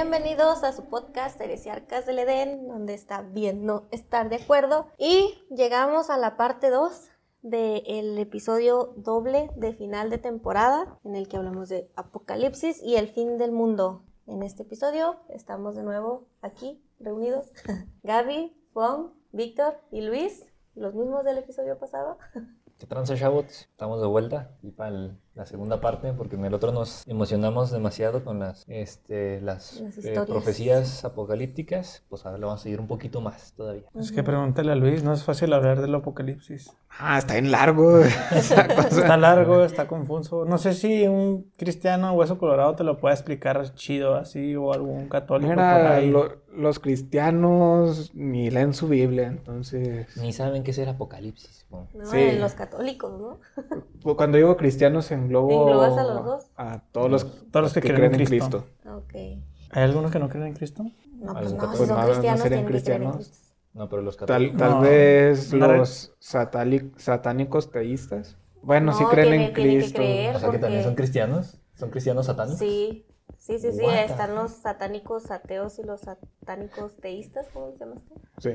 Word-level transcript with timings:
Bienvenidos 0.00 0.62
a 0.62 0.72
su 0.72 0.84
podcast 0.84 1.40
Heresiarcas 1.40 2.06
del 2.06 2.20
Edén, 2.20 2.68
donde 2.68 2.94
está 2.94 3.22
bien 3.22 3.66
no 3.66 3.88
estar 3.90 4.28
de 4.28 4.36
acuerdo. 4.36 4.86
Y 4.96 5.42
llegamos 5.50 6.08
a 6.08 6.16
la 6.16 6.36
parte 6.36 6.70
2 6.70 7.10
del 7.42 8.16
episodio 8.16 8.94
doble 8.96 9.50
de 9.56 9.72
final 9.72 10.08
de 10.08 10.18
temporada, 10.18 11.00
en 11.02 11.16
el 11.16 11.26
que 11.26 11.36
hablamos 11.36 11.68
de 11.68 11.90
Apocalipsis 11.96 12.80
y 12.80 12.94
el 12.94 13.08
fin 13.08 13.38
del 13.38 13.50
mundo. 13.50 14.04
En 14.28 14.44
este 14.44 14.62
episodio 14.62 15.16
estamos 15.30 15.74
de 15.74 15.82
nuevo 15.82 16.28
aquí 16.42 16.80
reunidos. 17.00 17.50
Gaby, 18.04 18.56
Juan, 18.74 19.12
Víctor 19.32 19.80
y 19.90 20.02
Luis, 20.02 20.46
los 20.76 20.94
mismos 20.94 21.24
del 21.24 21.38
episodio 21.38 21.76
pasado. 21.76 22.18
¿Qué 22.78 22.86
tranza, 22.86 23.16
chavos? 23.16 23.46
Estamos 23.46 24.00
de 24.00 24.06
vuelta 24.06 24.56
y 24.62 24.70
para 24.70 25.16
la 25.38 25.46
segunda 25.46 25.80
parte, 25.80 26.12
porque 26.12 26.34
en 26.36 26.44
el 26.44 26.52
otro 26.52 26.72
nos 26.72 27.06
emocionamos 27.06 27.70
demasiado 27.70 28.24
con 28.24 28.40
las, 28.40 28.64
este, 28.66 29.40
las, 29.40 29.80
Las 29.80 30.04
eh, 30.04 30.20
profecías 30.26 31.04
apocalípticas. 31.04 32.02
Pues 32.08 32.26
ahora 32.26 32.38
lo 32.38 32.48
vamos 32.48 32.60
a 32.60 32.64
seguir 32.64 32.80
un 32.80 32.88
poquito 32.88 33.20
más 33.20 33.52
todavía. 33.56 33.84
Es 33.94 34.10
que 34.10 34.24
pregúntale 34.24 34.72
a 34.72 34.74
Luis, 34.74 35.04
no 35.04 35.12
es 35.12 35.22
fácil 35.22 35.52
hablar 35.52 35.80
del 35.80 35.94
apocalipsis. 35.94 36.72
Ah, 36.98 37.18
está 37.18 37.36
en 37.38 37.52
largo. 37.52 38.00
Está 38.90 39.16
largo, 39.16 39.64
está 39.64 39.86
confuso. 39.86 40.44
No 40.44 40.58
sé 40.58 40.72
si 40.74 41.06
un 41.06 41.50
cristiano 41.56 42.12
hueso 42.14 42.38
colorado 42.38 42.74
te 42.74 42.82
lo 42.82 42.98
puede 42.98 43.14
explicar 43.14 43.72
chido 43.74 44.16
así 44.16 44.56
o 44.56 44.72
algún 44.72 45.08
católico 45.08 45.50
por 45.54 45.56
Mira, 45.62 45.94
ahí. 45.96 46.10
lo- 46.10 46.36
los 46.56 46.80
cristianos 46.80 48.10
ni 48.14 48.50
leen 48.50 48.72
su 48.74 48.88
Biblia, 48.88 49.28
entonces... 49.28 50.08
Ni 50.16 50.32
saben 50.32 50.64
qué 50.64 50.72
es 50.72 50.78
el 50.78 50.88
apocalipsis. 50.88 51.66
po. 51.70 51.86
No, 51.94 52.04
Sí. 52.06 52.16
en 52.18 52.40
los 52.40 52.54
católicos, 52.54 53.12
¿no? 53.20 54.14
Cuando 54.16 54.38
digo 54.38 54.56
cristianos 54.56 55.10
englobo... 55.28 55.50
¿Englobas 55.68 55.98
a 55.98 56.04
los 56.04 56.24
dos? 56.24 56.46
A 56.56 56.80
todos 56.92 57.10
los, 57.10 57.50
Todos 57.50 57.64
los 57.64 57.72
que 57.74 57.80
creen 57.80 58.14
en 58.14 58.24
Cristo. 58.26 58.64
Ok. 58.86 59.14
¿Hay 59.14 59.82
algunos 59.82 60.10
que 60.10 60.18
no 60.18 60.28
creen 60.28 60.46
en 60.48 60.54
Cristo? 60.54 60.84
No, 61.12 61.32
pues 61.34 61.52
no, 61.52 61.58
católicos 61.58 61.78
si 61.78 61.86
son 61.86 61.88
no- 61.88 62.02
no 62.02 62.06
cristianos, 62.08 62.40
serían 62.40 62.40
que 62.40 62.46
creer 62.48 62.58
en 62.60 62.66
cristianos. 62.66 63.16
Cristo. 63.16 63.38
No, 63.74 63.88
pero 63.88 64.02
los 64.02 64.16
católicos. 64.16 64.58
tal 64.58 64.70
No. 64.70 64.80
vez 64.80 65.52
los 65.52 66.14
satánicos 66.18 67.70
teístas. 67.70 68.36
Bueno, 68.62 68.92
sí 68.92 69.04
No, 69.04 69.10
creen 69.10 69.28
tiene- 69.28 69.44
en 69.46 69.54
que 69.54 69.62
Cristo. 69.62 69.96
creer. 69.98 70.36
O 70.36 70.38
sea 70.40 70.50
que 70.50 70.58
también 70.58 70.82
son 70.82 70.94
cristianos. 70.94 71.58
¿Son 71.74 71.90
cristianos 71.90 72.26
satánicos? 72.26 72.58
Sí, 72.58 73.06
sí, 73.36 73.58
sí, 73.58 73.72
sí. 73.72 73.82
What 73.82 73.94
Están 73.94 74.34
los 74.34 74.50
satánicos 74.52 75.30
ateos 75.30 75.78
y 75.78 75.84
los 75.84 76.00
satánicos 76.00 76.96
teístas, 76.96 77.46
¿cómo 77.52 77.70
se 77.72 77.78
llama 77.78 77.94
esto? 77.96 78.14
Sí. 78.38 78.50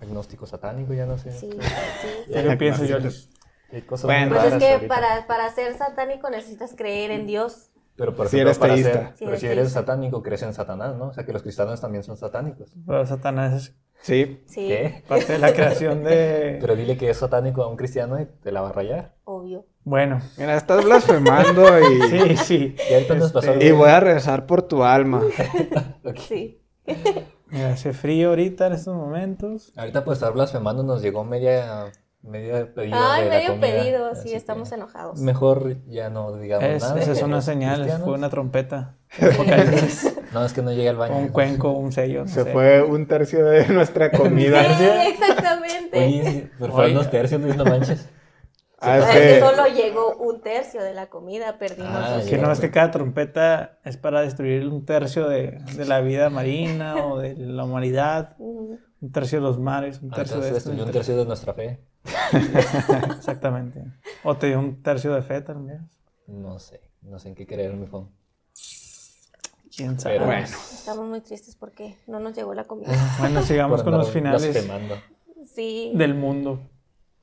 Agnóstico 0.00 0.44
satánico, 0.46 0.92
ya 0.92 1.06
no 1.06 1.16
sé. 1.18 1.32
Sí, 1.32 1.50
sí. 1.50 2.32
¿Qué 2.32 2.56
pienso 2.58 2.84
yo? 2.84 2.98
Cosas 3.86 4.04
Bueno, 4.06 4.36
Pues 4.36 4.52
es 4.52 4.58
que 4.58 4.72
ahorita. 4.74 4.88
para, 4.94 5.26
para 5.26 5.50
ser 5.50 5.74
satánico 5.76 6.30
necesitas 6.30 6.74
creer 6.76 7.10
en 7.10 7.26
Dios. 7.26 7.70
Pero 7.96 8.14
por 8.14 8.28
Si 8.28 8.36
ejemplo, 8.36 8.50
eres 8.50 8.58
para 8.58 8.74
teísta. 8.74 8.92
ser- 8.92 9.02
Si 9.14 9.18
pero 9.20 9.30
eres 9.30 9.40
si 9.40 9.46
eres 9.46 9.58
teísta. 9.64 9.80
satánico, 9.80 10.22
crees 10.22 10.42
en 10.42 10.52
Satanás, 10.54 10.96
¿no? 10.96 11.08
O 11.08 11.12
sea 11.12 11.24
que 11.24 11.32
los 11.32 11.42
cristianos 11.42 11.80
también 11.80 12.04
son 12.04 12.16
satánicos. 12.16 12.70
Pero 12.86 13.06
Satanás 13.06 13.52
es 13.54 13.76
Sí. 14.02 14.42
Sí, 14.46 14.68
¿Qué? 14.68 15.02
parte 15.08 15.32
de 15.32 15.38
la 15.38 15.54
creación 15.54 16.04
de... 16.04 16.58
Pero 16.60 16.76
dile 16.76 16.98
que 16.98 17.08
es 17.08 17.16
satánico 17.16 17.62
a 17.62 17.68
un 17.68 17.76
cristiano 17.76 18.20
y 18.20 18.26
te 18.26 18.52
la 18.52 18.60
va 18.60 18.68
a 18.68 18.72
rayar. 18.72 19.14
obvio. 19.24 19.64
Bueno, 19.84 20.20
Mira, 20.36 20.54
estás 20.56 20.84
blasfemando 20.84 21.64
y... 21.80 22.02
sí, 22.10 22.36
sí. 22.36 22.76
Y 22.90 22.94
ahorita 22.94 23.14
nos 23.14 23.32
pasó 23.32 23.52
Este, 23.52 23.66
Y 23.66 23.70
voy 23.72 23.88
a 23.88 24.00
rezar 24.00 24.44
por 24.46 24.62
tu 24.62 24.84
alma. 24.84 25.22
Sí. 26.28 26.60
Mira, 27.48 27.70
hace 27.72 27.92
frío 27.92 28.28
ahorita 28.30 28.66
en 28.66 28.72
estos 28.74 28.94
momentos. 28.94 29.72
Ahorita 29.76 30.04
por 30.04 30.12
estar 30.14 30.32
blasfemando 30.32 30.82
nos 30.82 31.02
llegó 31.02 31.24
media, 31.24 31.86
media 32.26 32.72
pedido 32.74 32.96
Ay, 32.98 33.24
de 33.24 33.28
la 33.30 33.34
medio 33.36 33.48
comida, 33.52 33.66
pedido, 33.66 34.14
sí, 34.16 34.34
estamos 34.34 34.70
enojados. 34.72 35.20
Mejor 35.20 35.76
ya 35.86 36.10
no 36.10 36.36
digamos 36.36 36.64
Es- 36.68 36.82
nada. 36.82 37.00
Esa 37.00 37.12
es 37.12 37.22
una 37.22 37.40
señal, 37.40 37.76
Cristianos. 37.76 38.04
fue 38.04 38.14
una 38.14 38.28
trompeta. 38.30 38.96
No, 40.32 40.44
es 40.44 40.52
que 40.52 40.60
no 40.60 40.70
llega 40.72 40.90
al 40.90 40.96
baño. 40.96 41.16
un 41.16 41.28
cuenco, 41.28 41.70
un 41.70 41.92
sello. 41.92 42.22
no 42.22 42.28
Se 42.28 42.44
sé. 42.44 42.52
fue 42.52 42.82
un 42.82 43.06
tercio 43.06 43.44
de 43.44 43.66
nuestra 43.72 44.10
comida. 44.10 44.62
Sí, 44.76 44.84
exactamente. 45.08 45.98
Oye, 45.98 46.50
pero 46.58 46.72
fueron 46.72 46.90
Oye. 46.90 46.94
dos 46.94 47.10
tercios, 47.10 47.40
Luis, 47.40 47.56
no 47.56 47.64
manches. 47.64 48.08
Ah, 48.78 48.98
es 48.98 49.04
es 49.16 49.34
que 49.34 49.40
solo 49.40 49.66
llegó 49.68 50.16
un 50.16 50.42
tercio 50.42 50.82
de 50.82 50.92
la 50.92 51.06
comida, 51.08 51.56
perdimos 51.58 51.90
Ah, 51.94 52.20
Que 52.28 52.36
no 52.36 52.52
es 52.52 52.60
que 52.60 52.70
cada 52.70 52.90
trompeta 52.90 53.78
es 53.84 53.96
para 53.96 54.20
destruir 54.20 54.68
un 54.68 54.84
tercio 54.84 55.26
de, 55.28 55.58
de 55.74 55.84
la 55.86 56.00
vida 56.00 56.28
marina 56.28 57.06
o 57.06 57.18
de 57.18 57.34
la 57.36 57.64
humanidad, 57.64 58.34
Ujú. 58.38 58.78
un 59.00 59.12
tercio 59.12 59.38
de 59.38 59.42
los 59.44 59.58
mares, 59.58 60.02
un 60.02 60.10
tercio 60.10 60.34
Entonces 60.36 60.52
de 60.52 60.58
esto. 60.58 60.70
destruyó 60.70 60.84
un 60.84 60.92
tercio 60.92 61.16
de 61.16 61.24
nuestra 61.24 61.54
fe. 61.54 61.80
Exactamente. 63.16 63.84
O 64.24 64.36
te 64.36 64.48
dio 64.48 64.58
un 64.58 64.82
tercio 64.82 65.14
de 65.14 65.22
fe 65.22 65.40
también. 65.40 65.88
No 66.26 66.58
sé, 66.58 66.80
no 67.02 67.18
sé 67.18 67.28
en 67.28 67.34
qué 67.34 67.46
creer, 67.46 67.74
mi 67.74 67.86
phone. 67.86 68.08
¿Quién 69.76 70.00
sabe? 70.00 70.14
Pero 70.16 70.26
Bueno, 70.26 70.46
Estamos 70.46 71.06
muy 71.06 71.20
tristes 71.20 71.54
porque 71.54 71.96
no 72.06 72.18
nos 72.18 72.34
llegó 72.34 72.54
la 72.54 72.64
comida. 72.64 72.92
sigamos 73.42 73.82
Por 73.82 73.90
con 73.90 73.98
los 73.98 74.10
finales 74.10 74.54
del 75.92 76.14
mundo. 76.14 76.60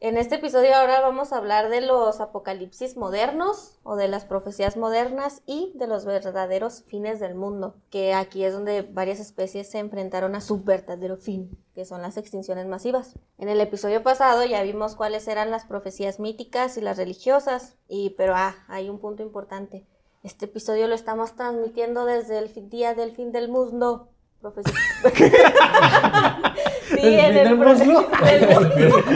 En 0.03 0.17
este 0.17 0.35
episodio 0.35 0.75
ahora 0.75 0.99
vamos 0.99 1.31
a 1.31 1.37
hablar 1.37 1.69
de 1.69 1.79
los 1.79 2.19
apocalipsis 2.19 2.97
modernos 2.97 3.79
o 3.83 3.95
de 3.95 4.09
las 4.09 4.25
profecías 4.25 4.75
modernas 4.75 5.41
y 5.45 5.71
de 5.75 5.87
los 5.87 6.03
verdaderos 6.03 6.83
fines 6.83 7.21
del 7.21 7.35
mundo, 7.35 7.77
que 7.89 8.13
aquí 8.13 8.43
es 8.43 8.51
donde 8.51 8.81
varias 8.81 9.21
especies 9.21 9.71
se 9.71 9.79
enfrentaron 9.79 10.35
a 10.35 10.41
su 10.41 10.61
verdadero 10.61 11.15
fin, 11.15 11.57
que 11.73 11.85
son 11.85 12.01
las 12.01 12.17
extinciones 12.17 12.67
masivas. 12.67 13.17
En 13.37 13.47
el 13.47 13.61
episodio 13.61 14.03
pasado 14.03 14.43
ya 14.43 14.61
vimos 14.61 14.95
cuáles 14.95 15.25
eran 15.29 15.51
las 15.51 15.63
profecías 15.63 16.19
míticas 16.19 16.75
y 16.75 16.81
las 16.81 16.97
religiosas, 16.97 17.77
y 17.87 18.09
pero 18.17 18.33
ah, 18.35 18.57
hay 18.67 18.89
un 18.89 18.99
punto 18.99 19.23
importante. 19.23 19.87
Este 20.21 20.47
episodio 20.47 20.89
lo 20.89 20.95
estamos 20.95 21.37
transmitiendo 21.37 22.03
desde 22.03 22.39
el 22.39 22.69
día 22.69 22.93
del 22.93 23.13
fin 23.13 23.31
del 23.31 23.47
mundo. 23.47 24.09
Profecía. 24.43 24.73
sí, 26.89 26.97
¿El 27.01 27.13
en 27.13 27.19
fin 27.19 27.19
el 27.19 27.33
del 27.33 27.47
del 27.47 27.57
mundo. 27.87 28.07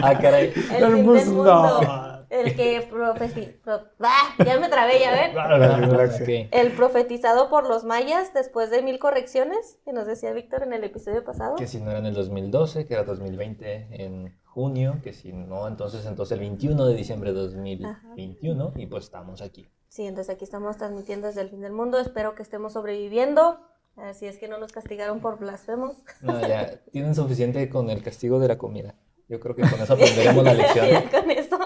Ah, 0.03 0.17
caray. 0.19 0.45
El 0.47 0.53
El 0.55 0.63
fin 0.65 0.81
del 0.81 0.95
mundo. 0.95 1.21
mundo. 1.29 2.13
El 2.29 2.55
que 2.57 2.85
profeti... 2.89 3.41
pro- 3.63 3.83
¡Ah! 4.01 4.33
Ya 4.45 4.59
me 4.59 4.67
trabé, 4.67 4.99
ya 4.99 5.11
ven. 5.13 5.37
Ok. 5.37 6.49
El 6.51 6.71
profetizado 6.73 7.49
por 7.49 7.66
los 7.67 7.85
mayas 7.85 8.33
después 8.33 8.69
de 8.69 8.81
mil 8.81 8.99
correcciones, 8.99 9.79
que 9.85 9.93
nos 9.93 10.05
decía 10.07 10.33
Víctor 10.33 10.63
en 10.63 10.73
el 10.73 10.83
episodio 10.83 11.23
pasado. 11.23 11.55
Que 11.55 11.67
si 11.67 11.79
no 11.79 11.89
era 11.89 11.99
en 11.99 12.05
el 12.05 12.13
2012, 12.13 12.85
que 12.85 12.93
era 12.95 13.03
2020 13.03 13.87
en 14.03 14.37
junio, 14.43 14.99
que 15.03 15.13
si 15.13 15.31
no, 15.31 15.67
entonces, 15.69 16.05
entonces 16.05 16.33
el 16.33 16.39
21 16.41 16.85
de 16.85 16.95
diciembre 16.95 17.31
de 17.31 17.39
2021, 17.39 18.73
y 18.75 18.87
pues 18.87 19.05
estamos 19.05 19.41
aquí. 19.41 19.69
Sí, 19.87 20.05
entonces 20.05 20.33
aquí 20.35 20.43
estamos 20.43 20.75
transmitiendo 20.75 21.27
desde 21.27 21.41
el 21.41 21.49
fin 21.49 21.61
del 21.61 21.71
mundo. 21.71 21.97
Espero 21.97 22.35
que 22.35 22.43
estemos 22.43 22.73
sobreviviendo. 22.73 23.61
Así 23.97 24.28
es 24.28 24.38
que 24.38 24.47
no 24.47 24.58
nos 24.59 24.72
castigaron 24.72 25.19
por 25.19 25.40
blasfemos. 25.40 25.96
No, 26.22 26.40
ya, 26.41 26.80
tienen 26.91 27.16
suficiente 27.16 27.68
con 27.69 27.90
el 27.90 28.03
castigo 28.03 28.40
de 28.40 28.47
la 28.47 28.58
comida. 28.58 28.96
Yo 29.28 29.40
creo 29.40 29.56
que 29.56 29.63
con 29.63 29.81
eso 29.81 29.94
aprenderemos 29.94 30.44
la 30.44 30.53
lección. 30.56 30.88
Ya 30.88 31.09
con 31.09 31.31
eso. 31.31 31.58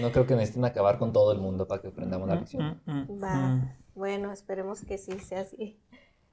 No 0.00 0.10
creo 0.12 0.26
que 0.26 0.34
necesiten 0.34 0.64
acabar 0.64 0.98
con 0.98 1.12
todo 1.12 1.32
el 1.32 1.38
mundo 1.38 1.68
para 1.68 1.82
que 1.82 1.88
aprendamos 1.88 2.28
la 2.28 2.36
lección. 2.36 2.80
Mm, 2.86 2.92
mm, 2.92 3.22
Va. 3.22 3.34
mm. 3.34 3.76
Bueno, 3.94 4.32
esperemos 4.32 4.84
que 4.84 4.96
sí 4.96 5.18
sea 5.18 5.40
así. 5.40 5.78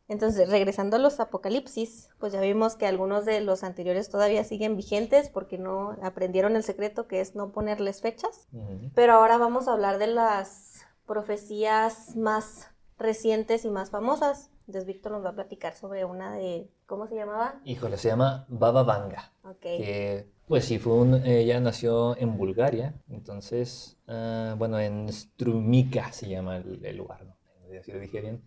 Entonces, 0.07 0.49
regresando 0.49 0.97
a 0.97 0.99
los 0.99 1.19
apocalipsis, 1.19 2.09
pues 2.19 2.31
ya 2.31 2.39
vimos 2.39 2.75
que 2.75 2.85
algunos 2.85 3.25
de 3.25 3.41
los 3.41 3.63
anteriores 3.63 4.09
todavía 4.09 4.43
siguen 4.43 4.77
vigentes 4.77 5.29
porque 5.29 5.57
no 5.57 5.97
aprendieron 6.03 6.55
el 6.55 6.63
secreto 6.63 7.07
que 7.07 7.21
es 7.21 7.35
no 7.35 7.51
ponerles 7.51 8.01
fechas. 8.01 8.47
Pero 8.93 9.13
ahora 9.13 9.37
vamos 9.37 9.67
a 9.67 9.73
hablar 9.73 9.97
de 9.97 10.07
las 10.07 10.85
profecías 11.07 12.15
más 12.15 12.69
recientes 12.99 13.65
y 13.65 13.71
más 13.71 13.89
famosas. 13.89 14.51
Entonces, 14.67 14.85
Víctor 14.85 15.11
nos 15.11 15.23
va 15.23 15.29
a 15.29 15.35
platicar 15.35 15.75
sobre 15.75 16.05
una 16.05 16.35
de, 16.35 16.67
¿cómo 16.85 17.07
se 17.07 17.15
llamaba? 17.15 17.61
Híjole, 17.65 17.97
se 17.97 18.09
llama 18.09 18.45
Baba 18.49 18.83
Vanga. 18.83 19.31
Ok. 19.43 19.61
que 19.61 20.27
pues 20.47 20.65
sí, 20.65 20.77
fue 20.77 20.93
un, 20.93 21.25
ella 21.25 21.59
nació 21.59 22.15
en 22.17 22.37
Bulgaria, 22.37 22.93
entonces, 23.09 23.97
ah, 24.07 24.53
bueno, 24.57 24.79
en 24.79 25.11
Strumica 25.11 26.11
se 26.11 26.29
llama 26.29 26.57
el, 26.57 26.85
el 26.85 26.97
lugar, 26.97 27.25
¿no? 27.25 27.35
No 27.63 27.69
sé 27.69 27.83
si 27.83 27.91
lo 27.91 27.99
dije 27.99 28.21
bien, 28.21 28.41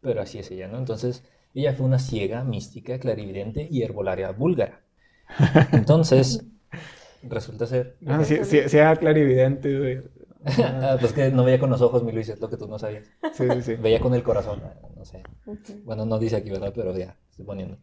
pero 0.00 0.20
así 0.20 0.38
es 0.38 0.50
ella, 0.50 0.66
¿no? 0.66 0.78
Entonces, 0.78 1.22
ella 1.54 1.72
fue 1.72 1.86
una 1.86 2.00
ciega, 2.00 2.42
mística, 2.42 2.98
clarividente 2.98 3.68
y 3.70 3.82
herbolaria 3.82 4.32
búlgara. 4.32 4.80
Entonces, 5.72 6.44
resulta 7.22 7.66
ser... 7.66 7.96
No, 8.00 8.24
sí, 8.24 8.38
sí, 8.44 8.68
sí 8.68 8.76
era 8.76 8.96
clarividente, 8.96 9.78
güey. 9.78 10.02
Ah, 10.44 10.96
pues 11.00 11.12
que 11.12 11.30
no 11.30 11.44
veía 11.44 11.58
con 11.58 11.70
los 11.70 11.80
ojos, 11.80 12.02
mi 12.02 12.12
Luis, 12.12 12.28
es 12.28 12.40
lo 12.40 12.48
que 12.48 12.56
tú 12.56 12.68
no 12.68 12.78
sabías. 12.78 13.06
Sí, 13.32 13.48
sí, 13.50 13.62
sí. 13.62 13.74
Veía 13.76 14.00
con 14.00 14.14
el 14.14 14.22
corazón, 14.22 14.60
ah, 14.64 14.74
no 14.96 15.04
sé. 15.04 15.22
Ujú. 15.46 15.80
Bueno, 15.84 16.04
no 16.04 16.18
dice 16.18 16.36
aquí, 16.36 16.50
¿verdad? 16.50 16.72
Pero 16.74 16.96
ya, 16.96 17.16
estoy 17.30 17.44
poniendo. 17.44 17.78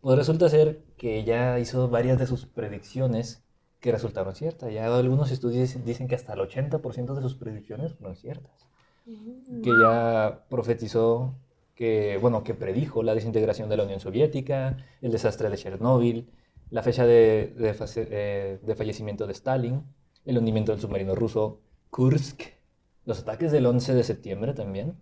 Pues 0.00 0.18
resulta 0.18 0.48
ser 0.48 0.84
que 0.96 1.18
ella 1.18 1.58
hizo 1.58 1.88
varias 1.88 2.18
de 2.18 2.26
sus 2.26 2.46
predicciones 2.46 3.42
que 3.80 3.92
resultaron 3.92 4.34
ciertas. 4.34 4.72
Ya 4.72 4.94
algunos 4.94 5.30
estudios 5.30 5.84
dicen 5.84 6.08
que 6.08 6.14
hasta 6.14 6.34
el 6.34 6.40
80% 6.40 7.14
de 7.14 7.22
sus 7.22 7.34
predicciones 7.34 7.94
fueron 7.94 8.16
ciertas. 8.16 8.66
Que 9.04 9.70
ella 9.70 10.46
profetizó 10.48 11.34
que, 11.74 12.18
bueno, 12.20 12.42
que 12.42 12.54
predijo 12.54 13.02
la 13.02 13.14
desintegración 13.14 13.68
de 13.68 13.76
la 13.76 13.84
Unión 13.84 14.00
Soviética, 14.00 14.78
el 15.02 15.12
desastre 15.12 15.50
de 15.50 15.56
Chernóbil, 15.56 16.30
la 16.70 16.82
fecha 16.82 17.06
de, 17.06 17.54
de 17.56 17.76
eh, 17.96 18.58
de 18.60 18.74
fallecimiento 18.74 19.26
de 19.26 19.32
Stalin, 19.32 19.84
el 20.24 20.38
hundimiento 20.38 20.72
del 20.72 20.80
submarino 20.80 21.14
ruso 21.14 21.60
Kursk, 21.96 22.42
los 23.06 23.20
ataques 23.20 23.50
del 23.52 23.64
11 23.64 23.94
de 23.94 24.04
septiembre 24.04 24.52
también. 24.52 25.00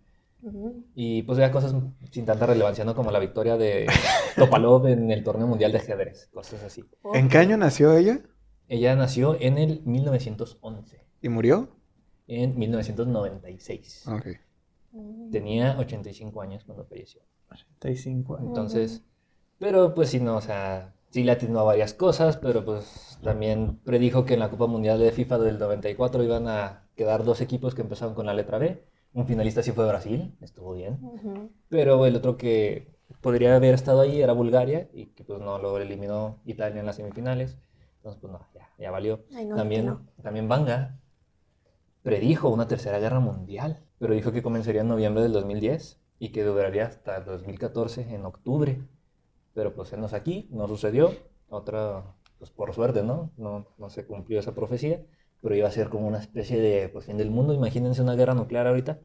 Y 0.94 1.22
pues 1.22 1.38
ya 1.38 1.50
cosas 1.50 1.74
sin 2.12 2.24
tanta 2.24 2.46
relevancia, 2.46 2.84
¿no? 2.84 2.94
Como 2.94 3.10
la 3.10 3.18
victoria 3.18 3.56
de 3.56 3.86
Topalov 4.36 4.86
en 4.86 5.10
el 5.10 5.24
torneo 5.24 5.48
mundial 5.48 5.72
de 5.72 5.78
ajedrez, 5.78 6.28
cosas 6.32 6.62
así. 6.62 6.84
¿En 7.14 7.28
qué 7.28 7.38
año 7.38 7.56
nació 7.56 7.96
ella? 7.96 8.20
Ella 8.68 8.94
nació 8.94 9.36
en 9.40 9.58
el 9.58 9.82
1911, 9.84 11.04
¿Y 11.20 11.28
murió? 11.30 11.68
en 12.28 12.56
1996. 12.58 14.06
Ok. 14.06 14.26
Mm. 14.92 15.30
Tenía 15.30 15.78
85 15.78 16.42
años 16.42 16.62
cuando 16.64 16.84
falleció. 16.84 17.22
35 17.80 18.36
años. 18.36 18.48
Entonces, 18.48 19.02
pero 19.58 19.94
pues 19.94 20.10
sí, 20.10 20.20
no, 20.20 20.36
o 20.36 20.40
sea, 20.40 20.94
sí 21.10 21.24
le 21.24 21.32
atinó 21.32 21.60
a 21.60 21.64
varias 21.64 21.94
cosas, 21.94 22.36
pero 22.36 22.64
pues 22.64 23.18
también 23.22 23.78
predijo 23.84 24.24
que 24.24 24.34
en 24.34 24.40
la 24.40 24.50
Copa 24.50 24.66
Mundial 24.66 24.98
de 24.98 25.10
FIFA 25.10 25.38
del 25.38 25.58
94 25.58 26.22
iban 26.22 26.48
a 26.48 26.83
quedar 26.94 27.24
dos 27.24 27.40
equipos 27.40 27.74
que 27.74 27.82
empezaban 27.82 28.14
con 28.14 28.26
la 28.26 28.34
letra 28.34 28.58
B. 28.58 28.84
Un 29.12 29.26
finalista 29.26 29.62
sí 29.62 29.72
fue 29.72 29.86
Brasil, 29.86 30.36
estuvo 30.40 30.74
bien. 30.74 30.98
Pero 31.68 32.04
el 32.06 32.16
otro 32.16 32.36
que 32.36 32.88
podría 33.20 33.54
haber 33.54 33.74
estado 33.74 34.00
ahí 34.00 34.20
era 34.20 34.32
Bulgaria 34.32 34.88
y 34.92 35.06
que 35.06 35.24
pues 35.24 35.40
no 35.40 35.58
lo 35.58 35.78
eliminó 35.78 36.40
Italia 36.44 36.80
en 36.80 36.86
las 36.86 36.96
semifinales. 36.96 37.58
Entonces 37.96 38.20
pues 38.20 38.32
no, 38.32 38.40
ya, 38.54 38.68
ya 38.78 38.90
valió. 38.90 39.24
Ay, 39.34 39.46
no, 39.46 39.56
también, 39.56 39.86
no. 39.86 40.02
también 40.22 40.48
Banga 40.48 40.98
predijo 42.02 42.50
una 42.50 42.68
tercera 42.68 42.98
guerra 42.98 43.18
mundial, 43.18 43.82
pero 43.98 44.14
dijo 44.14 44.30
que 44.30 44.42
comenzaría 44.42 44.82
en 44.82 44.88
noviembre 44.88 45.22
del 45.22 45.32
2010 45.32 46.00
y 46.18 46.28
que 46.28 46.44
duraría 46.44 46.86
hasta 46.86 47.16
el 47.16 47.24
2014 47.24 48.14
en 48.14 48.26
octubre. 48.26 48.82
Pero 49.54 49.74
pues 49.74 49.92
enos 49.92 50.12
aquí, 50.12 50.48
no 50.50 50.68
sucedió. 50.68 51.12
Otra, 51.48 52.04
pues 52.38 52.50
por 52.50 52.74
suerte, 52.74 53.02
¿no? 53.02 53.30
No, 53.36 53.66
no 53.78 53.88
se 53.88 54.06
cumplió 54.06 54.38
esa 54.38 54.54
profecía, 54.54 55.02
pero 55.44 55.54
iba 55.54 55.68
a 55.68 55.70
ser 55.70 55.90
como 55.90 56.08
una 56.08 56.18
especie 56.18 56.58
de 56.58 56.88
pues, 56.88 57.04
fin 57.04 57.18
del 57.18 57.30
mundo. 57.30 57.52
Imagínense 57.54 58.00
una 58.02 58.14
guerra 58.16 58.32
nuclear 58.34 58.66
ahorita 58.66 58.98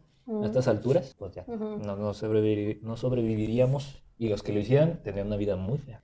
a 0.44 0.45
estas 0.45 0.68
alturas, 0.69 1.15
pues 1.19 1.33
ya, 1.36 1.44
no, 1.86 1.95
no, 1.97 2.13
sobrevivir- 2.13 2.80
no 2.81 2.95
sobreviviríamos 2.95 4.01
y 4.18 4.30
los 4.30 4.41
que 4.44 4.53
lo 4.53 4.59
hicieran 4.59 5.01
tendrían 5.03 5.27
una 5.27 5.38
vida 5.38 5.56
muy 5.57 5.77
fea. 5.80 6.00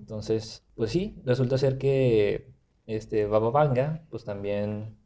Entonces, 0.00 0.64
pues 0.76 0.90
sí, 0.90 1.16
resulta 1.24 1.56
ser 1.58 1.78
que 1.78 2.50
este 2.86 3.26
Baba 3.26 3.50
Vanga, 3.50 4.04
pues 4.10 4.24
también 4.24 4.96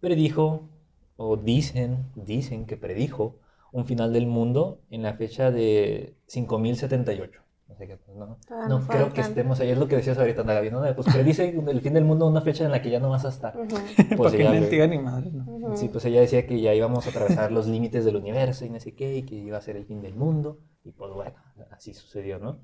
predijo, 0.00 0.68
o 1.16 1.36
dicen, 1.36 2.06
dicen 2.14 2.66
que 2.66 2.76
predijo 2.76 3.38
un 3.72 3.84
final 3.86 4.12
del 4.12 4.26
mundo 4.26 4.80
en 4.90 5.02
la 5.02 5.14
fecha 5.14 5.50
de 5.50 6.14
5078. 6.26 7.40
Pues, 7.76 8.16
no, 8.16 8.38
Todavía 8.46 8.68
no 8.68 8.78
no 8.80 8.86
creo 8.86 9.12
que 9.12 9.20
estemos 9.20 9.60
ahí, 9.60 9.70
es 9.70 9.78
lo 9.78 9.88
que 9.88 9.96
decías 9.96 10.18
ahorita, 10.18 10.42
Gaby, 10.42 10.70
¿no? 10.70 10.82
Pues 10.94 11.06
predice 11.12 11.48
el 11.48 11.80
fin 11.80 11.94
del 11.94 12.04
mundo 12.04 12.26
una 12.26 12.40
fecha 12.40 12.64
en 12.64 12.70
la 12.70 12.82
que 12.82 12.90
ya 12.90 13.00
no 13.00 13.10
vas 13.10 13.24
a 13.24 13.28
estar. 13.28 13.56
Ujú. 13.56 13.68
Pues 13.68 14.08
Porque 14.16 14.42
ella 14.42 14.60
no 14.60 14.86
ni 14.86 14.98
madre, 14.98 15.30
¿no? 15.32 15.44
Ujú. 15.44 15.76
Sí, 15.76 15.88
pues 15.88 16.04
ella 16.04 16.20
decía 16.20 16.46
que 16.46 16.60
ya 16.60 16.74
íbamos 16.74 17.06
a 17.06 17.10
atravesar 17.10 17.52
los 17.52 17.66
límites 17.66 18.04
del 18.04 18.16
universo 18.16 18.64
y 18.64 18.70
no 18.70 18.80
sé 18.80 18.94
qué, 18.94 19.16
y 19.16 19.22
que 19.22 19.34
iba 19.36 19.58
a 19.58 19.62
ser 19.62 19.76
el 19.76 19.84
fin 19.84 20.02
del 20.02 20.14
mundo. 20.14 20.58
Y 20.84 20.92
pues 20.92 21.12
bueno, 21.12 21.36
así 21.70 21.94
sucedió, 21.94 22.38
¿no? 22.38 22.60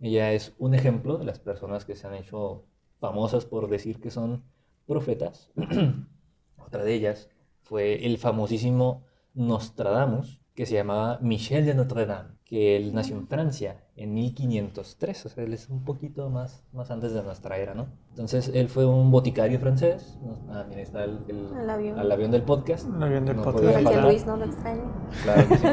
Ella 0.00 0.32
es 0.32 0.54
un 0.58 0.74
ejemplo 0.74 1.18
de 1.18 1.24
las 1.24 1.38
personas 1.38 1.84
que 1.84 1.96
se 1.96 2.06
han 2.06 2.14
hecho 2.14 2.64
famosas 3.00 3.44
por 3.44 3.68
decir 3.68 4.00
que 4.00 4.10
son 4.10 4.44
profetas. 4.86 5.50
Otra 6.58 6.84
de 6.84 6.94
ellas 6.94 7.30
fue 7.62 8.04
el 8.06 8.18
famosísimo 8.18 9.04
Nostradamus, 9.34 10.40
que 10.54 10.66
se 10.66 10.74
llamaba 10.74 11.18
Michel 11.20 11.66
de 11.66 11.74
Notre 11.74 12.06
Dame, 12.06 12.30
que 12.44 12.76
él 12.76 12.94
nació 12.94 13.16
en 13.16 13.26
Francia 13.26 13.80
en 13.96 14.14
1503, 14.14 15.26
o 15.26 15.28
sea, 15.28 15.44
él 15.44 15.52
es 15.52 15.68
un 15.68 15.84
poquito 15.84 16.30
más, 16.30 16.64
más 16.72 16.90
antes 16.92 17.12
de 17.12 17.22
nuestra 17.24 17.58
era, 17.58 17.74
¿no? 17.74 17.86
Entonces, 18.10 18.50
él 18.54 18.68
fue 18.68 18.86
un 18.86 19.10
boticario 19.10 19.58
francés. 19.58 20.16
Ah, 20.48 20.64
mira, 20.68 20.82
está 20.82 21.04
el, 21.04 21.18
el- 21.28 21.48
El 21.60 21.70
avión. 21.70 21.98
al 21.98 22.12
avión 22.12 22.30
del 22.30 22.42
podcast. 22.42 22.86
El 22.88 23.02
avión 23.02 23.24
del 23.24 23.36
No 23.36 23.42
podcast. 23.42 23.64
que 23.78 23.82
faltar. 23.84 24.04
Luis 24.04 24.26
no 24.26 24.36
lo 24.36 24.44
extrañe. 24.44 24.82
Claro 25.24 25.48
que 25.48 25.56
sí. 25.56 25.66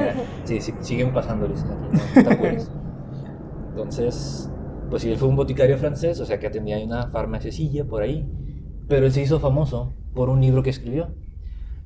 Sí, 0.45 0.61
sí, 0.61 0.73
siguen 0.81 1.13
pasando, 1.13 1.47
Luis. 1.47 1.63
No 1.63 1.75
te. 2.39 2.67
Entonces, 3.69 4.49
pues 4.89 5.01
sí, 5.03 5.11
él 5.11 5.17
fue 5.17 5.27
un 5.29 5.35
boticario 5.35 5.77
francés, 5.77 6.19
o 6.19 6.25
sea 6.25 6.39
que 6.39 6.47
ahí 6.73 6.83
una 6.83 7.07
farmaciacilla 7.07 7.85
por 7.85 8.01
ahí, 8.03 8.27
pero 8.87 9.05
él 9.05 9.11
se 9.11 9.21
hizo 9.21 9.39
famoso 9.39 9.93
por 10.13 10.29
un 10.29 10.41
libro 10.41 10.63
que 10.63 10.69
escribió. 10.71 11.13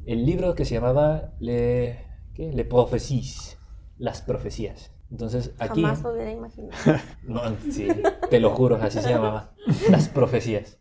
El 0.05 0.25
libro 0.25 0.55
que 0.55 0.65
se 0.65 0.75
llamaba 0.75 1.33
Le, 1.39 2.04
¿qué? 2.35 2.51
Le 2.51 2.65
Prophéties, 2.65 3.57
las 3.97 4.21
profecías. 4.21 4.91
Entonces, 5.09 5.53
aquí... 5.59 5.81
Jamás 5.81 6.03
lo 6.03 6.13
hubiera 6.13 6.31
imaginado. 6.31 6.73
No, 7.23 7.41
sí, 7.71 7.87
te 8.29 8.39
lo 8.39 8.51
juro, 8.51 8.75
así 8.75 8.99
se 8.99 9.09
llamaba, 9.09 9.53
las 9.89 10.09
profecías. 10.09 10.77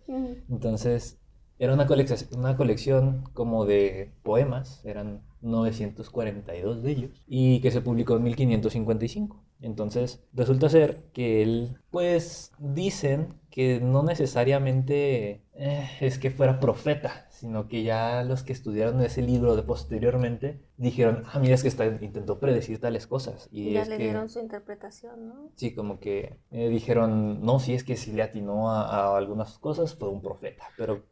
Entonces, 0.51 1.19
era 1.59 1.73
una 1.73 1.87
colección, 1.87 2.29
una 2.37 2.56
colección 2.56 3.25
como 3.33 3.65
de 3.65 4.12
poemas, 4.23 4.85
eran 4.85 5.23
942 5.43 6.83
de 6.83 6.91
ellos, 6.91 7.23
y 7.27 7.61
que 7.61 7.71
se 7.71 7.81
publicó 7.81 8.17
en 8.17 8.25
1555. 8.25 9.45
Entonces, 9.61 10.25
resulta 10.33 10.69
ser 10.69 11.05
que 11.12 11.43
él, 11.43 11.79
pues, 11.91 12.53
dicen 12.59 13.35
que 13.55 13.79
no 13.81 14.03
necesariamente 14.03 15.45
eh, 15.53 15.89
es 16.01 16.19
que 16.19 16.33
fuera 16.33 16.59
profeta, 16.59 17.29
sino 17.31 17.69
que 17.69 17.85
ya 17.85 18.25
los 18.25 18.43
que 18.43 18.53
estudiaron 18.53 19.01
ese 19.01 19.23
libro 19.23 19.55
de 19.55 19.62
posteriormente 19.62 20.61
dijeron, 20.77 21.23
ah, 21.33 21.39
mira, 21.39 21.55
es 21.55 21.62
que 21.62 21.69
está, 21.69 21.87
intentó 21.87 22.41
predecir 22.41 22.81
tales 22.81 23.06
cosas. 23.06 23.49
Y 23.53 23.75
ya 23.75 23.85
le 23.85 23.97
que... 23.97 24.03
dieron 24.03 24.29
su 24.29 24.41
interpretación, 24.41 25.29
¿no? 25.29 25.53
Sí, 25.55 25.73
como 25.73 26.01
que 26.01 26.41
eh, 26.51 26.69
dijeron, 26.69 27.43
no, 27.47 27.61
si 27.61 27.75
es 27.75 27.85
que 27.85 27.97
si 27.97 28.12
le 28.12 28.25
atinó 28.25 28.73
a, 28.73 28.89
a 28.89 29.17
algunas 29.17 29.57
cosas, 29.61 29.95
fue 29.95 30.09
un 30.09 30.21
profeta, 30.21 30.65
pero 30.77 31.05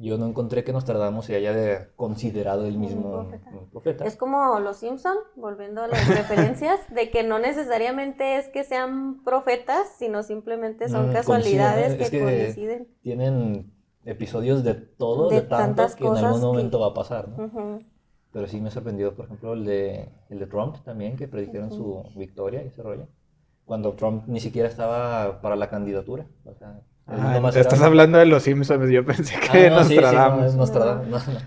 yo 0.00 0.16
no 0.18 0.26
encontré 0.26 0.64
que 0.64 0.72
Nostradamus 0.72 1.26
se 1.26 1.36
haya 1.36 1.52
de- 1.52 1.88
considerado 1.96 2.66
Un 2.66 2.80
mismo 2.80 3.10
profeta. 3.12 3.50
un 3.50 3.70
profeta. 3.70 4.04
Es 4.04 4.16
como 4.16 4.58
los 4.60 4.78
Simpson, 4.78 5.16
volviendo 5.36 5.82
a 5.82 5.88
las 5.88 6.06
referencias, 6.08 6.80
de 6.94 7.10
que 7.10 7.22
no 7.22 7.38
necesariamente 7.38 8.36
es 8.38 8.48
que 8.48 8.64
sean 8.64 9.22
profetas, 9.24 9.88
sino 9.98 10.22
simplemente 10.22 10.88
son 10.88 11.10
Mm, 11.10 11.12
casualidades 11.12 11.96
coinciden, 11.96 11.98
que, 11.98 12.04
es 12.04 12.10
que- 12.10 12.20
coinciden. 12.44 12.88
Tienen 13.02 13.72
episodios 14.04 14.64
de 14.64 14.74
todo, 14.74 15.28
De 15.28 15.36
de, 15.36 15.42
tanto 15.42 15.56
tantas 15.56 15.96
que 15.96 16.06
en 16.06 16.16
algún 16.16 16.40
que- 16.40 16.46
momento 16.46 16.80
va 16.80 16.88
a 16.88 16.94
pasar, 16.94 17.28
¿no? 17.28 17.78
Pero 18.32 18.46
sí 18.46 18.60
me 18.60 18.70
sorprendió, 18.70 19.14
por 19.16 19.24
ejemplo, 19.26 19.52
el 19.54 19.64
de, 19.64 20.08
el 20.28 20.38
de 20.38 20.46
Trump 20.46 20.76
también, 20.84 21.16
que 21.16 21.26
predijeron 21.28 21.70
su 21.72 22.04
victoria 22.16 22.62
y 22.62 22.68
ese 22.68 22.82
rollo. 22.82 23.08
Cuando 23.64 23.92
Trump 23.94 24.24
ni 24.28 24.38
siquiera 24.40 24.68
estaba 24.68 25.40
para 25.42 25.56
la 25.56 25.68
candidatura. 25.68 26.26
O 26.44 26.54
sea, 26.54 26.80
Ah, 27.12 27.50
te 27.52 27.60
estás 27.60 27.82
hablando 27.82 28.18
de 28.18 28.26
los 28.26 28.42
Simpsons, 28.44 28.90
yo 28.90 29.04
pensé 29.04 29.34
Ah, 29.36 29.52
que 29.52 29.70
no, 29.70 29.82
sí, 29.84 29.94
sí, 29.94 29.96
no, 29.96 30.02
Nostradamus. 30.02 30.44
es 30.46 30.54
Nostradamus, 30.54 31.08
no, 31.08 31.32
no. 31.34 31.38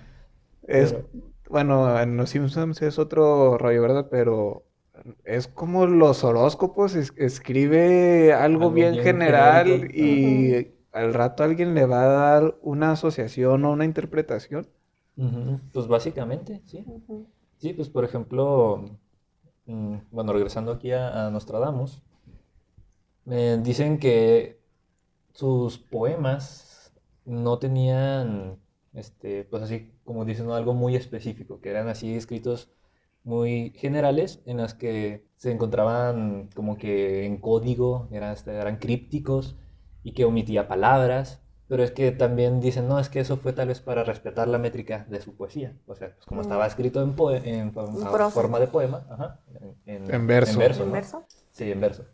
Es, 0.66 0.92
Pero- 0.92 1.08
bueno, 1.48 2.00
en 2.00 2.16
los 2.16 2.30
Simpsons 2.30 2.82
es 2.82 2.98
otro 2.98 3.56
rollo, 3.58 3.82
¿verdad? 3.82 4.08
Pero 4.10 4.64
es 5.24 5.48
como 5.48 5.86
los 5.86 6.22
horóscopos, 6.24 6.94
es- 6.94 7.12
escribe 7.16 8.32
algo, 8.32 8.64
Algo 8.64 8.70
bien, 8.72 8.92
bien 8.92 9.04
general 9.04 9.66
genérico. 9.66 9.94
y 9.96 10.74
al 10.92 11.14
rato 11.14 11.42
alguien 11.44 11.74
le 11.74 11.86
va 11.86 12.02
a 12.02 12.06
dar 12.40 12.56
una 12.62 12.92
asociación 12.92 13.64
o 13.64 13.72
una 13.72 13.84
interpretación. 13.84 14.68
Pues 15.72 15.86
básicamente, 15.86 16.60
sí. 16.66 16.84
Sí, 17.58 17.72
pues 17.72 17.88
por 17.88 18.04
ejemplo, 18.04 18.84
mm, 19.66 19.96
bueno, 20.10 20.32
regresando 20.32 20.72
aquí 20.72 20.92
a, 20.92 21.26
a 21.26 21.30
Nostradamus, 21.30 22.02
eh, 23.30 23.58
dicen 23.62 23.98
que 23.98 24.58
sus 25.34 25.78
poemas 25.78 26.94
no 27.26 27.58
tenían, 27.60 28.58
este, 28.94 29.44
pues 29.44 29.62
así 29.64 29.92
como 30.04 30.24
dicen, 30.26 30.46
¿no? 30.46 30.54
algo 30.54 30.74
muy 30.74 30.96
específico, 30.96 31.60
que 31.60 31.70
eran 31.70 31.88
así 31.88 32.14
escritos 32.16 32.70
muy 33.24 33.72
generales 33.76 34.42
en 34.46 34.58
las 34.58 34.74
que 34.74 35.26
se 35.36 35.50
encontraban 35.52 36.50
como 36.54 36.76
que 36.78 37.24
en 37.26 37.38
código, 37.38 38.08
eran, 38.12 38.32
este, 38.34 38.52
eran 38.54 38.78
crípticos 38.78 39.56
y 40.02 40.12
que 40.14 40.24
omitía 40.24 40.68
palabras. 40.68 41.40
Pero 41.66 41.82
es 41.82 41.90
que 41.92 42.12
también 42.12 42.60
dicen, 42.60 42.88
no, 42.88 42.98
es 43.00 43.08
que 43.08 43.20
eso 43.20 43.38
fue 43.38 43.54
tal 43.54 43.68
vez 43.68 43.80
para 43.80 44.04
respetar 44.04 44.48
la 44.48 44.58
métrica 44.58 45.06
de 45.08 45.20
su 45.22 45.34
poesía. 45.34 45.74
O 45.86 45.94
sea, 45.94 46.14
pues 46.14 46.26
como 46.26 46.40
Mm. 46.40 46.42
estaba 46.42 46.66
escrito 46.66 47.02
en, 47.02 47.16
poe- 47.16 47.40
en, 47.42 47.72
En 47.72 47.72
prosa. 47.74 48.32
forma 48.34 48.60
de 48.60 48.66
poema, 48.68 49.06
ajá, 49.10 49.40
en, 49.86 50.04
En 50.10 50.26
verso. 50.26 50.52
En 50.52 50.58
verso, 50.58 50.82
¿En 50.84 50.90
¿no? 50.90 50.92
verso? 50.92 51.24
Sí, 51.52 51.70
en 51.72 51.80
verso. 51.80 52.04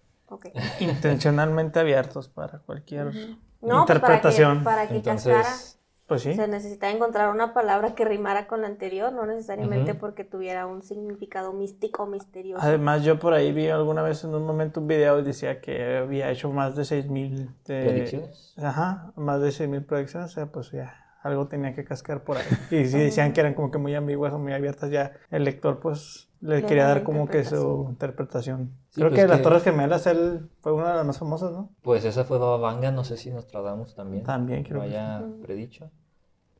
Intencionalmente 0.80 1.80
abiertos 1.80 2.28
para 2.28 2.58
cualquier 2.60 3.08
Ujú. 3.08 3.36
No, 3.62 3.84
pues 3.84 3.96
interpretación. 3.96 4.64
para 4.64 4.82
que, 4.82 4.88
para 4.88 4.88
que 4.88 4.96
Entonces, 4.96 5.34
cascara. 5.34 5.80
Pues 6.10 6.22
sí. 6.22 6.34
Se 6.34 6.48
necesita 6.48 6.90
encontrar 6.90 7.30
una 7.30 7.54
palabra 7.54 7.94
que 7.94 8.04
rimara 8.04 8.48
con 8.48 8.62
la 8.62 8.66
anterior, 8.66 9.12
no 9.12 9.26
necesariamente 9.26 9.94
porque 9.94 10.24
tuviera 10.24 10.66
un 10.66 10.82
significado 10.82 11.52
místico 11.52 12.02
o 12.02 12.06
misterioso. 12.06 12.64
Además, 12.64 13.04
yo 13.04 13.20
por 13.20 13.32
ahí 13.32 13.52
vi 13.52 13.68
alguna 13.68 14.02
vez 14.02 14.24
en 14.24 14.34
un 14.34 14.44
momento 14.44 14.80
un 14.80 14.88
video 14.88 15.20
y 15.20 15.22
decía 15.22 15.60
que 15.60 15.98
había 15.98 16.28
hecho 16.32 16.50
más 16.50 16.74
de 16.74 16.84
6000 16.84 17.54
de... 17.64 17.84
predicciones. 17.84 18.54
Ajá, 18.58 19.12
más 19.14 19.40
de 19.40 19.52
6000 19.52 19.84
predicciones, 19.84 20.32
o 20.32 20.34
sea, 20.34 20.46
pues 20.46 20.72
ya 20.72 21.14
algo 21.22 21.46
tenía 21.46 21.76
que 21.76 21.84
cascar 21.84 22.24
por 22.24 22.38
ahí. 22.38 22.44
Y 22.72 22.86
si 22.86 22.98
decían 22.98 23.32
que 23.32 23.38
eran 23.38 23.54
como 23.54 23.70
que 23.70 23.78
muy 23.78 23.94
ambiguas 23.94 24.32
o 24.32 24.38
muy 24.40 24.52
abiertas, 24.52 24.90
ya 24.90 25.12
el 25.30 25.44
lector 25.44 25.78
pues 25.78 26.28
le 26.40 26.64
quería 26.64 26.86
da 26.86 26.94
dar 26.94 27.02
como 27.04 27.28
que 27.28 27.44
su 27.44 27.86
interpretación. 27.88 28.72
Sí, 28.90 29.00
Creo 29.00 29.10
pues 29.10 29.20
que 29.22 29.28
Las 29.28 29.38
que- 29.38 29.42
Torres 29.44 29.62
Gemelas 29.62 30.06
él 30.06 30.50
fue 30.60 30.72
una 30.72 30.90
de 30.90 30.96
las 30.96 31.06
más 31.06 31.18
famosas, 31.18 31.52
¿no? 31.52 31.70
Pues 31.82 32.04
esa 32.04 32.24
fue 32.24 32.38
Baba 32.38 32.56
Vanga, 32.58 32.90
no 32.90 33.04
sé 33.04 33.16
si 33.16 33.30
Nostradamus 33.30 33.94
también. 33.94 34.24
También 34.24 34.62
lo 34.62 34.68
creo 34.68 34.80
que 34.82 34.88
sí. 34.88 34.94
haya 34.96 35.20
Ujú. 35.20 35.40
predicho. 35.42 35.90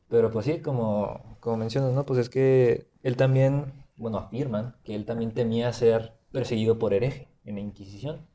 Pero 0.08 0.30
pues 0.30 0.46
sí, 0.46 0.60
como, 0.60 1.36
como 1.40 1.56
mencionas, 1.56 1.92
¿no? 1.92 2.04
Pues 2.06 2.18
es 2.20 2.28
que 2.30 2.88
él 3.02 3.16
también 3.16 3.72
bueno, 3.96 4.18
afirman 4.18 4.76
que 4.84 4.94
él 4.94 5.04
también 5.04 5.32
temía 5.32 5.72
ser 5.72 6.14
perseguido 6.32 6.78
por 6.78 6.94
hereje 6.94 7.28
en 7.44 7.56
la 7.56 7.60
Inquisición. 7.60 8.26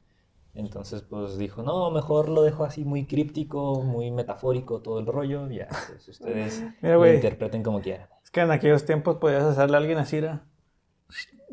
Entonces, 0.53 1.01
pues 1.01 1.37
dijo, 1.37 1.63
no, 1.63 1.89
mejor 1.91 2.29
lo 2.29 2.43
dejo 2.43 2.63
así 2.63 2.85
muy 2.85 3.05
críptico, 3.05 3.81
muy 3.81 4.09
metafórico 4.11 4.79
todo 4.81 4.99
el 4.99 5.05
rollo, 5.05 5.49
ya, 5.49 5.67
pues 5.89 6.07
ustedes 6.07 6.63
Mira, 6.81 6.95
lo 6.95 7.13
interpreten 7.13 7.61
como 7.63 7.81
quieran. 7.81 8.07
Es 8.23 8.29
que 8.31 8.39
en 8.41 8.51
aquellos 8.51 8.85
tiempos 8.85 9.17
podías 9.17 9.43
hacerle 9.43 9.75
a 9.75 9.79
alguien 9.79 9.97
así, 9.97 10.17
era 10.17 10.43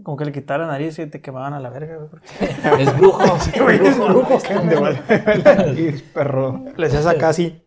como 0.03 0.17
que 0.17 0.25
le 0.25 0.33
quitara 0.33 0.67
la 0.67 0.73
nariz 0.73 0.99
y 0.99 1.07
te 1.07 1.21
quemaban 1.21 1.53
a 1.55 1.61
la 1.61 1.71
verga, 1.71 1.97
güey. 1.97 2.09
porque 2.09 2.29
Es 2.83 2.99
brujo, 2.99 3.23
güey, 3.63 3.87
es 3.87 3.99
brujo. 3.99 4.39
Es 4.39 6.03
perro. 6.03 6.65
Le 6.77 6.87
hacías 6.87 7.07
acá 7.07 7.29
así. 7.29 7.63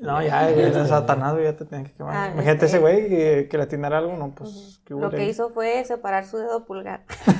No, 0.00 0.22
ya, 0.22 0.50
güey, 0.50 0.66
era 0.66 0.86
Satanás, 0.86 1.32
güey, 1.32 1.44
ya 1.44 1.56
te 1.56 1.64
tenían 1.64 1.86
que 1.86 1.92
quemar. 1.94 2.14
Ah, 2.14 2.30
Imagínate 2.32 2.64
ok. 2.64 2.68
ese 2.68 2.78
güey 2.78 3.08
que, 3.08 3.48
que 3.50 3.56
le 3.56 3.64
atinara 3.64 3.98
algo, 3.98 4.16
no, 4.16 4.30
pues, 4.30 4.80
¿qué 4.84 4.94
Lo 4.94 5.10
que 5.10 5.26
hizo 5.28 5.50
fue 5.50 5.84
separar 5.84 6.26
su 6.26 6.36
dedo 6.38 6.64
pulgar. 6.64 7.04
Sí. 7.08 7.32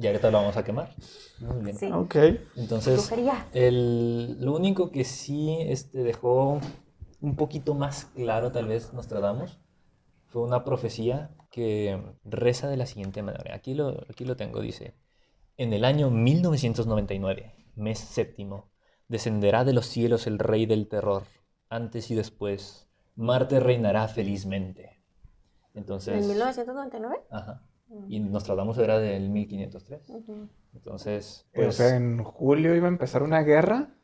Y 0.00 0.06
ahorita 0.06 0.30
lo 0.30 0.38
vamos 0.38 0.56
a 0.56 0.62
quemar. 0.62 0.94
Muy 1.40 1.64
bien. 1.64 1.76
Sí. 1.76 1.90
Ok. 1.92 2.14
Entonces, 2.56 3.10
el, 3.52 4.40
lo 4.40 4.54
único 4.54 4.92
que 4.92 5.04
sí 5.04 5.56
este, 5.60 6.04
dejó 6.04 6.60
un 7.20 7.36
poquito 7.36 7.74
más 7.74 8.04
claro, 8.14 8.52
tal 8.52 8.68
vez, 8.68 8.92
Nostradamus, 8.94 9.58
fue 10.28 10.42
una 10.42 10.64
profecía 10.64 11.30
que 11.50 12.00
reza 12.24 12.68
de 12.68 12.76
la 12.76 12.86
siguiente 12.86 13.22
manera. 13.22 13.54
Aquí 13.54 13.74
lo, 13.74 14.04
aquí 14.08 14.24
lo 14.24 14.36
tengo, 14.36 14.60
dice, 14.60 14.94
en 15.56 15.72
el 15.72 15.84
año 15.84 16.10
1999, 16.10 17.54
mes 17.74 17.98
séptimo, 17.98 18.70
descenderá 19.08 19.64
de 19.64 19.72
los 19.72 19.86
cielos 19.86 20.26
el 20.26 20.38
rey 20.38 20.66
del 20.66 20.88
terror, 20.88 21.24
antes 21.68 22.10
y 22.10 22.14
después, 22.14 22.88
Marte 23.16 23.58
reinará 23.58 24.06
felizmente. 24.08 25.02
Entonces, 25.74 26.22
¿En 26.22 26.28
1999? 26.28 27.16
ajá, 27.30 27.62
y 28.08 28.20
Nostradamus 28.20 28.78
era 28.78 28.98
del 28.98 29.30
1503. 29.30 30.10
Ujú. 30.10 30.48
Entonces, 30.74 31.46
o 31.52 31.54
pues, 31.54 31.76
sea, 31.76 31.96
en 31.96 32.22
julio 32.22 32.74
iba 32.74 32.86
a 32.86 32.90
empezar 32.90 33.22
una 33.22 33.42
guerra. 33.42 33.94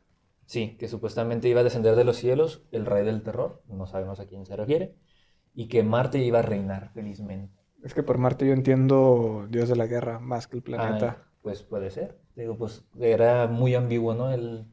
Sí, 0.45 0.75
que 0.77 0.87
supuestamente 0.87 1.49
iba 1.49 1.61
a 1.61 1.63
descender 1.63 1.95
de 1.95 2.03
los 2.03 2.17
cielos 2.17 2.63
el 2.71 2.85
rey 2.85 3.03
del 3.03 3.23
terror, 3.23 3.63
no 3.67 3.87
sabemos 3.87 4.19
a 4.19 4.27
quién 4.27 4.45
se 4.45 4.55
refiere, 4.55 4.95
y 5.55 5.67
que 5.67 5.83
Marte 5.83 6.19
iba 6.19 6.39
a 6.39 6.43
reinar 6.43 6.91
felizmente. 6.93 7.53
Es 7.83 7.93
que 7.93 8.03
por 8.03 8.17
Marte 8.17 8.45
yo 8.45 8.51
entiendo 8.51 9.47
Dios 9.49 9.69
de 9.69 9.77
la 9.77 9.87
guerra 9.87 10.19
más 10.19 10.45
que 10.47 10.57
el 10.57 10.63
planeta. 10.63 11.17
Ah, 11.17 11.27
pues 11.41 11.63
puede 11.63 11.89
ser. 11.91 12.17
Digo, 12.35 12.57
pues 12.57 12.85
era 12.99 13.47
muy 13.47 13.75
ambiguo, 13.75 14.13
¿no? 14.13 14.31
Él 14.31 14.65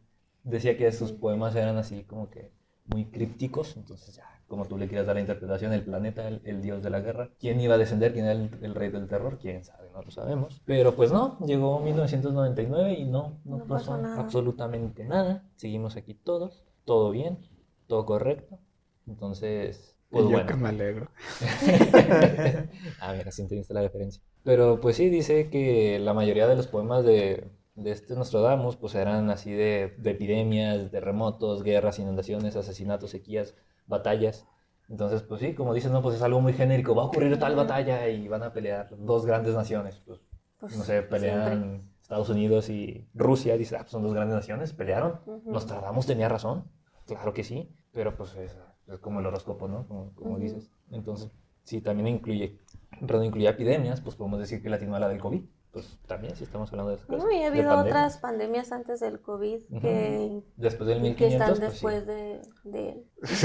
decía 0.42 0.76
que 0.76 0.90
sus 0.92 1.12
poemas 1.12 1.54
eran 1.54 1.76
así 1.76 2.04
como 2.04 2.28
que 2.30 2.52
muy 2.86 3.06
crípticos, 3.06 3.76
entonces 3.76 4.16
ya, 4.16 4.42
como 4.48 4.66
tú 4.66 4.76
le 4.76 4.88
quieras 4.88 5.06
dar 5.06 5.14
la 5.16 5.20
interpretación, 5.20 5.72
el 5.72 5.84
planeta, 5.84 6.26
el, 6.26 6.40
el 6.44 6.60
dios 6.62 6.82
de 6.82 6.90
la 6.90 7.00
guerra, 7.00 7.30
¿quién 7.38 7.60
iba 7.60 7.74
a 7.74 7.78
descender? 7.78 8.12
¿Quién 8.12 8.24
era 8.26 8.32
el, 8.34 8.50
el 8.62 8.74
rey 8.74 8.90
del 8.90 9.06
terror? 9.08 9.38
¿Quién 9.40 9.64
sabe? 9.64 9.88
No 9.92 10.02
lo 10.02 10.10
sabemos. 10.10 10.60
Pero 10.64 10.94
pues 10.96 11.12
no, 11.12 11.38
llegó 11.46 11.80
1999 11.80 12.94
y 12.94 13.04
no, 13.04 13.38
no, 13.44 13.58
No 13.58 13.66
pasó, 13.66 13.92
pasó 13.92 13.98
nada. 13.98 14.20
absolutamente 14.22 15.04
nada. 15.04 15.44
Seguimos 15.56 15.96
aquí 15.96 16.14
todos, 16.14 16.64
todo 16.84 17.10
bien, 17.10 17.38
todo 17.86 18.04
correcto. 18.06 18.58
Entonces, 19.06 19.91
pues 20.12 20.25
yo 20.25 20.31
bueno. 20.31 20.47
que 20.47 20.54
me 20.54 20.69
alegro. 20.69 21.09
A 23.00 23.12
ver, 23.12 23.28
así 23.28 23.42
entendiste 23.42 23.75
la 23.75 23.83
referencia. 23.83 24.23
Pero 24.45 24.81
pues 24.81 24.97
sí, 24.97 25.09
dice 25.09 25.50
que 25.50 25.99
la 25.99 26.14
mayoría 26.14 26.47
de 26.47 26.57
los 26.57 26.66
poemas 26.66 27.04
de, 27.04 27.50
de 27.75 27.90
este 27.90 28.14
Nostradamus 28.14 28.76
pues 28.76 28.95
eran 28.95 29.31
así 29.31 29.52
de, 29.52 29.95
de 29.99 30.11
epidemias, 30.11 30.90
terremotos, 30.90 31.62
guerras, 31.62 31.99
inundaciones, 31.99 32.57
asesinatos, 32.57 33.11
sequías, 33.11 33.54
batallas. 33.87 34.47
Entonces, 34.88 35.23
pues 35.23 35.40
sí, 35.40 35.54
como 35.54 35.73
dices, 35.75 35.90
no, 35.90 36.02
pues 36.02 36.16
es 36.16 36.23
algo 36.23 36.40
muy 36.40 36.52
genérico. 36.52 36.95
Va 36.95 37.02
a 37.02 37.07
ocurrir 37.07 37.38
tal 37.38 37.57
batalla 37.57 38.09
y 38.09 38.28
van 38.28 38.42
a 38.42 38.52
pelear 38.52 38.88
dos 38.99 39.25
grandes 39.25 39.54
naciones. 39.54 40.02
Pues, 40.07 40.21
Pues, 40.59 40.76
no 40.76 40.85
sé, 40.85 41.02
pelean 41.02 41.90
Estados 42.02 42.28
Unidos 42.28 42.69
y 42.69 43.09
Rusia. 43.14 43.57
Dice, 43.57 43.76
ah, 43.76 43.81
pues 43.81 43.92
son 43.92 44.02
dos 44.02 44.12
grandes 44.12 44.35
naciones, 44.37 44.73
pelearon. 44.75 45.21
Ujú. 45.25 45.50
Nostradamus 45.50 46.07
tenía 46.07 46.28
razón. 46.28 46.64
Claro 47.07 47.33
que 47.33 47.42
sí. 47.45 47.75
Pero 47.92 48.14
pues 48.16 48.35
es, 48.37 48.57
es 48.88 48.98
como 49.00 49.20
el 49.20 49.26
horóscopo, 49.26 49.68
¿no? 49.68 49.86
Como, 49.86 50.12
como 50.14 50.32
Ujú. 50.32 50.40
dices. 50.40 50.70
Entonces, 50.90 51.30
sí, 51.64 51.80
también 51.80 52.08
incluye, 52.08 52.58
perdón, 53.06 53.24
incluye 53.26 53.48
epidemias, 53.48 54.00
pues 54.00 54.16
podemos 54.16 54.38
decir 54.38 54.62
que 54.62 54.68
la 54.70 54.76
a 54.76 55.00
la 55.00 55.08
del 55.08 55.20
COVID. 55.20 55.42
Pues 55.72 55.98
también, 56.06 56.36
si 56.36 56.44
estamos 56.44 56.70
hablando 56.70 56.90
de 56.90 56.96
esas 56.96 57.06
cosas. 57.06 57.24
No, 57.24 57.30
y 57.32 57.36
ha 57.36 57.40
de 57.40 57.46
habido 57.46 57.70
pandemia. 57.70 57.90
otras 57.92 58.18
pandemias 58.18 58.72
antes 58.72 59.00
del 59.00 59.20
COVID 59.20 59.62
que, 59.80 60.42
Después 60.56 60.86
del 60.86 60.98
y 60.98 61.14
que 61.14 61.24
1500, 61.28 61.32
están 61.32 61.48
pues 61.48 61.58
sí. 61.58 61.86
después 61.86 62.06
de, 62.06 62.42
de 62.64 62.88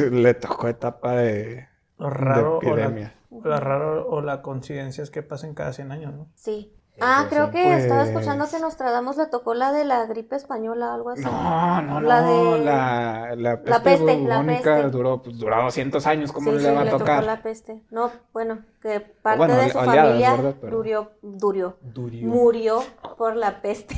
él. 0.08 0.24
Le 0.24 0.34
tocó 0.34 0.68
etapa 0.68 1.14
de, 1.16 1.68
Lo 1.98 2.10
raro, 2.10 2.60
de 2.62 2.70
o 2.70 2.76
la, 2.76 2.82
epidemia. 2.84 3.16
lo 3.32 3.60
raro 3.62 4.10
o 4.10 4.22
la 4.22 4.42
coincidencia 4.42 5.04
es 5.04 5.10
que 5.10 5.24
pasen 5.24 5.54
cada 5.54 5.72
100 5.72 5.92
años, 5.94 6.14
¿no? 6.16 6.28
Sí. 6.36 6.74
Ah, 7.00 7.28
pues 7.30 7.30
creo 7.34 7.46
sí. 7.48 7.52
que 7.52 7.78
estaba 7.78 8.04
escuchando 8.04 8.46
Pues- 8.46 8.56
que 8.56 8.60
Nostradamus 8.60 9.18
le 9.18 9.26
tocó 9.28 9.54
la 9.54 9.72
de 9.72 9.86
la 9.86 10.06
gripe 10.06 10.36
española, 10.36 10.94
algo 10.94 11.12
así. 11.12 11.22
No, 11.24 11.82
no, 11.84 12.02
La 12.02 12.22
no. 12.22 12.54
de- 12.56 12.60
La, 12.66 13.36
la 13.36 13.56
peste, 13.58 13.70
La 13.70 13.84
peste, 13.84 14.18
la 14.24 14.44
peste. 14.46 14.90
duró, 14.90 15.22
pues, 15.22 15.38
duró 15.38 15.62
200 15.64 16.08
años. 16.08 16.32
¿Cómo 16.32 16.52
sí, 16.52 16.58
le 16.58 16.64
sí, 16.70 16.74
va 16.76 16.82
a 16.82 16.84
le 16.86 16.92
tocar? 16.92 17.18
tocó 17.22 17.26
la 17.28 17.42
peste. 17.44 17.82
No, 17.92 18.12
bueno, 18.34 18.60
que 18.82 19.00
parte 19.00 19.38
bueno, 19.38 19.56
de 19.58 19.70
su 19.70 19.78
oleadas, 19.78 19.96
familia 20.06 20.32
¿verdad? 20.36 20.56
Pero- 20.60 20.78
durió, 20.78 21.12
durió, 21.22 21.78
Durió. 21.82 22.28
murió 22.28 22.84
por 23.18 23.36
la 23.36 23.62
peste. 23.62 23.96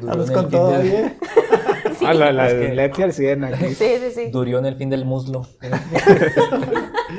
Durió 0.00 0.12
Andas 0.12 0.16
en 0.16 0.20
el 0.20 0.32
con 0.34 0.42
fin 0.50 0.58
todo 0.58 0.70
del- 0.70 0.82
bien. 0.82 1.18
Ah, 2.06 2.14
la, 2.14 2.32
la 2.32 2.46
Es 2.46 2.54
que- 2.54 2.64
epilepsia 2.66 3.04
al 3.04 3.12
100 3.12 3.44
aquí. 3.44 3.74
Sí, 3.74 3.96
sí, 4.00 4.10
sí. 4.14 4.30
Durió 4.30 4.58
en 4.58 4.66
el 4.66 4.76
fin 4.76 4.88
del 4.88 5.04
muslo. 5.04 5.42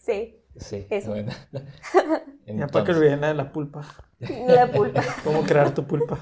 Sí, 0.00 0.36
Sí, 0.56 0.86
Eso. 0.90 1.10
bueno. 1.10 1.32
Ya 2.46 2.66
para 2.66 2.84
que 2.84 2.92
Entonces, 2.92 2.96
olviden 2.98 3.20
la 3.22 3.28
de 3.28 3.34
la 3.34 3.52
pulpa. 3.52 3.84
la 4.46 4.70
pulpa. 4.70 5.02
¿Cómo 5.24 5.42
crear 5.44 5.72
tu 5.74 5.84
pulpa? 5.84 6.18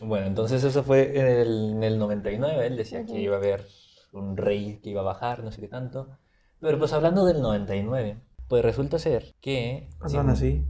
Bueno, 0.00 0.26
entonces 0.26 0.62
eso 0.62 0.82
fue 0.84 1.18
en 1.18 1.26
el, 1.26 1.70
en 1.72 1.82
el 1.82 1.98
99. 1.98 2.66
Él 2.66 2.76
decía 2.76 3.04
que 3.04 3.12
Ujú. 3.12 3.20
iba 3.20 3.34
a 3.34 3.38
haber 3.38 3.66
un 4.12 4.36
rey 4.36 4.78
que 4.82 4.90
iba 4.90 5.00
a 5.00 5.04
bajar, 5.04 5.42
no 5.42 5.50
sé 5.50 5.60
qué 5.60 5.68
tanto. 5.68 6.16
Pero 6.60 6.78
pues 6.78 6.92
hablando 6.92 7.24
del 7.24 7.42
99, 7.42 8.18
pues 8.48 8.64
resulta 8.64 8.98
ser 8.98 9.34
que... 9.40 9.88
Cuando 9.98 10.20
sí, 10.20 10.26
nací. 10.26 10.64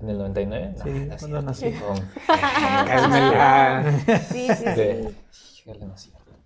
¿En 0.00 0.08
el 0.08 0.18
99? 0.18 0.74
Sí, 0.82 0.90
no 0.90 1.14
es 1.14 1.20
cuando 1.20 1.42
nací. 1.42 1.72
con-. 1.72 2.08
Sí, 4.32 4.48
sí, 4.54 4.64
de- 4.64 5.14
sí. 5.30 5.62
Cierto. 5.62 5.86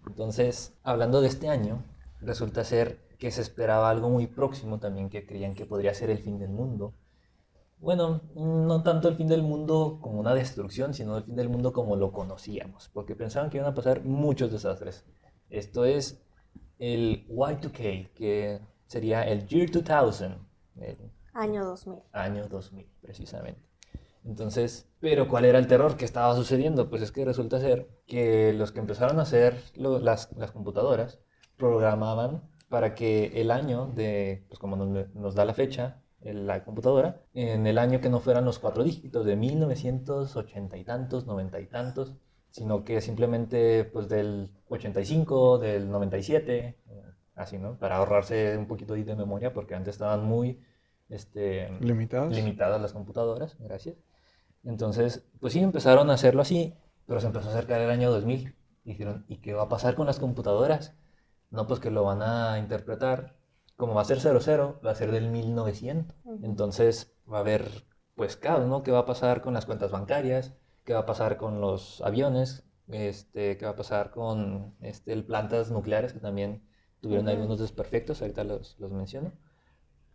Entonces, 0.06 0.74
hablando 0.82 1.22
de 1.22 1.28
este 1.28 1.48
año, 1.48 1.82
resulta 2.20 2.64
ser 2.64 2.98
que 3.18 3.30
se 3.30 3.40
esperaba 3.42 3.90
algo 3.90 4.10
muy 4.10 4.26
próximo 4.26 4.78
también 4.78 5.08
que 5.10 5.26
creían 5.26 5.54
que 5.54 5.66
podría 5.66 5.94
ser 5.94 6.10
el 6.10 6.18
fin 6.18 6.38
del 6.38 6.50
mundo. 6.50 6.94
Bueno, 7.78 8.22
no 8.34 8.82
tanto 8.82 9.08
el 9.08 9.16
fin 9.16 9.28
del 9.28 9.42
mundo 9.42 9.98
como 10.00 10.18
una 10.20 10.34
destrucción, 10.34 10.94
sino 10.94 11.18
el 11.18 11.24
fin 11.24 11.36
del 11.36 11.48
mundo 11.50 11.72
como 11.72 11.96
lo 11.96 12.10
conocíamos, 12.12 12.88
porque 12.92 13.14
pensaban 13.14 13.50
que 13.50 13.58
iban 13.58 13.70
a 13.70 13.74
pasar 13.74 14.02
muchos 14.04 14.50
desastres. 14.50 15.04
Esto 15.50 15.84
es 15.84 16.22
el 16.78 17.26
Y2K, 17.28 18.10
que 18.14 18.60
sería 18.86 19.22
el 19.24 19.46
Year 19.46 19.70
2000, 19.70 20.38
el 20.80 20.96
Año 21.34 21.64
2000. 21.66 21.98
año 22.12 22.48
2000, 22.48 22.86
precisamente. 23.02 23.60
Entonces, 24.24 24.88
pero 25.00 25.28
¿cuál 25.28 25.44
era 25.44 25.58
el 25.58 25.66
terror 25.68 25.96
que 25.96 26.04
estaba 26.06 26.34
sucediendo? 26.34 26.88
Pues 26.88 27.02
es 27.02 27.12
que 27.12 27.24
resulta 27.24 27.60
ser 27.60 27.88
que 28.06 28.52
los 28.54 28.72
que 28.72 28.80
empezaron 28.80 29.18
a 29.18 29.22
hacer 29.22 29.62
lo- 29.76 29.98
las, 30.00 30.32
las 30.36 30.50
computadoras 30.50 31.20
programaban 31.56 32.42
para 32.68 32.94
que 32.94 33.40
el 33.40 33.50
año 33.50 33.86
de, 33.94 34.44
pues 34.48 34.58
como 34.58 34.76
nos, 34.76 35.14
nos 35.14 35.34
da 35.34 35.44
la 35.44 35.54
fecha, 35.54 36.02
en 36.20 36.46
la 36.46 36.64
computadora, 36.64 37.22
en 37.34 37.66
el 37.66 37.78
año 37.78 38.00
que 38.00 38.08
no 38.08 38.20
fueran 38.20 38.44
los 38.44 38.58
cuatro 38.58 38.82
dígitos 38.82 39.24
de 39.24 39.36
1980 39.36 40.76
y 40.76 40.84
tantos, 40.84 41.26
90 41.26 41.60
y 41.60 41.66
tantos, 41.66 42.14
sino 42.50 42.84
que 42.84 43.00
simplemente 43.00 43.84
pues 43.84 44.08
del 44.08 44.50
85, 44.68 45.58
del 45.58 45.90
97, 45.90 46.58
eh, 46.88 47.02
así, 47.34 47.58
¿no? 47.58 47.78
Para 47.78 47.96
ahorrarse 47.96 48.56
un 48.56 48.66
poquito 48.66 48.94
de 48.94 49.14
memoria, 49.14 49.52
porque 49.52 49.74
antes 49.74 49.94
estaban 49.94 50.24
muy 50.24 50.60
este, 51.08 51.70
¿Limitados? 51.80 52.34
limitadas 52.34 52.80
las 52.80 52.92
computadoras, 52.92 53.56
gracias. 53.60 53.96
Entonces, 54.64 55.24
pues 55.38 55.52
sí, 55.52 55.60
empezaron 55.60 56.10
a 56.10 56.14
hacerlo 56.14 56.42
así, 56.42 56.74
pero 57.06 57.20
se 57.20 57.28
empezó 57.28 57.48
a 57.48 57.52
acercar 57.52 57.80
el 57.80 57.90
año 57.90 58.10
2000. 58.10 58.54
Y 58.84 58.90
dijeron, 58.90 59.24
¿y 59.28 59.36
qué 59.36 59.52
va 59.52 59.64
a 59.64 59.68
pasar 59.68 59.94
con 59.94 60.06
las 60.06 60.18
computadoras? 60.18 60.94
No, 61.50 61.66
pues 61.66 61.80
que 61.80 61.90
lo 61.90 62.04
van 62.04 62.22
a 62.22 62.58
interpretar, 62.58 63.36
como 63.76 63.94
va 63.94 64.02
a 64.02 64.04
ser 64.04 64.20
00, 64.20 64.80
va 64.84 64.90
a 64.90 64.94
ser 64.94 65.12
del 65.12 65.28
1900. 65.28 66.16
Ujú. 66.24 66.44
Entonces 66.44 67.14
va 67.30 67.38
a 67.38 67.40
haber, 67.40 67.86
pues, 68.14 68.36
caos, 68.36 68.66
¿no? 68.66 68.82
¿Qué 68.82 68.90
va 68.90 69.00
a 69.00 69.06
pasar 69.06 69.42
con 69.42 69.54
las 69.54 69.66
cuentas 69.66 69.90
bancarias? 69.90 70.54
¿Qué 70.84 70.92
va 70.92 71.00
a 71.00 71.06
pasar 71.06 71.36
con 71.36 71.60
los 71.60 72.00
aviones? 72.02 72.64
Este, 72.88 73.56
¿Qué 73.56 73.64
va 73.64 73.72
a 73.72 73.76
pasar 73.76 74.10
con 74.10 74.76
este, 74.80 75.16
plantas 75.22 75.70
nucleares 75.70 76.12
que 76.12 76.20
también 76.20 76.62
tuvieron 77.00 77.28
algunos 77.28 77.58
desperfectos? 77.58 78.22
Ahorita 78.22 78.44
los, 78.44 78.78
los 78.78 78.92
menciono. 78.92 79.32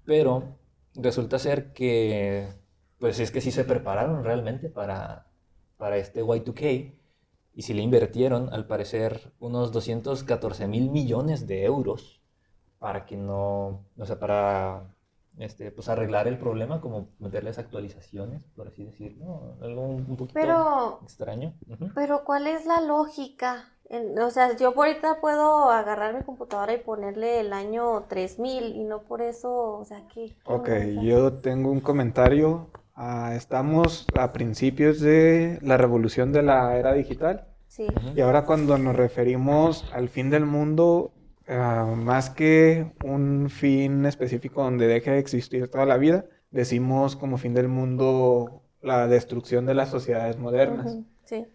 Pero 0.05 0.57
resulta 0.95 1.39
ser 1.39 1.73
que, 1.73 2.53
pues 2.99 3.19
es 3.19 3.31
que 3.31 3.41
sí 3.41 3.51
se 3.51 3.65
prepararon 3.65 4.23
realmente 4.23 4.69
para, 4.69 5.27
para 5.77 5.97
este 5.97 6.23
Y2K 6.23 7.00
y 7.61 7.63
sí 7.63 7.73
le 7.73 7.83
invirtieron, 7.83 8.53
al 8.53 8.65
parecer, 8.67 9.33
unos 9.39 9.71
214 9.71 10.67
mil 10.67 10.89
millones 10.91 11.47
de 11.47 11.63
euros 11.65 12.21
para 12.79 13.05
que 13.05 13.17
no, 13.17 13.85
o 13.97 14.05
sea, 14.05 14.19
para 14.19 14.95
este, 15.37 15.71
pues 15.71 15.89
arreglar 15.89 16.27
el 16.27 16.37
problema, 16.39 16.81
como 16.81 17.09
meterles 17.19 17.57
actualizaciones, 17.59 18.45
por 18.55 18.67
así 18.69 18.83
decirlo, 18.85 19.57
algo 19.61 19.81
un 19.83 20.05
un 20.09 20.17
poquito 20.17 20.47
Pero, 20.47 21.01
extraño. 21.01 21.53
Ujú. 21.67 21.91
pero 21.95 22.23
¿cuál 22.25 22.47
es 22.47 22.65
la 22.65 22.81
lógica? 22.81 23.73
En- 23.89 24.17
o 24.19 24.31
sea, 24.31 24.55
yo 24.57 24.73
por 24.73 24.87
ahorita 24.87 25.21
puedo 25.21 25.69
agarrar 25.71 26.13
mi 26.15 26.23
computadora 26.23 26.73
y 26.73 26.79
ponerle 26.79 27.39
el 27.41 27.53
año 27.53 28.05
3000 28.09 28.75
y 28.75 28.83
no 28.83 29.03
por 29.03 29.21
eso, 29.21 29.51
o 29.79 29.85
sea, 29.85 30.07
¿qué? 30.13 30.35
qué 30.45 30.53
Ok, 30.53 30.69
yo 31.01 31.33
tengo 31.33 31.71
un 31.71 31.79
comentario. 31.81 32.69
Ah, 32.95 33.33
estamos 33.35 34.05
a 34.17 34.33
principios 34.33 34.99
de 34.99 35.57
la 35.61 35.77
revolución 35.77 36.31
de 36.33 36.43
la 36.43 36.77
era 36.77 36.93
digital 36.93 37.47
Sí. 37.71 37.87
Y 38.17 38.19
ahora 38.19 38.43
cuando 38.43 38.77
nos 38.77 38.97
referimos 38.97 39.89
al 39.93 40.09
fin 40.09 40.29
del 40.29 40.45
mundo, 40.45 41.13
ah, 41.47 41.93
más 41.95 42.29
que 42.29 42.91
un 43.01 43.49
fin 43.49 44.05
específico 44.05 44.61
donde 44.61 44.87
deje 44.87 45.11
de 45.11 45.19
existir 45.19 45.71
toda 45.71 45.85
la 45.85 45.95
vida, 45.95 46.25
decimos 46.51 47.15
como 47.15 47.37
fin 47.37 47.53
del 47.53 47.69
mundo 47.69 48.61
la 48.81 49.07
destrucción 49.07 49.65
de 49.65 49.75
las 49.75 49.87
sociedades 49.87 50.37
modernas. 50.37 50.97
Sí. 51.23 51.45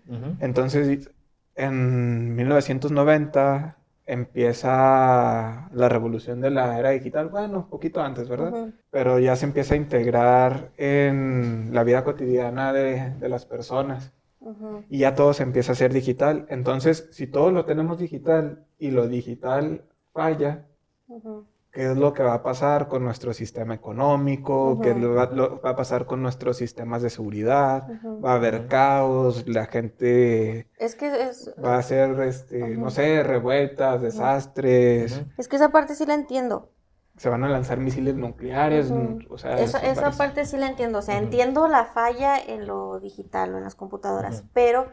Entonces, 0.41 1.11
en 1.55 2.35
1990 2.35 3.77
empieza 4.07 5.69
la 5.71 5.89
revolución 5.91 6.41
de 6.41 6.51
la 6.51 6.79
era 6.79 6.91
digital, 6.93 7.29
bueno, 7.29 7.59
un 7.59 7.69
poquito 7.69 8.01
antes, 8.01 8.27
¿verdad? 8.27 8.71
Pero 8.91 9.19
ya 9.19 9.37
se 9.37 9.45
empieza 9.45 9.75
a 9.75 9.77
integrar 9.77 10.71
en 10.79 11.75
la 11.75 11.85
vida 11.85 12.05
cotidiana 12.05 12.73
de, 12.73 13.11
de 13.11 13.29
las 13.29 13.45
personas 13.45 14.15
Y 14.89 14.99
ya 14.99 15.15
todo 15.15 15.33
se 15.33 15.43
empieza 15.43 15.73
a 15.73 15.75
hacer 15.75 15.93
digital. 15.93 16.47
Entonces, 16.49 17.09
si 17.11 17.27
todo 17.27 17.51
lo 17.51 17.65
tenemos 17.65 17.99
digital 17.99 18.65
y 18.79 18.91
lo 18.91 19.09
digital 19.09 19.83
falla. 20.13 20.67
¿qué 21.77 21.91
es 21.91 21.97
lo 21.99 22.15
que 22.15 22.23
va 22.23 22.33
a 22.33 22.43
pasar 22.43 22.89
con 22.89 23.05
nuestro 23.05 23.35
sistema 23.35 23.75
económico? 23.75 24.81
¿Qué 24.81 24.93
es 24.93 24.97
lo 24.97 25.15
va, 25.15 25.27
lo 25.27 25.61
va 25.61 25.71
a 25.71 25.77
pasar 25.77 26.07
con 26.07 26.23
nuestros 26.23 26.57
sistemas 26.57 27.03
de 27.03 27.11
seguridad? 27.11 27.87
Va 28.25 28.33
a 28.33 28.37
haber 28.37 28.67
caos, 28.67 29.47
la 29.47 29.67
gente 29.67 30.69
Es 30.79 30.95
que 30.95 31.29
es, 31.29 31.55
va 31.63 31.75
a 31.75 31.79
hacer, 31.79 32.19
este, 32.21 32.79
no 32.79 32.89
sé, 32.89 33.23
revueltas, 33.23 34.01
desastres, 34.01 35.23
es 35.37 35.49
que 35.49 35.57
esa 35.57 35.69
parte 35.69 35.95
sí 35.95 36.07
la 36.07 36.15
entiendo. 36.15 36.71
Se 37.17 37.29
van 37.29 37.45
a 37.45 37.49
lanzar 37.49 37.79
misiles 37.79 38.15
nucleares, 38.15 38.93
o 39.31 39.39
sea, 39.39 39.55
Esa, 39.59 39.79
eso 39.79 39.79
esa 39.79 40.01
parece- 40.03 40.19
parte 40.19 40.45
sí 40.47 40.57
la 40.57 40.69
entiendo. 40.69 40.99
O 40.99 41.03
sea, 41.03 41.19
entiendo 41.19 41.67
la 41.69 41.85
falla 41.87 42.37
en 42.39 42.67
lo 42.67 43.01
digital 43.01 43.55
o 43.55 43.59
en 43.59 43.65
las 43.65 43.75
computadoras, 43.75 44.45
pero 44.53 44.87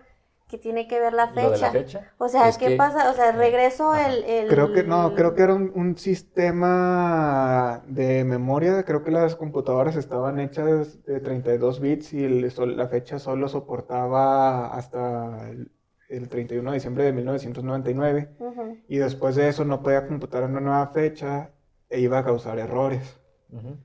que 0.48 0.58
tiene 0.60 0.88
que 0.88 1.00
ver 1.00 1.13
la 1.13 1.32
Lo 1.32 1.36
de 1.36 1.42
la 1.58 1.72
fecha. 1.72 1.72
fecha. 1.72 2.12
O 2.20 2.27
sea, 2.30 2.48
es 2.48 2.58
¿qué 2.60 2.68
que- 2.68 2.75
pasa? 2.75 3.10
O 3.10 3.13
sea, 3.13 3.32
regreso 3.32 3.96
el, 3.96 4.24
el- 4.25 4.48
Creo 4.50 4.72
que 4.72 4.84
no, 4.84 5.15
creo 5.15 5.34
que 5.34 5.42
era 5.42 5.56
un, 5.56 5.72
un 5.74 5.98
sistema 5.98 7.82
de 7.88 8.24
memoria, 8.24 8.84
creo 8.84 9.03
que 9.03 9.12
las 9.12 9.36
computadoras 9.36 9.96
estaban 9.96 10.39
hechas 10.39 11.03
de 11.06 11.20
32 11.20 11.80
bits 11.80 12.13
y 12.13 12.24
el- 12.24 12.51
sol- 12.51 12.77
la 12.77 12.88
fecha 12.88 13.20
solo 13.20 13.48
soportaba 13.48 14.68
hasta 14.75 15.50
el, 15.50 15.72
el 16.10 16.30
31 16.30 16.70
de 16.72 16.75
diciembre 16.75 17.03
de 17.06 17.13
1999 17.13 18.30
Ujú. 18.39 18.77
y 18.88 18.98
después 18.98 19.36
de 19.36 19.48
eso 19.50 19.65
no 19.65 19.82
podía 19.82 20.08
computar 20.08 20.44
una 20.44 20.60
nueva 20.60 20.88
fecha 20.88 21.50
e 21.96 22.00
iba 22.08 22.20
a 22.20 22.26
causar 22.26 22.60
errores. 22.60 23.20
Ujú. 23.50 23.78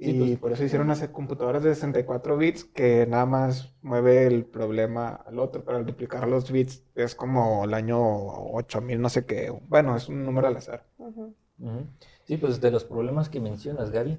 Sí, 0.00 0.12
Y 0.12 0.18
pues. 0.18 0.38
por 0.40 0.52
eso 0.52 0.64
hicieron 0.64 0.86
unas 0.86 1.06
computadoras 1.08 1.62
de 1.62 1.74
64 1.74 2.36
bits 2.38 2.64
que 2.64 3.06
nada 3.06 3.26
más 3.26 3.74
mueve 3.82 4.26
el 4.26 4.46
problema 4.46 5.10
al 5.10 5.38
otro, 5.38 5.62
pero 5.64 5.76
al 5.76 5.84
duplicar 5.86 6.26
los 6.26 6.50
bits 6.50 6.82
es 6.94 7.14
como 7.14 7.64
el 7.64 7.74
año 7.74 7.98
8000, 8.00 9.00
no 9.00 9.10
sé 9.10 9.26
qué. 9.26 9.50
Bueno, 9.68 9.94
es 9.96 10.08
un 10.08 10.24
número 10.24 10.48
al 10.48 10.56
azar. 10.56 10.86
Ujú. 10.98 11.34
Ujú. 11.58 11.86
Sí, 12.24 12.36
pues 12.36 12.60
de 12.60 12.70
los 12.70 12.84
problemas 12.84 13.28
que 13.28 13.40
mencionas, 13.40 13.90
Gaby, 13.90 14.18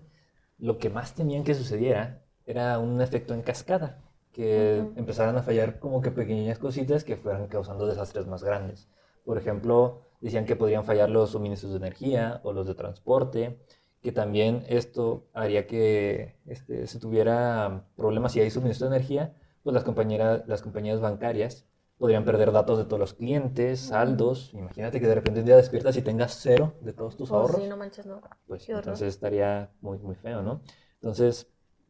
lo 0.59 0.77
que 0.77 0.89
más 0.89 1.13
temían 1.15 1.43
que 1.43 1.55
sucediera 1.55 2.23
era 2.45 2.77
un 2.79 3.01
efecto 3.01 3.33
en 3.33 3.41
cascada, 3.41 3.99
que 4.31 4.77
empezaran 4.95 5.37
a 5.37 5.43
fallar 5.43 5.79
como 5.79 6.01
que 6.01 6.11
pequeñas 6.11 6.59
cositas 6.59 7.03
que 7.03 7.17
fueran 7.17 7.47
causando 7.47 7.87
desastres 7.87 8.27
más 8.27 8.43
grandes. 8.43 8.87
Por 9.25 9.37
ejemplo, 9.37 10.01
decían 10.21 10.45
que 10.45 10.55
podrían 10.55 10.85
fallar 10.85 11.09
los 11.09 11.31
suministros 11.31 11.71
de 11.73 11.77
energía 11.79 12.39
o 12.43 12.53
los 12.53 12.65
de 12.67 12.75
transporte, 12.75 13.59
que 14.01 14.11
también 14.11 14.63
esto 14.67 15.27
haría 15.33 15.67
que 15.67 16.35
este, 16.45 16.87
se 16.87 16.99
tuviera 16.99 17.85
problemas 17.95 18.31
si 18.31 18.39
hay 18.39 18.49
suministro 18.49 18.89
de 18.89 18.95
energía, 18.95 19.35
pues 19.63 19.73
las 19.73 19.83
compañeras, 19.83 20.43
las 20.47 20.61
compañías 20.61 20.99
bancarias 21.01 21.65
podrían 21.97 22.25
perder 22.25 22.51
datos 22.51 22.79
de 22.79 22.85
todos 22.85 22.99
los 22.99 23.13
clientes, 23.13 23.79
saldos. 23.79 24.53
Imagínate 24.55 24.99
que 24.99 25.05
de 25.07 25.13
repente 25.15 25.41
un 25.41 25.45
día 25.45 25.55
despiertas 25.57 25.95
y 25.97 26.01
tengas 26.01 26.39
cero 26.41 26.73
de 26.81 26.93
todos 26.93 27.15
tus 27.15 27.29
Oh, 27.31 27.37
ahorros 27.37 27.61
sí, 27.61 27.67
no 27.67 27.77
manches, 27.77 28.07
no. 28.07 28.21
pues 28.47 28.67
entonces 28.69 29.09
estaría 29.09 29.69
muy, 29.81 29.99
muy 29.99 30.15
feo, 30.15 30.41
¿no? 30.41 30.61
Entonces, 30.95 31.47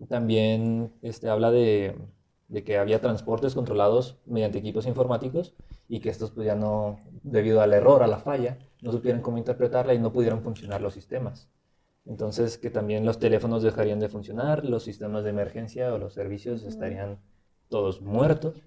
también 0.09 0.93
este, 1.01 1.29
habla 1.29 1.49
de, 1.51 1.97
de 2.49 2.63
que 2.65 2.77
había 2.77 2.99
transportes 2.99 3.55
controlados 3.55 4.17
mediante 4.25 4.57
equipos 4.57 4.85
informáticos 4.85 5.53
y 5.91 5.99
que 5.99 6.09
estos 6.09 6.31
pues 6.31 6.47
ya 6.47 6.55
no, 6.55 7.01
debido 7.21 7.59
al 7.59 7.73
error, 7.73 8.01
a 8.01 8.07
la 8.07 8.17
falla, 8.17 8.57
no 8.81 8.93
supieran 8.93 9.21
cómo 9.21 9.37
interpretarla 9.37 9.93
y 9.93 9.99
no 9.99 10.13
pudieran 10.13 10.41
funcionar 10.41 10.79
los 10.79 10.93
sistemas. 10.93 11.49
Entonces, 12.05 12.57
que 12.57 12.69
también 12.69 13.05
los 13.05 13.19
teléfonos 13.19 13.61
dejarían 13.61 13.99
de 13.99 14.07
funcionar, 14.07 14.63
los 14.63 14.85
sistemas 14.85 15.25
de 15.25 15.31
emergencia 15.31 15.93
o 15.93 15.97
los 15.97 16.13
servicios 16.13 16.63
estarían 16.63 17.19
todos 17.67 18.01
muertos. 18.01 18.63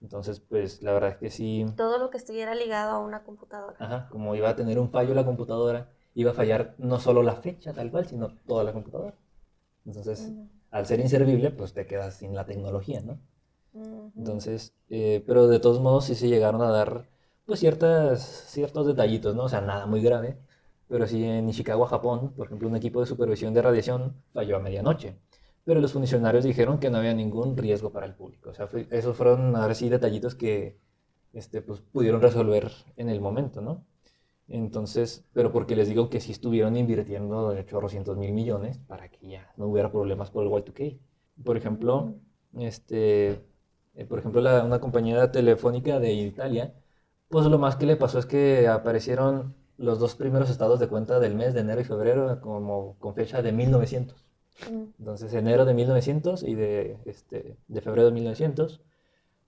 Entonces, 0.00 0.40
pues 0.40 0.80
la 0.80 0.94
verdad 0.94 1.10
es 1.10 1.16
que 1.18 1.28
sí, 1.28 1.66
Todo 1.76 1.98
lo 1.98 2.08
que 2.08 2.16
estuviera 2.16 2.54
ligado 2.54 2.92
a 2.92 3.00
una 3.00 3.22
computadora. 3.22 3.76
Ajá, 3.78 4.08
como 4.10 4.34
iba 4.34 4.48
a 4.48 4.56
tener 4.56 4.78
un 4.78 4.88
fallo 4.88 5.12
la 5.12 5.26
computadora, 5.26 5.90
iba 6.14 6.30
a 6.30 6.34
fallar 6.34 6.74
no 6.78 6.98
solo 6.98 7.22
la 7.22 7.36
fecha 7.36 7.74
tal 7.74 7.90
cual, 7.90 8.06
sino 8.06 8.28
toda 8.46 8.64
la 8.64 8.72
computadora. 8.72 9.14
Entonces, 9.84 10.32
al 10.70 10.86
ser 10.86 11.00
inservible, 11.00 11.50
pues 11.50 11.74
te 11.74 11.86
quedas 11.86 12.14
sin 12.14 12.34
la 12.34 12.46
tecnología, 12.46 13.02
¿no? 13.02 13.18
Entonces, 14.16 14.74
eh, 14.90 15.22
pero 15.26 15.48
de 15.48 15.58
todos 15.60 15.80
modos 15.80 16.04
sí 16.06 16.14
se 16.14 16.28
llegaron 16.28 16.62
a 16.62 16.70
dar, 16.70 17.08
pues 17.46 17.60
ciertas, 17.60 18.22
ciertos 18.48 18.86
detallitos, 18.86 19.34
¿no? 19.34 19.44
O 19.44 19.48
sea, 19.48 19.60
nada 19.60 19.86
muy 19.86 20.02
grave, 20.02 20.38
pero 20.88 21.06
sí 21.06 21.24
en 21.24 21.48
Ishikawa, 21.48 21.88
Japón, 21.88 22.32
por 22.36 22.46
ejemplo, 22.46 22.68
un 22.68 22.76
equipo 22.76 23.00
de 23.00 23.06
supervisión 23.06 23.54
de 23.54 23.62
radiación 23.62 24.14
falló 24.32 24.56
a 24.56 24.60
medianoche. 24.60 25.16
Pero 25.64 25.80
los 25.80 25.92
funcionarios 25.92 26.44
dijeron 26.44 26.78
que 26.78 26.90
no 26.90 26.98
había 26.98 27.14
ningún 27.14 27.56
riesgo 27.56 27.92
para 27.92 28.06
el 28.06 28.14
público. 28.14 28.50
O 28.50 28.54
sea, 28.54 28.66
fue- 28.66 28.86
esos 28.90 29.16
fueron 29.16 29.54
ahora 29.56 29.74
sí 29.74 29.88
detallitos 29.88 30.34
que 30.34 30.78
este, 31.32 31.62
pues, 31.62 31.80
pudieron 31.80 32.20
resolver 32.20 32.70
en 32.96 33.08
el 33.08 33.20
momento, 33.20 33.60
¿no? 33.62 33.84
Entonces, 34.48 35.24
pero 35.32 35.52
porque 35.52 35.76
les 35.76 35.88
digo 35.88 36.10
que 36.10 36.20
sí 36.20 36.32
estuvieron 36.32 36.76
invirtiendo 36.76 37.50
de 37.50 37.64
chorrocientos 37.66 38.16
mil 38.18 38.32
millones 38.32 38.78
para 38.78 39.08
que 39.10 39.26
ya 39.28 39.52
no 39.56 39.66
hubiera 39.66 39.90
problemas 39.90 40.30
por 40.30 40.44
el 40.44 40.50
Y2K. 40.50 40.98
Por 41.44 41.56
ejemplo, 41.56 42.14
este, 42.58 43.40
eh, 43.94 44.04
por 44.06 44.18
ejemplo, 44.18 44.40
la- 44.40 44.64
una 44.64 44.80
compañía 44.80 45.30
telefónica 45.32 45.98
de 46.00 46.12
Italia, 46.12 46.74
pues 47.28 47.46
lo 47.46 47.58
más 47.58 47.76
que 47.76 47.86
le 47.86 47.96
pasó 47.96 48.18
es 48.18 48.26
que 48.26 48.68
aparecieron 48.68 49.54
los 49.78 49.98
dos 49.98 50.14
primeros 50.16 50.50
estados 50.50 50.80
de 50.80 50.88
cuenta 50.88 51.18
del 51.20 51.34
mes 51.34 51.54
de 51.54 51.60
enero 51.60 51.80
y 51.80 51.84
febrero 51.84 52.40
como 52.40 52.96
con 52.98 53.14
fecha 53.14 53.42
de 53.42 53.52
1900. 53.52 54.26
Ujú. 54.66 54.92
Entonces, 54.98 55.32
enero 55.34 55.64
de 55.64 55.74
1900 55.74 56.42
y 56.42 56.54
de, 56.54 56.98
este, 57.06 57.56
de 57.68 57.80
febrero 57.80 58.06
de 58.08 58.12
1900. 58.12 58.82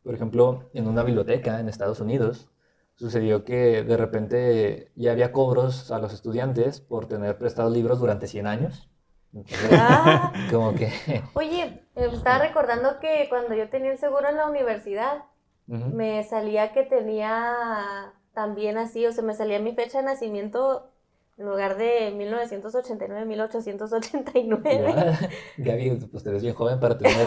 Por 0.02 0.14
ejemplo, 0.14 0.70
en 0.74 0.88
una 0.88 1.02
biblioteca 1.04 1.60
en 1.60 1.68
Estados 1.68 2.00
Unidos, 2.00 2.48
sucedió 2.96 3.44
que 3.44 3.82
de 3.84 3.96
repente 3.96 4.92
ya 4.96 5.12
había 5.12 5.32
cobros 5.32 5.90
a 5.90 5.98
los 5.98 6.12
estudiantes 6.14 6.80
por 6.80 7.06
tener 7.06 7.38
prestados 7.38 7.72
libros 7.72 8.00
durante 8.00 8.26
100 8.28 8.46
años. 8.46 8.88
Entonces, 9.34 9.68
Ah, 9.72 10.32
como 10.50 10.74
que... 10.74 10.92
oye, 11.34 11.82
estaba 11.96 12.38
recordando 12.38 13.00
que 13.00 13.26
cuando 13.28 13.54
yo 13.54 13.68
tenía 13.68 13.90
el 13.92 13.98
seguro 13.98 14.28
en 14.28 14.36
la 14.36 14.46
universidad, 14.48 15.24
me 15.66 16.22
salía 16.24 16.72
que 16.72 16.82
tenía 16.82 18.12
también 18.34 18.76
así, 18.78 19.06
o 19.06 19.12
sea, 19.12 19.24
me 19.24 19.34
salía 19.34 19.58
mi 19.60 19.74
fecha 19.74 19.98
de 19.98 20.04
nacimiento 20.04 20.90
en 21.38 21.46
lugar 21.46 21.76
de 21.76 22.12
1989, 22.12 23.24
1889. 23.26 24.74
Igual, 24.74 25.18
Gaby, 25.56 25.90
pues 26.10 26.22
te 26.22 26.30
ves 26.30 26.42
bien 26.42 26.54
joven 26.54 26.78
para 26.80 26.96
tener 26.98 27.26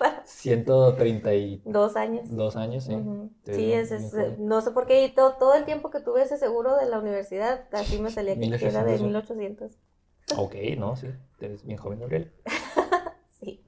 132 0.24 1.62
Dos 1.64 1.96
años. 1.96 2.56
años, 2.56 2.84
¿sí? 2.84 2.94
Sí, 3.44 3.72
es, 3.72 3.90
es- 3.90 4.14
no 4.38 4.60
sé 4.60 4.70
por 4.70 4.86
qué, 4.86 5.04
y 5.04 5.12
todo, 5.14 5.34
todo 5.34 5.54
el 5.54 5.64
tiempo 5.64 5.90
que 5.90 6.00
tuve 6.00 6.22
ese 6.22 6.38
seguro 6.38 6.76
de 6.76 6.86
la 6.86 6.98
universidad, 6.98 7.66
así 7.72 7.98
me 8.00 8.10
salía 8.10 8.36
que 8.38 8.46
era 8.68 8.84
de 8.84 8.98
1800. 8.98 9.72
1800. 10.30 10.38
Ok, 10.38 10.54
no, 10.78 10.96
sí, 10.96 11.08
te 11.38 11.48
ves 11.48 11.64
bien 11.64 11.78
joven, 11.78 12.00
Gabriel. 12.00 12.32
Sí. 13.30 13.60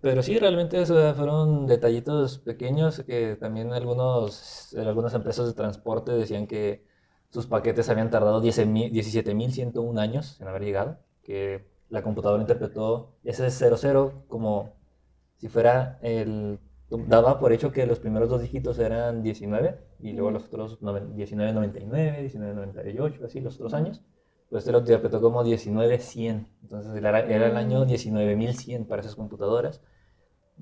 Pero 0.00 0.22
sí, 0.22 0.38
realmente 0.38 0.80
eso 0.82 1.14
fueron 1.14 1.66
detallitos 1.66 2.38
pequeños 2.38 3.02
que 3.06 3.36
también 3.36 3.72
algunos, 3.72 4.74
algunas 4.76 5.14
empresas 5.14 5.46
de 5.46 5.54
transporte 5.54 6.12
decían 6.12 6.46
que 6.46 6.84
sus 7.30 7.46
paquetes 7.46 7.88
habían 7.88 8.10
tardado 8.10 8.40
10.000 8.42 8.90
17.101 8.92 9.98
años 10.00 10.38
en 10.40 10.48
haber 10.48 10.62
llegado, 10.64 10.98
que 11.22 11.66
la 11.88 12.02
computadora 12.02 12.42
interpretó 12.42 13.14
ese 13.24 13.50
00 13.50 14.24
como 14.28 14.74
si 15.38 15.48
fuera 15.48 15.98
el... 16.02 16.58
Daba 16.90 17.38
por 17.40 17.52
hecho 17.54 17.72
que 17.72 17.86
los 17.86 18.00
primeros 18.00 18.28
dos 18.28 18.42
dígitos 18.42 18.78
eran 18.78 19.22
19 19.22 19.78
y 20.00 20.12
luego 20.12 20.30
los 20.30 20.44
otros 20.44 20.82
noven- 20.82 21.14
19.99, 21.16 22.20
19.98, 22.20 23.24
así 23.24 23.40
los 23.40 23.54
otros 23.54 23.72
años. 23.72 24.02
Pues 24.52 24.64
este 24.64 24.72
lo 24.72 24.80
interpretó 24.80 25.18
como 25.22 25.42
19100. 25.42 26.46
Entonces 26.62 26.94
era, 26.94 27.20
era 27.20 27.46
el 27.46 27.56
año 27.56 27.86
19100 27.86 28.84
para 28.84 29.00
esas 29.00 29.14
computadoras. 29.14 29.80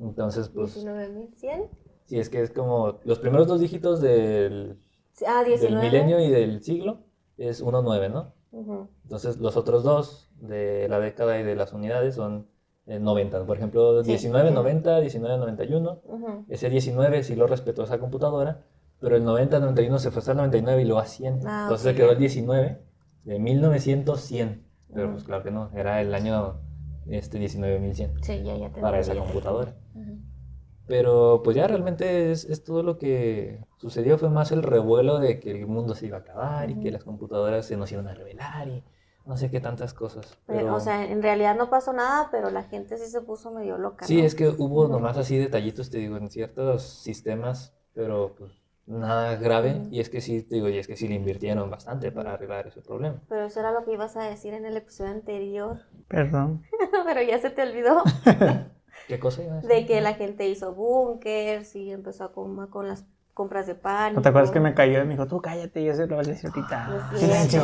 Entonces, 0.00 0.48
pues... 0.48 0.76
19100. 0.76 1.68
Sí, 2.07 2.20
es 2.20 2.29
que 2.29 2.40
es 2.40 2.53
como 2.53 3.00
los 3.03 3.18
primeros 3.18 3.48
dos 3.48 3.61
dígitos 3.61 4.00
del, 4.00 4.79
Ah, 5.26 5.40
del 5.40 5.59
19. 5.59 5.83
milenio 5.83 6.20
y 6.20 6.31
del 6.31 6.62
siglo 6.62 7.00
es 7.37 7.59
19, 7.59 8.09
¿no? 8.11 8.33
Ujú. 8.53 8.88
Entonces 9.03 9.38
los 9.38 9.57
otros 9.57 9.83
dos 9.83 10.31
de 10.40 10.87
la 10.88 11.00
década 11.00 11.40
y 11.40 11.42
de 11.42 11.57
las 11.57 11.72
unidades 11.72 12.14
son 12.14 12.46
eh, 12.87 13.00
90. 13.00 13.44
Por 13.44 13.57
ejemplo, 13.57 14.05
Sí. 14.05 14.12
1990, 14.12 15.00
1991. 15.00 16.00
Ujú. 16.05 16.44
Ese 16.48 16.70
19 16.70 17.24
sí 17.24 17.35
lo 17.35 17.48
respetó 17.48 17.83
esa 17.83 17.98
computadora, 17.98 18.62
pero 19.00 19.16
el 19.16 19.24
90, 19.24 19.59
91 19.59 19.98
se 19.98 20.12
fue 20.12 20.20
hasta 20.20 20.31
el 20.31 20.37
99 20.38 20.83
y 20.83 20.85
luego 20.85 21.00
a 21.00 21.07
100. 21.07 21.40
Ah, 21.44 21.62
Entonces 21.64 21.87
ok, 21.88 21.92
se 21.92 21.96
quedó 21.96 22.12
el 22.12 22.18
19 22.18 22.89
de 23.24 23.38
1900, 23.38 24.20
100. 24.20 24.66
Pero 24.92 25.12
pues 25.12 25.24
claro 25.24 25.42
que 25.44 25.50
no, 25.50 25.70
era 25.74 26.00
el 26.00 26.14
año 26.14 26.61
este 27.06 27.38
19100 27.38 28.22
Sí, 28.22 28.42
ya, 28.42 28.56
ya 28.56 28.72
te 28.72 28.80
para 28.80 28.98
esa 28.98 29.14
computadora. 29.14 29.76
Ujú. 29.94 30.18
Pero 30.87 31.42
pues 31.44 31.56
ya 31.56 31.68
realmente 31.68 32.33
es, 32.33 32.44
es 32.44 32.64
todo 32.64 32.83
lo 32.83 32.98
que 32.98 33.64
sucedió. 33.76 34.18
Fue 34.18 34.28
más 34.28 34.50
el 34.50 34.62
revuelo 34.62 35.20
de 35.20 35.38
que 35.38 35.52
el 35.52 35.66
mundo 35.66 35.94
se 35.94 36.06
iba 36.06 36.18
a 36.18 36.20
acabar 36.20 36.70
y 36.70 36.80
que 36.80 36.90
las 36.90 37.04
computadoras 37.04 37.66
se 37.66 37.76
nos 37.76 37.92
iban 37.92 38.09
a 38.09 38.14
revelar 38.14 38.66
y 38.68 38.83
no 39.24 39.37
sé 39.37 39.50
qué 39.50 39.61
tantas 39.61 39.94
cosas. 39.94 40.38
Pero, 40.46 40.61
Pero, 40.61 40.74
O 40.74 40.80
sea, 40.80 41.09
en 41.09 41.22
realidad 41.22 41.56
no 41.56 41.70
pasó 41.70 41.92
nada, 41.92 42.28
pero 42.33 42.50
la 42.50 42.64
gente 42.64 42.98
sí 42.98 43.06
se 43.06 43.20
puso 43.20 43.52
medio 43.52 43.78
loca. 43.78 44.04
sí, 44.04 44.18
¿no? 44.18 44.24
es 44.24 44.35
que 44.35 44.48
hubo 44.48 44.88
nomás 44.88 45.16
así 45.16 45.37
detallitos, 45.37 45.90
te 45.90 45.98
digo, 45.98 46.16
en 46.16 46.28
ciertos 46.28 46.83
sistemas, 46.83 47.72
pero 47.94 48.35
pues 48.37 48.60
nada 48.90 49.37
grave. 49.37 49.83
Y 49.90 50.00
es 50.00 50.11
que 50.11 50.20
sí, 50.20 50.42
te 50.42 50.57
digo, 50.57 50.68
y 50.68 50.79
es 50.79 50.87
que 50.87 50.96
sí 50.96 51.09
le 51.09 51.14
invirtieron 51.14 51.70
bastante 51.70 52.12
para 52.12 52.35
arreglar 52.35 52.66
ese 52.66 52.83
problema. 52.83 53.20
Pero 53.29 53.46
eso 53.46 53.61
era 53.61 53.72
lo 53.72 53.85
que 53.85 53.92
ibas 53.92 54.16
a 54.16 54.24
decir 54.24 54.53
en 54.55 54.66
el 54.66 54.76
episodio 54.76 55.12
anterior. 55.12 55.79
Perdón. 56.09 56.62
pero 57.05 57.22
ya 57.22 57.38
se 57.38 57.50
te 57.50 57.62
olvidó. 57.62 58.03
¿Qué 59.09 59.18
cosa 59.18 59.42
iba 59.42 59.55
a 59.55 59.57
decir? 59.57 59.70
de 59.70 59.87
que 59.87 60.00
la 60.00 60.14
gente 60.14 60.48
hizo 60.48 60.74
bunkers 60.74 61.74
y 61.76 61.90
empezó 61.90 62.24
a 62.24 62.33
comer 62.33 62.68
con 62.68 62.88
las 62.88 63.07
compras 63.35 63.66
de 63.66 63.74
pan. 63.74 64.14
¿No 64.14 64.22
te 64.22 64.29
acuerdas 64.29 64.50
que 64.50 64.61
me 64.61 64.74
cayó 64.74 65.00
y 65.00 65.05
me 65.05 65.14
dijo, 65.14 65.26
tú 65.26 65.40
cállate, 65.40 65.83
yo 65.83 65.94
se 65.94 66.07
lo 66.07 66.16
voy 66.16 66.26
a 66.26 66.29
decir 66.29 66.50
ahorita? 66.50 66.88
No 66.88 66.96
es 67.14 67.20
Silencio, 67.20 67.62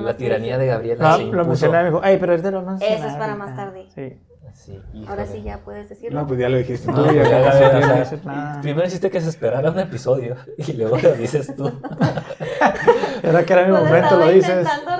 La 0.00 0.16
tiranía 0.16 0.58
de 0.58 0.66
Gabriela 0.66 1.02
No, 1.02 1.16
se 1.16 1.24
lo 1.24 1.44
mencioné 1.44 1.80
y 1.80 1.82
me 1.82 1.90
dijo, 1.90 2.00
ay, 2.04 2.18
pero 2.18 2.34
este 2.34 2.50
lo 2.50 2.62
no 2.62 2.76
Eso 2.76 3.06
es 3.06 3.14
para 3.14 3.34
más 3.34 3.56
tarde. 3.56 3.88
Sí. 3.94 4.16
Sí, 4.54 4.80
Ahora 5.06 5.26
sí 5.26 5.42
ya 5.42 5.58
puedes 5.64 5.88
decirlo. 5.88 6.20
No, 6.20 6.26
pues 6.26 6.38
ya 6.40 6.48
lo 6.48 6.56
dijiste. 6.58 6.90
No, 6.90 7.04
tú, 7.06 7.14
ya 7.14 7.22
ya, 7.22 8.02
ya. 8.24 8.58
Primero 8.62 8.86
hiciste 8.86 9.10
que 9.10 9.20
se 9.20 9.28
esperara 9.28 9.70
un 9.70 9.78
episodio 9.78 10.36
y 10.58 10.72
luego 10.74 10.96
lo 10.98 11.12
dices 11.14 11.54
tú. 11.56 11.70
Era 13.22 13.44
que 13.44 13.52
era 13.52 13.64
mi 13.66 13.72
Pues 13.72 13.84
momento, 13.84 14.16
lo 14.16 14.28
dices. 14.28 14.48
intentando 14.50 14.90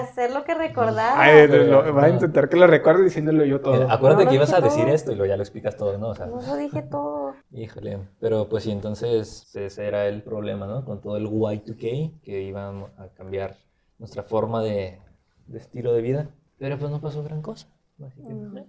hacer 0.00 0.32
lo 0.32 0.44
que 0.44 0.54
recordaba. 0.54 1.20
Ay, 1.20 1.46
lo- 1.46 1.94
va 1.94 2.04
a 2.04 2.08
intentar 2.08 2.48
que 2.48 2.56
lo 2.56 2.66
recuerde 2.66 3.04
diciéndolo 3.04 3.44
yo 3.44 3.60
todo. 3.60 3.74
Mira, 3.74 3.92
acuérdate 3.92 4.24
No 4.24 4.30
que 4.30 4.36
ibas 4.36 4.52
a 4.52 4.60
decir 4.60 4.84
todo. 4.84 4.94
esto 4.94 5.12
y 5.12 5.16
luego 5.16 5.28
ya 5.30 5.36
lo 5.36 5.42
explicas 5.42 5.76
todo, 5.76 5.96
¿no? 5.98 6.08
O 6.08 6.14
sea, 6.14 6.26
No 6.26 6.40
lo 6.40 6.56
dije 6.56 6.82
todo. 6.82 7.34
híjole. 7.52 7.98
Pero 8.20 8.48
pues 8.48 8.64
sí, 8.64 8.70
entonces 8.72 9.54
ese 9.54 9.86
era 9.86 10.06
el 10.06 10.22
problema, 10.22 10.66
¿no? 10.66 10.84
Con 10.84 11.00
todo 11.00 11.16
el 11.16 11.26
Y2K, 11.26 12.20
que 12.22 12.42
iban 12.42 12.84
a 12.98 13.08
cambiar 13.16 13.56
nuestra 13.98 14.22
forma 14.22 14.62
de, 14.62 14.98
de 15.46 15.58
estilo 15.58 15.92
de 15.92 16.02
vida. 16.02 16.28
Pero 16.58 16.78
pues 16.78 16.90
no 16.90 17.00
pasó 17.00 17.22
gran 17.22 17.42
cosa. 17.42 17.66
Así 18.06 18.22
que, 18.22 18.32
Mm. 18.32 18.64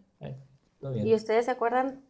Bien. 0.90 1.08
¿Y 1.08 1.14
ustedes 1.14 1.46
se 1.46 1.52
acuerdan 1.52 2.02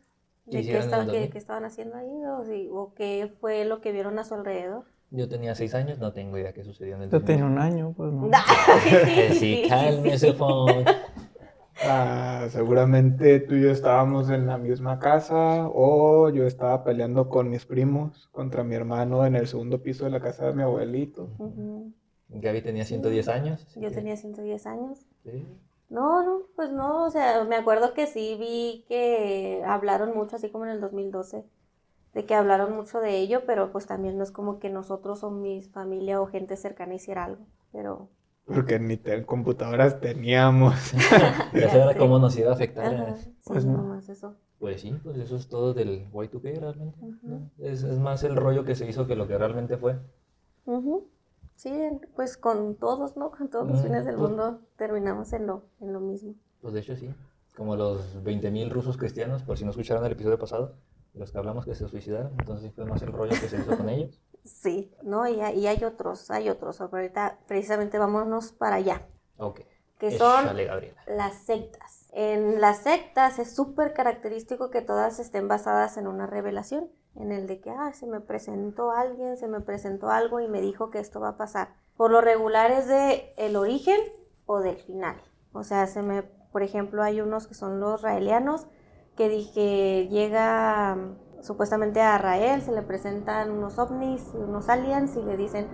¿Qué 0.49 0.57
de 0.57 0.63
qué, 0.63 0.71
qué- 0.79 0.87
2000? 0.87 1.29
qué 1.29 1.37
estaban 1.37 1.65
haciendo 1.65 1.97
ahí? 1.97 2.23
O, 2.25 2.43
si- 2.45 2.69
¿O 2.71 2.93
qué 2.95 3.31
fue 3.39 3.65
lo 3.65 3.81
que 3.81 3.91
vieron 3.91 4.17
a 4.19 4.23
su 4.23 4.33
alrededor? 4.35 4.85
Yo 5.11 5.27
tenía 5.27 5.53
seis 5.55 5.75
años, 5.75 5.99
no 5.99 6.13
tengo 6.13 6.37
idea 6.37 6.53
qué 6.53 6.63
sucedió 6.63 6.95
en 6.95 7.01
el 7.03 7.09
Yo 7.09 7.21
tenía 7.21 7.43
2000. 7.43 7.57
un 7.57 7.61
año, 7.61 7.93
pues 7.97 8.13
no. 8.13 8.29
sí, 8.83 8.89
sí, 8.89 8.95
sí, 9.05 9.33
sí, 9.39 9.63
sí, 9.63 9.69
cálmese. 9.69 10.35
Ah, 11.83 12.45
seguramente 12.51 13.39
tú 13.39 13.55
y 13.55 13.63
yo 13.63 13.71
estábamos 13.71 14.29
en 14.29 14.45
la 14.45 14.57
misma 14.59 14.99
casa 14.99 15.67
o 15.73 16.29
yo 16.29 16.45
estaba 16.45 16.83
peleando 16.83 17.27
con 17.27 17.49
mis 17.49 17.65
primos 17.65 18.29
contra 18.31 18.63
mi 18.63 18.75
hermano 18.75 19.25
en 19.25 19.35
el 19.35 19.47
segundo 19.47 19.81
piso 19.81 20.05
de 20.05 20.11
la 20.11 20.19
casa 20.19 20.45
de 20.47 20.53
mi 20.53 20.61
abuelito. 20.61 21.29
Ujú. 21.39 21.91
Gaby 22.29 22.61
tenía 22.61 22.85
110 22.85 23.27
años. 23.27 23.65
Yo 23.75 23.89
que- 23.89 23.95
tenía 23.95 24.15
110 24.15 24.65
años. 24.67 25.05
sí. 25.23 25.45
No, 25.91 26.23
no, 26.23 26.47
pues 26.55 26.71
no, 26.71 27.05
o 27.05 27.11
sea, 27.11 27.43
me 27.43 27.55
acuerdo 27.55 27.93
que 27.93 28.07
sí 28.07 28.35
vi 28.39 28.83
que 28.87 29.61
hablaron 29.65 30.15
mucho, 30.15 30.35
así 30.37 30.49
como 30.49 30.65
en 30.65 30.71
el 30.71 30.81
2012, 30.81 31.45
de 32.13 32.25
que 32.25 32.33
hablaron 32.35 32.73
mucho 32.75 32.99
de 32.99 33.17
ello, 33.19 33.45
pero 33.45 33.71
pues 33.71 33.85
también 33.87 34.17
no 34.17 34.23
es 34.23 34.31
como 34.31 34.59
que 34.59 34.69
nosotros 34.71 35.23
o 35.23 35.29
mi 35.31 35.61
familia 35.63 36.19
o 36.21 36.27
gente 36.27 36.55
cercana 36.57 36.95
hiciera 36.95 37.25
algo, 37.25 37.45
pero... 37.71 38.09
Porque 38.45 38.77
ni 38.79 38.97
te- 38.97 39.25
computadoras 39.25 39.99
teníamos. 39.99 40.75
Eso 41.53 41.77
Ya 41.77 41.81
era 41.81 41.93
sé. 41.93 41.97
cómo 41.97 42.19
nos 42.19 42.37
iba 42.37 42.51
a 42.51 42.53
afectar. 42.53 42.93
Ajá, 42.93 43.15
sí, 43.39 43.53
Pues 43.53 43.65
no. 43.65 43.73
nomás 43.77 44.09
eso. 44.09 44.35
Pues 44.59 44.81
sí, 44.81 44.93
pues 45.03 45.17
eso 45.17 45.35
es 45.37 45.47
todo 45.49 45.73
del 45.73 46.07
Y2K 46.13 46.59
realmente. 46.59 46.97
¿no? 47.23 47.49
Es, 47.59 47.83
es 47.83 47.99
más 47.99 48.23
el 48.23 48.35
rollo 48.35 48.63
que 48.65 48.75
se 48.75 48.87
hizo 48.87 49.07
que 49.07 49.15
lo 49.15 49.27
que 49.27 49.37
realmente 49.37 49.77
fue. 49.77 49.97
Ujú. 50.65 51.07
Sí, 51.61 51.71
pues 52.15 52.37
con 52.37 52.75
todos, 52.75 53.15
¿no? 53.17 53.29
Con 53.29 53.47
todos 53.49 53.69
los 53.69 53.83
fines 53.83 54.03
del 54.03 54.15
pues- 54.15 54.29
mundo 54.29 54.61
terminamos 54.77 55.31
en 55.33 55.45
lo, 55.45 55.65
en 55.79 55.93
lo 55.93 55.99
mismo. 55.99 56.33
Pues 56.59 56.73
de 56.73 56.79
hecho 56.79 56.95
sí. 56.95 57.13
Como 57.55 57.75
los 57.75 58.15
20.000 58.23 58.71
rusos 58.71 58.97
cristianos, 58.97 59.43
por 59.43 59.59
si 59.59 59.63
no 59.65 59.69
escucharon 59.69 60.03
el 60.05 60.13
episodio 60.13 60.39
pasado, 60.39 60.73
los 61.13 61.31
que 61.31 61.37
hablamos 61.37 61.65
que 61.65 61.75
se 61.75 61.87
suicidaron. 61.87 62.31
Entonces 62.39 62.73
fue 62.73 62.85
más 62.85 63.03
el 63.03 63.11
rollo 63.11 63.31
que 63.39 63.47
se 63.47 63.57
hizo 63.57 63.77
con 63.77 63.89
ellos. 63.89 64.19
Sí, 64.43 64.91
¿no? 65.03 65.27
Y, 65.27 65.39
hay- 65.39 65.59
y 65.59 65.67
hay 65.67 65.83
otros, 65.83 66.31
hay 66.31 66.49
otros. 66.49 66.81
Ahorita 66.81 67.37
precisamente 67.47 67.99
vámonos 67.99 68.53
para 68.53 68.77
allá, 68.77 69.07
Ok. 69.37 69.59
que 69.99 70.17
son 70.17 70.45
Échale, 70.57 70.95
las 71.05 71.43
sectas. 71.43 72.00
En 72.11 72.59
las 72.59 72.79
sectas 72.79 73.39
es 73.39 73.55
súper 73.55 73.93
característico 73.93 74.69
que 74.69 74.81
todas 74.81 75.19
estén 75.19 75.47
basadas 75.47 75.95
en 75.95 76.07
una 76.07 76.27
revelación, 76.27 76.89
en 77.15 77.31
el 77.31 77.47
de 77.47 77.61
que, 77.61 77.71
ah, 77.71 77.93
se 77.93 78.05
me 78.05 78.19
presentó 78.19 78.91
alguien, 78.91 79.37
se 79.37 79.47
me 79.47 79.61
presentó 79.61 80.09
algo 80.09 80.41
y 80.41 80.47
me 80.49 80.59
dijo 80.59 80.89
que 80.89 80.99
esto 80.99 81.21
va 81.21 81.29
a 81.29 81.37
pasar. 81.37 81.69
Por 81.95 82.11
lo 82.11 82.19
regular 82.19 82.71
es 82.71 82.87
de 82.87 83.33
el 83.37 83.55
origen 83.55 83.99
o 84.45 84.59
del 84.59 84.77
final. 84.77 85.15
O 85.53 85.63
sea, 85.63 85.87
se 85.87 86.01
me, 86.01 86.23
por 86.23 86.63
ejemplo, 86.63 87.01
hay 87.01 87.21
unos 87.21 87.47
que 87.47 87.53
son 87.53 87.79
los 87.79 88.01
raelianos, 88.01 88.67
que 89.15 89.29
dije, 89.29 90.07
llega 90.09 90.95
mm, 90.95 91.43
supuestamente 91.43 92.01
a 92.01 92.17
Rael, 92.17 92.61
se 92.61 92.73
le 92.73 92.81
presentan 92.81 93.51
unos 93.51 93.79
ovnis, 93.79 94.21
unos 94.33 94.67
aliens 94.67 95.15
y 95.15 95.21
le 95.21 95.37
dicen, 95.37 95.67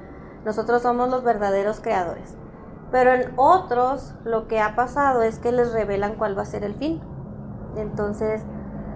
nosotros 0.45 0.83
somos 0.83 1.09
los 1.09 1.23
verdaderos 1.23 1.79
creadores. 1.79 2.35
Pero 2.91 3.13
en 3.13 3.33
otros 3.35 4.13
lo 4.23 4.47
que 4.47 4.59
ha 4.59 4.75
pasado 4.75 5.21
es 5.21 5.39
que 5.39 5.51
les 5.51 5.73
revelan 5.73 6.15
cuál 6.15 6.37
va 6.37 6.43
a 6.43 6.45
ser 6.45 6.63
el 6.63 6.75
fin. 6.75 7.01
Entonces, 7.75 8.43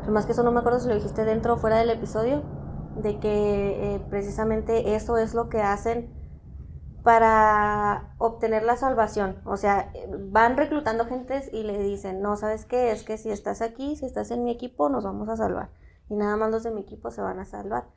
más 0.07 0.25
que 0.25 0.31
eso 0.31 0.43
no 0.43 0.51
me 0.51 0.59
acuerdo 0.59 0.79
si 0.79 0.87
lo 0.87 0.95
dijiste 0.95 1.25
dentro 1.25 1.53
o 1.53 1.57
fuera 1.57 1.77
del 1.77 1.89
episodio, 1.89 2.43
de 2.95 3.19
que 3.19 3.95
eh, 3.95 4.05
precisamente 4.09 4.95
eso 4.95 5.17
es 5.17 5.33
lo 5.33 5.49
que 5.49 5.61
hacen 5.61 6.13
para 7.03 8.13
obtener 8.17 8.63
la 8.63 8.77
salvación. 8.77 9.41
O 9.45 9.57
sea, 9.57 9.91
van 10.29 10.57
reclutando 10.57 11.05
gentes 11.05 11.49
y 11.51 11.63
le 11.63 11.79
dicen, 11.79 12.21
no, 12.21 12.35
¿sabes 12.37 12.65
qué? 12.65 12.91
Es 12.91 13.03
que 13.03 13.17
si 13.17 13.29
estás 13.29 13.61
aquí, 13.61 13.95
si 13.95 14.05
estás 14.05 14.31
en 14.31 14.43
mi 14.43 14.51
equipo, 14.51 14.89
nos 14.89 15.03
vamos 15.03 15.27
a 15.29 15.37
salvar. 15.37 15.69
Y 16.09 16.15
nada 16.15 16.37
más 16.37 16.51
los 16.51 16.63
de 16.63 16.71
mi 16.71 16.81
equipo 16.81 17.11
se 17.11 17.21
van 17.21 17.39
a 17.39 17.45
salvar. 17.45 17.87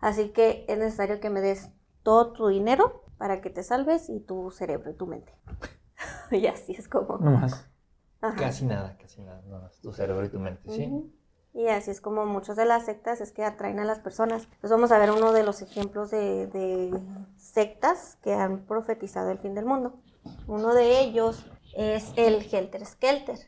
Así 0.00 0.30
que 0.30 0.64
es 0.68 0.78
necesario 0.78 1.20
que 1.20 1.30
me 1.30 1.40
des 1.40 1.70
todo 2.02 2.32
tu 2.32 2.48
dinero 2.48 3.03
para 3.18 3.40
que 3.40 3.50
te 3.50 3.62
salves 3.62 4.08
y 4.08 4.20
tu 4.20 4.50
cerebro 4.50 4.90
y 4.90 4.94
tu 4.94 5.06
mente. 5.06 5.32
y 6.30 6.46
así 6.46 6.72
es 6.72 6.88
como... 6.88 7.18
No 7.18 7.32
más. 7.32 7.68
Ajá. 8.20 8.36
Casi 8.36 8.64
nada, 8.64 8.96
casi 8.98 9.22
nada. 9.22 9.42
No, 9.46 9.66
es 9.66 9.80
tu 9.80 9.92
cerebro 9.92 10.24
y 10.24 10.30
tu 10.30 10.38
mente, 10.38 10.70
sí. 10.70 10.90
Y 11.52 11.68
así 11.68 11.92
es 11.92 12.00
como 12.00 12.26
muchas 12.26 12.56
de 12.56 12.64
las 12.64 12.86
sectas 12.86 13.20
es 13.20 13.30
que 13.30 13.44
atraen 13.44 13.78
a 13.78 13.84
las 13.84 14.00
personas. 14.00 14.44
Entonces 14.44 14.70
vamos 14.70 14.90
a 14.90 14.98
ver 14.98 15.12
uno 15.12 15.32
de 15.32 15.44
los 15.44 15.62
ejemplos 15.62 16.10
de, 16.10 16.48
de 16.48 17.00
sectas 17.36 18.16
que 18.22 18.34
han 18.34 18.66
profetizado 18.66 19.30
el 19.30 19.38
fin 19.38 19.54
del 19.54 19.64
mundo. 19.64 20.00
Uno 20.48 20.74
de 20.74 21.00
ellos 21.00 21.46
es 21.76 22.12
el 22.16 22.42
Helter 22.50 22.84
Skelter. 22.84 23.38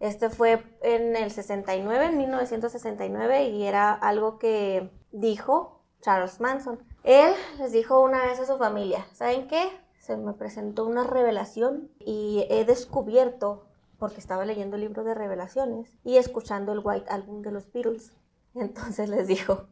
Este 0.00 0.30
fue 0.30 0.64
en 0.82 1.16
el 1.16 1.30
69, 1.30 2.06
en 2.06 2.18
1969, 2.18 3.48
y 3.48 3.64
era 3.64 3.92
algo 3.92 4.38
que 4.38 4.90
dijo 5.12 5.82
Charles 6.00 6.40
Manson. 6.40 6.82
Él 7.04 7.34
les 7.58 7.70
dijo 7.70 8.00
una 8.00 8.24
vez 8.24 8.40
a 8.40 8.46
su 8.46 8.56
familia, 8.56 9.06
¿saben 9.12 9.46
qué? 9.46 9.68
Se 9.98 10.16
me 10.16 10.32
presentó 10.32 10.86
una 10.86 11.04
revelación 11.04 11.90
y 11.98 12.46
he 12.48 12.64
descubierto 12.64 13.66
porque 13.98 14.20
estaba 14.20 14.46
leyendo 14.46 14.76
el 14.76 14.82
libro 14.82 15.04
de 15.04 15.14
revelaciones 15.14 15.98
y 16.02 16.16
escuchando 16.16 16.72
el 16.72 16.80
White 16.82 17.10
Album 17.10 17.42
de 17.42 17.52
los 17.52 17.70
Beatles. 17.72 18.16
Entonces 18.54 19.10
les 19.10 19.26
dijo 19.26 19.66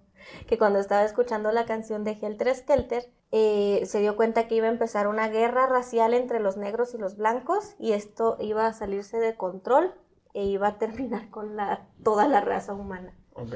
que 0.47 0.59
cuando 0.59 0.79
estaba 0.79 1.05
escuchando 1.05 1.51
la 1.53 1.65
canción 1.65 2.05
de 2.05 2.19
Helter 2.21 2.55
Skelter, 2.55 3.11
eh, 3.33 3.83
se 3.87 4.01
dio 4.01 4.15
cuenta 4.15 4.47
que 4.47 4.57
iba 4.57 4.67
a 4.67 4.71
empezar 4.71 5.09
una 5.09 5.29
guerra 5.29 5.67
racial 5.67 6.13
entre 6.13 6.39
los 6.39 6.59
negros 6.59 6.93
y 6.93 6.99
los 6.99 7.17
blancos 7.17 7.77
y 7.79 7.93
esto 7.93 8.37
iba 8.41 8.67
a 8.67 8.75
salirse 8.75 9.19
de 9.19 9.37
control 9.37 9.95
e 10.35 10.45
iba 10.45 10.69
a 10.69 10.79
terminar 10.79 11.31
con 11.31 11.57
la, 11.57 11.89
toda 12.05 12.29
la 12.29 12.43
raza 12.43 12.75
humana. 12.75 13.17
Ok. 13.33 13.55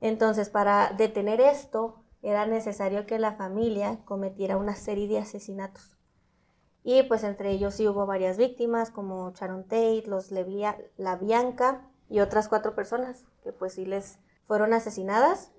Entonces, 0.00 0.50
para 0.50 0.92
detener 0.96 1.40
esto, 1.40 2.04
era 2.22 2.46
necesario 2.46 3.06
que 3.06 3.18
la 3.18 3.34
familia 3.34 4.00
cometiera 4.04 4.56
una 4.56 4.74
serie 4.74 5.08
de 5.08 5.18
asesinatos. 5.18 5.96
Y 6.82 7.02
pues 7.02 7.22
entre 7.24 7.50
ellos 7.50 7.74
sí 7.74 7.86
hubo 7.86 8.06
varias 8.06 8.38
víctimas, 8.38 8.90
como 8.90 9.32
Sharon 9.32 9.64
Tate, 9.64 10.04
los 10.06 10.30
Levia, 10.30 10.78
la 10.96 11.16
Bianca 11.16 11.86
y 12.08 12.20
otras 12.20 12.48
cuatro 12.48 12.74
personas 12.74 13.24
que 13.42 13.52
pues 13.52 13.74
sí 13.74 13.84
les 13.84 14.18
fueron 14.44 14.72
asesinadas. 14.72 15.52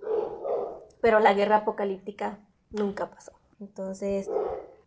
Pero 1.01 1.19
la 1.19 1.33
guerra 1.33 1.57
apocalíptica 1.57 2.39
nunca 2.71 3.09
pasó. 3.09 3.31
Entonces, 3.59 4.29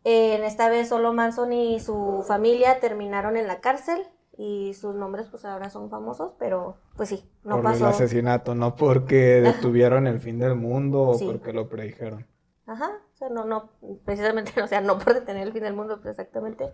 en 0.04 0.42
esta 0.44 0.68
vez 0.68 0.88
solo 0.88 1.12
Manson 1.12 1.52
y 1.52 1.80
su 1.80 2.24
familia 2.26 2.80
terminaron 2.80 3.36
en 3.36 3.46
la 3.46 3.60
cárcel 3.60 4.06
y 4.36 4.74
sus 4.74 4.94
nombres 4.94 5.26
pues 5.30 5.44
ahora 5.44 5.68
son 5.70 5.90
famosos, 5.90 6.32
pero 6.38 6.76
pues 6.96 7.08
sí, 7.10 7.30
no 7.44 7.56
por 7.56 7.64
pasó. 7.64 7.84
el 7.86 7.90
asesinato, 7.90 8.54
no 8.54 8.76
porque 8.76 9.40
detuvieron 9.42 10.06
el 10.06 10.20
fin 10.20 10.38
del 10.38 10.54
mundo 10.54 11.02
o 11.02 11.14
Sí. 11.14 11.26
porque 11.26 11.52
lo 11.52 11.68
predijeron. 11.68 12.26
Ajá, 12.66 12.90
o 13.12 13.16
sea, 13.16 13.28
no, 13.28 13.44
no, 13.44 13.70
precisamente, 14.04 14.52
o 14.62 14.66
sea, 14.66 14.80
no 14.80 14.98
por 14.98 15.14
detener 15.14 15.46
el 15.46 15.52
fin 15.52 15.62
del 15.64 15.74
mundo, 15.74 15.96
pues, 16.00 16.12
exactamente, 16.12 16.72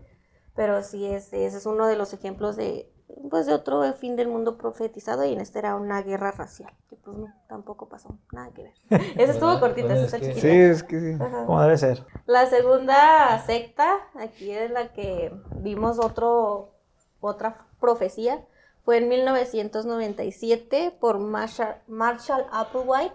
pero 0.54 0.82
sí, 0.82 1.06
es, 1.06 1.32
ese 1.32 1.56
es 1.56 1.66
uno 1.66 1.86
de 1.86 1.96
los 1.96 2.12
ejemplos 2.12 2.56
de, 2.56 2.92
pues, 3.30 3.46
de 3.46 3.54
otro 3.54 3.82
fin 3.94 4.14
del 4.16 4.28
mundo 4.28 4.58
profetizado 4.58 5.24
y 5.24 5.32
en 5.32 5.40
este 5.40 5.58
era 5.60 5.76
una 5.76 6.02
guerra 6.02 6.30
racial, 6.32 6.72
que 6.90 6.96
pues 6.96 7.16
no, 7.16 7.32
tampoco 7.48 7.88
pasó, 7.88 8.18
nada 8.32 8.50
que 8.52 8.64
ver. 8.64 8.74
Esa 9.18 9.32
estuvo 9.32 9.58
cortita, 9.60 9.94
esa 9.94 9.96
es 9.96 10.02
está 10.04 10.18
que- 10.20 10.26
chiquita. 10.34 10.40
Sí, 10.48 10.56
es 10.56 10.82
que 10.84 11.00
sí. 11.00 11.16
Ajá. 11.22 11.46
Como 11.46 11.60
debe 11.62 11.76
ser. 11.78 12.04
La 12.26 12.46
segunda 12.46 13.38
secta, 13.46 13.96
aquí 14.14 14.50
es 14.50 14.70
la 14.70 14.92
que 14.92 15.32
vimos 15.56 15.98
otro, 15.98 16.74
otra 17.20 17.66
profecía, 17.80 18.44
fue 18.84 18.98
en 18.98 19.08
1997 19.08 20.96
por 21.00 21.18
Marshall, 21.18 21.76
Marshall 21.86 22.46
Applewhite, 22.52 23.14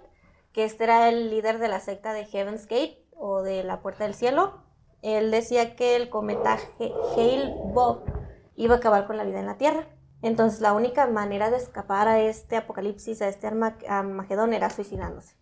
que 0.51 0.63
este 0.65 0.83
era 0.83 1.09
el 1.09 1.29
líder 1.29 1.57
de 1.59 1.67
la 1.67 1.79
secta 1.79 2.13
de 2.13 2.25
Heaven's 2.25 2.67
Gate 2.67 3.03
o 3.15 3.41
de 3.41 3.63
la 3.63 3.81
Puerta 3.81 4.03
del 4.03 4.13
Cielo. 4.13 4.61
Él 5.01 5.31
decía 5.31 5.75
que 5.75 5.95
el 5.95 6.09
cometa 6.09 6.57
Hale-Bopp 6.79 8.07
iba 8.55 8.75
a 8.75 8.77
acabar 8.77 9.07
con 9.07 9.17
la 9.17 9.23
vida 9.23 9.39
en 9.39 9.47
la 9.47 9.57
Tierra. 9.57 9.87
Entonces 10.21 10.61
la 10.61 10.73
única 10.73 11.07
manera 11.07 11.49
de 11.49 11.57
escapar 11.57 12.07
a 12.07 12.19
este 12.21 12.55
apocalipsis, 12.55 13.21
a 13.21 13.27
este 13.27 13.47
Arma- 13.47 13.77
Armagedón, 13.87 14.53
era 14.53 14.69
suicidándose. 14.69 15.35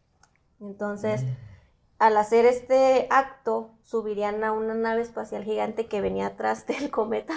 Entonces, 0.59 1.23
al 1.99 2.17
hacer 2.17 2.45
este 2.45 3.07
acto, 3.11 3.71
subirían 3.83 4.43
a 4.43 4.51
una 4.53 4.73
nave 4.73 5.01
espacial 5.01 5.43
gigante 5.43 5.87
que 5.87 6.01
venía 6.01 6.27
atrás 6.27 6.65
del 6.67 6.89
cometa. 6.89 7.33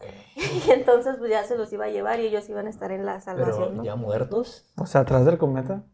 Y 0.66 0.70
entonces 0.70 1.16
pues 1.18 1.30
ya 1.30 1.44
se 1.44 1.56
los 1.56 1.72
iba 1.72 1.84
a 1.86 1.88
llevar 1.90 2.20
y 2.20 2.26
ellos 2.26 2.48
iban 2.48 2.66
a 2.66 2.70
estar 2.70 2.90
en 2.92 3.04
la 3.06 3.20
salvación, 3.20 3.58
Pero 3.68 3.72
¿no? 3.76 3.84
ya 3.84 3.96
muertos, 3.96 4.66
O 4.76 4.86
sea, 4.86 5.02
atrás 5.02 5.24
del 5.24 5.38
cometa. 5.38 5.84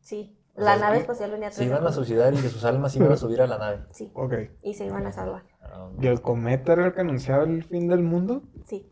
Sí, 0.00 0.36
O 0.54 0.60
la 0.62 0.76
sea, 0.76 0.86
nave 0.86 0.98
espacial 0.98 1.30
venía 1.30 1.48
atrás 1.48 1.58
se 1.58 1.64
iban 1.64 1.86
a 1.86 1.92
suicidar 1.92 2.32
y 2.34 2.36
que 2.38 2.48
sus 2.48 2.64
almas 2.64 2.94
iban 2.96 3.12
a 3.12 3.16
subir 3.16 3.40
a 3.42 3.46
la 3.46 3.58
nave. 3.58 3.84
Sí, 3.92 4.10
Ok. 4.14 4.34
y 4.62 4.74
se 4.74 4.86
iban 4.86 5.06
a 5.06 5.12
salvar. 5.12 5.42
Ah, 5.62 5.88
¿Y 6.00 6.06
el 6.06 6.20
cometa 6.22 6.72
era 6.72 6.86
el 6.86 6.94
que 6.94 7.00
anunciaba 7.02 7.44
el 7.44 7.62
fin 7.64 7.88
del 7.88 8.02
mundo? 8.02 8.42
Sí. 8.66 8.90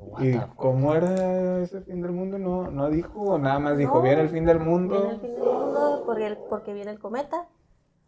what 0.00 0.22
¿Y 0.22 0.32
the- 0.32 0.46
cómo 0.56 0.94
era 0.94 1.58
ese 1.60 1.80
fin 1.80 2.00
del 2.02 2.12
mundo? 2.12 2.38
No, 2.38 2.70
no 2.70 2.88
dijo, 2.88 3.20
o 3.20 3.38
nada 3.38 3.58
más 3.58 3.76
dijo, 3.76 3.96
No, 3.96 4.02
viene 4.02 4.22
el 4.22 4.28
fin 4.28 4.44
del 4.46 4.58
Viene 4.58 4.70
el 4.72 4.78
mundo. 4.80 5.10
fin 5.20 5.34
del 5.34 5.42
mundo 5.42 6.02
porque, 6.06 6.26
el- 6.26 6.38
porque 6.48 6.72
viene 6.72 6.90
el 6.92 6.98
cometa. 6.98 7.48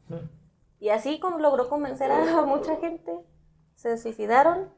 Hmm. 0.08 0.28
Y 0.78 0.88
así 0.90 1.20
como 1.20 1.38
logró 1.40 1.68
convencer 1.68 2.10
a 2.10 2.42
mucha 2.46 2.76
gente, 2.76 3.12
se 3.74 3.98
suicidaron. 3.98 4.68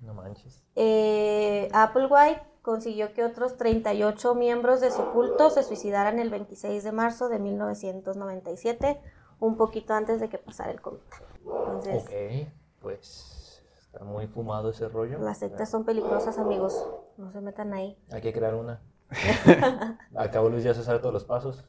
No 0.00 0.14
manches. 0.14 0.62
Eh, 0.74 1.68
Applewhite 1.72 2.42
consiguió 2.62 3.12
que 3.14 3.24
otros 3.24 3.56
38 3.56 4.34
miembros 4.34 4.80
de 4.80 4.90
su 4.90 5.04
culto 5.12 5.50
se 5.50 5.62
suicidaran 5.62 6.18
el 6.18 6.30
26 6.30 6.82
de 6.84 6.92
marzo 6.92 7.28
de 7.28 7.38
1997, 7.38 9.00
un 9.38 9.56
poquito 9.56 9.94
antes 9.94 10.20
de 10.20 10.28
que 10.28 10.38
pasara 10.38 10.70
el 10.70 10.80
cometa. 10.80 11.16
Entonces, 11.44 12.02
Ok, 12.04 12.48
pues 12.82 13.62
está 13.78 14.04
muy 14.04 14.26
fumado 14.26 14.70
ese 14.70 14.88
rollo. 14.88 15.18
las 15.20 15.38
sectas 15.38 15.70
son 15.70 15.84
peligrosas, 15.84 16.38
amigos. 16.38 16.86
No 17.16 17.30
se 17.32 17.40
metan 17.40 17.72
ahí. 17.72 17.96
Hay 18.12 18.20
que 18.20 18.32
crear 18.32 18.54
una. 18.54 18.80
Al 20.16 20.30
cabo 20.30 20.48
Luis 20.48 20.64
ya 20.64 20.74
se 20.74 20.82
sabe 20.82 20.98
todos 20.98 21.14
los 21.14 21.24
pasos. 21.24 21.64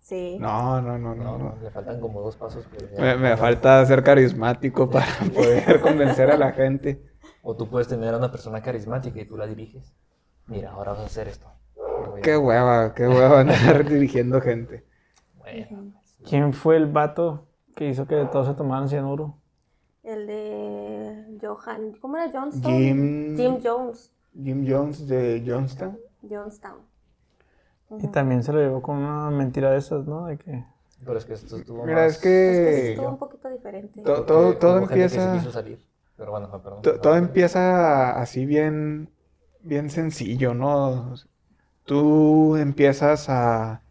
Sí. 0.00 0.36
No, 0.40 0.80
no, 0.82 0.98
no, 0.98 1.14
No, 1.14 1.38
no. 1.38 1.54
no. 1.54 1.56
le 1.62 1.70
faltan 1.70 2.00
como 2.00 2.20
dos 2.20 2.36
pasos. 2.36 2.66
pero 2.70 2.88
ya- 2.90 3.00
Me, 3.00 3.16
me 3.16 3.36
falta 3.36 3.84
ser 3.86 4.02
carismático 4.02 4.90
para 4.90 5.06
poder 5.34 5.80
convencer 5.80 6.30
a 6.32 6.36
la 6.36 6.50
gente. 6.52 7.00
O 7.42 7.56
tú 7.56 7.68
puedes 7.68 7.88
tener 7.88 8.14
a 8.14 8.18
una 8.18 8.30
persona 8.30 8.62
carismática 8.62 9.20
y 9.20 9.24
tú 9.24 9.36
la 9.36 9.46
diriges. 9.46 9.92
Mira, 10.46 10.70
ahora 10.72 10.92
vas 10.92 11.00
a 11.00 11.06
hacer 11.06 11.28
esto. 11.28 11.48
Qué 12.22 12.36
hueva, 12.36 12.94
qué 12.94 13.06
hueva 13.08 13.40
andar 13.40 13.84
dirigiendo 13.88 14.40
gente. 14.40 14.84
Bueno, 15.38 15.92
¿Quién 16.24 16.52
fue 16.52 16.76
el 16.76 16.86
vato 16.86 17.46
que 17.74 17.88
hizo 17.88 18.06
que 18.06 18.24
todos 18.26 18.46
se 18.46 18.54
tomaran 18.54 18.88
cianuro? 18.88 19.38
El 20.04 20.26
de 20.26 21.38
Johan, 21.40 21.92
¿cómo 22.00 22.16
era 22.16 22.30
Johnstone? 22.32 22.74
Jim, 22.76 23.36
Jim 23.36 23.58
Jones, 23.62 24.12
Jim 24.34 24.64
Jones 24.68 25.06
de 25.08 25.42
Johnstown. 25.46 25.98
Johnstown. 26.28 26.78
Y 28.00 28.06
también 28.08 28.42
se 28.42 28.52
lo 28.52 28.60
llevó 28.60 28.80
con 28.82 28.96
una 28.98 29.30
mentira 29.30 29.70
de 29.70 29.78
esas, 29.78 30.06
¿no? 30.06 30.26
De 30.26 30.38
que 30.38 30.64
pero 31.04 31.18
es 31.18 31.24
que 31.24 31.34
esto 31.34 31.56
estuvo 31.56 31.84
Mira, 31.84 32.02
más- 32.04 32.12
es 32.12 32.16
Es 32.16 32.22
que 32.22 32.28
que 32.30 32.90
estuvo 32.92 33.08
un 33.08 33.18
poquito 33.18 33.48
diferente. 33.48 34.02
Todo- 34.02 34.24
todo 34.56 34.78
hubo 34.78 34.86
gente 34.86 34.94
que 34.94 35.08
se 35.08 35.16
empieza- 35.16 35.32
quiso 35.38 35.50
salir. 35.52 35.84
Pero 36.22 36.30
bueno, 36.30 36.62
perdón. 36.62 36.82
to- 36.82 37.00
todo 37.00 37.16
empieza 37.16 38.12
así 38.20 38.46
bien, 38.46 39.10
bien 39.60 39.90
sencillo, 39.90 40.54
¿no? 40.54 41.14
Tú 41.84 42.56
empiezas 42.56 43.28
a... 43.28 43.82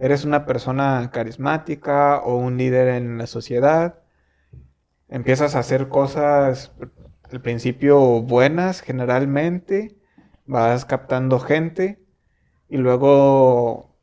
Eres 0.00 0.24
una 0.24 0.46
persona 0.46 1.10
carismática 1.12 2.18
o 2.18 2.38
un 2.38 2.58
líder 2.58 2.88
en 2.88 3.18
la 3.18 3.28
sociedad. 3.28 4.00
Empiezas 5.08 5.54
a 5.54 5.60
hacer 5.60 5.88
cosas 5.88 6.72
al 7.30 7.40
principio 7.40 8.22
buenas 8.22 8.80
generalmente. 8.80 9.96
Vas 10.46 10.84
captando 10.84 11.38
gente 11.38 12.00
y 12.68 12.78
luego 12.78 13.96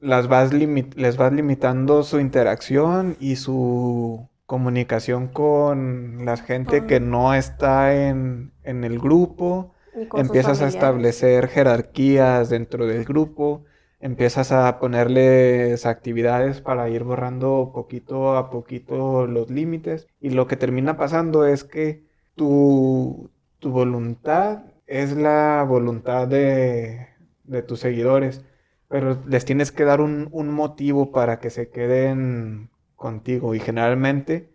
las 0.00 0.28
vas 0.28 0.52
les 0.52 1.16
vas 1.16 1.32
limitando 1.32 2.02
su 2.04 2.20
interacción 2.20 3.16
y 3.20 3.36
su 3.36 4.28
comunicación 4.46 5.28
con 5.28 6.24
la 6.24 6.36
gente 6.36 6.86
que 6.86 7.00
no 7.00 7.34
está 7.34 7.94
en, 7.94 8.52
en 8.62 8.84
el 8.84 8.98
grupo. 8.98 9.74
Empiezas 10.14 10.60
a 10.60 10.68
establecer 10.68 11.48
jerarquías 11.48 12.50
dentro 12.50 12.86
del 12.86 13.04
grupo. 13.04 13.64
Empiezas 14.00 14.52
a 14.52 14.78
ponerles 14.80 15.86
actividades 15.86 16.60
para 16.60 16.88
ir 16.90 17.04
borrando 17.04 17.70
poquito 17.74 18.36
a 18.36 18.50
poquito 18.50 19.26
los 19.26 19.50
límites. 19.50 20.06
Y 20.20 20.30
lo 20.30 20.46
que 20.46 20.56
termina 20.56 20.96
pasando 20.96 21.46
es 21.46 21.64
que 21.64 22.04
tu, 22.34 23.30
tu 23.60 23.70
voluntad 23.70 24.64
es 24.86 25.16
la 25.16 25.64
voluntad 25.66 26.28
de, 26.28 27.08
de 27.44 27.62
tus 27.62 27.80
seguidores, 27.80 28.44
pero 28.88 29.18
les 29.26 29.44
tienes 29.44 29.72
que 29.72 29.84
dar 29.84 30.00
un, 30.00 30.28
un 30.32 30.50
motivo 30.52 31.12
para 31.12 31.38
que 31.38 31.50
se 31.50 31.70
queden 31.70 32.70
contigo 33.04 33.54
y 33.54 33.60
generalmente 33.60 34.48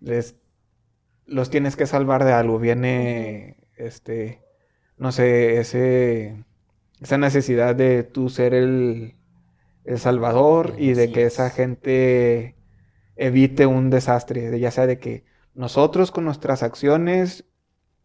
les 0.00 0.36
los 1.26 1.50
tienes 1.50 1.76
que 1.76 1.86
salvar 1.86 2.24
de 2.24 2.32
algo. 2.32 2.58
Viene 2.58 3.58
este, 3.76 4.40
no 4.96 5.12
sé, 5.12 5.58
ese 5.58 6.44
esa 7.02 7.18
necesidad 7.18 7.74
de 7.76 8.02
tú 8.02 8.30
ser 8.30 8.54
el, 8.54 9.16
el 9.84 9.98
salvador 9.98 10.76
y 10.78 10.94
de 10.94 11.12
que 11.12 11.26
es. 11.26 11.34
esa 11.34 11.50
gente 11.50 12.56
evite 13.16 13.66
un 13.66 13.90
desastre, 13.90 14.50
de 14.50 14.60
ya 14.60 14.70
sea 14.70 14.86
de 14.86 14.98
que 14.98 15.24
nosotros 15.54 16.10
con 16.10 16.24
nuestras 16.24 16.62
acciones 16.62 17.44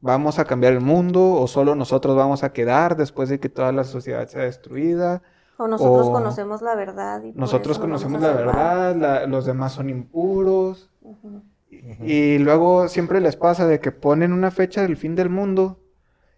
vamos 0.02 0.39
a 0.39 0.46
cambiar 0.46 0.74
el 0.74 0.82
mundo 0.82 1.34
o 1.36 1.48
solo 1.48 1.76
nosotros 1.76 2.18
vamos 2.18 2.44
a 2.44 2.52
quedar 2.52 2.98
después 2.98 3.30
de 3.30 3.39
que 3.39 3.48
toda 3.48 3.72
la 3.72 3.86
sociedad 3.86 4.28
sea 4.28 4.44
destruida. 4.44 5.22
O 5.60 5.67
nosotros 5.67 6.08
o 6.08 6.12
conocemos 6.13 6.62
la 6.62 6.76
verdad. 6.76 7.24
Y 7.24 7.34
Nosotros 7.34 7.78
conocemos 7.80 8.22
la 8.22 8.32
verdad, 8.34 8.95
la- 8.95 9.26
los 9.28 9.45
demás 9.45 9.74
son 9.74 9.89
impuros. 9.89 10.89
Y 12.02 12.38
luego 12.39 12.88
siempre 12.88 13.22
les 13.22 13.36
pasa 13.36 13.67
de 13.67 13.80
que 13.80 13.91
ponen 13.91 14.34
una 14.34 14.52
fecha 14.52 14.82
del 14.82 14.98
fin 14.98 15.15
del 15.15 15.30
mundo 15.30 15.80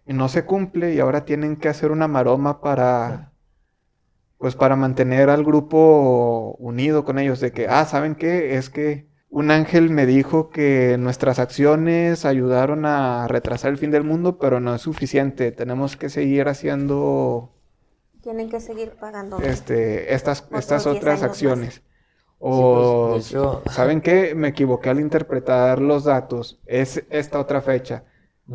y 0.06 0.12
no 0.12 0.28
se 0.28 0.44
cumple 0.44 0.94
y 0.94 1.00
ahora 1.00 1.24
tienen 1.24 1.56
que 1.56 1.68
hacer 1.68 1.90
una 1.92 2.08
maroma 2.08 2.60
para 2.60 3.32
pues 4.38 4.56
para 4.56 4.74
mantener 4.74 5.30
al 5.30 5.44
grupo 5.44 6.56
unido 6.58 7.04
con 7.04 7.18
ellos 7.20 7.38
de 7.38 7.52
que 7.52 7.68
ah, 7.68 7.84
¿saben 7.84 8.16
qué? 8.16 8.56
Es 8.56 8.70
que 8.70 9.06
un 9.30 9.50
ángel 9.52 9.88
me 9.90 10.04
dijo 10.04 10.50
que 10.50 10.96
nuestras 10.98 11.38
acciones 11.38 12.24
ayudaron 12.24 12.84
a 12.84 13.28
retrasar 13.28 13.70
el 13.70 13.78
fin 13.78 13.90
del 13.92 14.02
mundo, 14.04 14.38
pero 14.38 14.58
no 14.60 14.74
es 14.74 14.82
suficiente. 14.82 15.52
Tenemos 15.52 15.96
que 15.96 16.08
seguir 16.10 16.48
haciendo 16.48 17.51
Tienen 18.22 18.48
que 18.48 18.60
seguir 18.60 18.92
pagando. 18.92 19.38
este 19.40 20.14
estas 20.14 20.46
estas 20.52 20.84
10 20.84 20.96
otras 20.96 21.14
años 21.14 21.22
más. 21.22 21.30
acciones. 21.30 21.82
O 22.38 23.10
pues, 23.12 23.30
de 23.32 23.38
hecho- 23.38 23.62
¿saben 23.70 24.00
qué? 24.00 24.34
Me 24.34 24.48
equivoqué 24.48 24.90
al 24.90 25.00
interpretar 25.00 25.80
los 25.80 26.04
datos. 26.04 26.58
Es 26.66 27.04
esta 27.10 27.38
otra 27.40 27.60
fecha. 27.60 28.04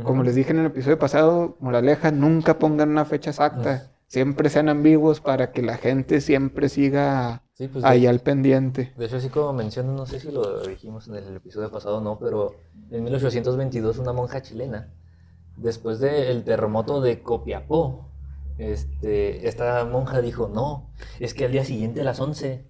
Como 0.03 0.21
les 0.21 0.35
dije 0.35 0.51
en 0.51 0.59
el 0.59 0.65
episodio 0.67 0.99
pasado, 0.99 1.55
moraleja, 1.59 2.11
nunca 2.11 2.59
pongan 2.59 2.89
una 2.89 3.05
fecha 3.05 3.31
exacta. 3.31 3.91
Siempre 4.07 4.49
sean 4.49 4.69
ambiguos 4.69 5.21
para 5.21 5.51
que 5.51 5.61
la 5.61 5.77
gente 5.77 6.21
siempre 6.21 6.69
siga 6.69 7.43
Sí, 7.53 7.67
pues 7.67 7.83
de- 7.83 7.89
ahí 7.89 8.05
al 8.05 8.19
pendiente. 8.19 8.93
De 8.95 9.05
hecho, 9.05 9.17
así 9.17 9.29
como 9.29 9.53
menciono, 9.53 9.93
no 9.93 10.05
sé 10.05 10.19
si 10.19 10.31
lo 10.31 10.61
dijimos 10.61 11.07
en 11.07 11.15
el 11.15 11.35
episodio 11.35 11.71
pasado 11.71 11.97
o 11.97 12.01
no, 12.01 12.19
pero 12.19 12.55
en 12.91 13.03
1822 13.03 13.97
una 13.97 14.13
monja 14.13 14.41
chilena, 14.41 14.93
después 15.55 15.99
del 15.99 16.43
terremoto 16.43 17.01
de 17.01 17.21
Copiapó, 17.23 18.06
este, 18.57 19.47
esta 19.47 19.83
monja 19.85 20.21
dijo, 20.21 20.47
no, 20.47 20.91
es 21.19 21.33
que 21.33 21.45
al 21.45 21.51
día 21.51 21.63
siguiente 21.63 22.01
a 22.01 22.03
las 22.03 22.19
11, 22.19 22.67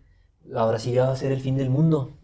ahora 0.55 0.79
sí 0.79 0.91
ya 0.91 1.05
va 1.05 1.13
a 1.13 1.15
ser 1.15 1.31
el 1.31 1.41
fin 1.41 1.57
del 1.57 1.69
mundo. 1.69 2.17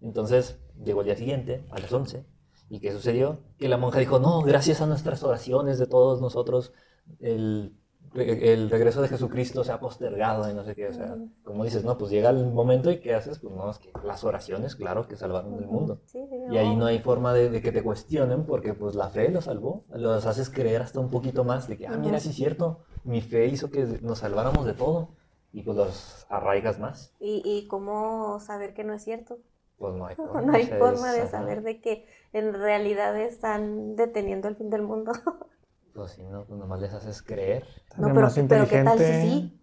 Entonces 0.00 0.58
llegó 0.84 1.00
el 1.00 1.06
día 1.06 1.16
siguiente, 1.16 1.64
a 1.70 1.78
las 1.78 1.92
11, 1.92 2.26
¿y 2.68 2.80
qué 2.80 2.92
sucedió? 2.92 3.40
Que 3.58 3.68
la 3.68 3.78
monja 3.78 3.98
dijo, 3.98 4.18
no, 4.18 4.42
gracias 4.42 4.80
a 4.80 4.86
nuestras 4.86 5.22
oraciones 5.22 5.78
de 5.78 5.86
todos 5.86 6.20
nosotros, 6.20 6.72
el, 7.20 7.76
el 8.14 8.70
regreso 8.70 9.02
de 9.02 9.08
Jesucristo 9.08 9.64
se 9.64 9.72
ha 9.72 9.80
postergado 9.80 10.48
y 10.50 10.54
no 10.54 10.64
sé 10.64 10.74
qué, 10.74 10.88
o 10.88 10.92
sea, 10.92 11.16
como 11.42 11.64
dices, 11.64 11.84
no, 11.84 11.98
pues 11.98 12.10
llega 12.10 12.30
el 12.30 12.46
momento 12.46 12.90
y 12.90 13.00
¿qué 13.00 13.14
haces? 13.14 13.38
Pues 13.38 13.54
no, 13.54 13.70
es 13.70 13.78
que 13.78 13.90
las 14.04 14.24
oraciones, 14.24 14.76
claro, 14.76 15.08
que 15.08 15.16
salvaron 15.16 15.54
el 15.54 15.66
mundo. 15.66 16.00
Sí, 16.06 16.20
sí, 16.28 16.36
Y 16.50 16.56
ahí 16.56 16.76
no 16.76 16.86
hay 16.86 16.98
forma 17.00 17.32
de, 17.34 17.50
de 17.50 17.60
que 17.60 17.72
te 17.72 17.82
cuestionen 17.82 18.44
porque 18.44 18.74
pues 18.74 18.94
la 18.94 19.08
fe 19.08 19.30
los 19.30 19.44
salvó, 19.44 19.84
los 19.90 20.26
haces 20.26 20.50
creer 20.50 20.82
hasta 20.82 21.00
un 21.00 21.10
poquito 21.10 21.44
más 21.44 21.68
de 21.68 21.76
que, 21.76 21.86
ah, 21.86 21.96
mira, 21.96 22.20
sí 22.20 22.30
es 22.30 22.36
cierto, 22.36 22.80
mi 23.04 23.20
fe 23.20 23.46
hizo 23.46 23.70
que 23.70 23.84
nos 24.02 24.18
salváramos 24.18 24.66
de 24.66 24.74
todo 24.74 25.08
y 25.52 25.62
pues 25.62 25.76
los 25.76 26.26
arraigas 26.28 26.78
más, 26.78 27.12
¿Y, 27.20 27.42
y 27.44 27.66
cómo 27.68 28.40
saber 28.40 28.74
que 28.74 28.84
no 28.84 28.94
es 28.94 29.04
cierto? 29.04 29.38
pues 29.78 29.94
no 29.94 30.06
hay 30.06 30.14
forma. 30.16 30.40
No 30.42 30.52
hay 30.54 30.66
forma 30.66 31.12
de 31.12 31.26
saber 31.28 31.62
de 31.62 31.80
que 31.80 32.06
en 32.32 32.54
realidad 32.54 33.16
están 33.20 33.96
deteniendo 33.96 34.48
el 34.48 34.56
fin 34.56 34.70
del 34.70 34.82
mundo. 34.82 35.12
Pues 35.94 36.10
si 36.12 36.22
no, 36.24 36.44
pues 36.44 36.58
nomás 36.58 36.80
les 36.80 36.92
haces 36.92 37.22
creer. 37.22 37.64
No, 37.96 38.08
pero, 38.08 38.22
más 38.22 38.34
pero 38.48 38.66
¿qué 38.68 38.82
tal 38.82 38.98
si 38.98 39.04
sí? 39.04 39.60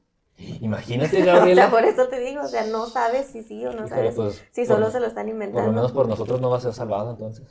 Imagínate, 0.61 1.17
O 1.21 1.23
sea, 1.23 1.35
Gabriela. 1.35 1.69
por 1.69 1.83
eso 1.83 2.07
te 2.07 2.19
digo, 2.19 2.41
o 2.41 2.47
sea, 2.47 2.65
no 2.67 2.85
sabes 2.87 3.27
si 3.27 3.43
sí 3.43 3.65
o 3.65 3.73
no 3.73 3.87
sabes 3.87 4.15
pues, 4.15 4.41
si 4.51 4.65
por- 4.65 4.75
solo 4.75 4.89
se 4.91 4.99
lo 5.01 5.07
están 5.07 5.25
Por 5.25 5.27
lo 5.27 5.31
inventando. 5.33 5.71
menos 5.73 5.91
por 5.91 6.07
nosotros 6.07 6.39
no 6.39 6.49
va 6.49 6.57
a 6.57 6.61
ser 6.61 6.73
salvado 6.73 7.11
entonces. 7.11 7.45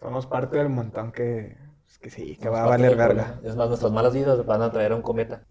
Somos 0.00 0.26
parte 0.26 0.56
del 0.58 0.68
montón 0.68 1.12
que, 1.12 1.56
pues, 1.90 1.98
que 1.98 2.10
sí, 2.10 2.36
que 2.36 2.44
Somos 2.44 2.58
va 2.60 2.64
a 2.64 2.68
valer 2.68 2.96
verga. 2.96 3.40
Es 3.42 3.56
más, 3.56 3.68
nuestras 3.68 3.92
malas 3.92 4.14
vidas 4.14 4.44
van 4.46 4.62
a 4.62 4.70
traer 4.70 4.92
a 4.92 4.96
un 4.96 5.02
cometa. 5.02 5.44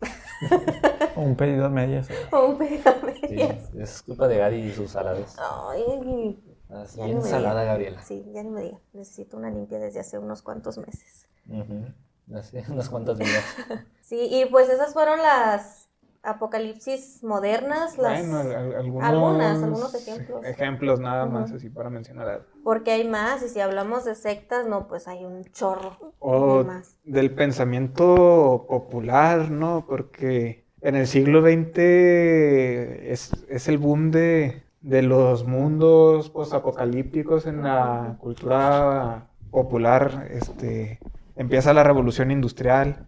O 1.15 1.21
un 1.21 1.35
pedido 1.35 1.65
a 1.65 1.69
medias. 1.69 2.07
O 2.31 2.45
un 2.47 2.57
pedo 2.57 2.89
a 2.89 2.93
Sí, 2.93 3.35
medias. 3.35 3.73
es 3.75 4.01
culpa 4.03 4.27
de 4.27 4.37
Gary 4.37 4.57
y 4.61 4.71
sus 4.71 4.91
saladas. 4.91 5.35
Ay, 5.39 6.39
Así 6.69 6.97
ya 6.99 7.05
bien 7.05 7.17
no 7.17 7.23
me 7.23 7.29
salada. 7.29 7.63
Gabriela. 7.63 8.01
Sí, 8.03 8.25
ya 8.33 8.43
ni 8.43 8.49
me 8.51 8.61
diga. 8.63 8.79
Necesito 8.93 9.37
una 9.37 9.49
limpia 9.49 9.79
desde 9.79 9.99
hace 9.99 10.17
unos 10.17 10.41
cuantos 10.41 10.77
meses. 10.77 11.27
Ujú. 11.49 11.85
Así, 12.35 12.57
unas 12.69 12.89
cuantas 12.89 13.17
vidas. 13.17 13.43
Sí, 14.01 14.27
y 14.31 14.45
pues 14.45 14.69
esas 14.69 14.93
fueron 14.93 15.19
las 15.19 15.78
apocalipsis 16.23 17.23
modernas, 17.23 17.97
las... 17.97 18.21
Bueno, 18.27 18.37
al- 18.39 18.55
al- 18.55 18.75
algunos, 18.75 19.09
algunas, 19.09 19.63
algunos 19.63 19.93
ejemplos. 19.95 20.45
Ejemplos 20.45 20.99
nada 20.99 21.25
más, 21.25 21.51
así 21.51 21.69
para 21.69 21.89
mencionar 21.89 22.45
porque 22.63 22.91
hay 22.91 23.07
más, 23.07 23.41
y 23.43 23.49
si 23.49 23.59
hablamos 23.59 24.05
de 24.05 24.15
sectas, 24.15 24.67
no, 24.67 24.87
pues 24.87 25.07
hay 25.07 25.25
un 25.25 25.43
chorro 25.45 25.97
O 26.19 26.63
más. 26.63 26.97
del 27.03 27.33
pensamiento 27.33 28.65
popular, 28.67 29.49
¿no? 29.49 29.85
Porque 29.87 30.65
en 30.81 30.95
el 30.95 31.07
siglo 31.07 31.41
XX 31.41 31.79
es, 33.11 33.31
es 33.49 33.67
el 33.67 33.77
boom 33.77 34.11
de, 34.11 34.63
de 34.81 35.01
los 35.01 35.45
mundos 35.45 36.29
posapocalípticos 36.29 37.45
en 37.47 37.63
la 37.63 38.17
cultura 38.19 39.27
popular. 39.51 40.27
Este, 40.31 40.99
empieza 41.35 41.73
la 41.73 41.83
revolución 41.83 42.31
industrial, 42.31 43.07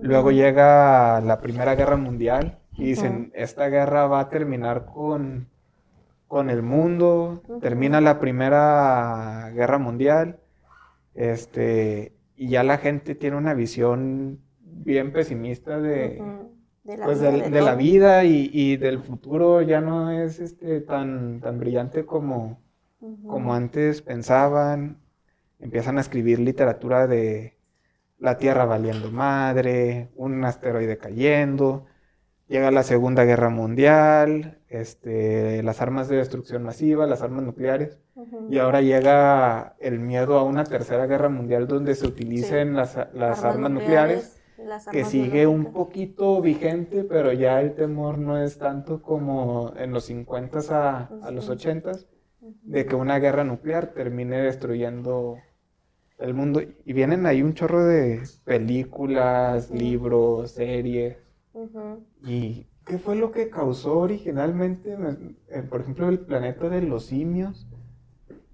luego 0.00 0.30
llega 0.30 1.20
la 1.20 1.40
Primera 1.40 1.74
Guerra 1.74 1.96
Mundial 1.96 2.58
y 2.72 2.84
dicen, 2.84 3.32
esta 3.34 3.68
guerra 3.68 4.06
va 4.06 4.20
a 4.20 4.28
terminar 4.28 4.86
con, 4.86 5.48
con 6.28 6.50
el 6.50 6.62
mundo, 6.62 7.42
termina 7.60 8.00
la 8.00 8.18
Primera 8.18 9.50
Guerra 9.54 9.78
Mundial. 9.78 10.38
Este, 11.14 12.12
y 12.36 12.48
ya 12.50 12.62
la 12.62 12.78
gente 12.78 13.14
tiene 13.14 13.36
una 13.36 13.54
visión 13.54 14.40
bien 14.60 15.12
pesimista 15.12 15.80
de, 15.80 16.22
la 16.84 17.04
pues, 17.04 17.20
vida, 17.20 17.30
de 17.32 17.50
de 17.50 17.60
la 17.62 17.74
vida 17.74 18.24
y, 18.24 18.50
y 18.52 18.76
del 18.76 18.98
futuro 18.98 19.62
ya 19.62 19.80
no 19.80 20.10
es 20.10 20.38
este, 20.38 20.82
tan, 20.82 21.40
tan 21.40 21.58
brillante 21.58 22.04
como, 22.04 22.60
como 23.26 23.54
antes 23.54 24.02
pensaban. 24.02 24.98
Empiezan 25.58 25.96
a 25.96 26.02
escribir 26.02 26.38
literatura 26.38 27.06
de 27.06 27.55
la 28.18 28.38
Tierra 28.38 28.64
valiendo 28.64 29.10
madre, 29.10 30.10
un 30.16 30.44
asteroide 30.44 30.98
cayendo, 30.98 31.86
llega 32.48 32.70
la 32.70 32.82
Segunda 32.82 33.24
Guerra 33.24 33.50
Mundial, 33.50 34.58
este, 34.68 35.62
las 35.62 35.80
armas 35.80 36.08
de 36.08 36.16
destrucción 36.16 36.62
masiva, 36.62 37.06
las 37.06 37.22
armas 37.22 37.44
nucleares. 37.44 37.98
Y 38.48 38.58
ahora 38.58 38.80
llega 38.80 39.76
el 39.78 39.98
miedo 40.00 40.38
a 40.38 40.42
una 40.42 40.64
tercera 40.64 41.06
guerra 41.06 41.28
mundial 41.28 41.66
donde 41.68 41.94
se 41.94 42.06
utilicen 42.06 42.74
las, 42.74 42.96
las 43.12 43.44
armas, 43.44 43.70
nucleares, 43.70 44.40
las 44.56 44.86
que 44.86 45.04
sigue 45.04 45.46
un 45.46 45.72
poquito 45.72 46.40
vigente, 46.40 47.04
pero 47.04 47.32
ya 47.32 47.60
el 47.60 47.74
temor 47.74 48.16
no 48.16 48.42
es 48.42 48.56
tanto 48.56 49.02
como 49.02 49.74
en 49.76 49.92
los 49.92 50.04
50 50.04 50.58
a, 50.70 51.10
a 51.22 51.30
los 51.30 51.44
Ujú. 51.44 51.52
80 51.54 51.92
de 52.62 52.86
que 52.86 52.94
una 52.94 53.18
guerra 53.18 53.44
nuclear 53.44 53.88
termine 53.88 54.40
destruyendo 54.42 55.36
el 56.18 56.34
mundo. 56.34 56.60
Y 56.84 56.92
vienen 56.92 57.26
ahí 57.26 57.42
un 57.42 57.54
chorro 57.54 57.84
de 57.84 58.22
películas, 58.44 59.70
libros, 59.70 60.52
series. 60.52 61.16
¿Y 62.24 62.66
qué 62.84 62.98
fue 62.98 63.16
lo 63.16 63.32
que 63.32 63.50
causó 63.50 63.98
originalmente, 63.98 64.96
me- 64.96 65.62
por 65.64 65.80
ejemplo, 65.80 66.08
el 66.08 66.20
planeta 66.20 66.68
de 66.68 66.82
los 66.82 67.06
simios 67.06 67.66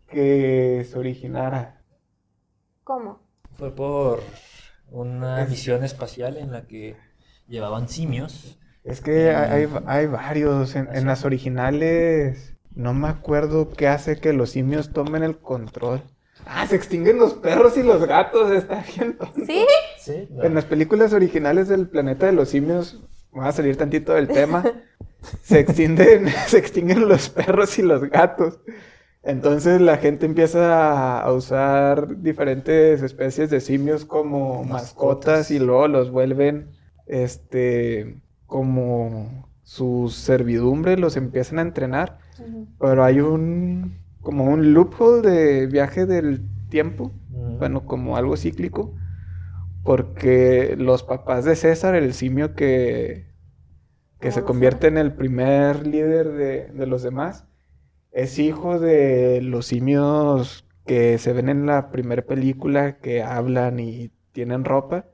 que 0.09 0.87
se 0.88 0.98
originara? 0.98 1.83
¿Cómo? 2.85 3.20
Fue 3.55 3.75
por 3.75 4.20
una 4.90 5.42
Es- 5.42 5.51
misión 5.51 5.85
espacial 5.85 6.37
en 6.37 6.53
la 6.53 6.66
que 6.66 6.96
llevaban 7.48 7.88
simios. 7.88 8.59
Es 8.85 9.01
que 9.01 9.31
hay, 9.31 9.64
hay- 9.64 9.68
hay 9.87 10.07
varios. 10.07 10.75
En, 10.75 11.07
las 11.07 11.25
originales, 11.25 12.57
no 12.75 12.94
me 12.94 13.09
acuerdo 13.09 13.70
qué 13.70 13.87
hace 13.87 14.18
que 14.18 14.33
los 14.33 14.51
simios 14.51 14.92
tomen 14.92 15.22
el 15.22 15.38
control. 15.38 16.03
Ah, 16.46 16.66
se 16.66 16.76
extinguen 16.76 17.18
los 17.18 17.35
perros 17.35 17.76
y 17.76 17.83
los 17.83 18.07
gatos, 18.07 18.50
está 18.50 18.85
bien. 18.96 19.16
tonto. 19.16 19.40
¿Sí? 19.46 19.64
Sí, 19.98 20.28
En 20.42 20.55
las 20.55 20.64
películas 20.64 21.12
originales 21.12 21.68
del 21.68 21.88
planeta 21.88 22.26
de 22.26 22.33
los 22.33 22.48
simios, 22.48 23.00
voy 23.31 23.46
a 23.46 23.52
salir 23.52 23.76
tantito 23.76 24.12
del 24.12 24.28
tema, 24.28 24.64
se 25.42 25.61
extinguen, 25.61 26.28
se 26.46 26.59
extinguen 26.59 27.09
los 27.09 27.28
perros 27.28 27.78
y 27.78 27.83
los 27.83 28.02
gatos. 28.11 28.59
Entonces 29.22 29.81
la 29.81 29.98
gente 29.98 30.26
empieza 30.26 31.20
a 31.20 31.33
usar 31.33 32.20
diferentes 32.22 33.02
especies 33.02 33.50
de 33.50 33.61
simios 33.61 34.05
como 34.05 34.64
mascotas 34.64 35.52
y 35.52 35.61
luego 35.61 35.87
los 35.87 36.11
vuelven 36.11 36.70
este 37.07 38.20
como 38.46 39.48
su 39.62 40.12
servidumbre, 40.12 40.96
los 40.98 41.16
empiezan 41.16 41.61
a 41.61 41.62
entrenar. 41.62 42.18
Pero 42.81 43.05
hay 43.05 43.20
un 43.20 44.01
como 44.22 44.44
un 44.46 44.74
loophole 44.74 45.28
de 45.28 45.66
viaje 45.68 46.06
del 46.06 46.42
tiempo 46.70 47.12
Mm. 47.30 47.58
bueno, 47.58 47.87
como 47.87 48.16
algo 48.16 48.37
cíclico, 48.37 48.94
porque 49.85 50.76
los 50.78 51.02
papás 51.02 51.44
de 51.44 51.56
César, 51.56 51.94
el 51.94 52.14
simio 52.14 52.54
que, 52.54 53.26
que 54.20 54.32
se 54.32 54.44
convierte 54.44 54.87
en 54.88 54.98
el 54.98 55.14
primer 55.14 55.87
líder 55.87 56.32
de, 56.32 56.66
de 56.68 56.87
los 56.87 57.02
demás, 57.02 57.46
es 58.12 58.38
hijo 58.38 58.78
de 58.80 59.40
los 59.42 59.66
simios 59.66 60.66
que 60.87 61.18
se 61.18 61.32
ven 61.32 61.48
en 61.48 61.66
la 61.66 61.90
primera 61.90 62.22
película, 62.22 62.98
que 62.98 63.23
hablan 63.23 63.81
y 63.81 64.10
tienen 64.33 64.64
ropa, 64.64 65.06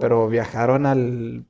pero 0.00 0.28
viajaron 0.28 0.86
al, 0.86 1.46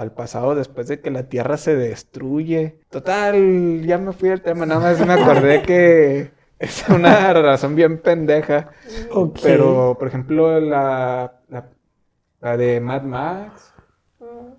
al 0.00 0.12
pasado 0.12 0.54
después 0.54 0.88
de 0.88 1.00
que 1.00 1.10
la 1.10 1.28
Tierra 1.28 1.56
se 1.58 1.76
destruye. 1.76 2.80
Total, 2.88 3.82
ya 3.84 3.98
me 3.98 4.12
fui 4.12 4.30
al 4.30 4.40
tema, 4.40 4.64
nada 4.64 4.80
más 4.80 5.06
me 5.06 5.12
acordé 5.12 5.62
que 5.62 6.32
es 6.58 6.88
una 6.88 7.32
razón 7.34 7.74
bien 7.74 8.00
pendeja. 8.00 8.70
Pero, 9.42 9.96
por 9.98 10.08
ejemplo, 10.08 10.58
la, 10.58 11.40
la, 11.48 11.68
la 12.40 12.56
de 12.56 12.80
Mad 12.80 13.02
Max, 13.02 13.74
Ujú. 14.18 14.56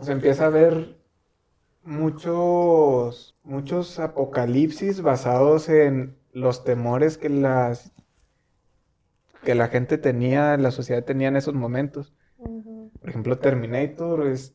se 0.00 0.12
empieza 0.12 0.46
a 0.46 0.50
ver 0.50 0.98
muchos, 1.82 3.34
muchos 3.44 3.98
apocalipsis 3.98 5.00
basados 5.00 5.70
en 5.70 6.16
los 6.32 6.64
temores 6.64 7.16
que 7.16 7.30
las 7.30 7.92
que 9.42 9.54
la 9.54 9.68
gente 9.68 9.96
tenía, 9.96 10.56
la 10.56 10.72
sociedad 10.72 11.04
tenía 11.04 11.28
en 11.28 11.36
esos 11.36 11.54
momentos. 11.54 12.12
Por 13.00 13.08
ejemplo, 13.08 13.38
Terminator 13.38 14.26
es, 14.26 14.54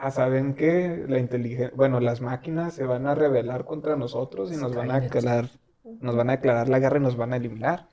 ah, 0.00 0.10
¿saben 0.10 0.54
qué? 0.54 1.04
La 1.08 1.18
inteligencia, 1.18 1.72
bueno, 1.76 2.00
las 2.00 2.20
máquinas 2.20 2.74
se 2.74 2.84
van 2.84 3.06
a 3.06 3.14
rebelar 3.14 3.64
contra 3.64 3.96
nosotros 3.96 4.52
y 4.52 4.56
nos 4.56 4.74
van 4.74 4.90
a 4.90 5.00
declarar, 5.00 5.50
nos 6.00 6.16
van 6.16 6.30
a 6.30 6.36
declarar 6.36 6.68
la 6.68 6.78
guerra 6.78 6.98
y 6.98 7.02
nos 7.02 7.16
van 7.16 7.32
a 7.32 7.36
eliminar. 7.36 7.88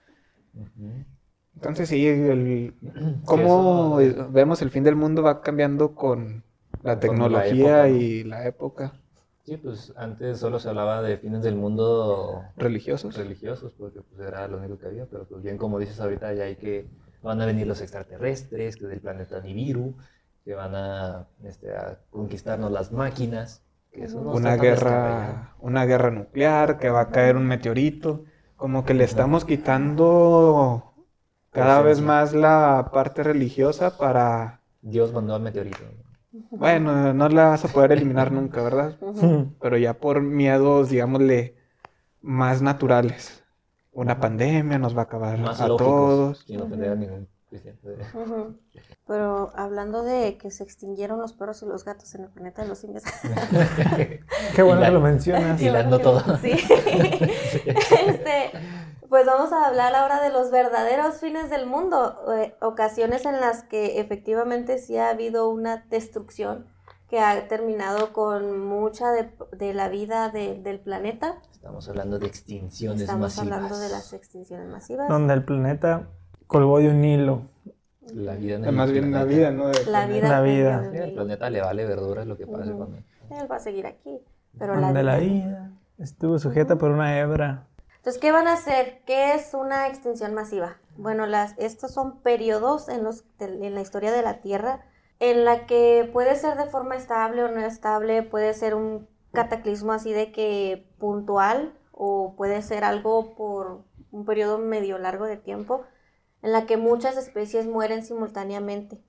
Entonces 1.56 1.90
sí, 1.90 2.06
el, 2.08 2.74
Sí, 3.24 3.24
cómo 3.26 4.00
eso- 4.00 4.30
vemos 4.32 4.62
el 4.62 4.70
fin 4.70 4.84
del 4.84 4.96
mundo 4.96 5.24
va 5.24 5.42
cambiando 5.42 5.96
con 5.96 6.44
la 6.84 6.94
Con 6.94 6.94
la 6.94 7.00
tecnología 7.02 7.88
época, 7.88 7.88
¿no? 7.90 7.98
y 7.98 8.24
la 8.24 8.46
época. 8.48 8.94
Sí, 9.44 9.58
pues 9.58 9.94
antes 9.96 10.40
solo 10.40 10.60
se 10.60 10.70
hablaba 10.70 11.02
de 11.04 11.18
fines 11.18 11.44
del 11.44 11.56
mundo 11.56 12.44
¿Religiosos? 12.58 13.16
religiosos, 13.16 13.74
porque 13.78 14.02
pues 14.02 14.28
era 14.28 14.48
lo 14.48 14.58
único 14.58 14.78
que 14.80 14.88
había, 14.88 15.06
pero 15.06 15.26
pues 15.26 15.44
bien 15.44 15.58
como 15.58 15.78
dices 15.80 16.00
ahorita 16.00 16.34
ya 16.34 16.46
hay 16.46 16.56
que 16.56 16.88
van 17.22 17.42
a 17.42 17.46
venir 17.46 17.68
los 17.68 17.82
extraterrestres, 17.82 18.76
que 18.78 18.88
del 18.88 19.02
planeta 19.02 19.40
Nibiru, 19.42 19.96
que 20.46 20.54
van 20.54 20.76
a, 20.76 21.28
este, 21.44 21.76
a 21.76 21.98
conquistarnos 22.12 22.72
las 22.72 22.92
máquinas, 22.92 23.64
que 23.92 24.04
eso 24.06 24.22
no 24.22 24.34
una 24.34 24.56
guerra, 24.56 25.56
una 25.60 25.86
guerra 25.86 26.12
nuclear, 26.12 26.78
que 26.78 26.90
va 26.90 27.02
a 27.02 27.10
caer 27.10 27.36
un 27.36 27.48
meteorito. 27.48 28.24
Como 28.56 28.86
que 28.86 28.94
le 28.94 29.04
estamos 29.04 29.44
quitando 29.44 30.94
cada 31.52 31.82
vez 31.82 32.00
más 32.00 32.34
la 32.34 32.92
parte 32.94 33.24
religiosa 33.24 33.98
para... 33.98 34.62
Dios 34.82 35.12
mandó 35.12 35.34
al 35.34 35.42
meteorito. 35.42 35.80
Bueno, 36.52 37.14
no 37.14 37.28
la 37.30 37.50
vas 37.50 37.66
a 37.66 37.70
poder 37.70 37.94
eliminar 37.94 38.32
nunca, 38.32 38.62
¿verdad? 38.62 38.98
Pero 39.60 39.78
ya 39.78 39.96
por 39.96 40.22
miedos, 40.22 40.90
digámosle, 40.90 41.56
más 42.22 42.62
naturales. 42.62 43.44
Una 43.92 44.20
pandemia 44.20 44.78
nos 44.78 44.96
va 44.96 45.02
a 45.02 45.06
acabar 45.06 45.40
Más 45.40 45.60
a 45.60 45.68
lógicos, 45.70 45.88
todos. 45.88 46.40
sin 46.46 46.62
ofender 46.62 46.92
a 46.92 46.96
ningún 46.96 47.28
Pero 49.08 49.52
hablando 49.56 50.04
de 50.04 50.38
que 50.38 50.52
se 50.52 50.64
extinguieron 50.64 51.20
los 51.20 51.34
perros 51.34 51.62
y 51.62 51.66
los 51.66 51.86
gatos 51.86 52.14
en 52.16 52.24
el 52.24 52.30
planeta 52.30 52.64
de 52.64 52.68
los 52.70 52.80
simios. 52.80 53.04
Qué 54.56 54.64
bueno 54.64 54.82
que 54.82 54.92
lo 54.92 55.02
mencionas. 55.02 55.62
Hilando 55.62 56.00
todo. 56.00 56.22
Sí. 56.38 56.54
Este, 58.08 58.52
pues 59.10 59.26
vamos 59.26 59.52
a 59.54 59.66
hablar 59.68 59.96
ahora 59.96 60.22
de 60.22 60.30
los 60.32 60.52
verdaderos 60.52 61.18
fines 61.20 61.50
del 61.50 61.66
mundo, 61.68 62.20
eh, 62.36 62.56
ocasiones 62.62 63.26
en 63.26 63.40
las 63.40 63.64
que 63.64 64.00
efectivamente 64.00 64.78
sí 64.78 64.98
ha 64.98 65.10
habido 65.10 65.50
una 65.50 65.86
destrucción 65.90 66.68
que 67.10 67.20
ha 67.20 67.48
terminado 67.48 68.14
con 68.14 68.66
mucha 68.68 69.12
de, 69.12 69.32
de 69.54 69.74
la 69.74 69.90
vida 69.90 70.30
de- 70.30 70.60
del 70.62 70.80
planeta. 70.80 71.40
Estamos 71.52 71.88
hablando 71.88 72.20
de 72.20 72.28
extinciones 72.28 73.02
Estamos 73.02 73.36
masivas. 73.38 73.56
hablando 73.58 73.80
de 73.80 73.90
las 73.90 74.12
extinciones 74.14 74.68
masivas. 74.68 75.08
Donde 75.08 75.34
el 75.34 75.46
planeta 75.46 76.10
colgó 76.48 76.80
de 76.80 76.90
un 76.90 77.04
hilo. 77.04 77.42
La 78.14 78.36
vida 78.36 78.56
en 78.56 78.66
el 78.66 78.76
Más 78.76 78.92
bien 78.92 79.12
la 79.12 79.24
vida, 79.24 79.52
¿no? 79.52 79.68
Del 79.68 79.92
La 79.92 80.06
vida. 80.06 80.30
La 80.30 80.42
vida. 80.42 80.90
Sí, 80.92 80.98
de 80.98 81.04
un 81.06 81.14
planeta 81.16 81.50
le 81.50 81.62
vale 81.62 81.86
verdura 81.86 82.24
lo 82.26 82.38
que 82.38 82.46
pase 82.48 82.70
Ujú. 82.70 82.78
con 82.86 82.96
él. 82.96 83.04
Él 83.32 83.52
va 83.52 83.56
a 83.56 83.60
seguir 83.60 83.88
aquí. 83.88 84.20
Pero 84.58 84.76
la 84.76 84.88
Donde 84.88 85.04
la 85.04 85.18
vida- 85.18 85.32
vida 85.48 85.72
estuvo 85.98 86.38
sujeta 86.40 86.78
por 86.78 86.92
una 86.92 87.20
hebra. 87.20 87.68
Entonces, 87.98 88.22
¿qué 88.22 88.32
van 88.32 88.48
a 88.48 88.54
hacer? 88.54 89.02
¿Qué 89.06 89.34
es 89.34 89.54
una 89.54 89.88
extinción 89.88 90.34
masiva? 90.36 90.78
Bueno, 90.98 91.26
las, 91.26 91.56
estos 91.58 91.92
son 91.92 92.20
periodos 92.22 92.88
en, 92.88 93.04
los, 93.04 93.26
de- 93.40 93.66
en 93.66 93.74
la 93.74 93.82
historia 93.82 94.12
de 94.12 94.22
la 94.22 94.40
Tierra 94.42 94.86
en 95.20 95.44
la 95.46 95.66
que 95.66 96.10
puede 96.14 96.36
ser 96.36 96.58
de 96.58 96.66
forma 96.66 96.96
estable 96.96 97.44
o 97.44 97.48
no 97.50 97.62
estable, 97.62 98.22
puede 98.22 98.54
ser 98.54 98.76
un 98.76 99.08
cataclismo 99.34 99.94
así 99.94 100.12
de 100.14 100.32
que 100.32 100.86
puntual 101.00 101.74
o 101.92 102.36
puede 102.38 102.62
ser 102.62 102.84
algo 102.84 103.34
por 103.36 103.82
un 104.12 104.26
periodo 104.26 104.58
medio 104.60 104.98
largo 104.98 105.26
de 105.26 105.38
tiempo 105.38 105.84
en 106.46 106.52
la 106.52 106.68
que 106.68 106.78
muchas 106.78 107.18
especies 107.18 107.66
mueren 107.66 108.06
simultáneamente. 108.06 109.04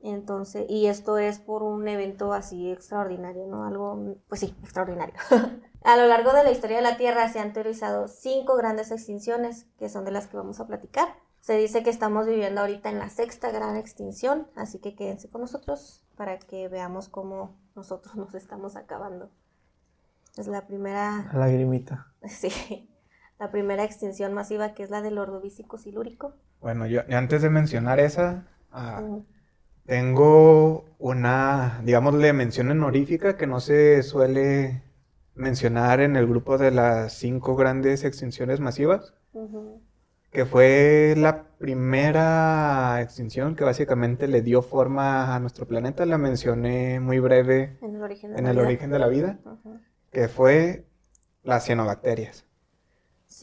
Entonces, 0.00 0.64
y 0.68 0.86
esto 0.86 1.18
es 1.18 1.40
por 1.40 1.64
un 1.64 1.88
evento 1.88 2.32
así 2.32 2.70
extraordinario, 2.70 3.48
¿no? 3.48 3.64
Algo, 3.64 4.14
pues 4.28 4.42
sí, 4.42 4.54
extraordinario. 4.62 5.16
A 5.82 5.96
lo 5.96 6.06
largo 6.06 6.32
de 6.32 6.44
la 6.44 6.52
historia 6.52 6.76
de 6.76 6.84
la 6.84 6.96
Tierra 6.96 7.28
se 7.30 7.40
han 7.40 7.52
teorizado 7.52 8.06
cinco 8.06 8.54
grandes 8.56 8.92
extinciones, 8.92 9.66
que 9.76 9.88
son 9.88 10.04
de 10.04 10.12
las 10.12 10.28
que 10.28 10.36
vamos 10.36 10.60
a 10.60 10.68
platicar. 10.68 11.08
Se 11.40 11.56
dice 11.56 11.82
que 11.82 11.90
estamos 11.90 12.28
viviendo 12.28 12.60
ahorita 12.60 12.90
en 12.90 13.00
la 13.00 13.10
sexta 13.10 13.50
gran 13.50 13.76
extinción, 13.76 14.46
así 14.54 14.78
que 14.78 14.94
quédense 14.94 15.28
con 15.28 15.40
nosotros 15.40 16.06
para 16.16 16.38
que 16.38 16.68
veamos 16.68 17.08
cómo 17.08 17.58
nosotros 17.74 18.14
nos 18.14 18.36
estamos 18.36 18.76
acabando. 18.76 19.32
Es 20.36 20.46
la 20.46 20.68
primera, 20.68 21.28
La 21.32 21.40
lagrimita. 21.40 22.12
sí, 22.28 22.88
la 23.40 23.50
primera 23.50 23.82
extinción 23.82 24.32
masiva 24.32 24.74
que 24.74 24.84
es 24.84 24.90
la 24.90 25.02
del 25.02 25.18
ordovícico 25.18 25.76
silúrico. 25.76 26.36
Bueno, 26.60 26.86
yo 26.86 27.02
antes 27.10 27.42
de 27.42 27.50
mencionar 27.50 28.00
esa, 28.00 28.46
ah, 28.72 29.02
tengo 29.86 30.84
una, 30.98 31.80
digámosle, 31.84 32.32
mención 32.32 32.70
honorífica 32.70 33.36
que 33.36 33.46
no 33.46 33.60
se 33.60 34.02
suele 34.02 34.82
mencionar 35.34 36.00
en 36.00 36.16
el 36.16 36.26
grupo 36.26 36.58
de 36.58 36.70
las 36.72 37.12
cinco 37.14 37.54
grandes 37.56 38.04
extinciones 38.04 38.60
masivas, 38.60 39.14
que 40.30 40.44
fue 40.44 41.14
la 41.16 41.44
primera 41.58 43.00
extinción 43.00 43.54
que 43.56 43.64
básicamente 43.64 44.28
le 44.28 44.42
dio 44.42 44.60
forma 44.62 45.34
a 45.34 45.40
nuestro 45.40 45.66
planeta. 45.66 46.04
La 46.06 46.18
mencioné 46.18 47.00
muy 47.00 47.18
breve 47.18 47.78
En 47.80 47.94
el 47.96 48.02
origen 48.02 48.32
de 48.32 48.38
en 48.38 48.44
la 48.44 48.50
el 48.50 48.56
vida. 48.56 48.66
origen 48.66 48.90
de 48.90 48.98
la 48.98 49.08
vida, 49.08 49.38
Ujú. 49.44 49.78
que 50.10 50.28
fue 50.28 50.84
las 51.44 51.64
cianobacterias. 51.64 52.44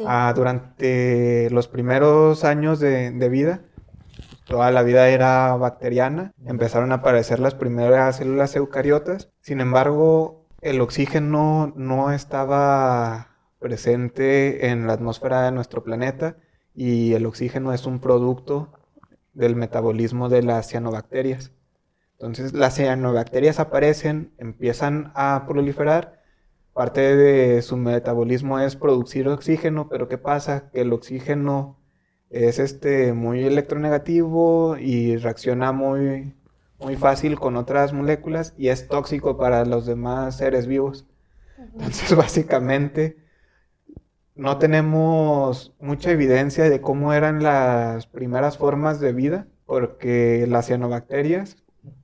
Ah, 0.06 0.34
durante 0.36 1.50
los 1.52 1.68
primeros 1.68 2.44
años 2.44 2.80
de, 2.80 3.12
de 3.12 3.30
vida, 3.30 3.62
toda 4.46 4.72
la 4.72 4.84
vida 4.84 5.08
era 5.10 5.56
bacteriana, 5.56 6.34
empezaron 6.46 6.92
a 6.92 6.96
aparecer 6.96 7.40
las 7.40 7.56
primeras 7.56 8.18
células 8.18 8.56
eucariotas, 8.56 9.30
sin 9.42 9.62
embargo, 9.62 10.48
el 10.62 10.82
oxígeno 10.82 11.74
no 11.76 12.12
estaba 12.12 13.30
presente 13.60 14.68
en 14.68 14.88
la 14.88 14.94
atmósfera 14.94 15.44
de 15.44 15.52
nuestro 15.52 15.84
planeta 15.84 16.38
y 16.74 17.14
el 17.14 17.26
oxígeno 17.26 17.74
es 17.74 17.86
un 17.86 18.00
producto 18.00 18.72
del 19.34 19.56
metabolismo 19.56 20.30
de 20.30 20.44
las 20.44 20.68
cianobacterias. 20.68 21.52
Entonces 22.14 22.54
las 22.54 22.76
cianobacterias 22.76 23.60
aparecen, 23.60 24.34
empiezan 24.38 25.12
a 25.16 25.46
proliferar 25.48 26.15
Parte 26.76 27.02
de 27.18 27.64
su 27.64 27.78
metabolismo 27.78 28.60
es 28.60 28.78
producir 28.78 29.28
oxígeno, 29.30 29.90
pero 29.90 30.10
¿qué 30.10 30.20
pasa? 30.20 30.70
Que 30.72 30.82
el 30.84 30.94
oxígeno 30.94 31.80
es 32.30 32.60
este 32.60 33.14
muy 33.14 33.46
electronegativo 33.46 34.78
y 34.78 35.18
reacciona 35.18 35.74
muy, 35.74 36.36
muy 36.80 36.98
fácil 36.98 37.40
con 37.40 37.58
otras 37.58 37.94
moléculas 37.94 38.56
y 38.58 38.70
es 38.70 38.90
tóxico 38.90 39.38
para 39.38 39.66
los 39.66 39.88
demás 39.88 40.38
seres 40.38 40.68
vivos. 40.68 41.08
Entonces, 41.58 42.16
básicamente, 42.18 43.18
no 44.36 44.58
tenemos 44.60 45.76
mucha 45.80 46.12
evidencia 46.12 46.70
de 46.70 46.82
cómo 46.82 47.14
eran 47.14 47.44
las 47.44 48.08
primeras 48.08 48.58
formas 48.58 49.00
de 49.00 49.14
vida, 49.14 49.48
porque 49.66 50.46
las 50.50 50.68
cianobacterias 50.68 51.58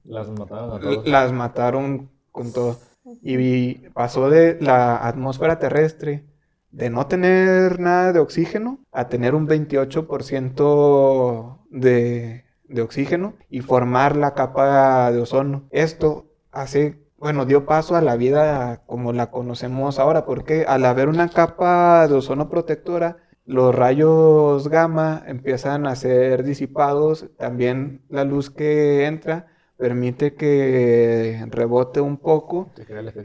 Las 0.04 0.30
mataron 0.30 0.74
a 0.74 0.80
todos. 0.80 1.08
las 1.08 1.32
mataron 1.34 2.12
con 2.32 2.54
todo. 2.54 2.80
Y 3.22 3.90
pasó 3.90 4.30
de 4.30 4.58
la 4.62 5.08
atmósfera 5.08 5.60
terrestre 5.60 6.26
de 6.72 6.90
no 6.90 7.08
tener 7.08 7.80
nada 7.80 8.14
de 8.14 8.20
oxígeno 8.20 8.80
a 8.92 9.10
tener 9.10 9.36
un 9.36 9.48
28% 9.48 11.60
de, 11.70 12.46
de 12.68 12.82
oxígeno 12.82 13.36
y 13.50 13.62
formar 13.62 14.16
la 14.16 14.34
capa 14.34 15.12
de 15.12 15.22
ozono. 15.22 15.68
Esto 15.72 16.32
hace, 16.52 17.00
bueno, 17.18 17.46
dio 17.46 17.66
paso 17.66 17.96
a 17.96 18.02
la 18.02 18.16
vida 18.16 18.84
como 18.86 19.14
la 19.14 19.32
conocemos 19.32 20.00
ahora, 20.00 20.26
porque 20.26 20.66
al 20.68 20.86
haber 20.86 21.10
una 21.10 21.30
capa 21.30 22.08
de 22.08 22.16
ozono 22.16 22.50
protectora, 22.50 23.18
los 23.46 23.76
rayos 23.76 24.70
gamma 24.70 25.24
empiezan 25.28 25.86
a 25.86 25.96
ser 25.96 26.44
disipados, 26.44 27.28
también 27.38 28.02
la 28.10 28.24
luz 28.24 28.50
que 28.50 29.06
entra 29.06 29.48
permite 29.82 30.36
que 30.36 31.44
rebote 31.50 32.00
un 32.02 32.18
poco 32.18 32.70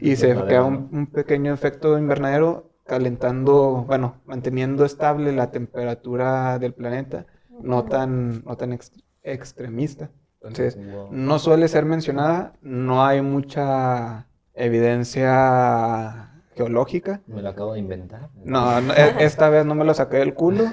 y 0.01 0.15
se 0.15 0.33
¿no? 0.33 0.67
un, 0.67 0.89
un 0.91 1.07
pequeño 1.07 1.53
efecto 1.53 1.97
invernadero 1.97 2.71
calentando, 2.85 3.85
bueno, 3.87 4.21
manteniendo 4.25 4.85
estable 4.85 5.31
la 5.33 5.51
temperatura 5.51 6.57
del 6.57 6.73
planeta, 6.73 7.25
no 7.61 7.83
tan, 7.85 8.43
no 8.43 8.57
tan 8.57 8.73
ex- 8.73 8.91
extremista. 9.23 10.09
Entonces, 10.41 10.77
no 11.11 11.39
suele 11.39 11.67
ser 11.67 11.85
mencionada, 11.85 12.53
no 12.61 13.05
hay 13.05 13.21
mucha 13.21 14.27
evidencia 14.53 16.31
geológica. 16.55 17.21
Me 17.27 17.41
lo 17.41 17.49
acabo 17.49 17.73
de 17.73 17.79
inventar. 17.79 18.29
No, 18.43 18.81
no, 18.81 18.93
e- 18.93 19.15
esta 19.19 19.49
vez 19.49 19.65
no 19.65 19.75
me 19.75 19.83
lo 19.85 19.93
saqué 19.93 20.17
del 20.17 20.33
culo. 20.33 20.63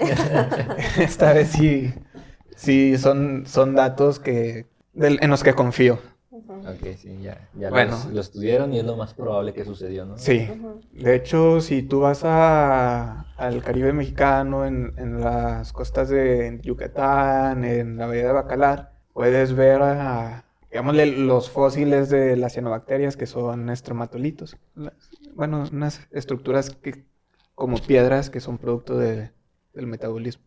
esta 0.99 1.33
vez 1.33 1.49
sí, 1.49 1.93
sí 2.57 2.97
son, 2.99 3.45
son 3.47 3.75
datos 3.75 4.21
que, 4.21 4.67
del- 4.95 5.19
en 5.23 5.31
los 5.31 5.43
que 5.43 5.55
confío. 5.55 5.99
Ok, 6.31 6.95
sí, 6.97 7.19
ya, 7.23 7.49
ya 7.55 7.71
Bueno. 7.71 7.93
los- 7.93 8.07
lo 8.07 8.21
estudiaron 8.21 8.73
y 8.75 8.79
es 8.79 8.85
lo 8.85 8.97
más 8.97 9.15
probable 9.15 9.53
que 9.55 9.65
sucedió, 9.65 10.05
¿no? 10.05 10.17
Sí. 10.19 10.49
De 10.93 11.15
hecho, 11.15 11.61
si 11.61 11.83
tú 11.83 12.01
vas 12.01 12.23
a, 12.25 13.27
al 13.37 13.63
Caribe 13.63 13.93
mexicano, 13.93 14.65
en, 14.67 14.93
en 14.97 15.21
las 15.21 15.73
costas 15.73 16.09
de 16.09 16.59
Yucatán, 16.63 17.65
en 17.65 17.97
la 17.97 18.07
bahía 18.07 18.27
de 18.27 18.33
Bacalar, 18.33 18.93
puedes 19.13 19.55
ver, 19.55 19.83
a, 19.83 20.45
digámosle, 20.71 21.07
los 21.07 21.51
fósiles 21.51 22.09
de 22.11 22.37
las 22.37 22.53
cianobacterias 22.55 23.17
que 23.17 23.27
son 23.27 23.71
estromatolitos. 23.71 24.57
Bueno, 25.35 25.65
unas 25.73 26.07
estructuras 26.11 26.71
que, 26.71 27.05
como 27.55 27.79
piedras 27.79 28.31
que 28.31 28.41
son 28.41 28.59
producto 28.59 28.97
de- 28.99 29.31
del 29.73 29.87
metabolismo. 29.87 30.43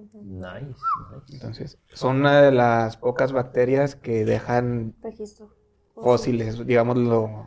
Nice, 0.00 0.18
nice. 0.22 1.34
Entonces, 1.34 1.78
son 1.92 2.16
una 2.16 2.42
de 2.42 2.52
las 2.52 2.96
pocas 2.96 3.32
bacterias 3.32 3.96
que 3.96 4.24
dejan 4.24 4.94
Registro. 5.02 5.50
fósiles, 5.94 6.66
digámoslo 6.66 7.46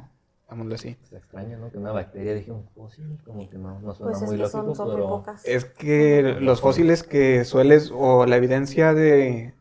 digámoslo 0.54 0.76
así. 0.76 0.98
Es 1.04 1.14
extraño, 1.14 1.58
¿no? 1.58 1.72
Que 1.72 1.78
una 1.80 1.92
bacteria 1.92 2.36
dije 2.36 2.52
un 2.52 2.68
fósil, 2.70 3.18
como 3.26 3.50
que 3.50 3.58
no, 3.58 3.80
no 3.80 3.94
suena 3.96 4.12
Pues 4.12 4.22
es 4.22 4.28
muy 4.30 4.38
que 4.38 4.44
lógico, 4.44 4.76
son, 4.76 4.76
son 4.76 4.92
muy 4.92 5.02
pocas. 5.02 5.46
Es 5.46 5.66
que 5.66 6.38
los 6.40 6.62
fósiles 6.62 7.04
que 7.04 7.44
sueles, 7.44 7.92
o 7.94 8.26
la 8.28 8.38
evidencia 8.38 8.94
de, 8.94 9.56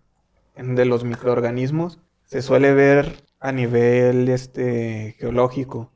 de 0.57 0.85
los 0.85 1.05
microorganismos, 1.05 1.99
se 2.25 2.43
suele 2.43 2.75
ver 2.75 3.25
a 3.41 3.53
nivel 3.53 4.29
este, 4.29 5.17
geológico. 5.19 5.91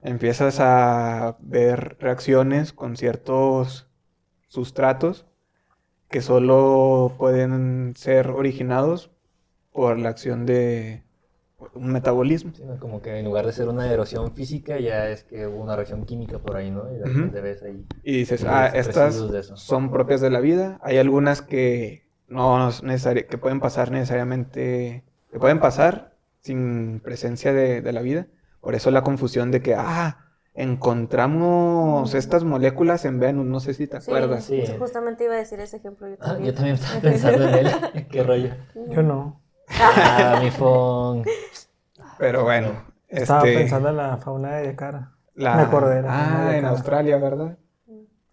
Empiezas 0.00 0.60
a 0.60 1.36
ver 1.40 1.96
reacciones 2.00 2.72
con 2.72 2.96
ciertos 2.96 3.90
sustratos 4.48 5.27
que 6.08 6.22
solo 6.22 7.14
pueden 7.18 7.94
ser 7.96 8.28
originados 8.30 9.10
por 9.72 9.98
la 9.98 10.08
acción 10.08 10.46
de 10.46 11.04
un 11.74 11.92
metabolismo. 11.92 12.52
Sí. 12.54 12.62
Como 12.78 13.02
que 13.02 13.18
en 13.18 13.24
lugar 13.24 13.46
de 13.46 13.52
ser 13.52 13.68
una 13.68 13.92
erosión 13.92 14.32
física, 14.34 14.78
ya 14.78 15.08
es 15.08 15.24
que 15.24 15.46
hubo 15.46 15.62
una 15.62 15.76
reacción 15.76 16.04
química 16.04 16.38
por 16.38 16.56
ahí, 16.56 16.70
¿no? 16.70 16.84
Y 16.92 16.98
ves 17.40 17.62
ahí. 17.62 17.84
Y 18.02 18.18
dices, 18.18 18.44
ah, 18.44 18.68
es 18.68 18.88
estas 18.88 19.16
son 19.54 19.90
propias 19.90 20.20
de 20.20 20.30
la 20.30 20.40
vida. 20.40 20.78
Hay 20.82 20.98
algunas 20.98 21.42
que 21.42 22.08
no 22.28 22.68
es 22.68 22.82
necesario, 22.82 23.26
que 23.26 23.38
pueden 23.38 23.60
pasar 23.60 23.90
necesariamente, 23.90 25.04
que 25.30 25.38
pueden 25.38 25.60
pasar 25.60 26.16
sin 26.40 27.00
presencia 27.00 27.52
de, 27.52 27.82
de 27.82 27.92
la 27.92 28.02
vida. 28.02 28.28
Por 28.60 28.74
eso 28.74 28.90
la 28.90 29.02
confusión 29.02 29.50
de 29.50 29.62
que, 29.62 29.74
ah, 29.74 30.27
encontramos 30.58 32.14
estas 32.14 32.44
moléculas 32.44 33.04
en 33.04 33.18
Venus, 33.20 33.46
no 33.46 33.60
sé 33.60 33.74
si 33.74 33.86
te 33.86 33.96
acuerdas. 33.98 34.44
Sí. 34.44 34.62
justamente 34.78 35.24
iba 35.24 35.34
a 35.34 35.38
decir 35.38 35.60
ese 35.60 35.76
ejemplo 35.78 36.08
yo 36.08 36.16
Ah, 36.20 36.26
también. 36.34 36.46
yo 36.46 36.54
también 36.54 36.74
estaba 36.76 37.00
pensando 37.00 37.48
en 37.48 37.54
él. 37.54 37.68
¿Qué 38.10 38.22
rollo? 38.22 38.50
Yo 38.90 39.02
no. 39.02 39.40
Ah, 39.80 40.38
mi 40.42 40.50
phone. 40.50 41.24
Pero 42.18 42.44
bueno, 42.44 42.70
Estaba 43.08 43.40
este, 43.46 43.58
pensando 43.58 43.88
en 43.90 43.96
la 43.96 44.16
fauna 44.18 44.56
de 44.56 44.66
Yakara, 44.66 45.12
la- 45.34 45.56
me 45.56 45.62
acordé 45.62 45.96
de 45.96 46.02
la 46.02 46.46
Ah, 46.46 46.50
de 46.50 46.58
en. 46.58 46.64
Australia, 46.64 47.18
¿verdad? 47.18 47.58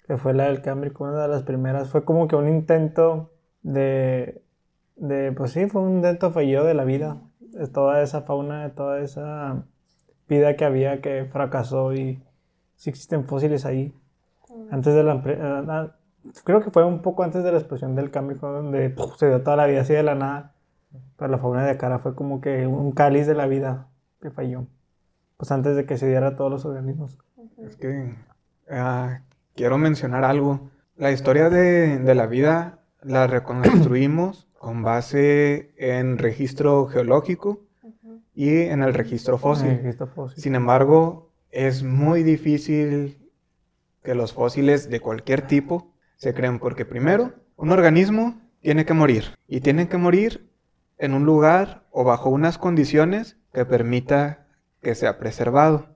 que 0.07 0.17
fue 0.17 0.33
la 0.35 0.45
del 0.45 0.61
Cámbrico, 0.61 1.03
una 1.03 1.23
de 1.23 1.27
las 1.27 1.41
primeras. 1.43 1.89
Fue 1.89 2.05
como 2.05 2.27
que 2.27 2.35
un 2.35 2.47
intento 2.47 3.31
de, 3.63 4.43
de, 4.95 5.31
pues 5.31 5.51
sí, 5.51 5.65
fue 5.67 5.81
un 5.81 5.95
intento 5.95 6.29
fallido 6.31 6.63
de 6.63 6.75
la 6.75 6.83
vida. 6.83 7.17
De 7.39 7.67
toda 7.67 8.01
esa 8.03 8.21
fauna, 8.21 8.63
de 8.63 8.69
toda 8.69 8.99
esa 8.99 9.65
vida 10.27 10.55
que 10.55 10.65
había 10.65 11.01
que 11.01 11.25
fracasó 11.25 11.93
y 11.93 12.21
sí 12.75 12.89
existen 12.89 13.25
fósiles 13.25 13.65
ahí. 13.65 13.93
Antes 14.71 14.93
de 14.93 15.03
la... 15.03 15.15
empre- 15.15 15.39
ah, 15.41 15.95
Creo 16.43 16.61
que 16.61 16.71
fue 16.71 16.83
un 16.83 17.01
poco 17.03 17.23
antes 17.23 17.43
de 17.43 17.51
la 17.51 17.59
explosión 17.59 17.95
del 17.95 18.09
Cámbrico, 18.11 18.51
donde 18.51 18.89
¡puf! 18.89 19.15
se 19.17 19.27
dio 19.27 19.43
toda 19.43 19.57
la 19.57 19.67
vida 19.67 19.81
así 19.81 19.93
de 19.93 20.03
la 20.03 20.15
nada. 20.15 20.53
Pero 21.17 21.31
la 21.31 21.37
fauna 21.37 21.63
de 21.65 21.73
Yakara 21.73 21.99
fue 21.99 22.15
como 22.15 22.41
que 22.41 22.65
un 22.67 22.91
cáliz 22.93 23.27
de 23.27 23.35
la 23.35 23.47
vida 23.47 23.89
que 24.21 24.31
falló. 24.31 24.65
Pues 25.37 25.51
antes 25.51 25.75
de 25.75 25.85
que 25.85 25.97
se 25.97 26.07
diera 26.07 26.29
a 26.29 26.35
todos 26.35 26.49
los 26.51 26.65
organismos. 26.65 27.17
Es 27.63 27.75
que 27.75 28.15
ah, 28.69 29.21
quiero 29.55 29.77
mencionar 29.77 30.23
algo. 30.23 30.69
La 30.95 31.11
historia 31.11 31.49
de, 31.49 31.99
de 31.99 32.15
la 32.15 32.25
vida 32.27 32.79
la 33.03 33.27
reconstruimos 33.27 34.47
con 34.57 34.81
base 34.81 35.73
en 35.77 36.17
registro 36.17 36.87
geológico. 36.87 37.59
Y 38.35 38.49
en 38.63 38.83
el 38.83 38.93
registro 38.93 39.37
fósil. 39.37 39.77
Registro 39.77 40.07
fósil. 40.07 40.41
Sin 40.43 40.55
embargo, 40.55 41.31
es 41.49 41.83
muy 41.83 42.21
difícil 42.23 43.31
que 44.03 44.13
los 44.13 44.33
fósiles 44.33 44.89
de 44.89 44.99
cualquier 44.99 45.41
tipo 45.47 45.93
se 46.17 46.33
creen 46.33 46.59
porque 46.59 46.85
primero, 46.85 47.33
un 47.55 47.71
organismo 47.71 48.39
tiene 48.59 48.85
que 48.85 48.93
morir 48.93 49.25
y 49.47 49.61
tiene 49.61 49.87
que 49.87 49.97
morir 49.97 50.51
en 50.97 51.13
un 51.13 51.25
lugar 51.25 51.85
o 51.91 52.03
bajo 52.03 52.29
unas 52.29 52.57
condiciones 52.57 53.37
que 53.53 53.65
permita 53.65 54.47
que 54.81 54.95
sea 54.95 55.17
preservado. 55.17 55.95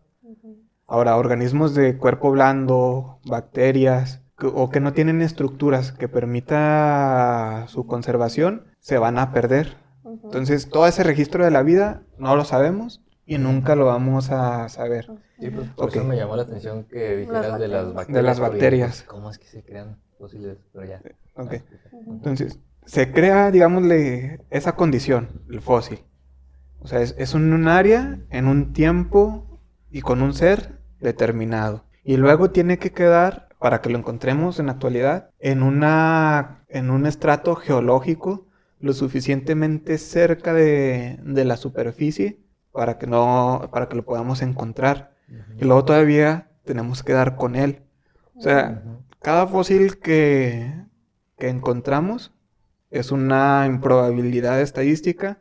Ahora, 0.88 1.18
organismos 1.18 1.76
de 1.76 1.98
cuerpo 1.98 2.32
blando, 2.32 3.20
bacterias, 3.26 4.24
que- 4.38 4.48
o 4.48 4.70
que 4.70 4.80
no 4.80 4.94
tienen 4.94 5.22
estructuras 5.22 5.92
que 5.92 6.08
permita 6.08 7.66
su 7.68 7.86
conservación, 7.86 8.66
se 8.80 8.98
van 8.98 9.20
a 9.20 9.32
perder. 9.32 9.78
Ujú. 10.10 10.20
Entonces, 10.26 10.70
todo 10.70 10.88
ese 10.88 11.04
registro 11.04 11.44
de 11.44 11.52
la 11.52 11.64
vida 11.64 12.04
no 12.18 12.36
lo 12.36 12.46
sabemos 12.46 13.02
y 13.26 13.38
nunca 13.38 13.76
lo 13.76 13.86
vamos 13.86 14.32
a 14.32 14.68
saber. 14.70 15.08
Sí, 15.40 15.50
pues 15.50 15.70
por 15.70 15.86
Ok. 15.90 15.96
eso 15.96 16.04
me 16.06 16.18
llamó 16.18 16.36
la 16.36 16.44
atención 16.44 16.84
que 16.86 17.16
dijeras 17.18 17.60
de 17.60 17.68
las 17.68 17.94
bacterias. 17.94 18.08
De 18.16 18.24
las 18.24 18.40
bacterias. 18.40 18.90
pues, 18.98 19.04
¿Cómo 19.10 19.30
es 19.30 19.38
que 19.38 19.48
se 19.48 19.64
crean 19.64 19.98
fósiles? 20.18 20.58
Pero 20.74 20.86
ya. 20.86 21.02
Ok. 21.36 21.54
Ujú. 21.92 22.14
Entonces, 22.14 22.60
se 22.86 23.12
crea, 23.12 23.52
digámosle, 23.52 24.42
esa 24.50 24.76
condición, 24.76 25.44
el 25.50 25.62
fósil. 25.62 26.00
O 26.80 26.88
sea, 26.88 27.02
es, 27.02 27.16
es 27.18 27.34
un, 27.34 27.54
un 27.54 27.68
área 27.68 28.20
en 28.32 28.48
un 28.48 28.74
tiempo 28.74 29.60
y 29.92 30.02
con 30.02 30.22
un 30.22 30.34
ser 30.34 30.80
determinado. 31.00 31.86
Y 32.04 32.18
luego 32.18 32.50
tiene 32.52 32.80
que 32.80 32.92
quedar, 32.92 33.48
para 33.60 33.82
que 33.82 33.90
lo 33.90 33.98
encontremos 33.98 34.60
en 34.60 34.68
la 34.68 34.72
actualidad, 34.74 35.30
en, 35.40 35.62
una, 35.64 36.64
en 36.70 36.90
un 36.90 37.06
estrato 37.06 37.56
geológico 37.56 38.48
lo 38.80 38.94
suficientemente 38.94 39.98
cerca 39.98 40.54
de, 40.54 41.20
de 41.24 41.46
la 41.46 41.58
superficie 41.58 42.40
para 42.72 42.98
que, 42.98 43.08
no, 43.08 43.70
para 43.72 43.90
que 43.90 43.96
lo 43.96 44.06
podamos 44.06 44.42
encontrar. 44.42 45.14
Y 45.60 45.66
luego 45.66 45.86
todavía 45.86 46.50
tenemos 46.64 47.04
que 47.04 47.14
dar 47.14 47.36
con 47.36 47.56
él. 47.56 47.82
O 48.36 48.42
sea, 48.42 48.84
cada 49.20 49.48
fósil 49.48 50.00
que, 50.00 50.74
que 51.38 51.50
encontramos 51.50 52.34
es 52.90 53.12
una 53.12 53.66
improbabilidad 53.68 54.62
estadística 54.62 55.40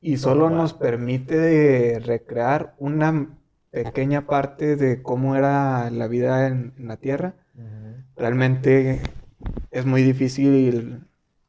y 0.00 0.18
solo 0.18 0.50
nos 0.50 0.74
permite 0.74 1.98
recrear 2.00 2.74
una 2.78 3.38
pequeña 3.70 4.26
parte 4.26 4.76
de 4.76 5.02
cómo 5.02 5.36
era 5.36 5.90
la 5.90 6.06
vida 6.06 6.46
en, 6.46 6.74
en 6.76 6.88
la 6.88 6.98
Tierra. 6.98 7.34
Realmente 8.14 9.00
es 9.70 9.84
muy 9.86 10.02
difícil 10.02 11.05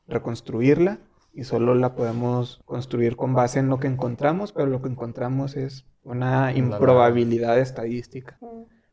reconstruirla 0.08 1.00
y 1.34 1.44
solo 1.44 1.76
la 1.76 1.96
podemos 1.96 2.62
construir 2.66 3.16
con 3.16 3.34
base 3.34 3.60
en 3.60 3.70
lo 3.70 3.80
que 3.80 3.88
encontramos, 3.88 4.54
pero 4.54 4.68
lo 4.68 4.82
que 4.82 4.90
encontramos 4.90 5.56
es 5.56 5.86
una 6.04 6.54
improbabilidad 6.54 7.60
estadística. 7.60 8.40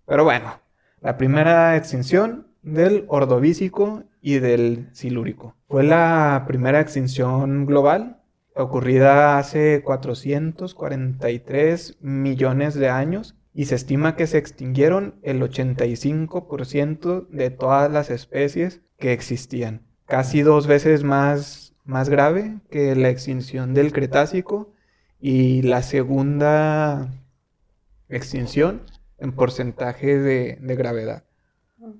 Pero 0.06 0.24
bueno, 0.24 0.60
la 1.00 1.16
primera 1.16 1.76
extinción 1.76 2.48
del 2.62 3.04
ordovícico 3.08 4.04
y 4.20 4.38
del 4.38 4.88
silúrico. 4.92 5.56
Fue 5.68 5.84
la 5.84 6.44
primera 6.46 6.80
extinción 6.80 7.66
global 7.66 8.20
ocurrida 8.54 9.38
hace 9.38 9.82
443 9.82 11.98
millones 12.00 12.74
de 12.74 12.88
años 12.88 13.36
y 13.52 13.66
se 13.66 13.74
estima 13.74 14.16
que 14.16 14.26
se 14.26 14.38
extinguieron 14.38 15.16
el 15.22 15.42
85% 15.42 17.28
de 17.28 17.50
todas 17.50 17.90
las 17.90 18.08
especies 18.10 18.80
que 18.98 19.12
existían. 19.12 19.82
Casi 20.06 20.42
dos 20.42 20.66
veces 20.66 21.02
más, 21.02 21.74
más 21.84 22.08
grave 22.08 22.58
que 22.70 22.94
la 22.94 23.08
extinción 23.08 23.74
del 23.74 23.92
Cretácico 23.92 24.72
y 25.20 25.62
la 25.62 25.82
segunda 25.82 27.10
extinción 28.08 28.82
en 29.18 29.32
porcentaje 29.32 30.18
de, 30.18 30.58
de 30.60 30.76
gravedad. 30.76 31.24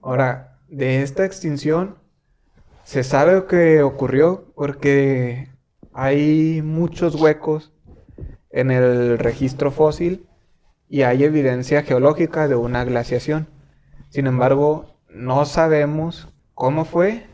Ahora, 0.02 0.58
de 0.68 1.02
esta 1.02 1.24
extinción 1.24 1.96
se 2.82 3.02
sabe 3.02 3.46
que 3.46 3.82
ocurrió 3.82 4.52
porque 4.54 5.48
hay 5.92 6.60
muchos 6.62 7.14
huecos 7.14 7.72
en 8.50 8.70
el 8.70 9.18
registro 9.18 9.70
fósil 9.70 10.26
y 10.88 11.02
hay 11.02 11.24
evidencia 11.24 11.82
geológica 11.82 12.46
de 12.48 12.56
una 12.56 12.84
glaciación. 12.84 13.48
Sin 14.10 14.26
embargo, 14.26 14.98
no 15.08 15.44
sabemos 15.44 16.28
cómo 16.54 16.84
fue 16.84 17.26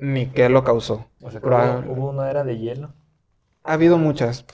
ni 0.00 0.26
qué 0.26 0.48
lo 0.48 0.64
causó. 0.64 1.06
O 1.20 1.30
sea, 1.30 1.40
hubo, 1.42 1.92
hubo 1.92 2.10
una 2.10 2.30
era 2.30 2.44
de 2.44 2.58
hielo. 2.58 2.94
Ha 3.62 3.74
habido 3.74 3.98
muchas, 3.98 4.46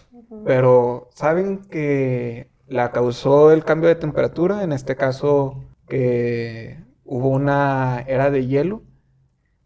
pero 0.45 1.09
saben 1.15 1.63
que 1.71 2.51
la 2.67 2.91
causó 2.91 3.53
el 3.53 3.65
cambio 3.65 3.89
de 3.89 3.95
temperatura, 3.95 4.65
en 4.65 4.73
este 4.73 4.97
caso 4.97 5.65
que 5.89 6.83
hubo 7.05 7.29
una 7.29 8.05
era 8.09 8.31
de 8.31 8.47
hielo, 8.47 8.83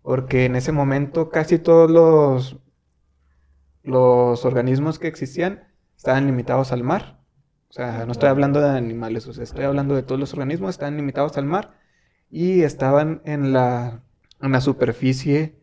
porque 0.03 0.45
en 0.45 0.57
ese 0.57 0.72
momento 0.72 1.31
casi 1.31 1.59
todos 1.59 1.91
los, 1.91 2.59
los 3.83 4.45
organismos 4.45 4.99
que 4.99 5.09
existían 5.09 5.64
estaban 5.97 6.26
limitados 6.26 6.72
al 6.72 6.83
mar. 6.83 7.20
O 7.70 7.72
sea, 7.72 8.05
no 8.05 8.12
estoy 8.12 8.28
hablando 8.28 8.61
de 8.61 8.68
animales, 8.68 9.26
o 9.28 9.33
sea, 9.33 9.45
estoy 9.45 9.64
hablando 9.64 9.95
de 9.95 10.03
todos 10.03 10.20
los 10.20 10.33
organismos, 10.33 10.70
estaban 10.70 10.97
limitados 10.97 11.39
al 11.39 11.47
mar 11.47 11.78
y 12.31 12.62
estaban 12.62 13.22
en 13.24 13.53
la, 13.53 14.03
en 14.43 14.53
la 14.53 14.61
superficie 14.61 15.60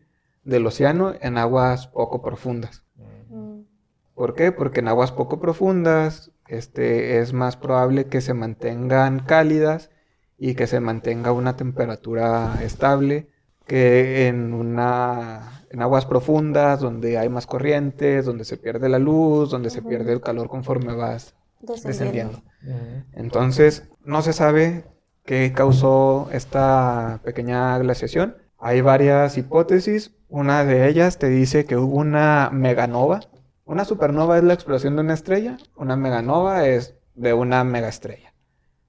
del 0.48 0.66
océano 0.66 1.14
en 1.20 1.38
aguas 1.38 1.88
poco 1.88 2.22
profundas. 2.22 2.84
Ujú. 2.96 3.66
¿Por 4.14 4.34
qué? 4.34 4.50
Porque 4.50 4.80
en 4.80 4.88
aguas 4.88 5.12
poco 5.12 5.38
profundas 5.40 6.32
este, 6.48 7.20
es 7.20 7.32
más 7.32 7.56
probable 7.56 8.06
que 8.06 8.20
se 8.20 8.34
mantengan 8.34 9.20
cálidas 9.20 9.90
y 10.38 10.54
que 10.54 10.66
se 10.66 10.80
mantenga 10.80 11.32
una 11.32 11.56
temperatura 11.56 12.58
estable 12.62 13.28
que 13.66 14.26
en, 14.28 14.54
una, 14.54 15.64
en 15.70 15.82
aguas 15.82 16.06
profundas 16.06 16.80
donde 16.80 17.18
hay 17.18 17.28
más 17.28 17.46
corrientes, 17.46 18.24
donde 18.24 18.44
se 18.44 18.56
pierde 18.56 18.88
la 18.88 18.98
luz, 18.98 19.50
donde 19.50 19.68
se 19.68 19.82
pierde 19.82 20.12
el 20.12 20.22
calor 20.22 20.48
conforme 20.48 20.94
vas 20.94 21.34
Descendiendo. 21.60 22.40
descendiendo. 22.62 23.04
Entonces, 23.12 23.88
no 24.04 24.22
se 24.22 24.32
sabe 24.32 24.84
qué 25.24 25.52
causó 25.54 26.30
esta 26.32 27.20
pequeña 27.22 27.76
glaciación. 27.78 28.36
Hay 28.58 28.80
varias 28.80 29.38
hipótesis. 29.38 30.12
Una 30.28 30.64
de 30.64 30.88
ellas 30.88 31.18
te 31.18 31.28
dice 31.28 31.64
que 31.64 31.76
hubo 31.76 31.96
una 31.96 32.50
meganova. 32.52 33.20
Una 33.64 33.84
supernova 33.84 34.36
es 34.36 34.44
la 34.44 34.54
explosión 34.54 34.96
de 34.96 35.02
una 35.02 35.14
estrella. 35.14 35.58
Una 35.76 35.96
meganova 35.96 36.66
es 36.66 36.96
de 37.14 37.34
una 37.34 37.62
megaestrella. 37.62 38.34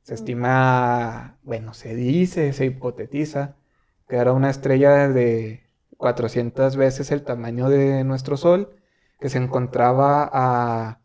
Se 0.02 0.16
estima, 0.16 1.38
bueno, 1.44 1.74
se 1.76 1.96
dice, 1.96 2.52
se 2.54 2.66
hipotetiza 2.66 3.56
que 4.08 4.16
era 4.18 4.34
una 4.34 4.50
estrella 4.50 5.08
de 5.08 5.64
400 5.98 6.76
veces 6.76 7.12
el 7.12 7.22
tamaño 7.22 7.70
de 7.70 8.04
nuestro 8.04 8.38
Sol, 8.38 8.76
que 9.20 9.30
se 9.30 9.38
encontraba 9.38 10.28
a 10.34 11.00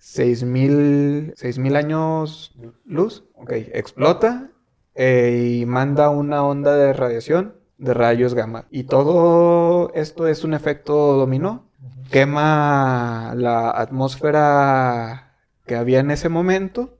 6.000 0.00 1.76
años 1.76 2.56
luz. 2.86 3.24
Ok, 3.34 3.50
explota 3.52 4.50
eh, 4.94 5.58
y 5.60 5.66
manda 5.66 6.08
una 6.08 6.42
onda 6.42 6.74
de 6.74 6.94
radiación 6.94 7.61
de 7.82 7.94
rayos 7.94 8.34
gamma. 8.34 8.66
Y 8.70 8.84
todo 8.84 9.92
esto 9.94 10.28
es 10.28 10.44
un 10.44 10.54
efecto 10.54 11.16
dominó. 11.16 11.64
Quema 12.10 13.34
la 13.36 13.70
atmósfera 13.70 15.34
que 15.66 15.74
había 15.74 16.00
en 16.00 16.10
ese 16.10 16.28
momento. 16.28 16.96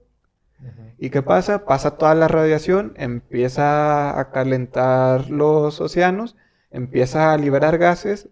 ¿Y 0.97 1.09
qué 1.09 1.21
pasa? 1.21 1.65
Pasa 1.65 1.97
toda 1.97 2.15
la 2.15 2.27
radiación, 2.27 2.93
empieza 2.97 4.19
a 4.19 4.31
calentar 4.31 5.29
los 5.29 5.79
océanos, 5.81 6.35
empieza 6.71 7.33
a 7.33 7.37
liberar 7.37 7.77
gases 7.77 8.29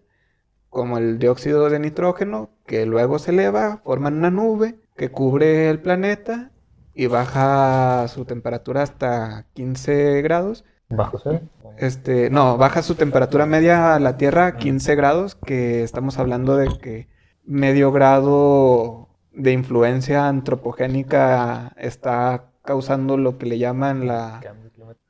como 0.68 0.98
el 0.98 1.18
dióxido 1.18 1.68
de 1.68 1.78
nitrógeno, 1.78 2.50
que 2.66 2.86
luego 2.86 3.18
se 3.18 3.30
eleva, 3.30 3.78
forman 3.84 4.14
una 4.14 4.30
nube 4.30 4.78
que 4.96 5.10
cubre 5.10 5.68
el 5.68 5.80
planeta 5.80 6.50
y 6.94 7.06
baja 7.06 8.08
su 8.08 8.24
temperatura 8.24 8.82
hasta 8.82 9.46
15 9.54 10.22
grados. 10.22 10.64
¿Bajo 10.88 11.18
cero? 11.18 11.40
Este, 11.82 12.30
no, 12.30 12.58
baja 12.58 12.80
su 12.80 12.94
temperatura 12.94 13.44
media 13.44 13.96
a 13.96 13.98
la 13.98 14.16
Tierra 14.16 14.46
a 14.46 14.56
15 14.56 14.94
grados, 14.94 15.34
que 15.34 15.82
estamos 15.82 16.16
hablando 16.16 16.56
de 16.56 16.68
que 16.78 17.08
medio 17.44 17.90
grado 17.90 19.08
de 19.32 19.50
influencia 19.50 20.28
antropogénica 20.28 21.72
está 21.76 22.52
causando 22.62 23.16
lo 23.16 23.36
que 23.36 23.46
le 23.46 23.58
llaman 23.58 24.06
la, 24.06 24.40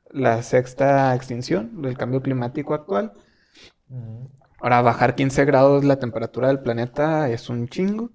la 0.09 0.41
sexta 0.41 1.13
extinción 1.13 1.83
del 1.83 1.95
cambio 1.95 2.23
climático 2.23 2.73
actual. 2.73 3.13
Ahora, 4.59 4.81
bajar 4.81 5.13
15 5.13 5.45
grados 5.45 5.83
la 5.83 5.99
temperatura 5.99 6.47
del 6.47 6.61
planeta 6.61 7.29
es 7.29 7.49
un 7.49 7.67
chingo. 7.67 8.09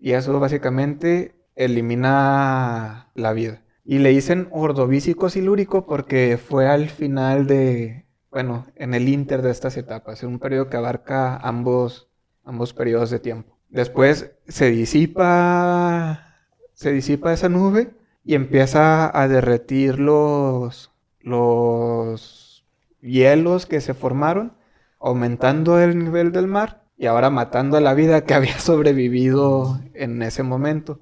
Y 0.00 0.10
eso 0.10 0.40
básicamente 0.40 1.36
elimina 1.54 3.12
la 3.14 3.32
vida. 3.32 3.62
Y 3.88 3.98
le 4.00 4.10
dicen 4.10 4.48
ordovícico 4.50 5.30
silúrico 5.30 5.86
porque 5.86 6.38
fue 6.38 6.66
al 6.66 6.88
final 6.88 7.46
de, 7.46 8.04
bueno, 8.32 8.66
en 8.74 8.94
el 8.94 9.08
inter 9.08 9.42
de 9.42 9.52
estas 9.52 9.76
etapas, 9.76 10.22
en 10.22 10.30
un 10.30 10.38
periodo 10.40 10.68
que 10.68 10.76
abarca 10.76 11.36
ambos, 11.36 12.10
ambos 12.42 12.74
periodos 12.74 13.10
de 13.10 13.20
tiempo. 13.20 13.56
Después 13.68 14.32
se 14.48 14.70
disipa, 14.70 16.34
se 16.74 16.92
disipa 16.92 17.32
esa 17.32 17.48
nube 17.48 17.94
y 18.24 18.34
empieza 18.34 19.16
a 19.16 19.28
derretir 19.28 20.00
los, 20.00 20.90
los 21.20 22.66
hielos 23.00 23.66
que 23.66 23.80
se 23.80 23.94
formaron 23.94 24.52
aumentando 24.98 25.78
el 25.78 25.96
nivel 25.96 26.32
del 26.32 26.48
mar 26.48 26.82
y 26.98 27.06
ahora 27.06 27.30
matando 27.30 27.76
a 27.76 27.80
la 27.80 27.94
vida 27.94 28.24
que 28.24 28.34
había 28.34 28.58
sobrevivido 28.58 29.80
en 29.94 30.22
ese 30.22 30.42
momento. 30.42 30.98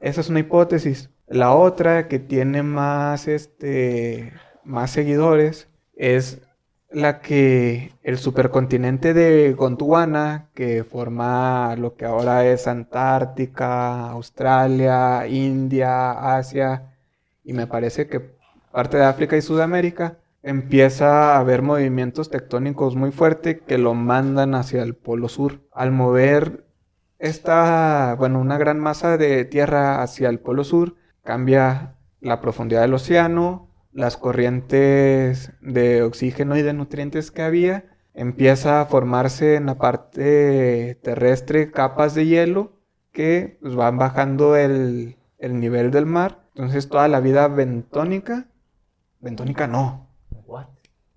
Esa 0.00 0.20
es 0.20 0.28
una 0.28 0.40
hipótesis. 0.40 1.10
La 1.30 1.54
otra 1.54 2.08
que 2.08 2.18
tiene 2.18 2.64
más, 2.64 3.28
este, 3.28 4.32
más 4.64 4.90
seguidores 4.90 5.68
es 5.94 6.42
la 6.90 7.20
que 7.20 7.92
el 8.02 8.18
supercontinente 8.18 9.14
de 9.14 9.52
Gondwana, 9.52 10.48
que 10.54 10.82
forma 10.82 11.76
lo 11.76 11.94
que 11.94 12.04
ahora 12.04 12.44
es 12.46 12.66
Antártica, 12.66 14.10
Australia, 14.10 15.28
India, 15.28 16.36
Asia 16.36 16.96
y 17.44 17.52
me 17.52 17.68
parece 17.68 18.08
que 18.08 18.34
parte 18.72 18.96
de 18.96 19.04
África 19.04 19.36
y 19.36 19.42
Sudamérica, 19.42 20.18
empieza 20.42 21.36
a 21.36 21.38
haber 21.38 21.62
movimientos 21.62 22.28
tectónicos 22.30 22.96
muy 22.96 23.12
fuertes 23.12 23.60
que 23.64 23.78
lo 23.78 23.94
mandan 23.94 24.56
hacia 24.56 24.82
el 24.82 24.96
polo 24.96 25.28
sur. 25.28 25.60
Al 25.72 25.92
mover 25.92 26.64
esta, 27.20 28.16
bueno, 28.18 28.40
una 28.40 28.58
gran 28.58 28.80
masa 28.80 29.16
de 29.16 29.44
tierra 29.44 30.02
hacia 30.02 30.28
el 30.28 30.40
polo 30.40 30.64
sur, 30.64 30.96
cambia 31.22 31.96
la 32.20 32.40
profundidad 32.40 32.82
del 32.82 32.94
océano, 32.94 33.68
las 33.92 34.16
corrientes 34.16 35.52
de 35.60 36.02
oxígeno 36.02 36.56
y 36.56 36.62
de 36.62 36.72
nutrientes 36.72 37.30
que 37.30 37.42
había, 37.42 37.84
empieza 38.14 38.80
a 38.80 38.86
formarse 38.86 39.54
en 39.54 39.66
la 39.66 39.76
parte 39.76 40.98
terrestre 41.02 41.70
capas 41.70 42.14
de 42.14 42.26
hielo 42.26 42.80
que 43.12 43.58
pues, 43.60 43.74
van 43.74 43.98
bajando 43.98 44.56
el, 44.56 45.16
el 45.38 45.58
nivel 45.58 45.90
del 45.90 46.06
mar. 46.06 46.44
Entonces 46.54 46.88
toda 46.88 47.08
la 47.08 47.20
vida 47.20 47.48
bentónica, 47.48 48.48
bentónica 49.20 49.66
no, 49.66 50.10
What? 50.46 50.66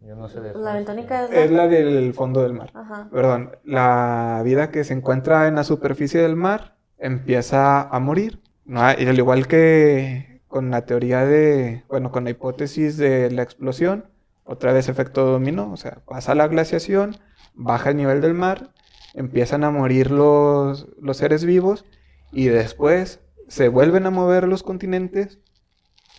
Yo 0.02 0.16
no 0.16 0.28
sé 0.28 0.42
de 0.42 0.50
eso. 0.50 0.60
La 0.60 0.74
bentónica 0.74 1.26
es 1.26 1.32
es 1.32 1.52
la 1.52 1.68
del 1.68 2.14
fondo 2.14 2.44
del 2.44 2.54
mar. 2.54 2.72
Ajá. 2.74 3.08
Perdón, 3.12 3.52
la 3.64 4.42
vida 4.44 4.70
que 4.70 4.84
se 4.84 4.94
encuentra 4.94 5.48
en 5.48 5.56
la 5.56 5.64
superficie 5.64 6.22
del 6.22 6.36
mar 6.36 6.76
empieza 6.98 7.82
a 7.82 8.00
morir. 8.00 8.42
¿No? 8.66 8.82
Y 8.92 9.06
al 9.06 9.18
igual 9.18 9.48
que 9.48 10.42
con 10.48 10.70
la 10.70 10.86
teoría 10.86 11.26
de, 11.26 11.84
bueno, 11.90 12.12
con 12.12 12.26
la 12.26 12.30
hipótesis 12.30 12.98
de 12.98 13.32
la 13.32 13.44
explosión, 13.44 14.06
otra 14.44 14.74
vez 14.74 14.90
efecto 14.90 15.26
dominó, 15.26 15.72
o 15.72 15.78
sea, 15.78 16.04
pasa 16.06 16.36
la 16.36 16.48
glaciación, 16.48 17.18
baja 17.54 17.90
el 17.90 17.98
nivel 17.98 18.22
del 18.22 18.34
mar, 18.34 18.74
empiezan 19.14 19.64
a 19.64 19.72
morir 19.72 20.12
los, 20.12 20.88
los 21.02 21.18
seres 21.18 21.46
vivos 21.46 21.86
y 22.32 22.48
después 22.48 23.20
se 23.48 23.68
vuelven 23.68 24.06
a 24.06 24.12
mover 24.12 24.48
los 24.48 24.64
continentes, 24.64 25.40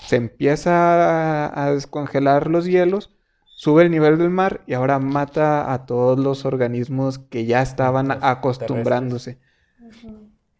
se 0.07 0.17
empieza 0.17 1.47
a, 1.47 1.65
a 1.65 1.73
descongelar 1.73 2.49
los 2.49 2.67
hielos, 2.67 3.15
sube 3.45 3.83
el 3.83 3.91
nivel 3.91 4.19
del 4.19 4.31
mar 4.31 4.63
y 4.67 4.75
ahora 4.75 4.99
mata 4.99 5.73
a 5.73 5.87
todos 5.87 6.19
los 6.19 6.45
organismos 6.45 7.19
que 7.19 7.47
ya 7.47 7.63
estaban 7.63 8.11
acostumbrándose. 8.11 9.39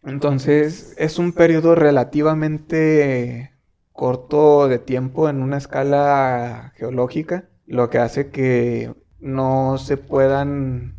Entonces 0.05 0.93
es 0.97 1.17
un 1.17 1.33
periodo 1.33 1.73
relativamente 1.73 3.51
corto 3.91 4.67
de 4.67 4.77
tiempo 4.77 5.29
en 5.29 5.41
una 5.41 5.57
escala 5.57 6.73
geológica, 6.75 7.49
lo 7.65 7.89
que 7.89 7.97
hace 7.97 8.29
que 8.29 8.93
no 9.19 9.77
se 9.79 9.97
puedan 9.97 10.95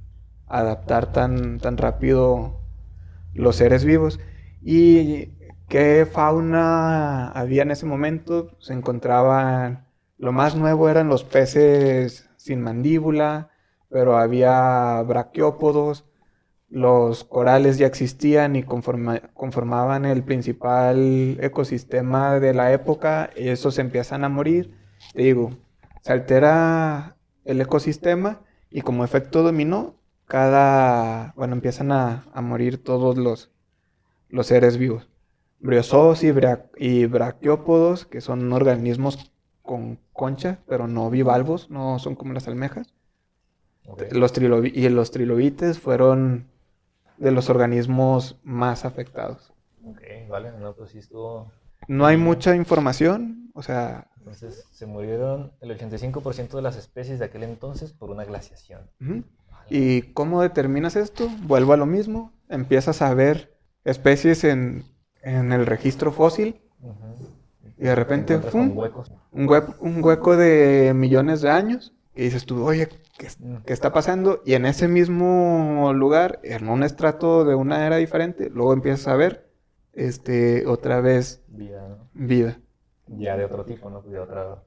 adaptar 0.48 1.12
tan, 1.12 1.58
tan 1.60 1.76
rápido 1.76 2.60
los 3.32 3.56
seres 3.56 3.84
vivos. 3.84 4.18
¿Y 4.60 5.34
qué 5.68 6.06
fauna 6.10 7.28
había 7.28 7.62
en 7.62 7.70
ese 7.70 7.86
momento? 7.86 8.56
Se 8.58 8.72
encontraban, 8.72 9.86
lo 10.18 10.32
más 10.32 10.56
nuevo 10.56 10.88
eran 10.88 11.08
los 11.08 11.22
peces 11.22 12.28
sin 12.36 12.60
mandíbula, 12.60 13.50
pero 13.88 14.16
había 14.18 15.00
braquiópodos, 15.02 16.05
los 16.68 17.24
corales 17.24 17.78
ya 17.78 17.86
existían 17.86 18.56
y 18.56 18.62
conforma- 18.64 19.20
conformaban 19.34 20.04
el 20.04 20.22
principal 20.24 21.38
ecosistema 21.40 22.38
de 22.40 22.54
la 22.54 22.72
época, 22.72 23.30
y 23.36 23.48
esos 23.48 23.78
empiezan 23.78 24.24
a 24.24 24.28
morir. 24.28 24.74
Te 25.14 25.22
digo, 25.22 25.52
se 26.02 26.12
altera 26.12 27.16
el 27.44 27.60
ecosistema 27.60 28.40
y 28.70 28.80
como 28.82 29.04
efecto 29.04 29.42
dominó, 29.42 29.94
cada, 30.26 31.32
bueno, 31.36 31.54
empiezan 31.54 31.92
a, 31.92 32.26
a 32.32 32.40
morir 32.42 32.82
todos 32.82 33.16
los, 33.16 33.50
los 34.28 34.46
seres 34.48 34.76
vivos. 34.76 35.08
Briozoos 35.60 36.24
y, 36.24 36.32
bra- 36.32 36.68
y 36.76 37.06
braquiópodos, 37.06 38.06
que 38.06 38.20
son 38.20 38.52
organismos 38.52 39.32
con 39.62 39.98
concha, 40.12 40.58
pero 40.66 40.88
no 40.88 41.10
bivalvos, 41.10 41.70
no 41.70 41.98
son 42.00 42.16
como 42.16 42.32
las 42.32 42.48
almejas. 42.48 42.92
Ok. 43.86 44.02
Los 44.10 44.32
y 44.36 44.88
los 44.88 45.10
trilobites 45.12 45.78
fueron 45.78 46.46
de 47.18 47.30
los 47.32 47.48
organismos 47.50 48.38
más 48.42 48.84
afectados. 48.84 49.52
Ok, 49.84 50.00
vale, 50.28 50.52
no, 50.58 50.74
pues 50.74 50.90
sí 50.90 50.98
estuvo. 50.98 51.50
No 51.88 52.06
hay 52.06 52.16
mucha 52.16 52.56
información, 52.56 53.50
o 53.54 53.62
sea, 53.62 54.08
Entonces 54.18 54.64
se 54.72 54.86
murieron 54.86 55.52
el 55.60 55.70
85% 55.70 56.56
de 56.56 56.62
las 56.62 56.76
especies 56.76 57.18
de 57.18 57.26
aquel 57.26 57.44
entonces 57.44 57.92
por 57.92 58.10
una 58.10 58.24
glaciación. 58.24 58.90
¿y 59.68 60.02
cómo 60.12 60.42
determinas 60.42 60.96
esto? 60.96 61.28
Vuelvo 61.42 61.72
a 61.72 61.76
lo 61.76 61.86
mismo, 61.86 62.32
empiezas 62.48 63.02
a 63.02 63.14
ver 63.14 63.56
especies 63.84 64.44
en, 64.44 64.84
en 65.22 65.52
el 65.52 65.66
registro 65.66 66.10
fósil 66.12 66.60
Ujú. 66.80 67.30
y 67.78 67.82
de 67.84 67.94
repente, 67.94 68.38
¡fum! 68.38 68.76
un, 69.32 69.46
hue- 69.48 69.74
un 69.80 70.02
hueco 70.04 70.36
de 70.36 70.92
millones 70.94 71.40
de 71.42 71.50
años 71.50 71.92
y 72.16 72.22
dices 72.22 72.46
tú, 72.46 72.64
oye, 72.64 72.88
¿qué, 73.18 73.28
qué 73.64 73.72
está 73.72 73.92
pasando? 73.92 74.42
Y 74.44 74.54
en 74.54 74.64
ese 74.64 74.88
mismo 74.88 75.92
lugar, 75.94 76.40
en 76.42 76.68
un 76.68 76.82
estrato 76.82 77.44
de 77.44 77.54
una 77.54 77.86
era 77.86 77.96
diferente, 77.96 78.48
luego 78.50 78.72
empiezas 78.72 79.08
a 79.08 79.16
ver 79.16 79.50
este, 79.92 80.66
otra 80.66 81.00
vez 81.00 81.42
Vida, 81.48 81.88
¿no? 81.88 82.08
vida. 82.14 82.58
Ya 83.06 83.36
de 83.36 83.44
otro 83.44 83.64
tipo, 83.64 83.90
¿no? 83.90 84.02
De 84.02 84.18
otra... 84.18 84.62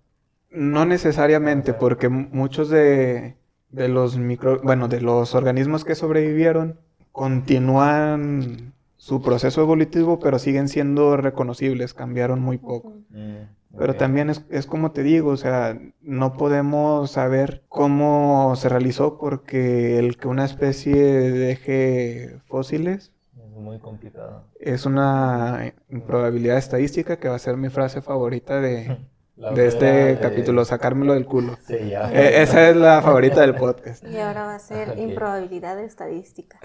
No 0.52 0.86
necesariamente, 0.86 1.74
porque 1.74 2.10
muchos 2.10 2.70
de, 2.70 3.36
de 3.70 3.88
los 3.88 4.18
micro, 4.18 4.60
bueno, 4.62 4.88
de 4.88 5.02
los 5.02 5.36
organismos 5.36 5.86
que 5.86 5.96
sobrevivieron 5.96 6.80
continúan 7.12 8.74
su 8.98 9.22
proceso 9.22 9.62
evolutivo, 9.62 10.20
pero 10.20 10.40
siguen 10.40 10.68
siendo 10.68 11.18
reconocibles, 11.18 11.94
cambiaron 11.94 12.42
muy 12.42 12.58
poco. 12.58 12.94
Mm, 13.10 13.44
Pero 13.78 13.96
también 13.96 14.30
es, 14.30 14.44
es 14.50 14.66
como 14.66 14.92
te 14.92 15.04
digo, 15.04 15.30
o 15.32 15.38
sea, 15.38 15.80
no 16.02 16.34
podemos 16.34 17.12
saber 17.12 17.64
cómo 17.70 18.56
se 18.56 18.68
realizó 18.68 19.18
porque 19.18 20.00
el 20.00 20.18
que 20.18 20.28
una 20.28 20.44
especie 20.46 20.96
deje 20.96 22.40
fósiles 22.48 23.12
Es 23.38 23.52
muy 23.56 23.80
complicado. 23.80 24.44
es 24.60 24.86
una 24.86 25.74
probabilidad 26.08 26.58
estadística 26.58 27.18
que 27.20 27.30
va 27.30 27.36
a 27.36 27.40
ser 27.40 27.58
mi 27.58 27.70
frase 27.70 28.02
favorita 28.02 28.60
de, 28.60 28.98
de 29.56 29.68
este 29.68 30.12
eh, 30.14 30.20
capítulo, 30.20 30.66
sacármelo 30.66 31.14
del 31.14 31.26
culo. 31.26 31.58
Sí, 31.68 31.90
ya. 31.90 32.12
Eh, 32.12 32.42
esa 32.42 32.70
es 32.70 32.76
la 32.76 33.02
favorita 33.02 33.42
del 33.42 33.56
podcast. 33.56 34.04
Y 34.04 34.18
ahora 34.18 34.46
va 34.46 34.56
a 34.56 34.60
ser 34.60 34.98
improbabilidad 34.98 35.80
estadística. 35.80 36.60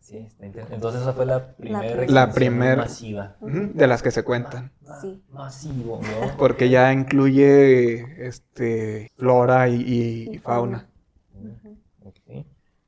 Sí. 0.00 0.26
Entonces 0.40 1.02
esa 1.02 1.12
fue 1.12 1.26
la 1.26 1.54
primera. 1.54 1.82
La 1.82 1.94
extinción 1.94 2.32
primer- 2.32 2.78
masiva. 2.78 3.36
De 3.40 3.86
las 3.86 4.02
que 4.02 4.10
se 4.10 4.22
cuentan. 4.24 4.72
Sí. 5.02 5.22
Masivo, 5.30 6.00
¿no? 6.02 6.36
Porque 6.38 6.70
ya 6.70 6.92
incluye 6.92 8.26
este 8.26 9.10
flora 9.16 9.68
y, 9.68 9.74
y- 9.82 10.30
y 10.34 10.38
fauna. 10.38 10.88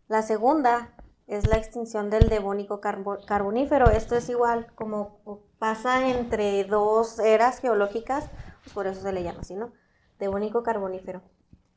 La 0.09 0.23
segunda 0.23 0.93
es 1.27 1.47
la 1.47 1.57
extinción 1.57 2.11
del 2.11 2.29
devónico 2.29 2.81
carbo- 2.81 3.25
carbonífero. 3.27 3.91
Esto 3.91 4.17
es 4.17 4.29
igual, 4.29 4.67
como 4.75 5.21
pasa 5.59 6.09
entre 6.11 6.65
dos 6.65 7.19
eras 7.19 7.61
geológicas, 7.61 8.31
pues 8.63 8.75
por 8.75 8.87
eso 8.87 9.01
se 9.03 9.13
le 9.13 9.23
llama 9.23 9.41
así, 9.41 9.55
¿no? 9.55 9.73
Devónico 10.19 10.63
carbonífero. 10.63 11.23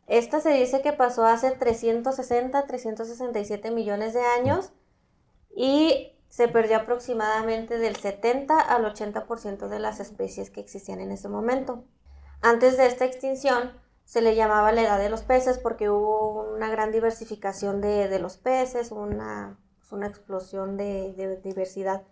Esta 0.08 0.39
se 0.39 0.50
dice 0.52 0.82
que 0.82 0.93
pasó 0.93 1.26
hace 1.26 1.52
360, 1.52 2.66
367 2.68 3.72
millones 3.72 4.14
de 4.14 4.22
años 4.22 4.72
y 5.56 6.12
se 6.30 6.47
perdió 6.49 6.78
aproximadamente 6.78 7.78
del 7.80 7.95
70 7.95 8.60
al 8.60 8.86
80% 8.86 9.70
de 9.70 9.80
las 9.80 9.99
especies 10.01 10.49
que 10.51 10.60
existían 10.60 10.99
en 10.99 11.12
ese 11.12 11.30
momento. 11.30 11.86
Antes 12.41 12.78
de 12.78 12.86
esta 12.88 13.06
extinción 13.06 13.72
se 14.03 14.22
le 14.22 14.36
llamaba 14.36 14.72
la 14.74 14.82
edad 14.82 14.99
de 14.99 15.10
los 15.10 15.24
peces 15.24 15.58
porque 15.58 15.89
hubo 15.89 16.43
una 16.53 16.70
gran 16.70 16.91
diversificación 16.91 17.82
de, 17.82 18.10
de 18.10 18.20
los 18.20 18.38
peces, 18.38 18.91
una, 18.91 19.58
pues, 19.80 19.91
una 19.93 20.08
explosión 20.08 20.78
de, 20.78 21.39
diversidad. 21.43 22.03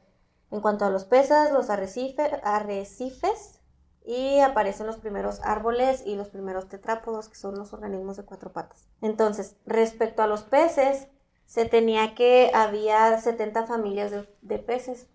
En 0.49 0.61
cuanto 0.61 0.85
a 0.85 0.89
los 0.89 1.03
peces, 1.05 1.51
los 1.51 1.69
arrecife- 1.69 2.39
arrecifes 2.43 3.59
y 4.05 4.39
aparecen 4.39 4.87
los 4.87 4.97
primeros 4.97 5.39
árboles 5.43 6.03
y 6.05 6.15
los 6.15 6.29
primeros 6.29 6.67
tetrápodos, 6.69 7.29
que 7.29 7.35
son 7.35 7.55
los 7.57 7.73
organismos 7.73 8.17
de 8.17 8.23
cuatro 8.23 8.53
patas. 8.53 8.87
Entonces, 9.01 9.55
respecto 9.65 10.21
a 10.23 10.27
los 10.27 10.43
peces, 10.43 11.07
se 11.45 11.65
tenía 11.65 12.15
que 12.15 12.51
había 12.53 13.17
70 13.17 13.65
familias 13.65 14.11
de, 14.11 14.27
de 14.41 14.59
peces. 14.59 15.09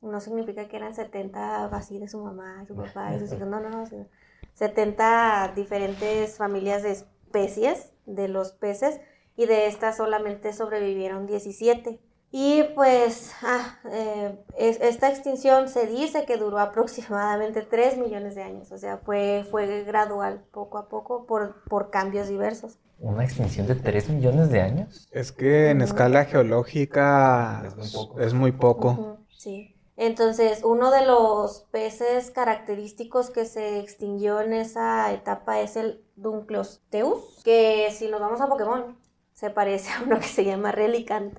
No 0.00 0.20
significa 0.20 0.68
que 0.68 0.76
eran 0.76 0.94
70 0.94 1.66
así 1.66 1.98
de 1.98 2.08
su 2.08 2.22
mamá, 2.22 2.64
su 2.66 2.74
papá 2.74 3.14
y 3.14 3.20
sus 3.20 3.32
hijos. 3.32 3.48
No, 3.48 3.60
no, 3.60 3.70
no. 3.70 3.86
sino 3.86 4.06
70 4.54 5.52
diferentes 5.56 6.36
familias 6.36 6.82
de 6.82 6.92
especies 6.92 7.92
de 8.06 8.28
los 8.28 8.52
peces 8.52 9.00
y 9.36 9.46
de 9.46 9.66
estas 9.66 9.96
solamente 9.96 10.52
sobrevivieron 10.52 11.26
17. 11.26 12.00
Y 12.36 12.64
pues 12.74 13.30
ah, 13.42 13.78
eh, 13.92 14.36
es- 14.58 14.80
esta 14.80 15.08
extinción 15.08 15.68
se 15.68 15.86
dice 15.86 16.24
que 16.26 16.36
duró 16.36 16.58
aproximadamente 16.68 17.62
3 17.62 17.96
millones 17.96 18.34
de 18.34 18.42
años, 18.42 18.72
o 18.72 18.78
sea, 18.78 18.98
fue, 18.98 19.46
fue 19.48 19.84
gradual, 19.84 20.42
poco 20.50 20.78
a 20.78 20.88
poco, 20.88 21.26
por, 21.26 21.62
por 21.68 21.90
cambios 21.90 22.26
diversos. 22.26 22.78
¿Una 22.98 23.22
extinción 23.24 23.68
de 23.68 23.76
3 23.76 24.08
millones 24.08 24.50
de 24.50 24.60
años? 24.60 25.06
Es 25.12 25.30
que 25.30 25.70
en 25.70 25.80
escala 25.80 26.24
geológica 26.24 27.62
Es 27.66 27.76
muy 27.76 27.88
poco. 27.88 28.20
es 28.20 28.34
muy 28.34 28.52
poco. 28.52 28.88
Ujú, 28.90 29.16
sí. 29.36 29.70
Entonces, 29.96 30.64
uno 30.64 30.90
de 30.90 31.06
los 31.06 31.66
peces 31.70 32.32
característicos 32.32 33.30
que 33.30 33.44
se 33.44 33.78
extinguió 33.78 34.40
en 34.40 34.52
esa 34.54 35.12
etapa 35.12 35.60
es 35.60 35.76
el 35.76 36.02
Dunkleosteus, 36.16 37.42
que 37.44 37.90
si 37.92 38.08
nos 38.08 38.20
vamos 38.20 38.40
a 38.40 38.48
Pokémon, 38.48 38.98
se 39.34 39.50
parece 39.50 39.92
a 39.92 40.02
uno 40.04 40.18
que 40.18 40.26
se 40.26 40.44
llama 40.44 40.72
Relicant. 40.72 41.38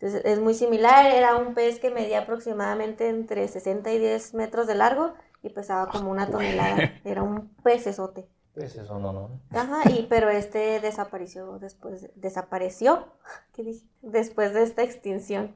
Entonces, 0.00 0.22
es 0.24 0.40
muy 0.40 0.54
similar, 0.54 1.04
era 1.06 1.36
un 1.36 1.52
pez 1.52 1.78
que 1.78 1.90
medía 1.90 2.20
aproximadamente 2.20 3.10
entre 3.10 3.46
60 3.46 3.92
y 3.92 3.98
10 3.98 4.32
metros 4.32 4.66
de 4.66 4.74
largo 4.74 5.12
y 5.42 5.50
pesaba 5.50 5.90
como 5.90 6.10
una 6.10 6.26
tonelada. 6.30 6.76
Era 7.04 7.22
un 7.22 7.50
pecesote. 7.62 8.26
Eso 8.56 8.98
no, 8.98 9.12
no. 9.12 9.40
Ajá, 9.50 9.90
y 9.90 10.06
pero 10.08 10.30
este 10.30 10.80
desapareció 10.80 11.58
después, 11.58 12.08
desapareció, 12.14 13.08
¿qué 13.52 13.62
dije? 13.62 13.86
Después 14.00 14.54
de 14.54 14.62
esta 14.62 14.82
extinción. 14.82 15.54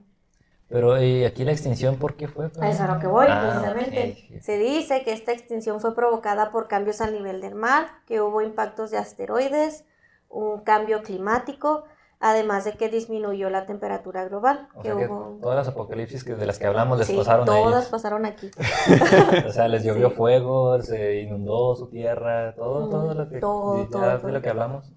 Pero 0.69 1.01
¿y 1.03 1.25
aquí 1.25 1.45
la 1.45 1.53
extinción 1.53 1.97
por 1.97 2.15
qué 2.17 2.29
fue? 2.29 2.47
A 2.47 2.49
eso 2.49 2.61
es 2.69 2.81
a 2.81 2.95
lo 2.95 3.01
que 3.01 3.07
voy, 3.07 3.27
Ah, 3.29 3.63
precisamente. 3.63 4.29
ok. 4.37 4.43
Se 4.43 4.59
dice 4.59 5.05
que 5.05 5.13
esta 5.13 5.33
extinción 5.33 5.81
fue 5.81 5.95
provocada 5.95 6.51
por 6.53 6.69
cambios 6.69 7.01
al 7.01 7.13
nivel 7.15 7.41
del 7.41 7.55
mar, 7.55 7.87
que 8.07 8.21
hubo 8.21 8.41
impactos 8.43 8.91
de 8.91 8.99
asteroides, 8.99 9.85
un 10.29 10.61
cambio 10.65 11.03
climático, 11.03 11.85
además 12.27 12.65
de 12.65 12.73
que 12.73 12.89
disminuyó 12.89 13.51
la 13.51 13.67
temperatura 13.67 14.25
global. 14.27 14.67
O 14.75 14.81
que 14.81 14.89
sea 14.89 14.97
que 14.99 15.07
hubo... 15.09 15.39
todas 15.43 15.57
las 15.57 15.69
apocalipsis 15.69 16.25
que 16.25 16.35
de 16.35 16.47
las 16.47 16.59
que 16.59 16.67
hablamos 16.67 16.97
les 16.99 17.07
Sí, 17.07 17.17
pasaron 17.19 17.45
todas 17.45 17.75
ellos. 17.75 17.85
pasaron 17.91 18.25
aquí. 18.25 18.51
O 19.47 19.53
sea, 19.53 19.69
les 19.69 19.85
llovió 19.85 20.09
Sí. 20.09 20.15
fuego, 20.17 20.81
se 20.81 21.21
inundó 21.21 21.77
su 21.77 21.89
tierra, 21.91 22.55
todo, 22.55 22.87
Mm, 22.87 22.91
todo 22.91 23.15
lo 23.15 23.29
que, 23.29 23.39
todo, 23.41 23.77
de 24.19 24.33
lo 24.33 24.41
que 24.41 24.49
hablamos. 24.49 24.91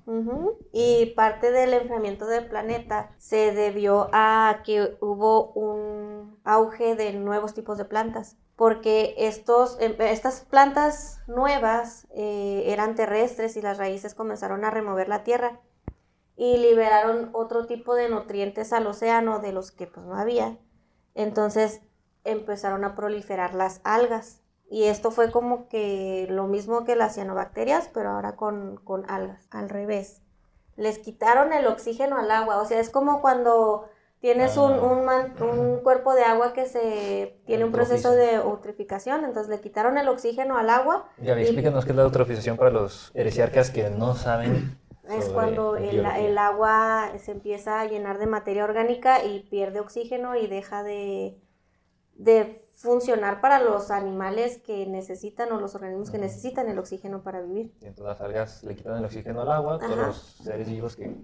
Y 0.71 1.07
parte 1.17 1.51
del 1.51 1.73
enfriamiento 1.73 2.25
del 2.28 2.47
planeta 2.47 3.11
se 3.17 3.51
debió 3.51 4.09
a 4.13 4.61
que 4.63 4.97
hubo 5.01 5.51
un 5.51 6.39
auge 6.45 6.95
de 6.95 7.11
nuevos 7.13 7.53
tipos 7.53 7.78
de 7.78 7.84
plantas, 7.86 8.38
porque 8.55 9.15
estos, 9.17 9.78
em, 9.82 9.93
estas 9.99 10.45
plantas 10.49 11.19
nuevas 11.28 12.07
eh, 12.15 12.63
eran 12.67 12.95
terrestres 12.95 13.57
y 13.57 13.61
las 13.61 13.78
raíces 13.78 14.15
comenzaron 14.15 14.63
a 14.63 14.71
remover 14.71 15.09
la 15.09 15.23
tierra 15.23 15.59
y 16.38 16.58
liberaron 16.58 17.30
otro 17.34 17.66
tipo 17.66 17.96
de 17.96 18.08
nutrientes 18.10 18.72
al 18.72 18.88
océano 18.88 19.40
de 19.40 19.52
los 19.52 19.72
que 19.72 19.88
pues 19.88 20.06
no 20.06 20.16
había. 20.16 20.58
Entonces 21.16 21.82
empezaron 22.24 22.84
a 22.86 22.96
proliferar 22.96 23.54
las 23.56 23.82
algas. 23.84 24.42
Y 24.70 24.84
esto 24.84 25.12
fue 25.12 25.32
como 25.32 25.68
que 25.70 26.28
lo 26.30 26.46
mismo 26.46 26.84
que 26.84 26.96
las 26.96 27.16
cianobacterias, 27.16 27.90
pero 27.94 28.12
ahora 28.12 28.36
con, 28.36 28.76
con 28.84 29.10
algas, 29.10 29.48
al 29.50 29.70
revés. 29.70 30.22
Les 30.76 31.00
quitaron 31.00 31.54
el 31.54 31.66
oxígeno 31.68 32.18
al 32.18 32.30
agua. 32.30 32.62
O 32.62 32.66
sea, 32.66 32.80
es 32.80 32.90
como 32.90 33.22
cuando 33.22 33.88
tienes 34.20 34.58
un, 34.58 34.74
Ah. 34.74 34.82
un, 34.82 35.06
man- 35.06 35.34
un 35.42 35.80
cuerpo 35.80 36.14
de 36.14 36.24
agua 36.26 36.52
que 36.54 36.66
se 36.66 37.40
tiene 37.48 37.64
un 37.64 37.72
proceso 37.72 38.12
de 38.12 38.36
eutrificación. 38.36 39.24
Entonces 39.24 39.50
le 39.50 39.62
quitaron 39.62 39.98
el 39.98 40.10
oxígeno 40.10 40.58
al 40.58 40.70
agua. 40.70 41.10
Ya, 41.20 41.40
Y- 41.40 41.44
explícanos 41.44 41.86
qué 41.86 41.92
es 41.92 41.98
la 41.98 42.04
eutrofización 42.04 42.58
para 42.58 42.70
los 42.70 43.10
heresiarcas 43.16 43.72
que 43.72 43.90
no 43.90 44.14
saben. 44.16 44.78
Es 45.10 45.26
sobre 45.26 45.34
cuando 45.34 45.76
el, 45.78 46.05
el 46.05 46.38
agua 46.38 47.12
se 47.18 47.32
empieza 47.32 47.82
a 47.82 47.86
llenar 47.86 48.18
de 48.18 48.28
materia 48.28 48.64
orgánica 48.64 49.24
y 49.24 49.41
pierde 49.49 49.80
oxígeno 49.80 50.36
y 50.36 50.47
deja 50.47 50.84
de, 50.84 51.39
de 52.16 52.66
funcionar 52.78 53.41
para 53.41 53.60
los 53.60 53.89
animales 53.89 54.60
que 54.60 54.86
necesitan 54.86 55.51
o 55.51 55.60
los 55.60 55.74
organismos 55.74 56.12
que 56.12 56.20
necesitan 56.20 56.70
el 56.70 56.78
oxígeno 56.78 57.24
para 57.24 57.41
vivir. 57.41 57.74
Y 57.82 57.86
entonces 57.88 58.05
las 58.05 58.22
algas 58.22 58.64
le 58.64 58.76
quitan 58.76 58.97
el 58.97 59.05
oxígeno 59.05 59.41
al 59.41 59.51
agua, 59.51 59.80
todos 59.80 59.91
Ajá. 59.93 60.08
los 60.08 60.18
seres 60.43 60.70
vivos 60.70 60.95
que 60.95 61.16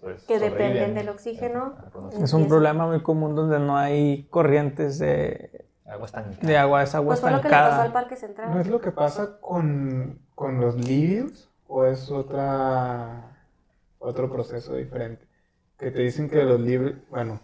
pues, 0.00 0.22
Que 0.24 0.38
dependen 0.38 0.94
del 0.94 1.10
oxígeno. 1.10 1.74
Es 2.20 2.32
un 2.32 2.48
problema 2.48 2.86
muy 2.86 3.02
común 3.02 3.34
donde 3.34 3.58
no 3.58 3.76
hay 3.76 4.24
corrientes 4.30 4.98
de, 4.98 5.66
agua 5.84 6.06
estancada. 6.06 6.36
de 6.40 6.56
agua, 6.56 6.82
es 6.82 6.94
agua 6.94 7.08
Pues 7.08 7.20
fue 7.20 7.30
lo 7.30 7.40
que 7.40 7.48
le 7.48 7.54
pasó 7.54 7.64
al 7.64 7.70
estancada. 7.70 7.92
Parque 7.92 8.16
Central. 8.16 8.50
¿No 8.54 8.60
es 8.60 8.66
lo 8.66 8.80
que 8.80 8.90
pasa 8.90 9.38
con, 9.40 10.20
con 10.34 10.60
los 10.60 10.76
lívidos? 10.76 11.50
¿O 11.76 11.84
es 11.86 12.08
otra 12.08 13.36
otro 13.98 14.30
proceso 14.30 14.76
diferente? 14.76 15.26
Que 15.76 15.90
te 15.90 16.02
dicen 16.02 16.30
que 16.30 16.44
los 16.44 16.60
lívidos, 16.60 16.98
bueno, 17.10 17.40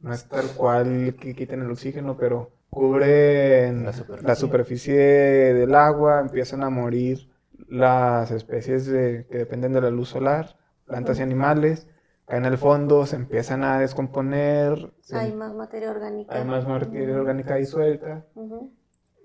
no 0.00 0.14
es 0.14 0.26
tal 0.30 0.46
cual 0.56 1.14
que 1.20 1.34
quiten 1.34 1.60
el 1.60 1.70
oxígeno, 1.70 2.16
pero 2.16 2.52
cubren 2.70 3.84
La 3.84 3.92
la 4.22 4.34
superficie. 4.34 4.96
del 4.96 5.74
agua, 5.74 6.20
empiezan 6.20 6.62
a 6.62 6.70
morir 6.70 7.28
las 7.68 8.30
especies 8.30 8.86
de- 8.86 9.26
que 9.30 9.36
dependen 9.36 9.74
de 9.74 9.82
la 9.82 9.90
luz 9.90 10.08
solar, 10.08 10.56
plantas 10.86 11.18
y 11.18 11.22
animales, 11.22 11.86
caen 12.26 12.46
al 12.46 12.56
fondo, 12.56 13.04
se 13.04 13.16
empiezan 13.16 13.62
a 13.62 13.78
descomponer, 13.78 14.90
se- 15.02 15.16
Hay 15.18 15.34
más 15.34 15.52
materia 15.54 15.90
orgánica. 15.90 16.34
hay 16.34 16.46
más 16.46 16.66
materia 16.66 17.14
orgánica 17.14 17.56
disuelta 17.56 18.24
Ujú, 18.36 18.72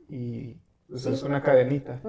y 0.09 0.59
pues, 0.89 1.03
Sí. 1.03 1.13
es 1.13 1.23
una 1.23 1.41
cadenita. 1.41 2.01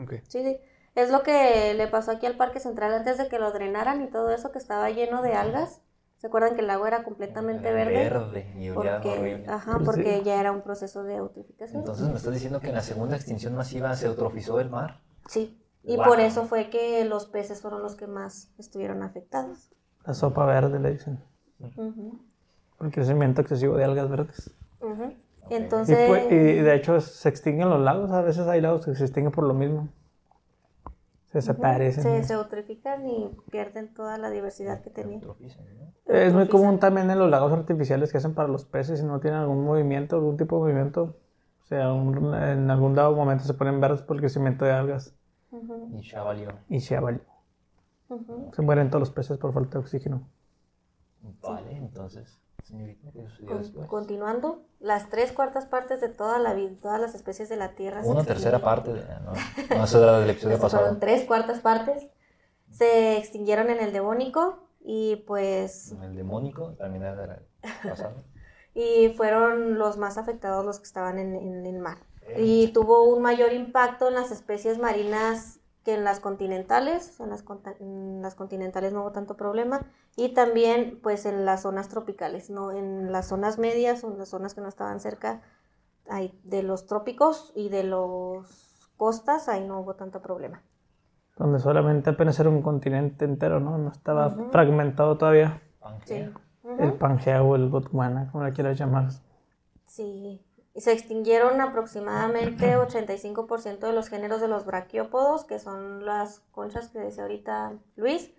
Ok. 0.00 0.12
Sí, 0.28 0.44
sí. 0.44 0.56
Es 0.94 1.10
lo 1.10 1.22
que 1.22 1.74
le 1.74 1.86
pasó 1.86 2.10
aquí 2.10 2.26
al 2.26 2.36
Parque 2.36 2.60
Central 2.60 2.92
antes 2.92 3.16
de 3.18 3.28
que 3.28 3.38
lo 3.38 3.52
drenaran 3.52 4.02
y 4.02 4.08
todo 4.08 4.30
eso 4.30 4.50
que 4.52 4.58
estaba 4.58 4.90
lleno 4.90 5.22
de 5.22 5.34
algas. 5.34 5.80
¿Se 6.18 6.26
acuerdan 6.26 6.54
que 6.54 6.60
el 6.60 6.66
lago 6.66 6.86
era 6.86 7.02
completamente 7.02 7.68
Era 7.68 7.76
verde? 7.76 7.94
Verde 7.94 8.52
y 8.58 8.68
olía 8.70 8.94
Porque, 9.00 9.08
horrible. 9.18 9.44
ajá, 9.48 9.72
Pues 9.76 9.84
porque 9.86 10.18
sí. 10.18 10.22
ya 10.24 10.38
era 10.40 10.52
un 10.52 10.60
proceso 10.60 11.02
de 11.02 11.14
eutrificación. 11.16 11.78
Entonces 11.80 12.08
me 12.08 12.16
estás 12.16 12.34
diciendo 12.34 12.60
que 12.60 12.68
en 12.68 12.74
la 12.74 12.82
segunda 12.82 13.16
extinción 13.16 13.54
masiva 13.54 13.94
se 13.96 14.06
eutrofizó 14.06 14.60
el 14.60 14.68
mar. 14.68 15.00
Sí, 15.28 15.58
y 15.82 15.96
Wow. 15.96 16.04
por 16.04 16.20
eso 16.20 16.44
fue 16.44 16.68
que 16.68 17.04
los 17.06 17.24
peces 17.26 17.62
fueron 17.62 17.82
los 17.82 17.94
que 17.94 18.06
más 18.06 18.50
estuvieron 18.58 19.02
afectados. 19.02 19.70
La 20.04 20.12
sopa 20.12 20.44
verde 20.44 20.78
le 20.78 20.90
dicen. 20.92 21.20
Ujú, 21.60 22.18
Por 22.76 22.86
el 22.88 22.92
crecimiento 22.92 23.40
excesivo 23.40 23.76
de 23.76 23.84
algas 23.84 24.10
verdes. 24.10 24.50
ujú. 24.80 25.14
Y, 25.48 25.54
Entonces, 25.54 26.06
pues- 26.06 26.26
y 26.30 26.36
de 26.36 26.74
hecho 26.74 27.00
se 27.00 27.28
extinguen 27.30 27.70
los 27.70 27.80
lagos. 27.80 28.10
A 28.10 28.20
veces 28.20 28.46
hay 28.46 28.60
lagos 28.60 28.84
que 28.84 28.94
se 28.94 29.04
extinguen 29.04 29.32
por 29.32 29.44
lo 29.44 29.54
mismo. 29.54 29.88
Se 31.32 31.38
desaparecen. 31.38 32.02
se, 32.02 32.24
se 32.24 32.34
eutrifican 32.34 33.06
y 33.06 33.30
pierden 33.50 33.94
toda 33.94 34.18
la 34.18 34.30
diversidad 34.30 34.82
que 34.82 34.90
tenían. 34.90 35.20
¿no? 35.20 35.36
Es 36.06 36.32
muy 36.34 36.48
común 36.48 36.78
también 36.80 37.10
en 37.10 37.18
los 37.18 37.30
lagos 37.30 37.52
artificiales 37.52 38.10
que 38.10 38.18
hacen 38.18 38.34
para 38.34 38.48
los 38.48 38.64
peces 38.64 38.98
si 39.00 39.06
no 39.06 39.20
tienen 39.20 39.40
algún 39.40 39.64
movimiento, 39.64 40.16
algún 40.16 40.36
tipo 40.36 40.56
de 40.56 40.62
movimiento. 40.62 41.16
O 41.62 41.64
sea, 41.64 41.92
un- 41.92 42.34
en 42.34 42.68
algún 42.70 42.94
dado 42.94 43.14
momento 43.14 43.44
se 43.44 43.54
ponen 43.54 43.80
verdes 43.80 44.02
por 44.02 44.16
el 44.16 44.20
crecimiento 44.22 44.64
de 44.64 44.72
algas 44.72 45.14
Ujú, 45.52 45.88
Y 45.98 46.02
ya 46.02 46.22
valió. 46.22 46.52
y 46.68 46.80
se 46.80 46.98
valió. 46.98 47.20
ujú. 48.08 48.50
Se 48.54 48.62
mueren 48.62 48.88
todos 48.90 49.00
los 49.00 49.10
peces 49.10 49.38
por 49.38 49.52
falta 49.52 49.72
de 49.78 49.78
oxígeno. 49.80 50.28
Vale, 51.42 51.76
entonces, 51.76 52.40
señorita, 52.49 52.49
¿qué 52.49 52.49
sucedió 52.49 52.49
Con-? 53.46 53.86
Continuando, 53.86 54.62
las 54.78 55.10
tres 55.10 55.32
cuartas 55.32 55.66
partes 55.66 56.00
de 56.00 56.08
toda 56.08 56.38
la 56.38 56.54
vida, 56.54 56.72
todas 56.80 57.00
las 57.00 57.14
especies 57.14 57.48
de 57.48 57.56
la 57.56 57.74
Tierra. 57.74 58.02
Una 58.04 58.24
tercera 58.24 58.60
parte 58.60 58.92
de... 58.92 59.02
No, 59.20 59.32
no, 59.76 59.84
eso 59.84 60.02
era 60.02 60.20
del 60.20 60.30
episodio 60.30 60.54
Estas 60.54 60.70
pasado. 60.70 60.82
fueron 60.84 61.00
tres 61.00 61.24
cuartas 61.24 61.60
partes. 61.60 62.06
Se 62.70 63.16
extinguieron 63.16 63.70
en 63.70 63.80
el 63.80 63.92
Devónico 63.92 64.68
y 64.80 65.16
pues 65.26 65.92
El 66.02 66.14
demónico 66.14 66.72
también 66.78 67.02
era 67.02 67.42
y 68.74 69.10
fueron 69.16 69.78
los 69.78 69.98
más 69.98 70.16
afectados 70.16 70.64
los 70.64 70.78
que 70.78 70.84
estaban 70.84 71.18
en, 71.18 71.34
en 71.34 71.66
el 71.66 71.78
mar. 71.78 71.98
Y 72.36 72.68
tuvo 72.68 73.02
un 73.04 73.22
mayor 73.22 73.52
impacto 73.52 74.08
en 74.08 74.14
las 74.14 74.30
especies 74.30 74.78
marinas 74.78 75.59
que 75.84 75.94
en 75.94 76.04
las 76.04 76.20
continentales. 76.20 77.20
En 77.20 77.30
las, 77.30 77.44
en 77.80 78.22
las 78.22 78.34
continentales 78.34 78.92
no 78.92 79.02
hubo 79.02 79.12
tanto 79.12 79.36
problema. 79.36 79.86
Y 80.16 80.34
también 80.34 80.98
pues 81.02 81.26
en 81.26 81.44
las 81.44 81.62
zonas 81.62 81.88
tropicales, 81.88 82.50
¿no? 82.50 82.72
En 82.72 83.12
las 83.12 83.28
zonas 83.28 83.58
medias 83.58 84.04
o 84.04 84.12
en 84.12 84.18
las 84.18 84.28
zonas 84.28 84.54
que 84.54 84.60
no 84.60 84.68
estaban 84.68 85.00
cerca 85.00 85.42
ahí, 86.08 86.38
de 86.44 86.62
los 86.62 86.86
trópicos 86.86 87.52
y 87.54 87.68
de 87.68 87.84
los 87.84 88.90
costas, 88.96 89.48
ahí 89.48 89.66
no 89.66 89.80
hubo 89.80 89.94
tanto 89.94 90.20
problema. 90.20 90.62
Donde 91.36 91.58
solamente 91.58 92.10
apenas 92.10 92.38
era 92.38 92.50
un 92.50 92.60
continente 92.60 93.24
entero, 93.24 93.60
¿no? 93.60 93.78
No 93.78 93.90
estaba 93.90 94.30
fragmentado 94.50 95.16
todavía. 95.16 95.62
Sí. 96.04 96.28
El 96.78 96.92
Pangea 96.94 97.42
o 97.42 97.56
el 97.56 97.68
Botswana, 97.68 98.30
como 98.30 98.44
la 98.44 98.52
quieras 98.52 98.78
llamar. 98.78 99.08
Sí, 99.86 100.44
y 100.74 100.80
se 100.82 100.92
extinguieron 100.92 101.60
aproximadamente 101.60 102.76
85% 102.76 103.86
de 103.88 103.92
los 103.92 104.08
géneros 104.08 104.40
de 104.40 104.48
los 104.48 104.64
braquiópodos, 104.66 105.44
que 105.44 105.58
son 105.58 106.06
las 106.06 106.40
conchas 106.52 106.88
que 106.88 107.00
decía 107.00 107.24
ahorita 107.24 107.74
Luis, 107.96 108.32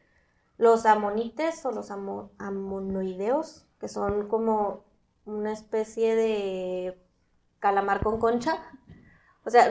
los 0.57 0.85
amonites 0.85 1.65
o 1.65 1.71
los 1.71 1.91
amo- 1.91 2.31
amonoideos, 2.37 3.65
que 3.79 3.87
son 3.87 4.27
como 4.27 4.83
una 5.25 5.51
especie 5.51 6.15
de 6.15 7.01
calamar 7.59 8.01
con 8.03 8.19
concha. 8.19 8.57
O 9.43 9.49
sea, 9.49 9.69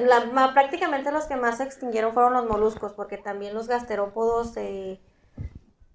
prácticamente 0.52 1.12
los 1.12 1.26
que 1.26 1.36
más 1.36 1.58
se 1.58 1.64
extinguieron 1.64 2.12
fueron 2.12 2.32
los 2.34 2.46
moluscos, 2.48 2.92
porque 2.92 3.18
también 3.18 3.54
los 3.54 3.68
gasterópodos 3.68 4.52
se, 4.52 5.00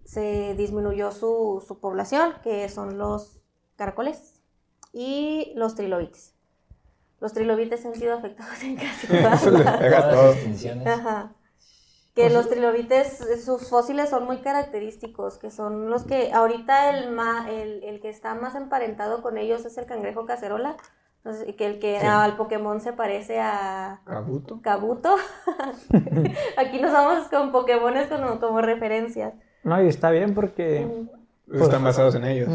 se 0.06 0.56
disminuyó 0.56 1.12
su, 1.12 1.64
su 1.68 1.80
población, 1.80 2.34
que 2.44 2.70
son 2.70 2.98
los 2.98 3.42
caracoles 3.76 4.42
y 4.94 5.52
los 5.56 5.76
trilobites. 5.76 6.35
Los 7.22 7.34
trilobites 7.34 7.86
han 7.86 7.96
sido 7.96 8.14
afectados 8.18 8.62
en 8.64 8.76
casi 8.76 9.08
todas 9.08 9.46
las- 9.46 9.78
pega 9.78 9.98
a 9.98 10.02
Todas 10.02 10.16
todo. 10.16 10.26
las 10.28 10.36
extinciones. 10.36 10.88
Ajá. 10.88 11.34
Que 12.14 12.30
los 12.30 12.50
trilobites, 12.50 13.20
sus 13.44 13.70
fósiles 13.70 14.10
son 14.10 14.24
muy 14.26 14.38
característicos, 14.38 15.38
que 15.38 15.52
son 15.52 15.90
los 15.90 16.04
que 16.06 16.32
ahorita 16.32 16.90
el, 16.98 17.12
ma- 17.12 17.50
el, 17.52 17.84
el 17.84 18.00
que 18.00 18.08
está 18.10 18.36
más 18.36 18.56
emparentado 18.56 19.22
con 19.22 19.38
ellos 19.38 19.66
es 19.66 19.78
el 19.78 19.86
cangrejo 19.86 20.26
cacerola, 20.26 20.78
que 21.58 21.66
el 21.66 21.80
que 21.80 22.00
Sí. 22.00 22.06
al 22.06 22.38
Pokémon 22.38 22.80
se 22.80 22.94
parece 22.94 23.42
a 23.42 24.00
Kabuto. 24.06 24.62
Kabuto. 24.62 25.16
Aquí 26.58 26.80
nos 26.82 26.94
vamos 26.94 27.28
con 27.28 27.52
Pokémones 27.52 28.08
como, 28.08 28.40
como 28.40 28.62
referencias. 28.62 29.34
No, 29.64 29.82
y 29.84 29.88
está 29.88 30.10
bien 30.12 30.34
porque 30.34 30.86
Ujú. 30.86 31.10
Están 31.64 31.84
basados 31.84 32.16
en 32.16 32.24
ellos. 32.26 32.50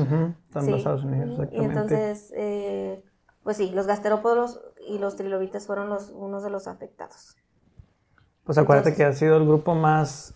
están 0.48 0.64
Sí. 0.64 0.72
basados 0.72 1.02
en 1.04 1.14
ellos, 1.14 1.28
Y 1.28 1.32
exactamente. 1.42 1.72
entonces, 1.80 2.32
eh, 2.36 3.04
pues 3.42 3.56
sí, 3.56 3.70
los 3.72 3.86
gasterópodos 3.86 4.60
y 4.88 4.98
los 4.98 5.16
trilobites 5.16 5.66
fueron 5.66 5.88
los, 5.88 6.10
unos 6.10 6.42
de 6.42 6.50
los 6.50 6.66
afectados. 6.68 7.36
Pues 8.44 8.58
acuérdate 8.58 8.90
Entonces- 8.90 9.06
que 9.06 9.10
ha 9.10 9.12
sido 9.18 9.36
el 9.36 9.46
grupo 9.46 9.74
más, 9.74 10.34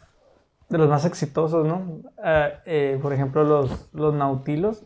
de 0.68 0.78
los 0.78 0.88
más 0.88 1.04
exitosos, 1.04 1.66
¿no? 1.66 2.00
Ah, 2.22 2.48
eh, 2.66 2.98
por 3.02 3.12
ejemplo, 3.12 3.44
los, 3.44 3.90
los 3.92 4.14
nautilos, 4.14 4.84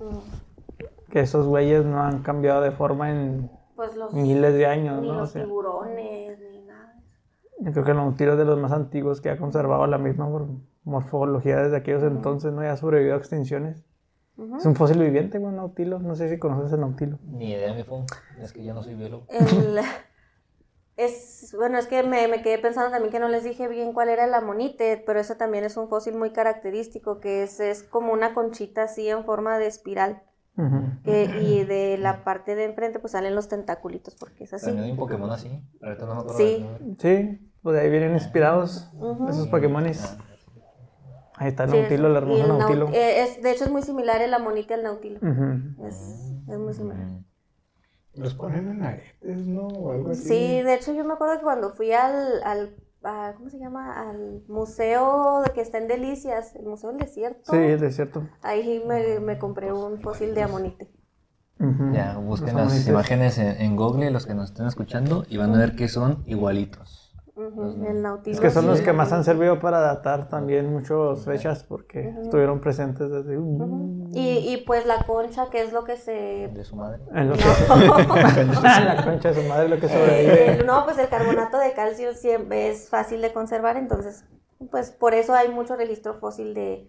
Mm, 0.00 1.10
que 1.10 1.20
esos 1.20 1.46
güeyes 1.46 1.84
no 1.84 2.00
han 2.02 2.22
cambiado 2.22 2.60
de 2.60 2.72
forma 2.72 3.10
en 3.12 3.48
Pues 3.76 3.94
los, 3.94 4.12
miles 4.12 4.52
de 4.54 4.66
años, 4.66 5.00
ni 5.00 5.06
¿no? 5.08 5.14
O 5.14 5.20
los 5.20 5.30
sea, 5.30 5.44
tiburones, 5.44 6.38
ni 6.40 6.62
nada. 6.62 6.94
yo 7.60 7.70
creo 7.72 7.84
que 7.84 7.90
el 7.92 7.96
nautilo 7.98 8.32
es 8.32 8.38
de 8.38 8.44
los 8.44 8.58
más 8.58 8.72
antiguos 8.72 9.20
que 9.20 9.30
ha 9.30 9.38
conservado 9.38 9.86
la 9.86 9.98
misma 9.98 10.26
mor- 10.26 10.48
morfología 10.82 11.58
desde 11.58 11.76
aquellos 11.76 12.02
entonces, 12.02 12.52
¿no? 12.52 12.64
Y 12.64 12.66
ha 12.66 12.76
sobrevivido 12.76 13.14
a 13.14 13.18
extinciones. 13.18 13.84
Es 14.58 14.66
un 14.66 14.74
fósil 14.74 14.98
viviente, 14.98 15.38
un 15.38 15.56
nautilo. 15.56 15.98
No 15.98 16.14
sé 16.14 16.28
si 16.28 16.38
conoces 16.38 16.72
el 16.72 16.80
nautilo. 16.80 17.18
Ni 17.22 17.52
idea, 17.52 17.72
mi 17.74 17.82
fue. 17.84 17.98
Es 18.40 18.52
que 18.52 18.64
yo 18.64 18.74
no 18.74 18.82
soy 18.82 18.94
biólogo. 18.94 19.24
El- 19.28 19.80
es, 20.96 21.54
bueno, 21.56 21.78
es 21.78 21.86
que 21.86 22.02
me, 22.02 22.28
me 22.28 22.42
quedé 22.42 22.58
pensando 22.58 22.90
también 22.90 23.12
que 23.12 23.18
no 23.18 23.28
les 23.28 23.44
dije 23.44 23.68
bien 23.68 23.92
cuál 23.92 24.08
era 24.08 24.24
el 24.24 24.34
amonite, 24.34 25.02
pero 25.06 25.20
ese 25.20 25.34
también 25.34 25.64
es 25.64 25.76
un 25.76 25.88
fósil 25.88 26.14
muy 26.14 26.30
característico, 26.30 27.20
que 27.20 27.42
es, 27.42 27.60
es 27.60 27.82
como 27.82 28.12
una 28.12 28.34
conchita 28.34 28.84
así 28.84 29.08
en 29.08 29.24
forma 29.24 29.58
de 29.58 29.66
espiral. 29.66 30.22
Y 31.06 31.64
de 31.64 31.98
la 31.98 32.24
parte 32.24 32.54
de 32.54 32.64
enfrente 32.64 32.98
pues 32.98 33.12
salen 33.12 33.34
los 33.34 33.48
tentaculitos, 33.48 34.14
porque 34.14 34.44
es 34.44 34.54
así. 34.54 34.66
También 34.66 34.84
hay 34.84 34.90
un 34.92 34.96
Pokémon 34.98 35.30
así. 35.30 35.60
Ahorita 35.82 36.06
no 36.06 36.14
me 36.14 36.20
acuerdo 36.20 36.38
Sí. 36.38 36.66
Sí, 36.98 37.52
pues 37.62 37.74
de 37.76 37.82
ahí 37.82 37.90
vienen 37.90 38.12
inspirados 38.14 38.88
esos 39.28 39.48
Pokémones. 39.48 40.16
Ah, 41.36 41.44
Ahí 41.44 41.48
está 41.48 41.64
el 41.64 41.70
Sí, 41.70 41.76
nautilo, 41.78 42.08
el 42.08 42.16
hermoso 42.16 42.44
el 42.44 42.50
nau- 42.50 42.58
nautilo. 42.58 42.88
eh, 42.92 43.22
es, 43.22 43.42
de 43.42 43.50
hecho 43.50 43.64
es 43.64 43.70
muy 43.70 43.82
similar 43.82 44.22
el 44.22 44.32
amonite 44.34 44.74
al 44.74 44.82
nautilo. 44.84 45.18
Es, 45.86 46.32
es 46.48 46.58
muy 46.58 46.72
similar. 46.74 46.98
mm. 47.06 47.24
Los 48.16 48.34
ponen 48.34 48.68
en 48.68 48.82
aretes, 48.84 49.38
¿no? 49.46 49.66
O 49.66 49.90
algo 49.92 50.10
así. 50.12 50.22
Sí, 50.28 50.62
de 50.62 50.74
hecho 50.74 50.92
yo 50.94 51.04
me 51.04 51.14
acuerdo 51.14 51.36
que 51.38 51.42
cuando 51.42 51.74
fui 51.74 51.92
al, 51.92 52.42
al 52.44 52.76
a- 53.02 53.34
¿cómo 53.36 53.50
se 53.50 53.58
llama? 53.58 54.08
Al 54.08 54.42
museo 54.46 55.42
de 55.44 55.52
que 55.52 55.60
está 55.60 55.78
en 55.78 55.88
Delicias, 55.88 56.54
el 56.54 56.64
Museo 56.66 56.90
del 56.90 57.00
Desierto. 57.00 57.50
Sí, 57.52 57.58
es 57.58 57.80
desierto. 57.80 58.22
Ahí 58.42 58.82
me, 58.86 59.18
me 59.18 59.36
compré 59.38 59.72
un 59.72 59.98
fósil 59.98 60.34
de 60.34 60.42
amonite. 60.42 60.90
Ya, 61.92 62.16
busquen 62.18 62.48
Los 62.48 62.56
las 62.56 62.66
amonites. 62.66 62.88
imágenes 62.88 63.38
en, 63.38 63.60
en 63.60 63.76
Google, 63.76 64.10
los 64.10 64.26
que 64.26 64.34
nos 64.34 64.50
estén 64.50 64.66
escuchando, 64.66 65.24
y 65.28 65.36
van 65.36 65.54
a 65.54 65.58
ver 65.58 65.74
que 65.76 65.88
son 65.88 66.22
igualitos. 66.26 67.03
El 67.36 68.00
nautilo. 68.02 68.34
Es 68.34 68.40
que 68.40 68.50
son 68.50 68.66
los 68.66 68.80
que 68.80 68.92
más 68.92 69.12
han 69.12 69.24
servido 69.24 69.58
para 69.58 69.80
datar 69.80 70.28
también 70.28 70.72
muchas 70.72 71.24
fechas 71.24 71.64
porque 71.64 72.14
estuvieron 72.22 72.60
presentes 72.60 73.10
desde... 73.10 73.36
Ujú. 73.36 74.08
Y, 74.12 74.52
y 74.52 74.64
pues 74.64 74.86
la 74.86 75.04
concha, 75.04 75.50
que 75.50 75.62
es 75.62 75.72
lo 75.72 75.82
que 75.82 75.96
se... 75.96 76.48
De 76.54 76.64
su 76.64 76.76
madre. 76.76 77.00
En 77.12 77.30
lo 77.30 77.34
que 77.34 77.42
No. 77.68 78.62
la 78.62 79.02
concha 79.04 79.32
de 79.32 79.42
su 79.42 79.48
madre 79.48 79.68
lo 79.68 79.80
que 79.80 79.88
sobrevive. 79.88 80.52
Eh, 80.60 80.64
no, 80.64 80.84
pues 80.84 80.96
el 80.98 81.08
carbonato 81.08 81.58
de 81.58 81.72
calcio 81.72 82.14
siempre 82.14 82.68
es 82.70 82.88
fácil 82.88 83.20
de 83.20 83.32
conservar, 83.32 83.76
entonces, 83.76 84.24
pues 84.70 84.92
por 84.92 85.14
eso 85.14 85.34
hay 85.34 85.48
mucho 85.48 85.74
registro 85.74 86.14
fósil 86.14 86.54
de, 86.54 86.88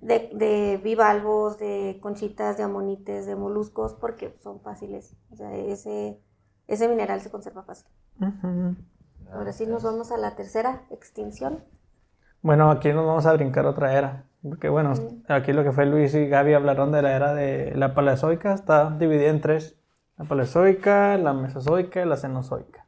de, 0.00 0.30
de 0.32 0.80
bivalvos, 0.82 1.58
de 1.58 1.98
conchitas, 2.00 2.56
de 2.56 2.62
amonites, 2.62 3.26
de 3.26 3.34
moluscos, 3.34 3.94
porque 3.94 4.36
son 4.40 4.60
fáciles. 4.60 5.16
O 5.32 5.36
sea, 5.36 5.52
ese, 5.56 6.20
ese 6.68 6.86
mineral 6.86 7.20
se 7.22 7.30
conserva 7.30 7.64
fácil. 7.64 7.88
Ujú. 8.20 8.76
Ahora 9.32 9.52
sí 9.52 9.66
nos 9.66 9.82
vamos 9.82 10.12
a 10.12 10.16
la 10.16 10.34
tercera 10.34 10.82
extinción. 10.90 11.64
Bueno, 12.42 12.70
aquí 12.70 12.92
nos 12.92 13.06
vamos 13.06 13.26
a 13.26 13.32
brincar 13.32 13.66
otra 13.66 13.96
era. 13.96 14.24
Porque 14.42 14.68
bueno, 14.68 14.94
aquí 15.28 15.52
lo 15.52 15.62
que 15.62 15.72
fue 15.72 15.84
Luis 15.86 16.14
y 16.14 16.26
Gaby 16.26 16.54
hablaron 16.54 16.92
de 16.92 17.02
la 17.02 17.14
era 17.14 17.34
de 17.34 17.74
la 17.76 17.94
paleozoica. 17.94 18.54
Está 18.54 18.90
dividida 18.90 19.28
en 19.28 19.40
tres. 19.40 19.76
La 20.16 20.24
paleozoica, 20.24 21.16
la 21.18 21.32
mesozoica 21.32 22.02
y 22.02 22.06
la 22.06 22.16
cenozoica. 22.16 22.86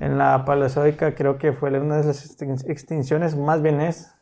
En 0.00 0.16
la 0.16 0.44
paleozoica 0.44 1.14
creo 1.14 1.38
que 1.38 1.52
fue 1.52 1.70
una 1.78 1.98
de 1.98 2.04
las 2.04 2.24
extin- 2.24 2.64
extinciones, 2.70 3.36
más 3.36 3.60
bien 3.60 3.80
es 3.80 4.14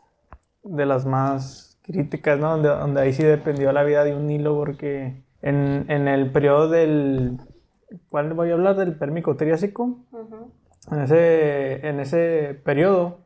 de 0.64 0.86
las 0.86 1.06
más 1.06 1.78
críticas, 1.82 2.38
¿no? 2.40 2.50
Donde, 2.50 2.68
donde 2.68 3.00
ahí 3.00 3.12
sí 3.12 3.22
dependió 3.22 3.70
la 3.72 3.84
vida 3.84 4.02
de 4.02 4.16
un 4.16 4.28
hilo 4.30 4.56
porque 4.56 5.22
en, 5.42 5.84
en 5.88 6.08
el 6.08 6.32
periodo 6.32 6.68
del... 6.68 7.38
¿Cuál 8.10 8.32
voy 8.34 8.50
a 8.50 8.54
hablar? 8.54 8.74
Del 8.74 8.96
Pérmico 8.96 9.36
Triásico. 9.36 10.00
Ujú. 10.10 10.50
En 10.90 11.00
ese, 11.00 11.86
en 11.88 12.00
ese 12.00 12.60
periodo, 12.64 13.18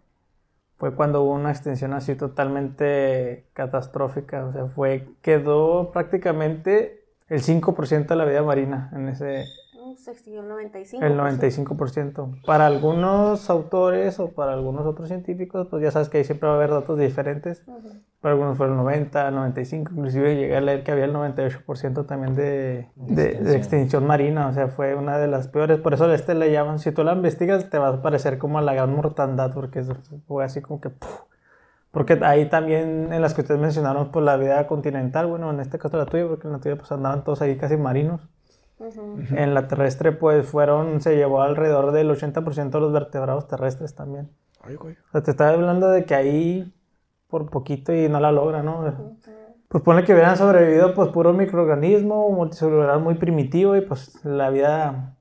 fue 0.77 0.95
cuando 0.95 1.23
hubo 1.23 1.33
una 1.35 1.51
extinción 1.51 1.93
así 1.93 2.15
totalmente 2.15 3.47
catastrófica. 3.53 4.47
O 4.47 4.53
sea, 4.53 4.67
fue, 4.67 5.09
quedó 5.23 5.93
prácticamente 5.93 7.05
el 7.29 7.43
5% 7.43 8.07
de 8.09 8.17
la 8.17 8.25
vida 8.25 8.43
marina 8.43 8.91
en 8.95 9.09
ese, 9.09 9.45
Se 9.97 10.11
extinguió 10.13 10.43
el 10.43 10.49
95. 10.49 11.05
el 11.05 11.17
95%. 11.19 12.43
Para 12.47 12.67
algunos 12.67 13.49
autores 13.51 14.19
o 14.21 14.29
para 14.33 14.53
algunos 14.53 14.87
otros 14.87 15.09
científicos, 15.09 15.67
pues 15.71 15.83
ya 15.83 15.91
sabes 15.91 16.09
que 16.09 16.19
ahí 16.19 16.25
siempre 16.25 16.47
va 16.49 16.55
a 16.55 16.57
haber 16.57 16.71
datos 16.71 16.99
diferentes. 16.99 17.63
Ujú. 17.67 17.89
Para 18.21 18.33
algunos 18.35 18.57
fue 18.59 18.67
el 18.67 18.77
90, 18.77 19.29
el 19.29 19.35
95, 19.35 19.93
inclusive 19.95 20.37
llegué 20.37 20.57
a 20.57 20.61
leer 20.61 20.85
que 20.85 20.93
había 20.93 21.07
el 21.07 21.13
98% 21.15 22.05
también 22.07 22.35
de, 22.35 22.89
de- 22.97 23.15
de 23.15 23.23
Extinción. 23.31 23.57
extinción 23.57 24.07
marina, 24.07 24.49
o 24.49 24.53
sea, 24.53 24.69
fue 24.69 24.95
una 24.95 25.19
de 25.19 25.27
las 25.27 25.49
peores. 25.49 25.79
Por 25.81 25.95
eso 25.95 26.05
a 26.05 26.15
este 26.15 26.35
le 26.35 26.53
llaman, 26.53 26.79
si 26.79 26.93
tú 26.93 27.03
la 27.03 27.15
investigas, 27.15 27.71
te 27.71 27.79
va 27.79 27.89
a 27.89 28.03
parecer 28.03 28.37
como 28.39 28.59
a 28.59 28.63
la 28.63 28.75
gran 28.75 28.95
mortandad, 28.95 29.53
porque 29.55 29.83
fue 30.27 30.45
así 30.45 30.61
como 30.61 30.81
que... 30.81 30.91
¡puf! 30.91 31.21
Porque 31.93 32.21
ahí 32.23 32.49
también, 32.49 33.13
en 33.13 33.21
las 33.21 33.35
que 33.35 33.41
ustedes 33.41 33.59
mencionaron, 33.61 34.13
pues 34.13 34.25
la 34.25 34.37
vida 34.37 34.65
continental, 34.69 35.27
bueno, 35.27 35.51
en 35.51 35.59
este 35.59 35.77
caso 35.79 35.97
la 35.97 36.07
tuya, 36.07 36.29
porque 36.29 36.47
en 36.47 36.53
la 36.53 36.61
tuya 36.61 36.77
pues 36.77 36.93
andaban 36.93 37.25
todos 37.25 37.43
ahí 37.43 37.57
casi 37.57 37.77
marinos. 37.77 38.21
En 39.37 39.55
la 39.55 39.69
terrestre, 39.69 40.13
pues 40.13 40.47
fueron, 40.47 41.01
se 41.01 41.17
llevó 41.17 41.43
alrededor 41.43 41.93
del 41.93 42.11
80% 42.11 42.71
de 42.71 42.81
los 42.81 42.93
vertebrados 42.93 43.47
terrestres 43.47 43.95
también. 43.95 44.31
Ay, 44.63 44.77
güey. 44.77 44.95
O 45.09 45.13
sea, 45.13 45.23
te 45.23 45.31
estaba 45.31 45.51
hablando 45.51 45.89
de 45.89 46.05
que 46.05 46.15
ahí 46.15 46.73
por 47.29 47.51
poquito 47.51 47.93
y 47.93 48.09
no 48.09 48.21
la 48.21 48.33
logra, 48.33 48.63
¿no? 48.63 48.85
Pues 49.69 49.85
pone 49.85 50.05
que 50.05 50.13
hubieran 50.13 50.37
sobrevivido 50.37 50.95
pues 50.95 51.11
puro 51.11 51.33
microorganismo 51.33 52.29
multicelular 52.31 52.99
muy 52.99 53.15
primitivo 53.15 53.77
y 53.77 53.83
pues 53.83 54.25
la 54.25 54.51
vida 54.51 55.17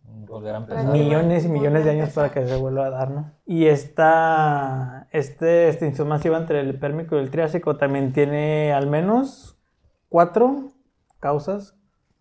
millones 0.91 1.45
y 1.45 1.49
millones 1.49 1.86
de 1.86 1.91
años 1.91 2.10
para 2.10 2.32
que 2.32 2.45
se 2.45 2.55
vuelva 2.55 2.88
a 2.88 2.89
dar, 2.89 3.12
¿no? 3.12 3.32
Y 3.45 3.66
esta, 3.66 5.07
esta 5.12 5.68
extinción 5.68 6.07
masiva 6.07 6.38
entre 6.38 6.60
el 6.62 6.80
Pérmico 6.80 7.16
y 7.16 7.20
el 7.20 7.30
Triásico 7.30 7.78
también 7.78 8.14
tiene 8.14 8.74
al 8.74 8.88
menos 8.88 9.60
cuatro 10.07 10.72
causas 11.20 11.78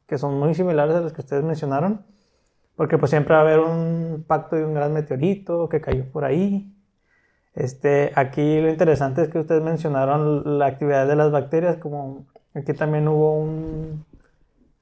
que 0.08 0.18
son 0.18 0.38
muy 0.38 0.54
similares 0.54 0.96
a 0.96 1.00
las 1.02 1.12
que 1.12 1.20
ustedes 1.20 1.44
mencionaron, 1.44 2.04
porque 2.74 2.96
pues 2.98 3.10
siempre 3.10 3.34
va 3.34 3.42
a 3.42 3.44
haber 3.44 3.60
un 3.60 4.24
pacto 4.26 4.56
de 4.56 4.64
un 4.64 4.74
gran 4.74 4.92
meteorito 4.92 5.68
que 5.68 5.80
cayó 5.80 6.10
por 6.10 6.24
ahí. 6.24 6.74
Este, 7.54 8.12
aquí 8.14 8.60
lo 8.60 8.70
interesante 8.70 9.22
es 9.22 9.28
que 9.28 9.38
ustedes 9.38 9.62
mencionaron 9.62 10.58
la 10.58 10.66
actividad 10.66 11.06
de 11.06 11.14
las 11.14 11.30
bacterias, 11.30 11.76
como 11.76 12.26
aquí 12.54 12.72
también 12.72 13.06
hubo 13.06 13.38
un, 13.38 14.06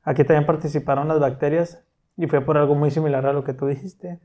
aquí 0.05 0.25
también 0.25 0.47
participaron 0.47 1.09
las 1.09 1.19
bacterias 1.19 1.83
y 2.17 2.29
fue 2.29 2.41
por 2.41 2.57
algo 2.57 2.77
muy 2.77 2.93
similar 2.93 3.27
a 3.27 3.33
lo 3.33 3.43
que 3.43 3.53
tú 3.53 3.67
dijiste. 3.67 4.21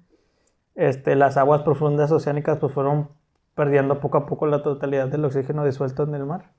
Este, 0.76 1.16
las 1.16 1.36
aguas 1.36 1.64
profundas 1.64 2.12
oceánicas 2.12 2.60
pues 2.60 2.72
fueron 2.74 3.10
perdiendo 3.56 4.00
poco 4.00 4.18
a 4.18 4.26
poco 4.28 4.46
la 4.46 4.62
totalidad 4.62 5.08
del 5.08 5.26
oxígeno 5.26 5.66
disuelto 5.66 6.04
en 6.04 6.14
el 6.14 6.26
mar. 6.26 6.52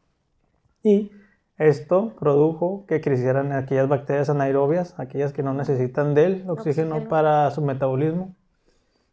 Y 0.82 1.12
esto 1.58 2.14
produjo 2.18 2.86
que 2.86 3.00
crecieran 3.00 3.52
aquellas 3.52 3.88
bacterias 3.88 4.30
anaerobias, 4.30 4.98
aquellas 4.98 5.32
que 5.32 5.42
no 5.42 5.54
necesitan 5.54 6.14
del 6.14 6.48
oxígeno, 6.48 6.96
Oxígeno. 6.96 7.08
para 7.08 7.50
su 7.50 7.62
metabolismo. 7.62 8.34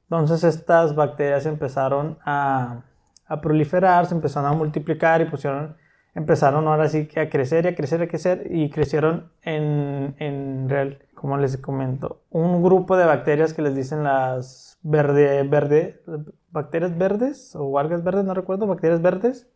Entonces 0.04 0.44
estas 0.44 0.96
bacterias 0.96 1.46
empezaron 1.46 2.18
a, 2.26 2.84
a 3.28 3.42
proliferar, 3.42 4.06
se 4.08 4.16
empezaron 4.16 4.52
a 4.52 4.56
multiplicar 4.56 5.22
y 5.22 5.26
pusieron, 5.26 5.78
empezaron 6.16 6.68
ahora 6.68 6.90
sí 6.90 7.08
que 7.08 7.20
a 7.20 7.30
crecer 7.30 7.66
y 7.66 7.68
a 7.70 7.76
crecer 7.76 8.00
y 8.00 8.04
a 8.04 8.08
crecer 8.08 8.48
y 8.50 8.70
crecieron 8.70 9.32
en, 9.44 10.16
en 10.18 10.68
real, 10.70 11.00
como 11.14 11.38
les 11.38 11.58
comento, 11.58 12.24
un 12.32 12.64
grupo 12.64 12.98
de 12.98 13.06
bacterias 13.06 13.54
que 13.54 13.62
les 13.62 13.76
dicen 13.76 14.04
las 14.04 14.80
verde, 14.82 15.44
verde, 15.44 16.02
bacterias 16.50 16.98
verdes 16.98 17.56
o 17.56 17.78
algas 17.78 18.04
verdes, 18.04 18.26
no 18.26 18.34
recuerdo, 18.34 18.66
bacterias 18.66 19.02
verdes 19.02 19.48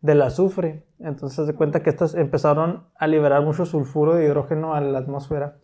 del 0.00 0.22
azufre. 0.22 0.84
Entonces 0.98 1.46
se 1.46 1.54
cuenta 1.54 1.82
que 1.82 1.90
estas 1.90 2.14
empezaron 2.14 2.84
a 2.96 3.06
liberar 3.06 3.42
mucho 3.42 3.66
sulfuro 3.66 4.14
de 4.14 4.24
hidrógeno 4.24 4.74
a 4.74 4.80
la 4.80 4.98
atmósfera. 4.98 5.56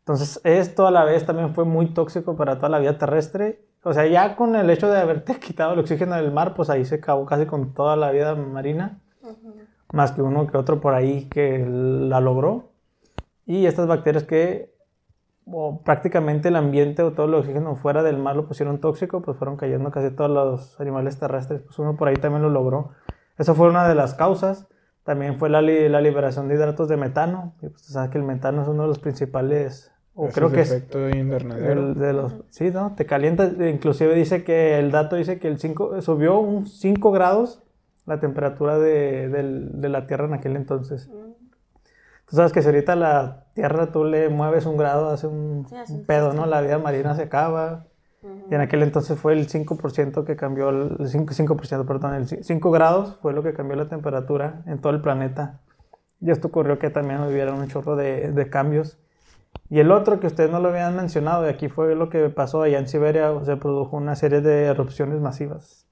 Entonces 0.00 0.40
esto 0.44 0.86
a 0.86 0.90
la 0.90 1.04
vez 1.04 1.26
también 1.26 1.54
fue 1.54 1.64
muy 1.64 1.92
tóxico 1.92 2.36
para 2.36 2.56
toda 2.56 2.68
la 2.68 2.78
vida 2.78 2.98
terrestre. 2.98 3.64
O 3.82 3.92
sea, 3.92 4.06
ya 4.06 4.36
con 4.36 4.56
el 4.56 4.68
hecho 4.70 4.90
de 4.90 4.98
haberte 4.98 5.36
quitado 5.40 5.74
el 5.74 5.80
oxígeno 5.80 6.16
del 6.16 6.32
mar, 6.32 6.54
pues 6.54 6.70
ahí 6.70 6.84
se 6.84 6.96
acabó 6.96 7.26
casi 7.26 7.46
con 7.46 7.74
toda 7.74 7.96
la 7.96 8.10
vida 8.10 8.34
marina, 8.34 9.00
más 9.92 10.12
que 10.12 10.22
uno 10.22 10.46
que 10.46 10.56
otro 10.56 10.80
por 10.80 10.94
ahí 10.94 11.28
que 11.28 11.66
la 11.66 12.20
logró. 12.20 12.70
Y 13.46 13.66
estas 13.66 13.86
bacterias 13.86 14.24
que 14.24 14.70
o 15.52 15.82
prácticamente 15.82 16.48
el 16.48 16.56
ambiente 16.56 17.02
o 17.02 17.12
todo 17.12 17.26
el 17.26 17.34
oxígeno 17.34 17.74
fuera 17.76 18.02
del 18.02 18.18
mar 18.18 18.36
lo 18.36 18.46
pusieron 18.46 18.78
tóxico, 18.78 19.20
pues 19.22 19.36
fueron 19.36 19.56
cayendo 19.56 19.90
casi 19.90 20.14
todos 20.14 20.30
los 20.30 20.80
animales 20.80 21.18
terrestres. 21.18 21.62
Pues 21.62 21.78
uno 21.78 21.96
por 21.96 22.08
ahí 22.08 22.16
también 22.16 22.42
lo 22.42 22.50
logró. 22.50 22.90
Eso 23.40 23.54
fue 23.54 23.68
una 23.68 23.88
de 23.88 23.94
las 23.94 24.14
causas. 24.14 24.66
También 25.02 25.38
fue 25.38 25.48
la, 25.48 25.62
li- 25.62 25.88
la 25.88 26.00
liberación 26.00 26.46
de 26.48 26.54
hidratos 26.56 26.88
de 26.88 26.96
metano. 26.98 27.54
Y 27.62 27.68
pues 27.68 27.82
tú 27.86 27.92
sabes 27.92 28.10
que 28.10 28.18
el 28.18 28.24
metano 28.24 28.62
es 28.62 28.68
uno 28.68 28.82
de 28.82 28.88
los 28.88 28.98
principales, 28.98 29.90
o 30.14 30.26
Ese 30.26 30.34
creo 30.34 30.48
es 30.48 30.54
que 30.54 30.60
es 30.60 30.70
efecto 30.72 31.08
invernadero. 31.08 31.72
el 31.72 31.94
de 31.94 32.12
los, 32.12 32.34
sí, 32.50 32.70
¿no? 32.70 32.94
Te 32.94 33.06
calienta. 33.06 33.46
Inclusive 33.46 34.14
dice 34.14 34.44
que 34.44 34.78
el 34.78 34.90
dato 34.90 35.16
dice 35.16 35.38
que 35.38 35.48
el 35.48 35.58
5, 35.58 36.02
subió 36.02 36.38
un 36.38 36.66
5 36.66 37.10
grados 37.12 37.62
la 38.06 38.20
temperatura 38.20 38.78
de, 38.78 39.28
del- 39.30 39.80
de 39.80 39.88
la 39.88 40.06
Tierra 40.06 40.26
en 40.26 40.34
aquel 40.34 40.56
entonces. 40.56 41.08
Tú 42.28 42.36
sabes 42.36 42.52
que 42.52 42.60
si 42.62 42.68
ahorita 42.68 42.94
la 42.94 43.46
Tierra 43.54 43.90
tú 43.90 44.04
le 44.04 44.28
mueves 44.28 44.66
un 44.66 44.76
grado, 44.76 45.08
hace 45.10 45.26
un, 45.26 45.66
Sí, 45.68 45.76
hace 45.76 45.92
un 45.94 46.04
pedo. 46.04 46.32
¿no? 46.34 46.46
La 46.46 46.60
vida 46.60 46.78
marina 46.78 47.14
se 47.16 47.22
acaba. 47.22 47.86
Y 48.22 48.54
en 48.54 48.60
aquel 48.60 48.82
entonces 48.82 49.18
fue 49.18 49.32
el 49.32 49.48
5% 49.48 50.24
que 50.24 50.36
cambió, 50.36 50.68
el 50.68 50.98
5%, 50.98 51.26
5%, 51.26 51.86
perdón, 51.86 52.14
el 52.14 52.26
5 52.26 52.70
grados 52.70 53.16
fue 53.22 53.32
lo 53.32 53.42
que 53.42 53.54
cambió 53.54 53.76
la 53.76 53.88
temperatura 53.88 54.62
en 54.66 54.78
todo 54.80 54.92
el 54.92 55.00
planeta. 55.00 55.60
Y 56.20 56.30
esto 56.30 56.48
ocurrió 56.48 56.78
que 56.78 56.90
también 56.90 57.22
hubiera 57.22 57.54
un 57.54 57.66
chorro 57.68 57.96
de, 57.96 58.32
de 58.32 58.50
cambios. 58.50 58.98
Y 59.70 59.80
el 59.80 59.90
otro 59.90 60.20
que 60.20 60.26
ustedes 60.26 60.50
no 60.50 60.60
lo 60.60 60.68
habían 60.68 60.96
mencionado, 60.96 61.46
y 61.46 61.48
aquí 61.48 61.68
fue 61.68 61.94
lo 61.94 62.10
que 62.10 62.28
pasó 62.28 62.62
allá 62.62 62.78
en 62.78 62.88
Siberia, 62.88 63.32
se 63.44 63.56
produjo 63.56 63.96
una 63.96 64.16
serie 64.16 64.40
de 64.40 64.66
erupciones 64.66 65.20
masivas. 65.20 65.86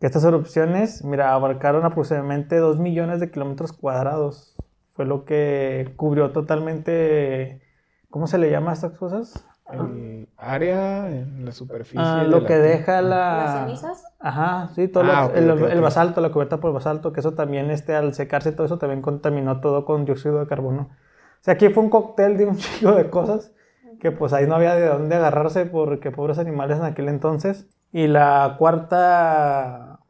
Estas 0.00 0.24
erupciones, 0.24 1.04
mira, 1.04 1.32
abarcaron 1.32 1.84
aproximadamente 1.84 2.56
2 2.56 2.78
millones 2.80 3.20
de 3.20 3.30
kilómetros 3.30 3.72
cuadrados. 3.72 4.56
Fue 4.94 5.04
lo 5.04 5.24
que 5.24 5.92
cubrió 5.96 6.32
totalmente, 6.32 7.62
¿cómo 8.10 8.26
se 8.26 8.38
le 8.38 8.50
llama 8.50 8.70
a 8.70 8.74
estas 8.74 8.98
cosas? 8.98 9.46
El 9.70 10.28
área 10.36 11.08
en 11.08 11.44
la 11.44 11.52
superficie. 11.52 12.02
Ah, 12.04 12.22
de 12.22 12.28
lo 12.28 12.40
la 12.40 12.46
que 12.46 12.54
Tierra. 12.54 12.68
deja 12.68 13.02
la... 13.02 13.36
¿Las 13.36 13.52
cenizas? 13.64 14.04
Ajá, 14.20 14.68
sí, 14.74 14.88
todo 14.88 15.04
Ah, 15.04 15.22
lo- 15.22 15.26
ok, 15.28 15.36
el, 15.36 15.50
ok, 15.50 15.70
el 15.70 15.80
basalto, 15.80 16.20
la 16.20 16.30
cubierta 16.30 16.58
por 16.60 16.72
basalto, 16.72 17.12
que 17.12 17.20
eso 17.20 17.32
también, 17.34 17.70
este, 17.70 17.94
al 17.94 18.12
secarse 18.14 18.52
todo 18.52 18.66
eso, 18.66 18.78
también 18.78 19.02
contaminó 19.02 19.60
todo 19.60 19.84
con 19.84 20.04
dióxido 20.04 20.40
de 20.40 20.46
carbono. 20.46 20.90
O 20.92 21.44
sea, 21.44 21.54
aquí 21.54 21.68
fue 21.70 21.82
un 21.82 21.90
cóctel 21.90 22.36
de 22.36 22.46
un 22.46 22.56
chico 22.58 22.92
de 22.92 23.08
cosas 23.10 23.52
que 24.00 24.10
pues 24.10 24.32
ahí 24.32 24.46
no 24.46 24.56
había 24.56 24.74
de 24.74 24.86
dónde 24.86 25.14
agarrarse 25.16 25.64
porque 25.66 26.10
pobres 26.10 26.38
animales 26.38 26.78
en 26.78 26.84
aquel 26.84 27.08
entonces. 27.08 27.68
Y 27.92 28.08
la 28.08 28.56
cuarta 28.58 30.00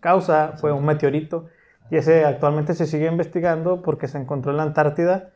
causa 0.00 0.54
fue 0.56 0.72
un 0.72 0.84
meteorito 0.84 1.46
y 1.90 1.96
ese 1.96 2.24
actualmente 2.24 2.74
se 2.74 2.86
sigue 2.86 3.06
investigando 3.06 3.82
porque 3.82 4.08
se 4.08 4.18
encontró 4.18 4.50
en 4.50 4.56
la 4.56 4.64
Antártida 4.64 5.30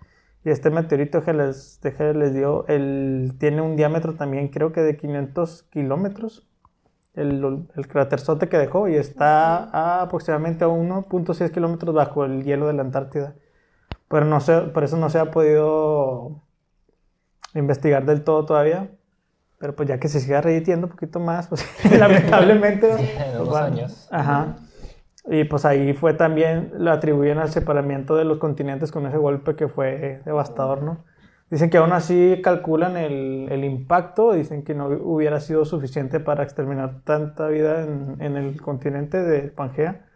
y 0.45 0.51
este 0.51 0.71
meteorito 0.71 1.23
que 1.23 1.33
les, 1.33 1.79
que 1.83 2.15
les 2.15 2.35
dio, 2.35 2.67
el, 2.67 3.35
tiene 3.39 3.61
un 3.61 3.77
diámetro 3.77 4.15
también 4.15 4.49
creo 4.49 4.73
que 4.73 4.81
de 4.81 4.97
500 4.97 5.65
kilómetros 5.65 6.47
el, 7.15 7.67
el 7.77 7.89
craterzote 7.89 8.49
que 8.49 8.57
dejó 8.57 8.89
y 8.89 8.97
está 8.97 9.65
a 9.65 10.03
aproximadamente 10.03 10.65
a 10.65 10.69
1.6 10.69 11.51
kilómetros 11.51 11.95
bajo 11.95 12.25
el 12.25 12.45
hielo 12.45 12.67
de 12.69 12.73
la 12.75 12.83
Antártida. 12.83 13.35
Pero 14.09 14.25
no 14.25 14.41
sé, 14.41 14.61
por 14.61 14.85
eso 14.85 14.97
no 14.97 15.11
se 15.11 15.19
ha 15.19 15.31
podido 15.31 16.43
investigar 17.55 18.07
del 18.07 18.25
todo 18.25 18.45
todavía. 18.45 18.91
Pero 19.59 19.77
pues 19.77 19.89
ya 19.89 20.01
que 20.01 20.09
se 20.09 20.21
siga 20.21 20.41
reditiendo 20.41 20.87
un 20.87 20.93
poquito 20.93 21.21
más, 21.21 21.49
pues 21.49 21.67
lamentablemente. 21.99 22.91
En 22.93 22.97
pues, 22.97 23.35
unos 23.35 23.49
bueno, 23.49 23.67
años. 23.67 24.09
Ajá. 24.11 24.57
Y 25.27 25.45
pues 25.45 25.65
ahí 25.65 25.93
fue 25.93 26.15
también, 26.15 26.73
lo 26.79 26.91
atribuyen 26.93 27.39
al 27.39 27.51
separamiento 27.51 28.17
de 28.17 28.25
los 28.25 28.39
continentes 28.39 28.91
con 28.91 29.07
ese 29.07 29.19
golpe 29.19 29.55
que 29.55 29.69
fue 29.69 30.23
devastador, 30.25 30.83
¿no? 30.83 31.05
Dicen 31.51 31.69
que 31.69 31.79
aún 31.79 31.93
así 31.93 32.41
calculan 32.43 32.97
el, 32.97 33.49
el 33.51 33.65
impacto, 33.65 34.33
dicen 34.33 34.63
que 34.63 34.75
no 34.75 34.87
hubiera 34.87 35.41
sido 35.41 35.65
suficiente 35.65 36.21
para 36.21 36.45
exterminar 36.45 37.03
tanta 37.05 37.49
vida 37.49 37.83
en, 37.83 38.17
en 38.21 38.37
el 38.37 38.61
continente 38.63 39.21
de 39.23 39.49
Pangea. 39.51 40.07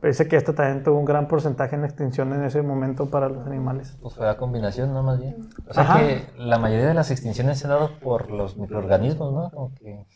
Pero 0.00 0.10
dice 0.12 0.28
que 0.28 0.36
esto 0.36 0.54
también 0.54 0.82
tuvo 0.82 0.98
un 0.98 1.04
gran 1.06 1.26
porcentaje 1.28 1.76
en 1.76 1.84
extinción 1.84 2.32
en 2.34 2.44
ese 2.44 2.60
momento 2.60 3.10
para 3.10 3.28
los 3.28 3.46
animales. 3.46 3.96
Pues 4.02 4.14
fue 4.14 4.26
la 4.26 4.36
combinación, 4.36 4.92
¿no? 4.92 5.02
Más 5.02 5.18
bien. 5.20 5.48
O 5.66 5.72
sea 5.72 5.84
Ajá. 5.84 5.98
que 6.00 6.26
la 6.36 6.58
mayoría 6.58 6.88
de 6.88 6.94
las 6.94 7.10
extinciones 7.10 7.58
se 7.58 7.66
han 7.66 7.70
dado 7.70 7.98
por 8.00 8.30
los 8.30 8.56
microorganismos, 8.58 9.32
¿no? 9.32 9.50
Como 9.50 9.74
que 9.74 10.06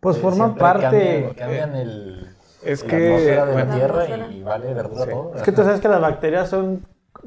Pues 0.00 0.16
eh, 0.16 0.20
forman 0.20 0.54
parte... 0.54 1.34
Cambian, 1.34 1.34
cambian 1.34 1.74
el, 1.76 2.36
Es 2.64 2.82
la 2.82 2.88
que, 2.88 3.06
atmósfera 3.08 3.46
de 3.46 3.52
bueno, 3.52 3.68
la 3.68 3.74
Tierra 3.74 4.02
atmósfera. 4.02 4.32
y 4.32 4.42
vale 4.42 4.74
verdura 4.74 5.04
Sí. 5.04 5.10
todo. 5.10 5.34
Es 5.36 5.42
que 5.42 5.52
tú 5.52 5.62
sabes 5.62 5.80
que 5.80 5.88
las 5.88 6.00
bacterias 6.00 6.48
son, 6.48 6.82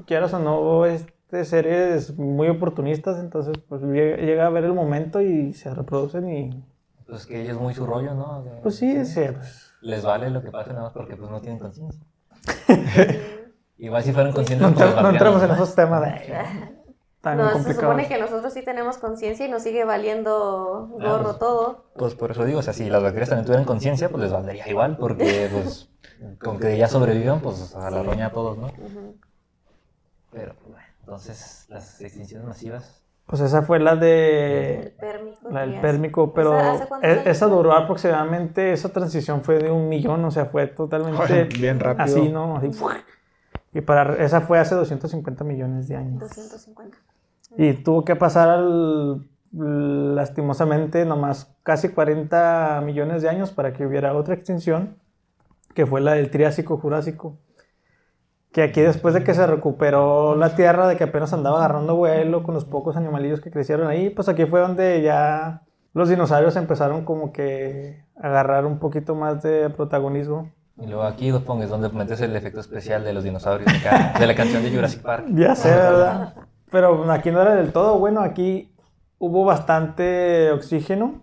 quieras 0.08 0.34
o 0.34 0.40
no, 0.40 0.86
este, 0.86 1.46
seres 1.46 2.18
muy 2.18 2.48
oportunistas, 2.48 3.20
entonces 3.20 3.58
pues 3.68 3.82
llega, 3.84 4.18
llega 4.18 4.46
a 4.46 4.50
ver 4.50 4.64
el 4.66 4.74
momento 4.74 5.22
y 5.22 5.54
se 5.54 5.74
reproducen 5.74 6.30
y 6.30 6.64
Pues 7.08 7.26
que 7.26 7.42
ellos 7.42 7.60
muy 7.60 7.74
su 7.74 7.86
rollo, 7.86 8.14
¿no? 8.14 8.44
De- 8.44 8.62
Pues 8.62 8.76
sí, 8.78 9.06
sí, 9.06 9.22
pues, 9.34 9.72
Les 9.82 10.04
vale 10.04 10.30
lo 10.30 10.42
que 10.42 10.50
pase 10.52 10.72
nada 10.72 10.84
más 10.84 10.94
porque 10.94 11.16
pues 11.16 11.30
no 11.30 11.40
tienen 11.42 11.60
conciencia. 11.60 12.02
Igual 13.78 14.04
si 14.04 14.12
fueran 14.14 14.32
conscientes, 14.32 14.72
no, 14.80 15.02
no 15.02 15.10
entremos 15.10 15.44
en 15.44 15.52
esos 15.52 15.76
temas 15.76 16.02
de- 16.02 16.36
tan 17.26 17.40
No, 17.40 17.62
se 17.64 17.74
supone 17.74 18.08
que 18.08 18.20
nosotros 18.20 18.54
sí 18.54 18.62
tenemos 18.62 19.00
conciencia 19.00 19.48
y 19.48 19.50
nos 19.50 19.64
sigue 19.64 19.84
valiendo 19.84 20.88
gorro 20.92 21.24
pues. 21.24 21.40
todo. 21.40 21.86
Pues 21.98 22.14
por 22.14 22.30
eso 22.30 22.46
digo, 22.46 22.60
o 22.60 22.62
sea, 22.62 22.72
si 22.72 22.88
las 22.88 23.02
bacterias 23.02 23.30
también 23.30 23.46
tuvieran 23.46 23.66
conciencia, 23.66 24.10
pues 24.10 24.22
les 24.24 24.32
valdría 24.32 24.70
igual, 24.70 24.96
porque 24.98 25.50
pues 25.52 25.90
con 26.40 26.60
que 26.60 26.78
ya 26.78 26.88
sobrevivan, 26.88 27.42
pues 27.42 27.76
a 27.76 27.90
la 27.90 28.04
roña 28.04 28.28
a 28.28 28.32
todos, 28.32 28.58
¿no? 28.60 28.68
Pero 30.32 30.54
pues 30.54 30.70
bueno, 30.72 30.88
entonces 31.00 31.66
las 31.70 32.00
extinciones 32.00 32.48
masivas, 32.48 33.02
Pues 33.26 33.42
esa 33.42 33.64
fue 33.64 33.80
la 33.80 33.94
El 33.94 34.00
de 34.02 34.96
pérmico. 35.00 35.50
la 35.50 35.62
del 35.62 35.82
pérmico, 35.82 36.32
pero 36.34 36.54
¿Esa 36.60 36.72
hace 36.74 36.88
cuántos 36.88 37.10
e- 37.10 37.30
esa 37.32 37.46
duró 37.48 37.74
aproximadamente, 37.74 38.72
esa 38.72 38.90
transición 38.90 39.42
fue 39.42 39.58
de 39.58 39.72
un 39.72 39.90
millón, 39.90 40.24
o 40.26 40.30
sea, 40.30 40.46
fue 40.46 40.68
totalmente 40.68 41.46
Bien 41.60 41.80
rápido. 41.80 42.04
así, 42.06 42.30
¿no? 42.30 42.58
Así, 42.58 42.70
y 43.74 43.82
para 43.82 44.24
esa 44.24 44.40
fue 44.42 44.58
hace 44.60 44.74
250 44.76 45.44
millones 45.44 45.88
de 45.90 45.96
años. 45.98 46.20
250. 46.20 46.98
Y 47.58 47.74
tuvo 47.74 48.04
que 48.06 48.16
pasar 48.16 48.50
al- 48.50 49.28
lastimosamente 50.16 51.06
nomás 51.06 51.56
casi 51.64 51.90
40 51.90 52.82
millones 52.86 53.22
de 53.22 53.30
años 53.30 53.52
para 53.52 53.74
que 53.74 53.86
hubiera 53.86 54.14
otra 54.14 54.34
extinción, 54.36 54.98
que 55.74 55.86
fue 55.86 56.02
la 56.02 56.14
del 56.14 56.30
Triásico 56.30 56.78
Jurásico. 56.78 57.38
Que 58.52 58.64
aquí 58.64 58.82
después 58.82 59.14
de 59.14 59.24
que 59.24 59.34
se 59.34 59.46
recuperó 59.46 60.36
la 60.36 60.56
Tierra, 60.56 60.88
de 60.88 60.96
que 60.96 61.04
apenas 61.06 61.34
andaba 61.34 61.58
agarrando 61.58 61.96
vuelo 61.96 62.44
con 62.44 62.54
los 62.56 62.64
pocos 62.66 62.96
animalillos 62.96 63.42
que 63.42 63.52
crecieron 63.52 63.88
ahí, 63.88 64.10
pues 64.10 64.30
aquí 64.30 64.46
fue 64.46 64.62
donde 64.62 65.02
ya 65.02 65.62
los 65.94 66.08
dinosaurios 66.10 66.56
empezaron 66.56 67.04
como 67.04 67.34
que 67.34 68.04
a 68.22 68.28
agarrar 68.28 68.66
un 68.66 68.80
poquito 68.80 69.14
más 69.16 69.42
de 69.44 69.70
protagonismo. 69.70 70.52
y 70.78 70.88
luego 70.88 71.04
aquí 71.04 71.30
dos 71.30 71.44
pongas 71.44 71.70
donde 71.70 71.90
metes 71.90 72.20
el 72.22 72.36
efecto 72.36 72.60
especial 72.62 73.04
de 73.04 73.14
los 73.14 73.24
dinosaurios 73.26 73.72
de, 73.72 73.78
acá, 73.80 74.18
de 74.20 74.28
la 74.28 74.36
canción 74.36 74.64
de 74.64 74.72
Jurassic 74.72 75.02
Park. 75.02 75.26
Ya 75.34 75.54
sé, 75.56 75.70
¿verdad? 75.70 76.34
Pero 76.76 77.10
aquí 77.10 77.32
no 77.32 77.42
era 77.42 77.56
del 77.56 77.72
todo 77.72 77.98
bueno, 78.00 78.20
aquí 78.20 78.76
hubo 79.18 79.46
bastante 79.46 80.52
oxígeno 80.52 81.22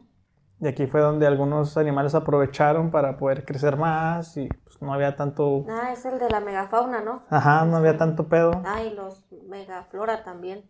y 0.60 0.66
aquí 0.66 0.86
fue 0.86 1.02
donde 1.02 1.26
algunos 1.26 1.76
animales 1.76 2.14
aprovecharon 2.14 2.90
para 2.90 3.18
poder 3.18 3.44
crecer 3.44 3.76
más 3.76 4.34
y 4.38 4.48
pues, 4.48 4.80
no 4.80 4.94
había 4.94 5.14
tanto, 5.14 5.66
Ah, 5.68 5.92
es 5.92 6.06
el 6.06 6.18
de 6.18 6.30
la 6.30 6.40
megafauna, 6.40 7.02
¿no? 7.02 7.24
ajá, 7.28 7.66
no 7.66 7.76
había 7.76 7.98
tanto 7.98 8.28
pedo. 8.28 8.62
Ah, 8.64 8.82
y 8.82 8.94
los 8.94 9.26
megaflora 9.46 10.24
también. 10.24 10.62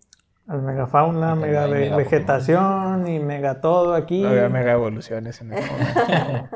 Al 0.49 0.63
megafauna, 0.63 1.37
mega 1.37 1.67
vegetación 1.67 3.07
y 3.07 3.21
mega 3.21 3.61
todo 3.61 3.95
aquí. 3.95 4.23
No 4.23 4.31
había 4.31 4.49
mega 4.49 4.73
evoluciones 4.73 5.41
en 5.43 5.53
el. 5.53 5.63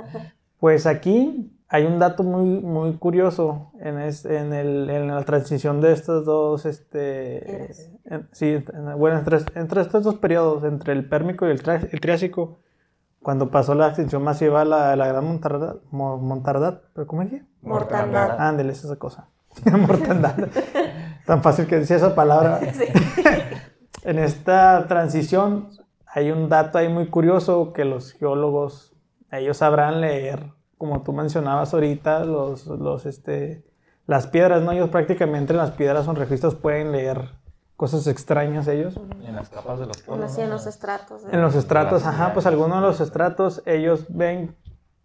Pues 0.59 0.87
aquí 0.87 1.55
hay 1.69 1.85
un 1.85 1.99
dato 1.99 2.23
muy, 2.23 2.45
muy 2.61 2.97
curioso 2.97 3.73
en, 3.81 3.99
es- 4.01 4.25
en, 4.25 4.53
el- 4.53 4.89
en 4.91 5.09
la 5.09 5.23
transición 5.25 5.81
de 5.81 5.93
estos 5.93 6.25
dos, 6.25 6.64
este, 6.67 7.73
en- 8.05 8.29
sí, 8.33 8.47
en- 8.73 8.99
bueno, 8.99 9.19
entre, 9.19 9.39
entre 9.55 9.81
estos 9.81 10.05
dos 10.05 10.17
periodos, 10.17 10.64
entre 10.64 10.93
el 10.93 11.09
Pérmico 11.09 11.47
y 11.47 11.51
el, 11.51 11.62
Triásico, 11.62 12.61
cuando 13.21 13.51
pasó 13.51 13.75
la 13.75 13.89
extinción 13.89 14.23
masiva, 14.23 14.64
la, 14.64 14.95
la 14.95 15.09
gran 15.09 15.25
montardad, 15.25 15.77
mo- 15.91 16.19
montardad, 16.19 16.83
¿pero 16.95 17.07
cómo 17.07 17.23
dije? 17.23 17.45
Mortandad. 17.62 18.37
Ándale, 18.39 18.73
es 18.73 18.85
esa 18.85 18.97
cosa. 18.97 19.29
Mortandad. 19.64 20.37
Tan 21.27 21.43
fácil 21.43 21.67
que 21.67 21.77
decía 21.81 21.97
esa 21.97 22.14
palabra. 22.14 22.61
en 24.05 24.19
esta 24.21 24.87
transición 24.87 25.71
hay 26.07 26.31
un 26.31 26.49
dato 26.49 26.79
ahí 26.79 26.89
muy 26.89 27.09
curioso 27.09 27.73
que 27.73 27.85
los 27.85 28.12
geólogos, 28.12 28.95
ellos 29.33 29.57
sabrán 29.57 30.01
leer, 30.01 30.53
como 30.79 31.03
tú 31.03 31.12
mencionabas 31.12 31.72
ahorita, 31.74 32.24
los, 32.24 32.66
los, 32.66 33.07
este, 33.07 33.64
las 34.07 34.27
piedras, 34.27 34.62
¿no? 34.62 34.72
Ellos 34.72 34.91
prácticamente 34.91 35.53
en 35.53 35.59
las 35.59 35.72
piedras 35.72 36.07
en 36.07 36.16
registros 36.16 36.55
pueden 36.55 36.93
leer 36.93 37.31
cosas 37.77 38.07
extrañas 38.07 38.68
ellos. 38.68 38.99
En 39.24 39.35
las 39.37 39.51
capas 39.51 39.79
de 39.79 39.87
los 39.87 39.99
En 39.99 40.05
polos. 40.07 40.20
los, 40.20 40.39
¿no? 40.39 40.45
en 40.45 40.51
los 40.51 40.66
estratos. 40.66 41.24
¿eh? 41.24 41.29
En 41.33 41.43
los 41.43 41.55
estratos, 41.55 42.05
ajá, 42.05 42.33
pues 42.33 42.47
algunos 42.47 42.81
de 42.81 42.87
los 42.87 43.01
estratos, 43.01 43.62
ellos 43.66 44.07
ven 44.09 44.57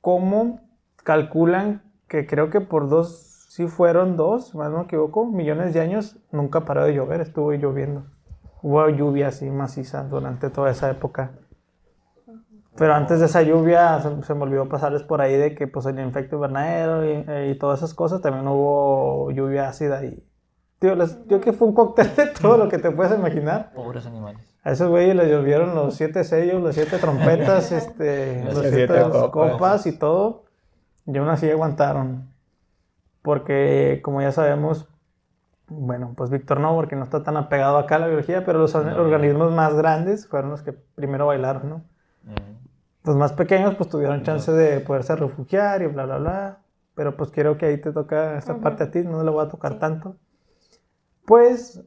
cómo 0.02 0.62
calculan 1.04 1.84
que 2.08 2.26
creo 2.28 2.50
que 2.50 2.62
por 2.62 2.90
dos, 2.90 3.46
sí 3.50 3.68
fueron 3.68 4.18
dos, 4.18 4.50
si 4.50 4.58
mal 4.58 4.72
no 4.72 4.80
me 4.80 4.84
equivoco, 4.84 5.26
millones 5.26 5.74
de 5.74 5.80
años, 5.80 6.18
nunca 6.32 6.66
paró 6.66 6.86
de 6.86 6.94
llover, 6.94 7.22
estuvo 7.22 7.52
lloviendo. 7.54 8.06
Hubo 8.62 8.88
lluvia 8.90 9.30
así 9.30 9.50
maciza 9.50 10.04
durante 10.04 10.50
toda 10.50 10.70
esa 10.70 10.90
época. 10.92 11.32
Pero 12.78 12.94
antes 12.96 13.20
de 13.20 13.26
esa 13.26 13.42
lluvia 13.42 14.00
se, 14.02 14.24
se 14.24 14.34
me 14.34 14.44
olvidó 14.44 14.70
pasarles 14.70 15.04
por 15.04 15.22
ahí 15.22 15.36
de 15.36 15.54
que 15.56 15.68
pues 15.68 15.86
el 15.86 16.00
efecto 16.00 16.36
invernadero 16.38 17.06
y, 17.06 17.50
y 17.52 17.56
todas 17.56 17.80
esas 17.80 17.94
cosas, 17.94 18.22
también 18.22 18.48
hubo 18.48 19.30
lluvia 19.32 19.68
ácida 19.70 20.04
y... 20.06 20.24
Tío, 20.80 20.96
les, 20.96 21.26
yo 21.28 21.40
que 21.42 21.54
fue 21.54 21.68
un 21.68 21.76
cóctel 21.76 22.16
de 22.16 22.28
todo 22.42 22.58
lo 22.58 22.68
que 22.70 22.78
te 22.80 22.90
puedes 22.92 23.14
imaginar. 23.18 23.72
Pobres 23.74 24.06
animales. 24.06 24.42
A 24.64 24.72
esos 24.72 24.90
güeyes 24.90 25.16
les 25.16 25.30
llovieron 25.30 25.76
los 25.76 25.96
siete 25.96 26.24
sellos, 26.24 26.62
las 26.64 26.76
siete 26.76 26.98
trompetas, 26.98 27.72
este, 27.72 28.44
Las 28.46 28.54
los 28.56 28.62
siete 28.68 28.76
siete 28.88 29.02
copas. 29.04 29.30
copas 29.52 29.86
y 29.88 29.98
todo. 29.98 30.46
Y 31.06 31.18
aún 31.18 31.30
así 31.30 31.50
aguantaron. 31.50 32.32
Porque, 33.22 34.02
como 34.04 34.22
ya 34.22 34.32
sabemos, 34.32 34.88
bueno, 35.68 36.14
pues 36.16 36.30
Víctor 36.32 36.60
no, 36.60 36.74
porque 36.76 36.96
no 36.96 37.04
está 37.04 37.22
tan 37.24 37.38
apegado 37.38 37.78
acá 37.78 37.96
a 37.96 38.00
la 38.00 38.08
biología, 38.08 38.44
pero 38.46 38.60
los 38.60 38.74
No. 38.74 39.02
organismos 39.02 39.52
más 39.52 39.76
grandes 39.76 40.28
fueron 40.28 40.50
los 40.52 40.62
que 40.64 40.74
primero 40.74 41.28
bailaron, 41.28 41.70
¿no? 41.70 41.76
Mm. 42.24 42.61
Los 43.04 43.16
más 43.16 43.34
pequeños, 43.34 43.76
pues 43.76 43.90
tuvieron 43.90 44.24
chance 44.24 44.52
de 44.52 44.80
poderse 44.80 45.16
refugiar 45.16 45.82
y 45.82 45.88
bla, 45.88 46.06
bla, 46.06 46.18
bla. 46.18 46.58
Pero 46.94 47.16
pues 47.18 47.32
quiero 47.32 47.58
que 47.58 47.66
ahí 47.66 47.78
te 47.78 47.92
toca 47.92 48.38
esta 48.38 48.58
parte 48.58 48.84
a 48.84 48.92
ti, 48.92 49.00
no 49.04 49.24
le 49.24 49.32
voy 49.32 49.44
a 49.46 49.50
tocar 49.50 49.74
Sí. 49.74 49.80
tanto. 49.80 50.18
Pues 51.26 51.82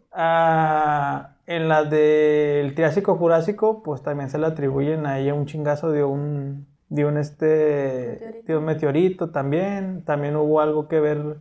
en 1.46 1.68
la 1.68 1.84
del 1.84 2.74
Triásico 2.74 3.16
Jurásico, 3.16 3.82
pues 3.82 4.02
también 4.02 4.30
se 4.30 4.38
le 4.38 4.46
atribuyen 4.46 5.06
a 5.06 5.18
ella 5.18 5.34
un 5.34 5.46
chingazo 5.46 5.90
de 5.90 6.04
un, 6.04 6.66
de 6.88 7.04
un, 7.04 7.18
este, 7.18 8.16
Meteorito. 8.20 8.46
de 8.46 8.56
un 8.58 8.64
meteorito 8.64 9.30
también. 9.30 10.02
También 10.04 10.36
hubo 10.36 10.60
algo 10.60 10.88
que 10.88 11.00
ver. 11.00 11.36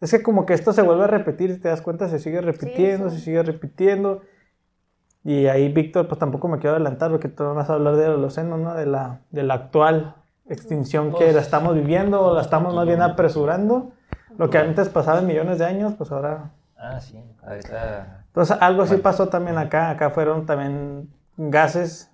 Es 0.00 0.10
que 0.10 0.22
como 0.22 0.46
que 0.46 0.54
esto 0.54 0.72
se 0.72 0.82
vuelve 0.82 1.04
a 1.04 1.08
repetir, 1.08 1.52
si 1.54 1.60
te 1.60 1.68
das 1.68 1.82
cuenta, 1.82 2.08
se 2.08 2.18
sigue 2.18 2.40
repitiendo, 2.40 3.10
sí. 3.10 3.18
se 3.18 3.24
sigue 3.24 3.42
repitiendo. 3.42 4.22
Y 5.24 5.46
ahí, 5.46 5.72
Víctor, 5.72 6.08
pues 6.08 6.18
tampoco 6.18 6.48
me 6.48 6.58
quiero 6.58 6.74
adelantar 6.76 7.10
porque 7.10 7.28
tú 7.28 7.44
vas 7.54 7.70
a 7.70 7.74
hablar 7.74 7.96
del 7.96 8.12
Holoceno, 8.12 8.56
¿no? 8.56 8.74
De 8.74 8.86
la, 8.86 9.20
de 9.30 9.42
la 9.44 9.54
actual 9.54 10.16
extinción 10.48 11.10
que 11.12 11.16
Pues, 11.18 11.34
la 11.34 11.40
estamos 11.40 11.74
viviendo 11.74 12.20
o 12.20 12.34
la 12.34 12.40
estamos 12.40 12.74
más 12.74 12.86
bien 12.86 13.02
apresurando. 13.02 13.92
Lo 14.36 14.50
que 14.50 14.58
antes 14.58 14.88
pasaba 14.88 15.20
en 15.20 15.26
millones 15.26 15.58
de 15.58 15.66
años, 15.66 15.94
pues 15.96 16.10
ahora... 16.10 16.50
Ah, 16.76 17.00
sí. 17.00 17.22
Ahorita. 17.46 18.24
Entonces, 18.26 18.56
algo 18.60 18.82
así 18.82 18.96
pasó 18.96 19.28
también 19.28 19.58
acá. 19.58 19.90
Acá 19.90 20.10
fueron 20.10 20.46
también 20.46 21.10
gases 21.36 22.10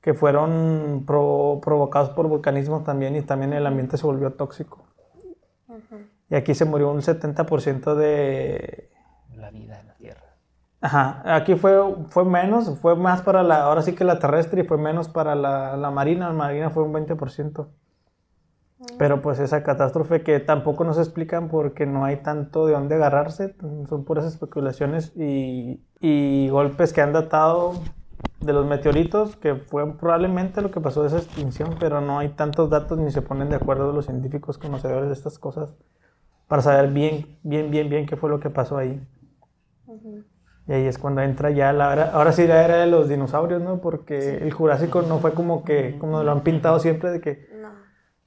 que 0.00 0.14
fueron 0.14 1.04
pro- 1.06 1.60
provocados 1.62 2.10
por 2.10 2.26
volcanismo 2.26 2.82
también 2.82 3.14
y 3.16 3.22
también 3.22 3.52
el 3.52 3.66
ambiente 3.66 3.96
se 3.98 4.06
volvió 4.06 4.32
tóxico. 4.32 4.82
Ujú. 5.68 5.98
Y 6.30 6.34
aquí 6.34 6.54
se 6.54 6.64
murió 6.64 6.90
un 6.90 7.02
70% 7.02 7.94
de, 7.94 8.88
La 9.36 9.50
vida 9.50 9.78
en 9.78 9.86
la 9.88 9.94
Tierra. 9.94 10.24
Ajá, 10.82 11.22
aquí 11.36 11.54
fue, 11.56 11.78
fue 12.08 12.24
menos, 12.24 12.78
fue 12.80 12.96
más 12.96 13.20
para 13.22 13.42
la, 13.42 13.62
ahora 13.64 13.82
sí 13.82 13.94
que 13.94 14.04
la 14.04 14.18
terrestre 14.18 14.62
y 14.62 14.66
fue 14.66 14.78
menos 14.78 15.08
para 15.08 15.34
la, 15.34 15.76
la 15.76 15.90
marina, 15.90 16.28
la 16.28 16.34
marina 16.34 16.70
fue 16.70 16.82
un 16.84 16.92
20%. 16.92 17.68
Pero 18.98 19.22
pues 19.22 19.38
esa 19.38 19.62
catástrofe 19.62 20.22
que 20.22 20.40
tampoco 20.40 20.84
nos 20.84 20.98
explican 20.98 21.48
porque 21.48 21.86
no 21.86 22.04
hay 22.04 22.18
tanto 22.18 22.66
de 22.66 22.74
dónde 22.74 22.96
agarrarse, 22.96 23.54
son 23.88 24.04
puras 24.04 24.24
especulaciones 24.26 25.12
y, 25.16 25.80
y 26.00 26.48
golpes 26.50 26.92
que 26.92 27.00
han 27.00 27.12
datado 27.12 27.72
de 28.40 28.52
los 28.52 28.66
meteoritos, 28.66 29.36
que 29.36 29.54
fue 29.54 29.90
probablemente 29.98 30.62
lo 30.62 30.70
que 30.70 30.80
pasó 30.80 31.02
de 31.02 31.08
esa 31.08 31.18
extinción, 31.18 31.76
pero 31.78 32.00
no 32.00 32.18
hay 32.18 32.30
tantos 32.30 32.70
datos 32.70 32.98
ni 32.98 33.10
se 33.10 33.22
ponen 33.22 33.50
de 33.50 33.56
acuerdo 33.56 33.92
los 33.92 34.06
científicos 34.06 34.58
conocedores 34.58 35.08
de 35.08 35.14
estas 35.14 35.38
cosas 35.38 35.74
para 36.48 36.62
saber 36.62 36.90
bien, 36.92 37.38
bien, 37.42 37.70
bien, 37.70 37.90
bien 37.90 38.06
qué 38.06 38.16
fue 38.16 38.30
lo 38.30 38.40
que 38.40 38.50
pasó 38.50 38.78
ahí. 38.78 39.00
Ujú. 39.86 40.24
Y 40.70 40.72
ahí 40.72 40.86
es 40.86 40.98
cuando 40.98 41.20
entra 41.20 41.50
ya 41.50 41.72
la 41.72 41.92
era, 41.92 42.10
ahora 42.12 42.30
sí 42.30 42.46
la 42.46 42.64
era 42.64 42.76
de 42.76 42.86
los 42.86 43.08
dinosaurios, 43.08 43.60
¿no? 43.60 43.80
Porque 43.80 44.36
el 44.36 44.52
Jurásico 44.52 45.02
no 45.02 45.18
fue 45.18 45.34
como 45.34 45.64
que, 45.64 45.98
como 45.98 46.22
lo 46.22 46.30
han 46.30 46.42
pintado 46.42 46.78
siempre, 46.78 47.10
de 47.10 47.20
que, 47.20 47.48
No. 47.60 47.70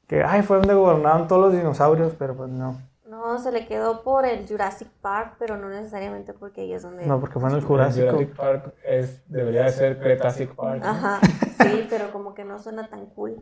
que 0.07 0.25
ay, 0.25 0.41
fue 0.41 0.57
donde 0.57 0.73
gobernaron 0.73 1.29
todos 1.29 1.41
los 1.41 1.53
dinosaurios, 1.53 2.13
pero 2.19 2.35
pues 2.35 2.49
no. 2.49 2.81
No, 3.07 3.39
se 3.39 3.53
le 3.53 3.65
quedó 3.65 4.03
por 4.03 4.25
el 4.25 4.45
Jurassic 4.45 4.89
Park, 5.01 5.35
pero 5.39 5.55
no 5.55 5.69
necesariamente 5.69 6.33
porque 6.33 6.59
ahí 6.59 6.73
es 6.73 6.81
donde... 6.81 7.05
No, 7.05 7.21
porque 7.21 7.39
fue 7.39 7.49
en 7.49 7.55
el 7.55 7.61
Jurásico. 7.61 8.07
Jurassic 8.11 8.35
Park 8.35 8.73
es, 8.85 9.23
debería 9.29 9.63
de 9.63 9.71
ser 9.71 9.99
Cretacic 9.99 10.53
Park. 10.53 10.81
¿no? 10.83 10.89
Ajá, 10.89 11.21
sí, 11.61 11.87
pero 11.89 12.11
como 12.11 12.33
que 12.33 12.43
no 12.43 12.59
suena 12.59 12.89
tan 12.89 13.05
cool. 13.05 13.41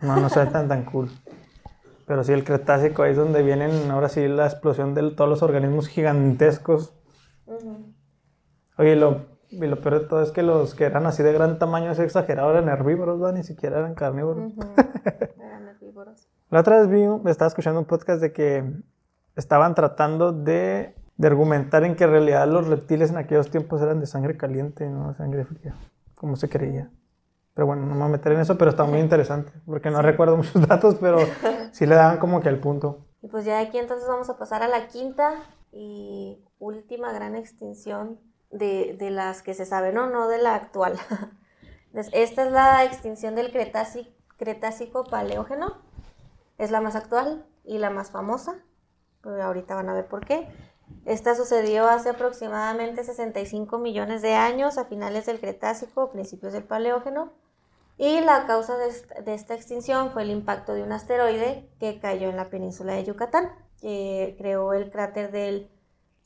No, 0.00 0.16
no 0.16 0.28
sea 0.28 0.48
tan 0.50 0.66
tan 0.66 0.82
cool. 0.82 1.08
Pero 2.04 2.24
sí, 2.24 2.32
el 2.32 2.42
Cretácico, 2.42 3.04
ahí 3.04 3.12
es 3.12 3.16
donde 3.16 3.44
vienen 3.44 3.92
ahora 3.92 4.08
sí 4.08 4.26
la 4.26 4.46
explosión 4.46 4.96
de 4.96 5.08
todos 5.12 5.30
los 5.30 5.44
organismos 5.44 5.86
gigantescos. 5.86 6.94
Ujú. 7.46 7.89
Oye, 8.80 8.96
lo, 8.96 9.26
Y 9.50 9.58
lo 9.58 9.78
peor 9.82 10.00
de 10.00 10.06
todo 10.06 10.22
es 10.22 10.30
que 10.30 10.42
los 10.42 10.74
que 10.74 10.84
eran 10.84 11.04
así 11.04 11.22
de 11.22 11.34
gran 11.34 11.58
tamaño 11.58 11.90
es 11.90 11.98
exagerado, 11.98 12.50
eran 12.50 12.70
herbívoros, 12.70 13.22
¿va? 13.22 13.30
ni 13.30 13.42
siquiera 13.42 13.78
eran 13.78 13.94
carnívoros. 13.94 14.54
Eran 15.38 15.68
herbívoros. 15.68 16.26
La 16.48 16.60
otra 16.60 16.80
vez 16.80 16.88
vi, 16.88 17.02
estaba 17.28 17.48
escuchando 17.48 17.78
un 17.78 17.84
podcast 17.84 18.22
de 18.22 18.32
que 18.32 18.64
estaban 19.36 19.74
tratando 19.74 20.32
de, 20.32 20.94
de 21.18 21.26
argumentar 21.26 21.84
en 21.84 21.94
que 21.94 22.04
en 22.04 22.10
realidad 22.10 22.48
los 22.48 22.68
reptiles 22.68 23.10
en 23.10 23.18
aquellos 23.18 23.50
tiempos 23.50 23.82
eran 23.82 24.00
de 24.00 24.06
sangre 24.06 24.38
caliente, 24.38 24.88
no 24.88 25.12
sangre 25.14 25.44
fría, 25.44 25.74
como 26.14 26.36
se 26.36 26.48
creía. 26.48 26.90
Pero 27.52 27.66
bueno, 27.66 27.82
no 27.82 27.92
me 27.92 27.98
voy 27.98 28.08
a 28.08 28.12
meter 28.12 28.32
en 28.32 28.40
eso, 28.40 28.56
pero 28.56 28.70
está 28.70 28.84
muy 28.84 29.00
interesante, 29.00 29.52
porque 29.66 29.90
no 29.90 30.00
recuerdo 30.00 30.38
muchos 30.38 30.66
datos, 30.66 30.96
pero 30.98 31.18
sí 31.72 31.84
le 31.84 31.96
daban 31.96 32.16
como 32.16 32.40
que 32.40 32.48
al 32.48 32.60
punto. 32.60 33.04
Y 33.20 33.28
pues 33.28 33.44
ya 33.44 33.58
de 33.58 33.66
aquí 33.66 33.76
entonces 33.76 34.08
vamos 34.08 34.30
a 34.30 34.38
pasar 34.38 34.62
a 34.62 34.68
la 34.68 34.86
quinta 34.86 35.34
y 35.70 36.42
última 36.58 37.12
gran 37.12 37.36
extinción 37.36 38.18
de, 38.50 38.96
de 38.98 39.10
las 39.10 39.42
que 39.42 39.54
se 39.54 39.64
sabe, 39.64 39.92
no, 39.92 40.08
no 40.08 40.28
de 40.28 40.38
la 40.38 40.54
actual. 40.54 40.98
Esta 41.92 42.44
es 42.44 42.52
la 42.52 42.84
extinción 42.84 43.34
del 43.34 43.50
Cretácico, 43.50 44.10
Cretácico 44.36 45.04
Paleógeno. 45.04 45.82
Es 46.58 46.70
la 46.70 46.80
más 46.80 46.94
actual 46.94 47.46
y 47.64 47.78
la 47.78 47.90
más 47.90 48.10
famosa. 48.10 48.64
Pero 49.22 49.42
ahorita 49.42 49.74
van 49.74 49.88
a 49.88 49.94
ver 49.94 50.06
por 50.06 50.24
qué. 50.24 50.48
Esta 51.04 51.34
sucedió 51.34 51.88
hace 51.88 52.10
aproximadamente 52.10 53.04
65 53.04 53.78
millones 53.78 54.22
de 54.22 54.34
años, 54.34 54.78
a 54.78 54.84
finales 54.84 55.26
del 55.26 55.40
Cretácico, 55.40 56.10
principios 56.10 56.52
del 56.52 56.64
Paleógeno. 56.64 57.32
Y 57.96 58.20
la 58.20 58.46
causa 58.46 58.76
de 58.78 58.88
esta, 58.88 59.20
de 59.20 59.34
esta 59.34 59.54
extinción 59.54 60.12
fue 60.12 60.22
el 60.22 60.30
impacto 60.30 60.72
de 60.72 60.82
un 60.82 60.92
asteroide 60.92 61.68
que 61.78 62.00
cayó 62.00 62.30
en 62.30 62.36
la 62.36 62.48
península 62.48 62.94
de 62.94 63.04
Yucatán, 63.04 63.50
que 63.80 64.36
creó 64.38 64.72
el 64.72 64.90
cráter 64.90 65.30
del 65.32 65.70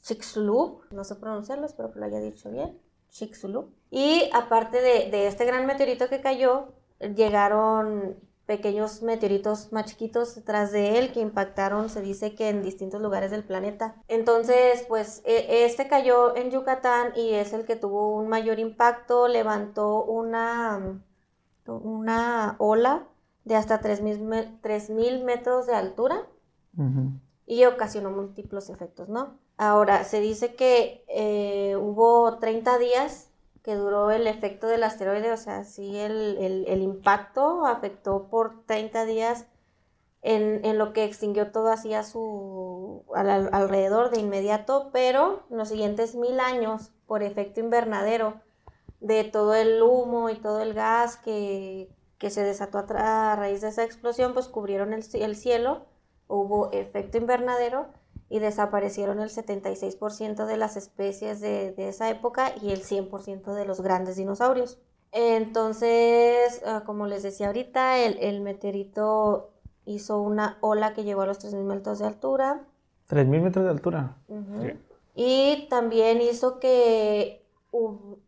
Chicxulub, 0.05 0.83
no 0.91 1.03
sé 1.03 1.15
pronunciarlo, 1.17 1.65
espero 1.67 1.91
que 1.91 1.99
lo 1.99 2.05
haya 2.05 2.21
dicho 2.21 2.51
bien, 2.51 2.79
Chicxulub. 3.09 3.71
Y 3.91 4.29
aparte 4.35 4.83
de, 4.83 5.11
de 5.11 5.27
este 5.27 5.47
gran 5.47 5.65
meteorito 5.67 6.09
que 6.11 6.21
cayó, 6.21 6.75
llegaron 7.01 8.17
pequeños 8.45 9.01
meteoritos 9.03 9.73
más 9.73 9.87
chiquitos 9.87 10.35
detrás 10.35 10.71
de 10.73 10.99
él 10.99 11.13
que 11.13 11.21
impactaron, 11.21 11.89
se 11.89 12.03
dice 12.03 12.35
que 12.35 12.51
en 12.51 12.63
distintos 12.63 13.01
lugares 13.01 13.31
del 13.31 13.45
planeta. 13.45 13.97
Entonces, 14.09 14.85
pues 14.89 15.23
e- 15.25 15.65
este 15.65 15.89
cayó 15.89 16.37
en 16.37 16.51
Yucatán 16.51 17.13
y 17.17 17.33
es 17.33 17.55
el 17.55 17.65
que 17.65 17.75
tuvo 17.77 18.15
un 18.15 18.29
mayor 18.29 18.59
impacto, 18.59 19.29
levantó 19.29 20.05
una, 20.05 21.01
una 21.67 22.57
ola 22.59 23.09
de 23.45 23.57
hasta 23.57 23.81
3.000 23.81 24.21
me- 24.21 24.59
3.000 24.63 25.25
metros 25.25 25.67
de 25.67 25.75
altura 25.75 26.27
y 27.47 27.65
ocasionó 27.65 28.11
múltiples 28.11 28.69
efectos, 28.69 29.09
¿no? 29.09 29.39
Ahora, 29.57 30.05
se 30.05 30.21
dice 30.21 30.55
que 30.57 31.05
eh, 31.09 31.77
hubo 31.77 32.39
30 32.39 32.79
días 32.79 33.31
que 33.63 33.75
duró 33.77 34.11
el 34.11 34.27
efecto 34.27 34.67
del 34.67 34.83
asteroide, 34.83 35.33
o 35.33 35.37
sea, 35.37 35.65
sí 35.65 35.97
el, 35.97 36.83
impacto 36.83 37.65
afectó 37.65 38.29
por 38.29 38.65
30 38.67 39.05
días 39.07 39.47
en, 40.23 40.65
en 40.65 40.79
lo 40.79 40.93
que 40.93 41.05
extinguió 41.05 41.53
todo 41.53 41.69
así 41.71 41.95
a 41.95 42.03
su 42.03 43.05
al- 43.15 43.31
al- 43.31 43.51
alrededor 43.53 44.11
de 44.11 44.21
inmediato, 44.21 44.91
pero 44.93 45.45
en 45.51 45.59
los 45.59 45.69
siguientes 45.69 46.15
mil 46.15 46.41
años, 46.41 46.91
por 47.07 47.23
efecto 47.23 47.61
invernadero, 47.61 48.41
de 49.01 49.25
todo 49.25 49.55
el 49.55 49.83
humo 49.83 50.31
y 50.31 50.37
todo 50.37 50.61
el 50.63 50.75
gas 50.75 51.17
que, 51.17 51.91
se 52.29 52.43
desató 52.43 52.79
a, 52.97 53.37
raíz 53.37 53.61
de 53.61 53.69
esa 53.69 53.85
explosión, 53.85 54.33
pues 54.35 54.49
cubrieron 54.49 54.95
el 54.95 55.37
cielo, 55.37 55.85
hubo 56.27 56.73
efecto 56.73 57.19
invernadero 57.19 57.87
y 58.29 58.39
desaparecieron 58.39 59.21
el 59.21 59.31
76% 59.31 60.47
de 60.47 60.57
las 60.57 60.77
especies 60.77 61.41
de, 61.41 61.73
de 61.73 61.89
esa 61.89 62.11
época 62.11 62.53
y 62.61 62.71
el 62.71 62.83
100% 62.83 63.55
de 63.55 63.65
los 63.65 63.81
grandes 63.81 64.17
dinosaurios. 64.17 64.79
Entonces, 65.13 66.61
ah, 66.67 66.83
como 66.85 67.07
les 67.07 67.23
decía 67.23 67.47
ahorita, 67.47 67.99
el, 67.99 68.19
el 68.19 68.41
meteorito 68.41 69.53
hizo 69.85 70.21
una 70.21 70.59
ola 70.61 70.93
que 70.93 71.05
llegó 71.05 71.23
a 71.23 71.27
los 71.27 71.39
3.000 71.39 71.63
metros 71.63 72.01
de 72.01 72.07
altura. 72.07 72.67
3.000 73.09 73.41
metros 73.41 73.65
de 73.65 73.71
altura. 73.71 74.17
Sí. 74.27 74.73
Y 75.15 75.69
también 75.71 76.21
hizo 76.21 76.59
que 76.59 77.47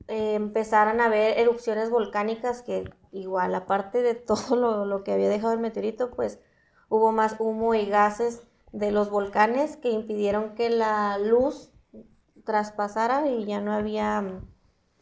eh, 0.06 0.34
empezaran 0.34 1.00
a 1.00 1.06
haber 1.06 1.38
erupciones 1.38 1.90
volcánicas 1.90 2.62
que 2.62 2.88
igual, 3.10 3.54
aparte 3.56 4.02
de 4.02 4.14
todo 4.14 4.54
lo, 4.54 4.84
lo 4.84 5.02
que 5.02 5.12
había 5.12 5.28
dejado 5.28 5.54
el 5.54 5.60
meteorito, 5.60 6.12
pues 6.12 6.38
hubo 6.88 7.10
más 7.10 7.34
humo 7.40 7.74
y 7.74 7.86
gases 7.86 8.42
de 8.72 8.90
los 8.92 9.10
volcanes 9.10 9.76
que 9.76 9.90
impidieron 9.90 10.54
que 10.54 10.70
la 10.70 11.18
luz 11.18 11.72
traspasara 12.44 13.26
y 13.28 13.44
ya 13.44 13.60
no 13.60 13.72
había, 13.72 14.40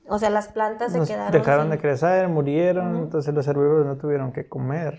o 0.09 0.19
sea, 0.19 0.31
las 0.31 0.49
plantas 0.49 0.93
se 0.93 0.99
Nos 0.99 1.09
quedaron 1.09 1.33
dejaron 1.33 1.65
sin- 1.67 1.71
de 1.73 1.79
crecer, 1.79 2.29
murieron, 2.29 2.97
entonces 2.97 3.35
los 3.35 3.47
herbívoros 3.47 3.87
no 3.87 3.97
tuvieron 3.97 4.33
que 4.33 4.49
comer. 4.49 4.99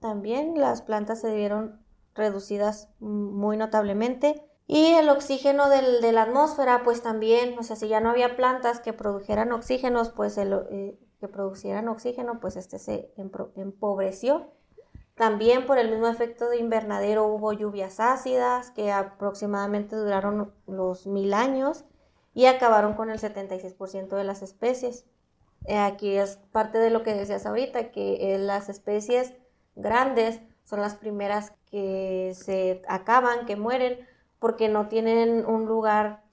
También 0.00 0.58
las 0.58 0.82
plantas 0.82 1.20
se 1.20 1.34
vieron 1.34 1.80
reducidas 2.14 2.88
muy 3.00 3.56
notablemente. 3.56 4.42
Y 4.66 4.94
el 4.94 5.08
oxígeno 5.10 5.68
del- 5.68 6.00
de 6.00 6.12
la 6.12 6.22
atmósfera, 6.22 6.82
pues 6.82 7.02
también, 7.02 7.56
o 7.58 7.62
sea, 7.62 7.76
si 7.76 7.86
ya 7.88 8.00
no 8.00 8.10
había 8.10 8.34
plantas 8.36 8.80
que 8.80 8.92
produjeran 8.92 9.52
oxígenos, 9.52 10.08
pues 10.10 10.38
el, 10.38 10.52
eh, 10.70 10.98
que 11.20 11.28
producieran 11.28 11.88
oxígeno, 11.88 12.40
pues 12.40 12.56
este 12.56 12.78
se 12.78 13.12
empobreció. 13.56 14.46
También 15.16 15.64
por 15.64 15.78
el 15.78 15.90
mismo 15.90 16.08
efecto 16.08 16.50
de 16.50 16.58
invernadero 16.58 17.26
hubo 17.26 17.54
lluvias 17.54 18.00
ácidas 18.00 18.70
que 18.70 18.92
aproximadamente 18.92 19.96
duraron 19.96 20.52
los 20.66 21.06
mil 21.06 21.32
años 21.32 21.84
y 22.34 22.44
acabaron 22.44 22.92
con 22.92 23.08
el 23.08 23.18
76% 23.18 24.14
de 24.14 24.24
las 24.24 24.42
especies. 24.42 25.06
Eh, 25.64 25.78
aquí 25.78 26.16
es 26.16 26.36
parte 26.52 26.76
de 26.78 26.90
lo 26.90 27.02
que 27.02 27.14
decías 27.14 27.46
ahorita, 27.46 27.90
que 27.92 28.34
eh, 28.34 28.38
las 28.38 28.68
especies 28.68 29.32
grandes 29.74 30.42
son 30.64 30.80
las 30.80 30.96
primeras 30.96 31.54
que 31.70 32.32
se 32.34 32.82
acaban, 32.86 33.46
que 33.46 33.56
mueren, 33.56 34.06
porque 34.38 34.68
no 34.68 34.88
tienen 34.88 35.46
un 35.46 35.64
lugar 35.64 36.24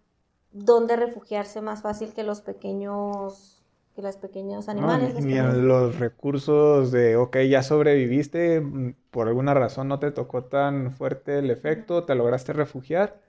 donde 0.52 0.98
refugiarse 0.98 1.62
más 1.62 1.82
fácil 1.84 2.14
que 2.14 2.24
los 2.24 2.42
pequeños, 2.42 3.53
que 3.96 4.02
los 4.02 4.18
pequeños 4.18 4.68
No, 4.76 4.92
animales. 4.92 5.16
ni, 5.16 5.36
los 5.40 5.98
ni 5.98 6.00
recursos 6.00 6.92
de, 6.92 7.16
ok, 7.16 7.38
ya 7.50 7.62
sobreviviste, 7.64 8.60
mm, 8.62 8.96
por 9.12 9.28
alguna 9.28 9.54
razón 9.54 9.88
no 9.88 10.00
te 10.00 10.12
tocó 10.12 10.46
tan 10.46 10.92
fuerte 10.92 11.38
el 11.40 11.52
efecto, 11.52 12.04
te 12.06 12.16
lograste 12.16 12.54
refugiar, 12.54 13.22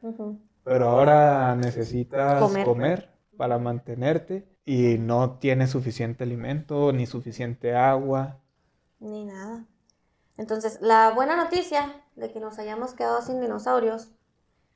pero 0.65 0.89
ahora 0.89 1.55
necesitas 1.57 2.41
Comer. 2.41 2.65
comer, 2.65 3.11
para 3.36 3.59
mantenerte 3.59 4.49
y 4.65 4.99
no 4.99 5.39
tienes 5.39 5.70
suficiente 5.70 6.24
alimento 6.24 6.93
ni 6.93 7.07
suficiente 7.07 7.74
agua. 7.77 8.41
Ni 9.01 9.24
nada. 9.24 9.66
Entonces, 10.39 10.78
la 10.82 11.12
buena 11.12 11.36
noticia 11.36 12.03
de 12.16 12.32
que 12.32 12.41
nos 12.41 12.59
hayamos 12.59 12.95
quedado 12.95 13.23
sin 13.23 13.41
dinosaurios 13.41 14.11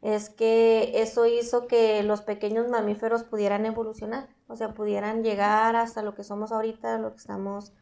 es 0.03 0.31
que 0.31 1.03
eso 1.03 1.27
hizo 1.27 1.69
que 1.69 2.03
los 2.05 2.23
pequeños 2.23 2.69
mamíferos 2.69 3.25
pudieran 3.25 3.67
evolucionar, 3.67 4.29
o 4.49 4.57
sea, 4.57 4.75
pudieran 4.75 5.23
llegar 5.23 5.77
hasta 5.77 6.03
lo 6.03 6.15
que 6.15 6.25
somos 6.25 6.53
ahorita, 6.53 6.99
lo 6.99 7.11
que 7.13 7.19
estamos, 7.19 7.73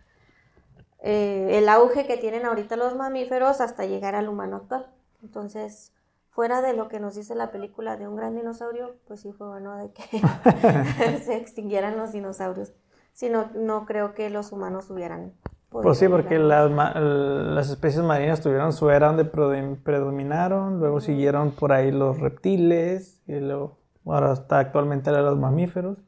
eh, 1.00 1.58
el 1.58 1.68
auge 1.68 2.06
que 2.06 2.16
tienen 2.16 2.44
ahorita 2.46 2.76
los 2.76 2.96
mamíferos 2.96 3.60
hasta 3.60 3.86
llegar 3.86 4.14
al 4.14 4.28
humano 4.28 4.56
actual. 4.56 4.86
Entonces, 5.22 5.92
fuera 6.30 6.62
de 6.62 6.72
lo 6.74 6.88
que 6.88 7.00
nos 7.00 7.14
dice 7.14 7.34
la 7.34 7.50
película 7.50 7.96
de 7.96 8.08
un 8.08 8.16
gran 8.16 8.34
dinosaurio, 8.34 8.96
pues 9.06 9.20
sí 9.20 9.32
fue 9.32 9.48
bueno 9.48 9.76
de 9.76 9.90
que 9.92 10.02
se 11.24 11.36
extinguieran 11.36 11.96
los 11.96 12.12
dinosaurios. 12.12 12.72
Si 13.12 13.30
no, 13.30 13.86
creo 13.86 14.14
que 14.14 14.28
los 14.28 14.52
humanos 14.52 14.90
hubieran. 14.90 15.32
Pues 15.70 15.98
sí, 15.98 16.08
porque 16.08 16.38
las, 16.38 16.70
las 16.70 17.70
especies 17.70 18.02
marinas 18.02 18.40
tuvieron 18.40 18.72
su 18.72 18.88
era 18.90 19.08
donde 19.08 19.24
predo- 19.30 19.76
predominaron, 19.82 20.78
luego 20.80 21.00
siguieron 21.00 21.50
por 21.52 21.72
ahí 21.72 21.90
los 21.90 22.18
reptiles, 22.20 23.20
y 23.26 23.40
luego 23.40 23.78
ahora 24.12 24.32
está 24.32 24.58
actualmente 24.58 25.10
la 25.10 25.18
de 25.18 25.24
los 25.24 25.38
mamíferos, 25.38 25.98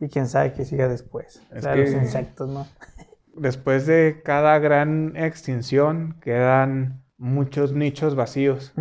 y 0.00 0.08
quién 0.08 0.26
sabe 0.26 0.52
qué 0.52 0.64
siga 0.64 0.88
después. 0.88 1.42
Es 1.52 1.64
la 1.64 1.72
de 1.72 1.78
los 1.78 1.90
insectos, 1.90 2.48
¿no? 2.48 2.66
Después 3.34 3.86
de 3.86 4.22
cada 4.24 4.58
gran 4.58 5.14
extinción 5.14 6.16
quedan 6.22 7.02
muchos 7.18 7.72
nichos 7.72 8.14
vacíos. 8.14 8.72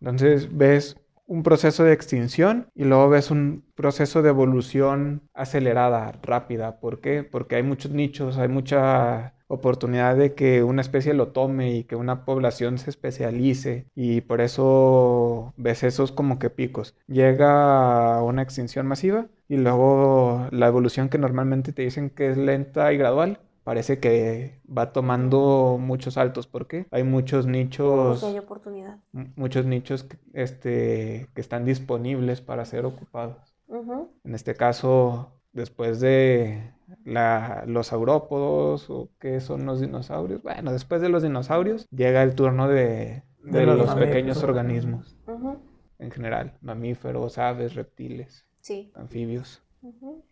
Entonces 0.00 0.56
ves 0.56 0.96
un 1.26 1.42
proceso 1.42 1.84
de 1.84 1.92
extinción 1.92 2.68
y 2.74 2.84
luego 2.84 3.08
ves 3.10 3.30
un 3.30 3.64
proceso 3.74 4.22
de 4.22 4.30
evolución 4.30 5.22
acelerada, 5.34 6.12
rápida. 6.22 6.80
¿Por 6.80 7.00
qué? 7.00 7.24
Porque 7.24 7.56
hay 7.56 7.62
muchos 7.62 7.92
nichos, 7.92 8.38
hay 8.38 8.48
mucha 8.48 9.33
oportunidad 9.46 10.16
de 10.16 10.34
que 10.34 10.62
una 10.64 10.80
especie 10.80 11.14
lo 11.14 11.28
tome 11.28 11.72
y 11.74 11.84
que 11.84 11.96
una 11.96 12.24
población 12.24 12.78
se 12.78 12.90
especialice 12.90 13.86
y 13.94 14.20
por 14.22 14.40
eso 14.40 15.52
ves 15.56 15.82
esos 15.82 16.12
como 16.12 16.38
que 16.38 16.50
picos. 16.50 16.94
Llega 17.06 18.22
una 18.22 18.42
extinción 18.42 18.86
masiva 18.86 19.26
y 19.48 19.56
luego 19.56 20.48
la 20.50 20.66
evolución 20.66 21.08
que 21.08 21.18
normalmente 21.18 21.72
te 21.72 21.82
dicen 21.82 22.10
que 22.10 22.30
es 22.30 22.36
lenta 22.36 22.92
y 22.92 22.96
gradual. 22.96 23.38
Parece 23.64 23.98
que 23.98 24.60
va 24.66 24.92
tomando 24.92 25.78
muchos 25.80 26.14
saltos. 26.14 26.46
¿Por 26.46 26.66
qué? 26.66 26.86
Hay 26.90 27.02
muchos 27.02 27.46
nichos 27.46 28.20
Porque 28.20 28.34
hay 28.34 28.38
oportunidad. 28.38 28.98
muchos 29.36 29.64
nichos 29.64 30.04
que- 30.04 30.18
este, 30.34 31.28
que 31.34 31.40
están 31.40 31.64
disponibles 31.64 32.42
para 32.42 32.66
ser 32.66 32.84
ocupados. 32.84 33.54
Ujú. 33.68 34.10
En 34.22 34.34
este 34.34 34.54
caso, 34.54 35.32
después 35.54 35.98
de 36.00 36.73
la- 37.04 37.64
los 37.66 37.88
saurópodos, 37.88 38.88
o 38.90 39.08
qué 39.18 39.40
son 39.40 39.66
los 39.66 39.80
dinosaurios, 39.80 40.42
bueno, 40.42 40.72
después 40.72 41.00
de 41.00 41.08
los 41.08 41.22
dinosaurios, 41.22 41.86
llega 41.90 42.22
el 42.22 42.34
turno 42.34 42.68
de, 42.68 43.22
de 43.42 43.58
De 43.60 43.66
los 43.66 43.94
pequeños 43.94 44.42
organismos 44.42 45.16
en 45.98 46.10
general, 46.10 46.54
mamíferos, 46.60 47.38
aves, 47.38 47.74
reptiles, 47.74 48.44
Sí. 48.60 48.90
anfibios. 48.94 49.60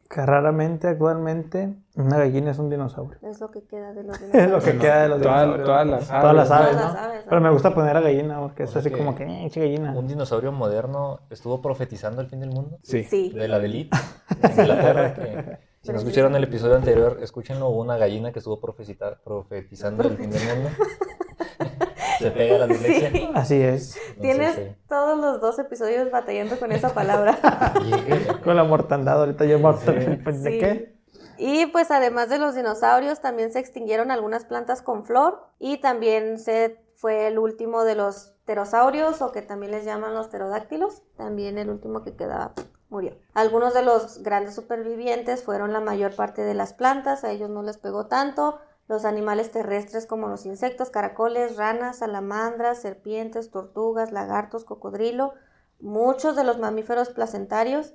Que 0.08 0.24
raramente, 0.24 0.88
actualmente, 0.88 1.74
una 1.96 2.16
gallina 2.18 2.50
es 2.52 2.58
un 2.58 2.70
dinosaurio. 2.70 3.18
Es 3.22 3.38
lo 3.38 3.50
que 3.50 3.62
queda 3.64 3.92
de 3.92 4.02
los 4.02 4.16
Es 4.20 4.22
lo 4.22 4.28
dinosaurios. 4.40 4.64
que 4.64 4.78
queda 4.78 5.02
de 5.02 5.08
los 5.08 5.20
Todas- 5.20 5.42
dinosaurios. 5.42 5.66
todas 5.66 5.86
las 5.86 6.08
Todas 6.08 6.34
las 6.36 6.50
aves, 6.50 6.76
¿no? 6.76 6.94
Pero 7.28 7.40
me 7.42 7.50
gusta 7.50 7.74
poner 7.74 7.96
a 7.96 8.00
gallina 8.00 8.40
porque 8.40 8.62
es 8.62 8.70
O 8.70 8.72
sea 8.72 8.80
así 8.80 8.90
que 8.90 8.96
como 8.96 9.14
que, 9.14 9.24
eh, 9.24 9.50
che 9.50 9.60
gallina. 9.60 9.92
Un 9.92 10.08
dinosaurio 10.08 10.52
moderno 10.52 11.20
estuvo 11.28 11.60
profetizando 11.60 12.22
el 12.22 12.28
fin 12.28 12.40
del 12.40 12.50
mundo. 12.50 12.78
Sí. 12.82 13.04
Sí. 13.04 13.30
De 13.30 13.46
la 13.46 13.58
Delite, 13.58 13.96
de 14.40 14.48
Inglaterra, 14.62 15.14
que 15.14 15.58
si 15.82 15.92
no 15.92 15.98
escucharon 15.98 16.34
el 16.36 16.44
episodio 16.44 16.76
anterior, 16.76 17.18
escúchenlo, 17.22 17.68
hubo 17.68 17.80
una 17.80 17.96
gallina 17.96 18.32
que 18.32 18.38
estuvo 18.38 18.60
profetizando 18.60 20.04
el 20.04 20.16
fin 20.16 20.30
del 20.30 20.42
mundo. 20.46 20.70
Se 22.18 22.30
pega 22.30 22.54
a 22.54 22.58
la 22.60 22.66
dislexia. 22.68 23.10
Sí. 23.10 23.30
Así 23.34 23.60
es. 23.60 23.96
Entonces, 24.16 24.20
Tienes 24.54 24.76
todos 24.88 25.18
los 25.18 25.40
dos 25.40 25.58
episodios 25.58 26.10
batallando 26.10 26.56
con 26.58 26.70
esa 26.70 26.94
palabra. 26.94 27.38
Con 28.44 28.54
la 28.56 28.64
mortandad, 28.64 29.18
ahorita 29.20 29.44
yo 29.44 29.58
muerto. 29.58 29.92
Pues, 30.22 30.42
¿De 30.42 30.50
Sí. 30.52 30.58
qué? 30.58 31.02
Y 31.38 31.66
pues 31.66 31.90
además 31.90 32.28
de 32.28 32.38
los 32.38 32.54
dinosaurios, 32.54 33.20
también 33.20 33.52
se 33.52 33.58
extinguieron 33.58 34.12
algunas 34.12 34.44
plantas 34.44 34.82
con 34.82 35.04
flor 35.04 35.40
y 35.58 35.78
también 35.78 36.38
se 36.38 36.78
fue 36.94 37.26
el 37.26 37.38
último 37.38 37.82
de 37.84 37.96
los 37.96 38.34
pterosaurios 38.44 39.20
o 39.22 39.32
que 39.32 39.42
también 39.42 39.72
les 39.72 39.84
llaman 39.84 40.14
los 40.14 40.28
pterodáctilos. 40.28 41.02
También 41.16 41.58
el 41.58 41.70
último 41.70 42.02
que 42.04 42.14
quedaba 42.14 42.52
murió. 42.92 43.16
Algunos 43.34 43.74
de 43.74 43.82
los 43.82 44.22
grandes 44.22 44.54
supervivientes 44.54 45.42
fueron 45.42 45.72
la 45.72 45.80
mayor 45.80 46.14
parte 46.14 46.42
de 46.42 46.54
las 46.54 46.72
plantas, 46.72 47.24
a 47.24 47.30
ellos 47.32 47.50
no 47.50 47.62
les 47.62 47.78
pegó 47.78 48.06
tanto. 48.06 48.60
Los 48.88 49.04
animales 49.04 49.50
terrestres 49.50 50.06
como 50.06 50.28
los 50.28 50.44
insectos, 50.44 50.90
caracoles, 50.90 51.56
ranas, 51.56 51.98
salamandras, 51.98 52.82
serpientes, 52.82 53.50
tortugas, 53.50 54.12
lagartos, 54.12 54.64
cocodrilo, 54.64 55.32
muchos 55.80 56.36
de 56.36 56.44
los 56.44 56.58
mamíferos 56.58 57.08
placentarios, 57.08 57.94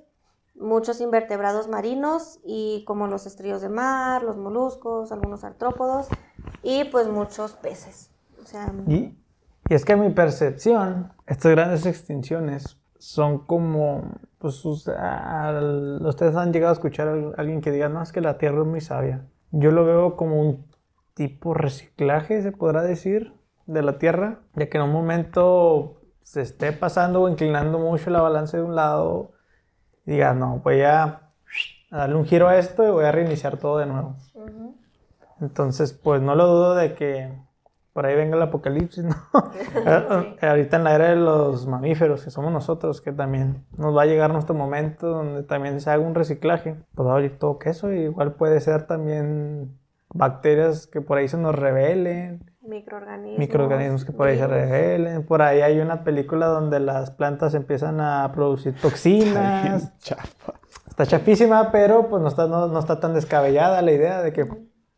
muchos 0.54 1.00
invertebrados 1.00 1.68
marinos 1.68 2.40
y 2.44 2.84
como 2.86 3.06
los 3.06 3.26
estríos 3.26 3.62
de 3.62 3.68
mar, 3.68 4.22
los 4.22 4.36
moluscos, 4.36 5.12
algunos 5.12 5.44
artrópodos 5.44 6.08
y 6.62 6.84
pues 6.84 7.06
muchos 7.06 7.52
peces. 7.52 8.10
Y, 8.86 9.16
y 9.68 9.74
es 9.74 9.84
que 9.84 9.94
mi 9.94 10.10
percepción, 10.10 11.12
estas 11.26 11.52
grandes 11.52 11.86
extinciones 11.86 12.78
son 12.98 13.38
como, 13.38 14.02
pues, 14.38 14.64
al- 14.88 16.04
ustedes 16.04 16.36
han 16.36 16.52
llegado 16.52 16.70
a 16.70 16.74
escuchar 16.74 17.08
a 17.08 17.40
alguien 17.40 17.60
que 17.60 17.70
diga, 17.70 17.88
no, 17.88 18.02
es 18.02 18.12
que 18.12 18.20
la 18.20 18.38
Tierra 18.38 18.60
es 18.60 18.66
muy 18.66 18.80
sabia. 18.80 19.26
Yo 19.50 19.70
lo 19.70 19.84
veo 19.84 20.16
como 20.16 20.40
un 20.40 20.66
tipo 21.14 21.54
reciclaje, 21.54 22.42
se 22.42 22.52
podrá 22.52 22.82
decir, 22.82 23.34
de 23.66 23.82
la 23.82 23.98
Tierra, 23.98 24.40
ya 24.54 24.68
que 24.68 24.78
en 24.78 24.84
un 24.84 24.92
momento 24.92 26.00
se 26.20 26.42
esté 26.42 26.72
pasando 26.72 27.22
o 27.22 27.28
inclinando 27.28 27.78
mucho 27.78 28.10
la 28.10 28.20
balanza 28.20 28.56
de 28.56 28.62
un 28.62 28.74
lado 28.74 29.32
y 30.06 30.12
diga, 30.12 30.34
no, 30.34 30.60
voy 30.60 30.82
a, 30.82 31.32
darle 31.90 32.16
un 32.16 32.24
giro 32.24 32.48
a 32.48 32.58
esto 32.58 32.86
y 32.86 32.90
voy 32.90 33.04
a 33.04 33.12
reiniciar 33.12 33.56
todo 33.56 33.78
de 33.78 33.86
nuevo. 33.86 34.16
Entonces, 35.40 35.92
pues 35.92 36.22
no 36.22 36.34
lo 36.34 36.46
dudo 36.46 36.74
de 36.74 36.94
que 36.94 37.32
por 37.92 38.06
ahí 38.06 38.14
venga 38.14 38.36
el 38.36 38.42
apocalipsis, 38.42 39.04
¿no? 39.04 39.16
Ahorita 40.42 40.76
en 40.76 40.84
la 40.84 40.94
era 40.94 41.08
de 41.08 41.16
los 41.16 41.66
mamíferos, 41.66 42.24
que 42.24 42.30
somos 42.30 42.52
nosotros, 42.52 43.00
que 43.00 43.12
también 43.12 43.64
nos 43.76 43.96
va 43.96 44.02
a 44.02 44.06
llegar 44.06 44.32
nuestro 44.32 44.54
momento 44.54 45.08
donde 45.08 45.42
también 45.42 45.80
se 45.80 45.90
haga 45.90 46.02
un 46.02 46.14
reciclaje. 46.14 46.76
Pues 46.94 47.06
va 47.06 47.12
a 47.12 47.14
abrir 47.14 47.38
todo 47.38 47.58
queso, 47.58 47.92
y 47.92 48.00
igual 48.00 48.34
puede 48.34 48.60
ser 48.60 48.86
también 48.86 49.78
bacterias 50.10 50.86
que 50.86 51.00
por 51.00 51.18
ahí 51.18 51.28
se 51.28 51.36
nos 51.36 51.54
revelen, 51.54 52.48
microorganismos. 52.68 53.38
microorganismos 53.38 54.04
que 54.04 54.12
por 54.12 54.28
ahí 54.28 54.38
se 54.38 54.46
virus. 54.46 54.60
revelen. 54.60 55.26
Por 55.26 55.42
ahí 55.42 55.60
hay 55.60 55.80
una 55.80 56.04
película 56.04 56.46
donde 56.46 56.80
las 56.80 57.10
plantas 57.10 57.54
empiezan 57.54 58.00
a 58.00 58.30
producir 58.32 58.74
toxinas. 58.80 59.98
Chafa. 59.98 60.54
Está 60.88 61.06
chapísima, 61.06 61.70
pero 61.70 62.08
pues 62.08 62.20
no 62.22 62.28
está, 62.28 62.46
no, 62.46 62.68
no 62.68 62.78
está 62.78 63.00
tan 63.00 63.14
descabellada 63.14 63.82
la 63.82 63.92
idea 63.92 64.20
de 64.20 64.32
que 64.32 64.48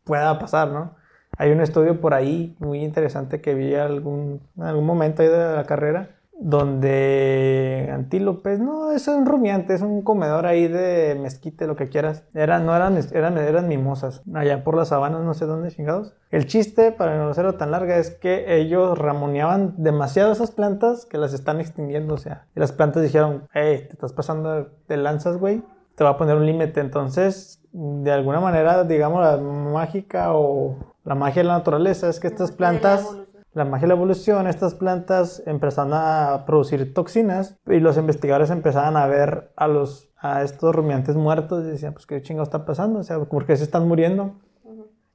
pueda 0.03 0.37
pasar, 0.39 0.69
¿no? 0.69 0.95
Hay 1.41 1.51
un 1.51 1.59
estudio 1.59 1.99
por 1.99 2.13
ahí 2.13 2.55
muy 2.59 2.83
interesante 2.83 3.41
que 3.41 3.55
vi 3.55 3.73
algún, 3.73 4.41
en 4.57 4.63
algún 4.63 4.85
momento 4.85 5.23
ahí 5.23 5.27
de 5.27 5.55
la 5.55 5.63
carrera, 5.63 6.09
donde 6.39 7.89
antílopes, 7.91 8.59
no, 8.59 8.91
es 8.91 9.07
un 9.07 9.25
rumiante, 9.25 9.73
es 9.73 9.81
un 9.81 10.03
comedor 10.03 10.45
ahí 10.45 10.67
de 10.67 11.17
mezquite, 11.19 11.65
lo 11.65 11.75
que 11.75 11.89
quieras. 11.89 12.25
Eran, 12.35 12.67
no 12.67 12.75
eran, 12.75 12.95
eran, 13.11 13.39
eran 13.39 13.67
mimosas, 13.67 14.21
allá 14.35 14.63
por 14.63 14.77
las 14.77 14.89
sabanas, 14.89 15.23
no 15.23 15.33
sé 15.33 15.47
dónde 15.47 15.71
chingados. 15.71 16.13
El 16.29 16.45
chiste, 16.45 16.91
para 16.91 17.17
no 17.17 17.29
hacerlo 17.29 17.55
tan 17.55 17.71
larga, 17.71 17.97
es 17.97 18.11
que 18.11 18.59
ellos 18.59 18.95
ramoneaban 18.99 19.73
demasiado 19.77 20.33
esas 20.33 20.51
plantas 20.51 21.07
que 21.07 21.17
las 21.17 21.33
están 21.33 21.59
extinguiendo, 21.59 22.13
o 22.13 22.19
sea, 22.19 22.45
y 22.55 22.59
las 22.59 22.71
plantas 22.71 23.01
dijeron, 23.01 23.47
hey, 23.51 23.85
te 23.87 23.93
estás 23.93 24.13
pasando 24.13 24.69
de 24.87 24.97
lanzas, 24.97 25.37
güey, 25.37 25.63
te 25.95 26.03
va 26.03 26.11
a 26.11 26.17
poner 26.17 26.37
un 26.37 26.45
límite. 26.45 26.81
Entonces, 26.81 27.63
de 27.71 28.11
alguna 28.11 28.41
manera, 28.41 28.83
digamos, 28.83 29.23
la 29.23 29.37
mágica 29.37 30.33
o 30.33 30.90
la 31.03 31.15
magia 31.15 31.41
de 31.41 31.47
la 31.47 31.57
naturaleza 31.57 32.09
es 32.09 32.19
que 32.19 32.27
estas 32.27 32.51
la 32.51 32.57
plantas, 32.57 33.01
evolución. 33.01 33.43
la 33.53 33.65
magia 33.65 33.81
de 33.81 33.87
la 33.87 33.93
evolución, 33.95 34.47
estas 34.47 34.75
plantas 34.75 35.43
empezaron 35.45 35.93
a 35.93 36.43
producir 36.45 36.93
toxinas 36.93 37.57
y 37.67 37.79
los 37.79 37.97
investigadores 37.97 38.49
empezaban 38.49 38.97
a 38.97 39.07
ver 39.07 39.51
a 39.55 39.67
los 39.67 40.11
a 40.21 40.43
estos 40.43 40.75
rumiantes 40.75 41.15
muertos 41.15 41.63
y 41.63 41.67
decían, 41.67 41.93
pues 41.93 42.05
qué 42.05 42.21
chingo 42.21 42.43
está 42.43 42.63
pasando, 42.63 42.99
o 42.99 43.03
sea, 43.03 43.19
¿por 43.19 43.45
qué 43.45 43.57
se 43.57 43.63
están 43.63 43.87
muriendo? 43.87 44.35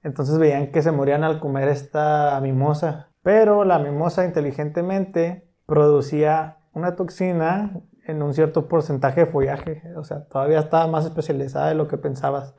Entonces 0.02 0.38
veían 0.38 0.72
que 0.72 0.82
se 0.82 0.90
morían 0.90 1.24
al 1.24 1.38
comer 1.40 1.68
esta 1.68 2.38
mimosa. 2.40 3.08
Pero 3.22 3.64
la 3.64 3.78
mimosa 3.78 4.24
inteligentemente 4.24 5.48
producía 5.64 6.58
una 6.72 6.94
toxina 6.94 7.80
en 8.06 8.22
un 8.22 8.34
cierto 8.34 8.68
porcentaje 8.68 9.20
de 9.20 9.26
follaje. 9.26 9.82
O 9.96 10.04
sea, 10.04 10.24
todavía 10.24 10.60
estaba 10.60 10.86
más 10.86 11.04
especializada 11.04 11.68
de 11.68 11.74
lo 11.74 11.88
que 11.88 11.98
pensabas. 11.98 12.54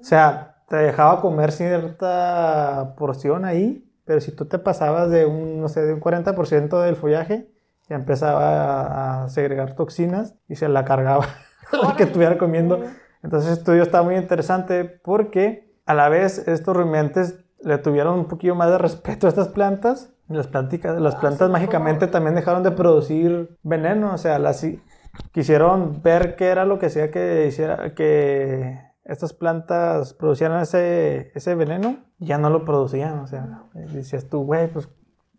O 0.00 0.04
sea, 0.04 0.57
te 0.68 0.76
dejaba 0.76 1.20
comer 1.20 1.52
cierta 1.52 2.94
porción 2.96 3.44
ahí, 3.44 3.84
pero 4.04 4.20
si 4.20 4.32
tú 4.32 4.46
te 4.46 4.58
pasabas 4.58 5.10
de 5.10 5.26
un, 5.26 5.60
no 5.60 5.68
sé, 5.68 5.82
de 5.82 5.94
un 5.94 6.00
40% 6.00 6.82
del 6.82 6.96
follaje, 6.96 7.50
ya 7.88 7.96
empezaba 7.96 9.24
a, 9.24 9.28
segregar 9.28 9.74
toxinas 9.74 10.34
y 10.46 10.56
se 10.56 10.68
la 10.68 10.84
cargaba 10.84 11.26
al 11.82 11.96
que 11.96 12.04
estuviera 12.04 12.36
comiendo. 12.36 12.82
Entonces, 13.22 13.50
el 13.50 13.58
estudio 13.58 13.82
está 13.82 14.02
muy 14.02 14.16
interesante 14.16 14.84
porque 14.84 15.72
a 15.86 15.94
la 15.94 16.08
vez 16.08 16.46
estos 16.46 16.76
rumiantes 16.76 17.38
le 17.60 17.78
tuvieron 17.78 18.18
un 18.18 18.26
poquillo 18.26 18.54
más 18.54 18.70
de 18.70 18.78
respeto 18.78 19.26
a 19.26 19.30
estas 19.30 19.48
plantas. 19.48 20.10
Las, 20.28 20.46
planticas, 20.46 21.00
las 21.00 21.16
plantas 21.16 21.48
mágicamente 21.50 22.06
también 22.06 22.34
dejaron 22.34 22.62
de 22.62 22.70
producir 22.70 23.56
veneno. 23.62 24.12
O 24.12 24.18
sea, 24.18 24.38
las, 24.38 24.64
quisieron 25.32 26.02
ver 26.02 26.36
qué 26.36 26.48
era 26.48 26.66
lo 26.66 26.78
que 26.78 26.86
hacía 26.86 27.10
que, 27.10 27.46
hiciera, 27.46 27.94
que 27.94 28.87
estas 29.08 29.32
plantas 29.32 30.12
producieran 30.12 30.60
ese, 30.60 31.32
ese 31.34 31.54
veneno. 31.54 32.04
Ya 32.18 32.36
no 32.38 32.50
lo 32.50 32.64
producían. 32.64 33.18
O 33.20 33.26
sea, 33.26 33.64
decías 33.72 34.28
tú, 34.28 34.44
güey, 34.44 34.68
pues 34.68 34.88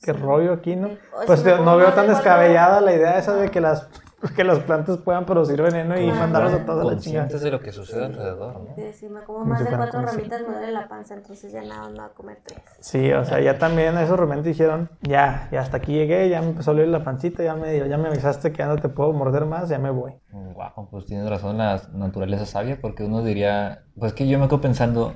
qué 0.01 0.11
rollo 0.11 0.53
aquí, 0.53 0.75
¿no? 0.75 0.87
O 0.87 1.25
Pues 1.27 1.45
no 1.45 1.77
veo 1.77 1.93
tan 1.93 2.07
de 2.07 2.13
descabellada 2.13 2.81
la 2.81 2.93
idea 2.93 3.17
esa 3.19 3.35
de 3.35 3.49
que 3.49 3.61
las, 3.61 3.87
que 4.35 4.43
las 4.43 4.59
plantas 4.59 4.97
puedan 4.97 5.25
producir 5.25 5.61
veneno 5.61 5.97
y 5.97 6.03
Claro. 6.03 6.19
mandarlos 6.19 6.53
a 6.53 6.65
toda 6.65 6.83
la 6.83 6.97
chingada. 6.99 7.25
conscientes 7.25 7.41
de 7.41 7.51
lo 7.51 7.59
que 7.61 7.71
sucede 7.71 8.05
alrededor, 8.05 8.59
¿no? 8.59 8.75
Sí, 8.93 9.07
me 9.09 9.23
como 9.23 9.45
más 9.45 9.59
de 9.63 9.75
cuatro 9.75 10.01
ramitas 10.01 10.41
me 10.41 10.53
duele 10.53 10.71
la 10.71 10.87
panza, 10.87 11.13
entonces 11.13 11.51
ya 11.51 11.61
nada, 11.63 11.89
no 11.89 12.03
a 12.03 12.09
comer 12.13 12.39
tres. 12.43 12.59
Sí, 12.81 13.11
o 13.13 13.23
sea, 13.23 13.39
ya 13.39 13.57
también 13.57 13.97
esos 13.97 14.17
realmente 14.17 14.49
dijeron, 14.49 14.89
ya, 15.01 15.47
ya 15.51 15.61
hasta 15.61 15.77
aquí 15.77 15.93
llegué, 15.93 16.27
ya 16.29 16.41
me 16.41 16.49
empezó 16.49 16.71
a 16.71 16.73
doler 16.73 16.89
la 16.89 17.03
pancita, 17.03 17.43
ya 17.43 17.55
me, 17.55 17.87
ya 17.87 17.97
me 17.97 18.07
avisaste 18.09 18.51
que 18.51 18.57
ya 18.59 18.67
no 18.67 18.77
te 18.77 18.89
puedo 18.89 19.13
morder 19.13 19.45
más, 19.45 19.69
ya 19.69 19.79
me 19.79 19.89
voy. 19.89 20.13
Wow, 20.31 20.89
pues 20.91 21.05
tienes 21.05 21.29
razón, 21.29 21.57
la 21.57 21.81
naturaleza 21.93 22.45
sabia, 22.45 22.79
porque 22.81 23.03
uno 23.03 23.23
diría, 23.23 23.83
pues 23.97 24.13
que 24.13 24.27
yo 24.27 24.37
me 24.39 24.47
quedo 24.47 24.59
pensando, 24.61 25.15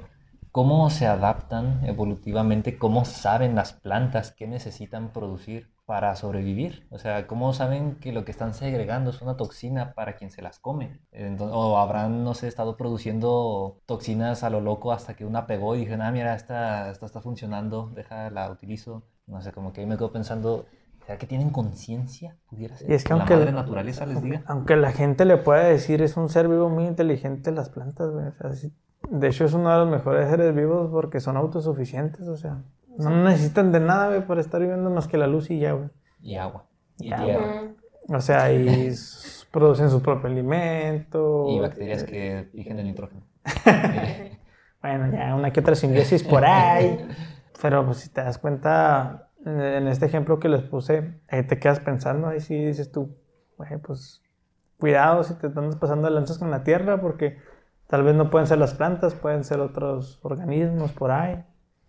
¿cómo 0.51 0.89
se 0.89 1.07
adaptan 1.07 1.81
evolutivamente? 1.85 2.77
¿Cómo 2.77 3.03
saben 3.05 3.55
las 3.55 3.73
plantas 3.73 4.31
qué 4.31 4.47
necesitan 4.47 5.11
producir 5.11 5.72
para 5.85 6.15
sobrevivir? 6.15 6.87
O 6.91 6.97
sea, 6.97 7.27
¿cómo 7.27 7.53
saben 7.53 7.95
que 7.95 8.11
lo 8.13 8.23
que 8.25 8.31
están 8.31 8.53
segregando 8.53 9.09
es 9.09 9.21
una 9.21 9.35
toxina 9.37 9.93
para 9.93 10.15
quien 10.15 10.31
se 10.31 10.41
las 10.41 10.59
come? 10.59 10.99
Entonces, 11.11 11.55
o 11.55 11.77
habrán, 11.77 12.23
no 12.23 12.33
sé, 12.33 12.47
estado 12.47 12.77
produciendo 12.77 13.77
toxinas 13.85 14.43
a 14.43 14.49
lo 14.49 14.61
loco 14.61 14.91
hasta 14.91 15.15
que 15.15 15.25
una 15.25 15.45
pegó 15.47 15.75
y 15.75 15.79
dijeron, 15.79 16.01
ah, 16.01 16.11
mira, 16.11 16.35
esta, 16.35 16.89
esta 16.89 17.05
está 17.05 17.19
funcionando, 17.21 17.91
déjala, 17.93 18.49
utilizo. 18.49 19.03
No 19.27 19.41
sé, 19.41 19.51
como 19.51 19.73
que 19.73 19.81
ahí 19.81 19.87
me 19.87 19.95
quedo 19.97 20.11
pensando, 20.11 20.65
¿será 21.05 21.17
que 21.17 21.27
tienen 21.27 21.49
conciencia? 21.49 22.37
Pudiera 22.49 22.75
ser. 22.77 22.89
Y 22.89 22.93
es 22.93 23.03
que 23.03 23.13
la 23.13 23.19
aunque- 23.21 23.35
madre 23.35 23.51
naturaleza 23.51 24.05
les 24.05 24.21
diga. 24.21 24.43
Aunque 24.47 24.75
la 24.75 24.91
gente 24.91 25.25
le 25.25 25.37
pueda 25.37 25.63
decir, 25.65 26.01
es 26.01 26.15
un 26.17 26.29
ser 26.29 26.47
vivo 26.47 26.69
muy 26.69 26.85
inteligente 26.85 27.51
las 27.51 27.69
plantas, 27.69 28.09
güey. 28.11 28.27
O 28.27 28.33
sea, 28.33 28.53
sí. 28.53 28.73
De 29.09 29.27
hecho, 29.27 29.43
es 29.45 29.53
uno 29.53 29.69
de 29.69 29.77
los 29.79 29.89
mejores 29.89 30.29
seres 30.29 30.55
vivos 30.55 30.89
porque 30.91 31.19
son 31.19 31.35
autosuficientes, 31.35 32.25
o 32.27 32.37
sea, 32.37 32.63
no 32.97 33.23
necesitan 33.23 33.71
de 33.71 33.79
nada, 33.79 34.07
güey, 34.07 34.25
para 34.25 34.41
estar 34.41 34.61
viviendo 34.61 34.89
más 34.89 35.07
que 35.07 35.17
la 35.17 35.27
luz 35.27 35.49
y 35.49 35.59
ya, 35.59 35.73
güey. 35.73 35.89
Y 36.21 36.35
agua. 36.35 36.65
Y 36.99 37.07
Y 37.07 37.15
tierra. 37.15 37.61
Ujú. 37.63 38.15
O 38.15 38.21
sea, 38.21 38.51
y 38.51 38.89
producen 39.51 39.89
su 39.89 40.01
propio 40.01 40.29
alimento. 40.29 41.47
Y 41.49 41.59
bacterias 41.59 42.03
que 42.03 42.49
fijan 42.53 42.79
el 42.79 42.87
nitrógeno. 42.87 43.21
Bueno, 44.81 45.09
ya 45.13 45.33
una 45.33 45.53
que 45.53 45.61
otra 45.61 45.75
simbiosis 45.75 46.23
por 46.23 46.43
ahí. 46.43 47.07
Pero 47.61 47.85
pues 47.85 47.99
si 47.99 48.09
te 48.09 48.21
das 48.21 48.37
cuenta, 48.37 49.29
en 49.45 49.61
en 49.61 49.87
este 49.87 50.05
ejemplo 50.05 50.39
que 50.39 50.49
les 50.49 50.61
puse, 50.61 51.21
ahí 51.29 51.47
te 51.47 51.57
quedas 51.57 51.79
pensando, 51.79 52.27
ahí 52.27 52.41
sí 52.41 52.53
dices 52.65 52.91
tú, 52.91 53.15
"Güey, 53.57 53.77
pues 53.77 54.21
cuidado 54.77 55.23
si 55.23 55.35
te 55.35 55.47
andas 55.47 55.77
pasando 55.77 56.09
de 56.09 56.13
lanzas 56.13 56.37
con 56.37 56.51
la 56.51 56.65
tierra, 56.65 56.99
porque 56.99 57.37
tal 57.87 58.03
vez 58.03 58.13
no 58.15 58.29
pueden 58.29 58.45
ser 58.47 58.57
las 58.57 58.73
plantas, 58.73 59.13
pueden 59.13 59.45
ser 59.45 59.61
otros 59.61 60.19
organismos 60.23 60.91
por 60.91 61.11
ahí. 61.11 61.41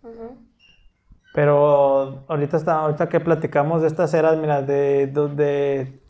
Ujú. 0.04 0.38
Pero 1.34 2.24
ahorita, 2.28 2.56
está, 2.56 2.78
ahorita 2.78 3.08
que 3.08 3.18
platicamos 3.18 3.82
de 3.82 3.88
estas 3.88 4.14
eras, 4.14 4.38
mira, 4.38 4.62
de, 4.62 5.08
de, 5.08 5.28
de 5.34 6.00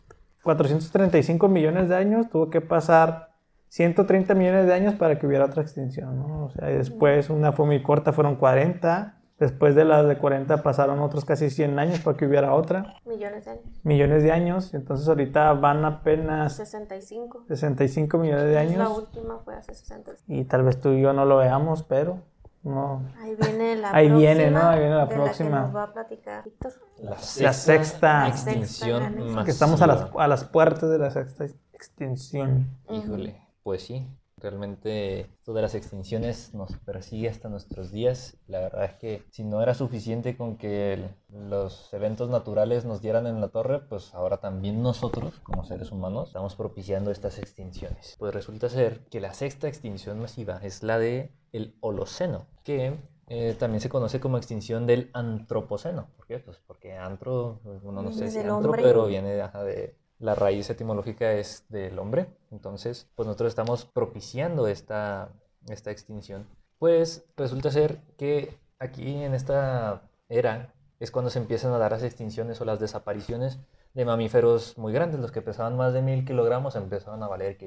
435 0.43 1.47
millones 1.47 1.89
de 1.89 1.95
años 1.95 2.29
tuvo 2.29 2.51
que 2.51 2.61
pasar 2.61 3.33
130 3.69 4.35
millones 4.35 4.67
de 4.67 4.73
años 4.73 4.93
para 4.93 5.17
que 5.17 5.25
hubiera 5.25 5.45
otra 5.45 5.63
extinción, 5.63 6.19
¿no? 6.19 6.45
O 6.45 6.49
sea, 6.51 6.69
y 6.69 6.75
después 6.75 7.31
una 7.31 7.51
fue 7.53 7.65
muy 7.65 7.81
corta, 7.81 8.13
fueron 8.13 8.35
40. 8.35 9.13
Después 9.39 9.75
de 9.75 9.83
las 9.83 10.07
de 10.07 10.17
40 10.17 10.61
pasaron 10.63 10.99
otros 10.99 11.25
casi 11.25 11.49
100 11.49 11.77
años 11.79 11.99
para 12.01 12.15
que 12.15 12.25
hubiera 12.27 12.53
otra. 12.53 12.93
Millones 13.05 13.45
de 13.45 13.51
años. 13.51 13.65
Millones 13.83 14.23
de 14.23 14.31
años. 14.31 14.73
Entonces 14.75 15.09
ahorita 15.09 15.51
van 15.53 15.83
apenas 15.83 16.55
65. 16.55 17.45
65 17.47 18.17
millones 18.19 18.45
de 18.45 18.53
La 18.53 18.59
años. 18.61 18.97
última 18.97 19.39
fue 19.39 19.55
hace 19.55 19.73
65. 19.73 20.23
Y 20.31 20.45
tal 20.45 20.63
vez 20.63 20.79
tú 20.79 20.91
y 20.91 21.01
yo 21.01 21.11
no 21.11 21.25
lo 21.25 21.37
veamos, 21.37 21.83
pero 21.83 22.19
no. 22.65 23.03
Ahí 23.19 23.35
viene 23.35 23.75
la 23.77 23.91
Ahí 23.91 24.07
próxima. 24.07 24.17
viene, 24.33 24.51
¿no? 24.51 24.69
Ahí 24.69 24.79
viene 24.79 24.95
la 24.95 25.05
de 25.05 25.15
próxima. 25.15 25.49
La 25.49 25.55
que 25.55 25.65
nos 25.67 25.75
va 25.75 25.83
a 25.83 25.93
platicar 25.93 26.43
Víctor. 26.43 26.73
La 27.03 27.17
sexta. 27.53 28.27
extinción 28.27 29.01
La 29.03 29.09
sexta 29.09 29.09
masiva. 29.21 29.45
Que 29.45 29.51
estamos 29.51 29.81
a 29.81 29.87
las, 29.87 30.07
a 30.17 30.27
las 30.27 30.43
puertas 30.43 30.89
de 30.89 30.97
la 30.97 31.11
sexta 31.11 31.45
extinción. 31.73 32.67
Híjole, 32.89 33.41
pues 33.63 33.83
sí, 33.83 34.07
realmente 34.45 35.21
esto 35.21 35.53
de 35.53 35.63
las 35.63 35.73
extinciones 35.73 36.53
nos 36.53 36.71
persigue 36.85 37.29
hasta 37.29 37.49
nuestros 37.49 37.91
días. 37.91 38.37
La 38.47 38.59
verdad 38.59 38.85
es 38.85 38.93
que 38.93 39.23
si 39.31 39.43
no 39.43 39.61
era 39.63 39.73
suficiente 39.73 40.37
con 40.37 40.57
que 40.57 41.09
los 41.31 41.91
eventos 41.93 42.29
naturales 42.29 42.85
nos 42.85 43.01
dieran 43.01 43.25
en 43.25 43.41
la 43.41 43.47
torre, 43.47 43.79
pues 43.79 44.13
ahora 44.13 44.37
también 44.37 44.83
nosotros, 44.83 45.39
como 45.41 45.65
seres 45.65 45.91
humanos, 45.91 46.27
estamos 46.27 46.55
propiciando 46.55 47.09
estas 47.09 47.39
extinciones. 47.39 48.15
Pues 48.19 48.35
resulta 48.35 48.69
ser 48.69 48.99
que 49.09 49.19
la 49.19 49.33
sexta 49.33 49.67
extinción 49.67 50.19
masiva 50.19 50.59
es 50.61 50.83
la 50.83 50.99
de 50.99 51.31
el 51.51 51.75
Holoceno, 51.79 52.45
que 52.63 52.99
eh, 53.27 53.55
también 53.57 53.81
se 53.81 53.89
conoce 53.89 54.19
como 54.19 54.37
extinción 54.37 54.85
del 54.85 55.09
Antropoceno. 55.13 56.07
¿Por 56.15 56.27
qué? 56.27 56.37
Pues 56.37 56.61
porque 56.67 56.93
antro, 56.93 57.61
uno 57.83 58.03
no 58.03 58.11
sé 58.11 58.29
si 58.29 58.37
antro, 58.37 58.57
hombre. 58.57 58.83
pero 58.83 59.07
viene 59.07 59.31
de 59.31 59.95
la 60.19 60.35
raíz 60.35 60.69
etimológica 60.69 61.33
es 61.33 61.65
del 61.69 61.99
hombre. 61.99 62.27
Entonces, 62.51 63.07
pues 63.15 63.27
nosotros 63.27 63.49
estamos 63.49 63.85
propiciando 63.85 64.67
esta, 64.67 65.29
esta 65.67 65.91
extinción. 65.91 66.47
Pues 66.79 67.25
resulta 67.37 67.71
ser 67.71 67.99
que 68.17 68.57
aquí 68.79 69.23
en 69.23 69.33
esta 69.33 70.03
era 70.29 70.73
es 70.99 71.11
cuando 71.11 71.29
se 71.29 71.39
empiezan 71.39 71.73
a 71.73 71.77
dar 71.77 71.91
las 71.91 72.03
extinciones 72.03 72.61
o 72.61 72.65
las 72.65 72.79
desapariciones 72.79 73.59
de 73.93 74.05
mamíferos 74.05 74.77
muy 74.77 74.93
grandes. 74.93 75.19
Los 75.19 75.31
que 75.31 75.41
pesaban 75.41 75.77
más 75.77 75.93
de 75.93 76.01
mil 76.01 76.25
kilogramos 76.25 76.75
empezaron 76.75 77.23
a 77.23 77.27
valer 77.27 77.57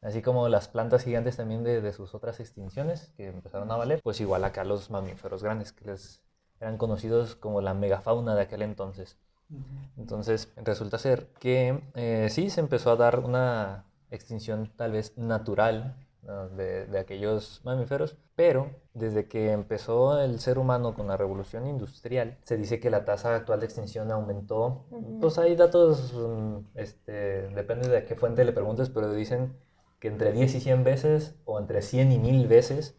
Así 0.00 0.22
como 0.22 0.48
las 0.48 0.68
plantas 0.68 1.02
gigantes 1.02 1.36
también 1.36 1.64
de, 1.64 1.80
de 1.80 1.92
sus 1.92 2.14
otras 2.14 2.38
extinciones 2.38 3.12
que 3.16 3.26
empezaron 3.26 3.70
a 3.72 3.76
valer, 3.76 4.00
pues 4.02 4.20
igual 4.20 4.44
acá 4.44 4.62
los 4.64 4.90
mamíferos 4.90 5.42
grandes 5.42 5.72
que 5.72 5.86
les 5.86 6.22
eran 6.60 6.78
conocidos 6.78 7.34
como 7.34 7.60
la 7.60 7.74
megafauna 7.74 8.34
de 8.34 8.42
aquel 8.42 8.62
entonces. 8.62 9.18
Entonces 9.96 10.52
resulta 10.56 10.98
ser 10.98 11.28
que 11.40 11.82
eh, 11.94 12.28
sí 12.30 12.50
se 12.50 12.60
empezó 12.60 12.90
a 12.90 12.96
dar 12.96 13.20
una 13.20 13.84
extinción 14.10 14.70
tal 14.76 14.92
vez 14.92 15.16
natural 15.16 15.96
¿no? 16.22 16.48
de, 16.50 16.86
de 16.86 16.98
aquellos 16.98 17.60
mamíferos, 17.64 18.16
pero 18.36 18.70
desde 18.94 19.26
que 19.26 19.52
empezó 19.52 20.20
el 20.20 20.38
ser 20.40 20.58
humano 20.58 20.94
con 20.94 21.08
la 21.08 21.16
revolución 21.16 21.66
industrial, 21.66 22.38
se 22.44 22.56
dice 22.56 22.80
que 22.80 22.90
la 22.90 23.04
tasa 23.04 23.34
actual 23.34 23.60
de 23.60 23.66
extinción 23.66 24.10
aumentó. 24.12 24.84
Pues 25.20 25.38
hay 25.38 25.56
datos, 25.56 26.12
mm, 26.14 26.58
este, 26.76 27.48
depende 27.48 27.88
de 27.88 28.04
qué 28.04 28.14
fuente 28.14 28.44
le 28.44 28.52
preguntes, 28.52 28.90
pero 28.90 29.12
dicen 29.12 29.56
que 29.98 30.08
entre 30.08 30.32
10 30.32 30.54
y 30.54 30.60
100 30.60 30.84
veces 30.84 31.34
o 31.44 31.58
entre 31.58 31.82
100 31.82 32.12
y 32.12 32.18
1000 32.18 32.46
veces 32.46 32.96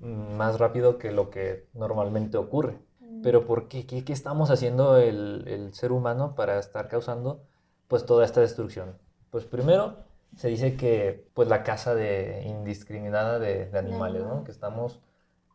mm, 0.00 0.36
más 0.36 0.58
rápido 0.58 0.98
que 0.98 1.12
lo 1.12 1.30
que 1.30 1.66
normalmente 1.74 2.38
ocurre. 2.38 2.78
Pero 3.20 3.46
¿por 3.46 3.68
qué? 3.68 3.86
¿Qué, 3.86 4.04
qué 4.04 4.12
estamos 4.12 4.50
haciendo 4.50 4.96
el, 4.96 5.44
el 5.48 5.74
ser 5.74 5.92
humano 5.92 6.34
para 6.34 6.58
estar 6.58 6.88
causando 6.88 7.42
pues 7.88 8.06
toda 8.06 8.24
esta 8.24 8.40
destrucción? 8.40 8.96
Pues 9.30 9.44
primero 9.44 9.96
se 10.36 10.48
dice 10.48 10.76
que 10.76 11.26
pues 11.34 11.48
la 11.48 11.62
caza 11.64 11.94
de, 11.94 12.44
indiscriminada 12.46 13.38
de, 13.38 13.66
de 13.66 13.78
animales, 13.78 14.24
¿no? 14.24 14.44
Que 14.44 14.52
estamos 14.52 15.00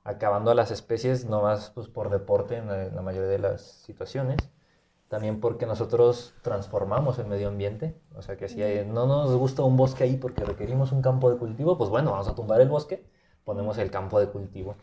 acabando 0.04 0.52
a 0.52 0.56
las 0.56 0.72
especies 0.72 1.26
nomás 1.26 1.72
pues 1.72 1.88
por 1.88 2.10
deporte 2.10 2.58
en 2.58 2.68
la, 2.68 2.86
en 2.86 2.96
la 2.96 3.02
mayoría 3.02 3.30
de 3.30 3.40
las 3.40 3.62
situaciones. 3.62 4.38
También 5.10 5.40
porque 5.40 5.66
nosotros 5.68 6.34
transformamos 6.42 7.20
el 7.20 7.28
medio 7.28 7.50
ambiente. 7.50 7.96
O 8.16 8.22
sea 8.24 8.38
que 8.38 8.50
si 8.50 8.64
hay- 8.64 8.86
no 8.86 9.06
nos 9.08 9.36
gusta 9.36 9.62
un 9.64 9.78
bosque 9.78 10.04
ahí 10.06 10.18
porque 10.18 10.44
requerimos 10.44 10.92
un 10.92 11.02
campo 11.04 11.30
de 11.32 11.38
cultivo, 11.38 11.78
pues 11.78 11.90
bueno, 11.90 12.12
vamos 12.12 12.28
a 12.28 12.36
tumbar 12.36 12.62
el 12.62 12.70
bosque, 12.70 13.06
ponemos 13.46 13.78
el 13.78 13.92
campo 13.92 14.20
de 14.20 14.30
cultivo. 14.30 14.76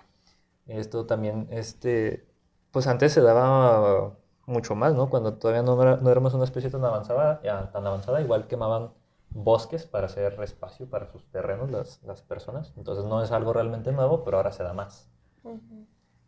Esto 0.66 1.06
también, 1.06 1.48
este, 1.50 2.26
pues 2.72 2.86
antes 2.86 3.12
se 3.12 3.20
daba 3.20 4.16
mucho 4.46 4.74
más, 4.74 4.94
¿no? 4.94 5.08
Cuando 5.10 5.34
todavía 5.38 5.62
no, 5.62 5.80
era- 5.82 5.96
no 5.96 6.10
éramos 6.10 6.34
una 6.34 6.44
especie 6.44 6.70
tan 6.70 6.84
avanzada, 6.84 7.40
ya, 7.42 7.70
tan 7.72 7.86
avanzada, 7.86 8.20
igual 8.20 8.46
quemaban 8.48 8.92
bosques 9.30 9.86
para 9.86 10.06
hacer 10.06 10.40
espacio 10.42 10.88
para 10.90 11.06
sus 11.12 11.24
terrenos 11.30 11.70
las, 11.70 12.02
las 12.02 12.22
personas. 12.22 12.72
Entonces 12.76 13.04
no 13.04 13.22
es 13.22 13.30
algo 13.32 13.52
realmente 13.52 13.92
nuevo, 13.92 14.24
pero 14.24 14.38
ahora 14.38 14.52
se 14.52 14.62
da 14.64 14.72
más. 14.72 15.08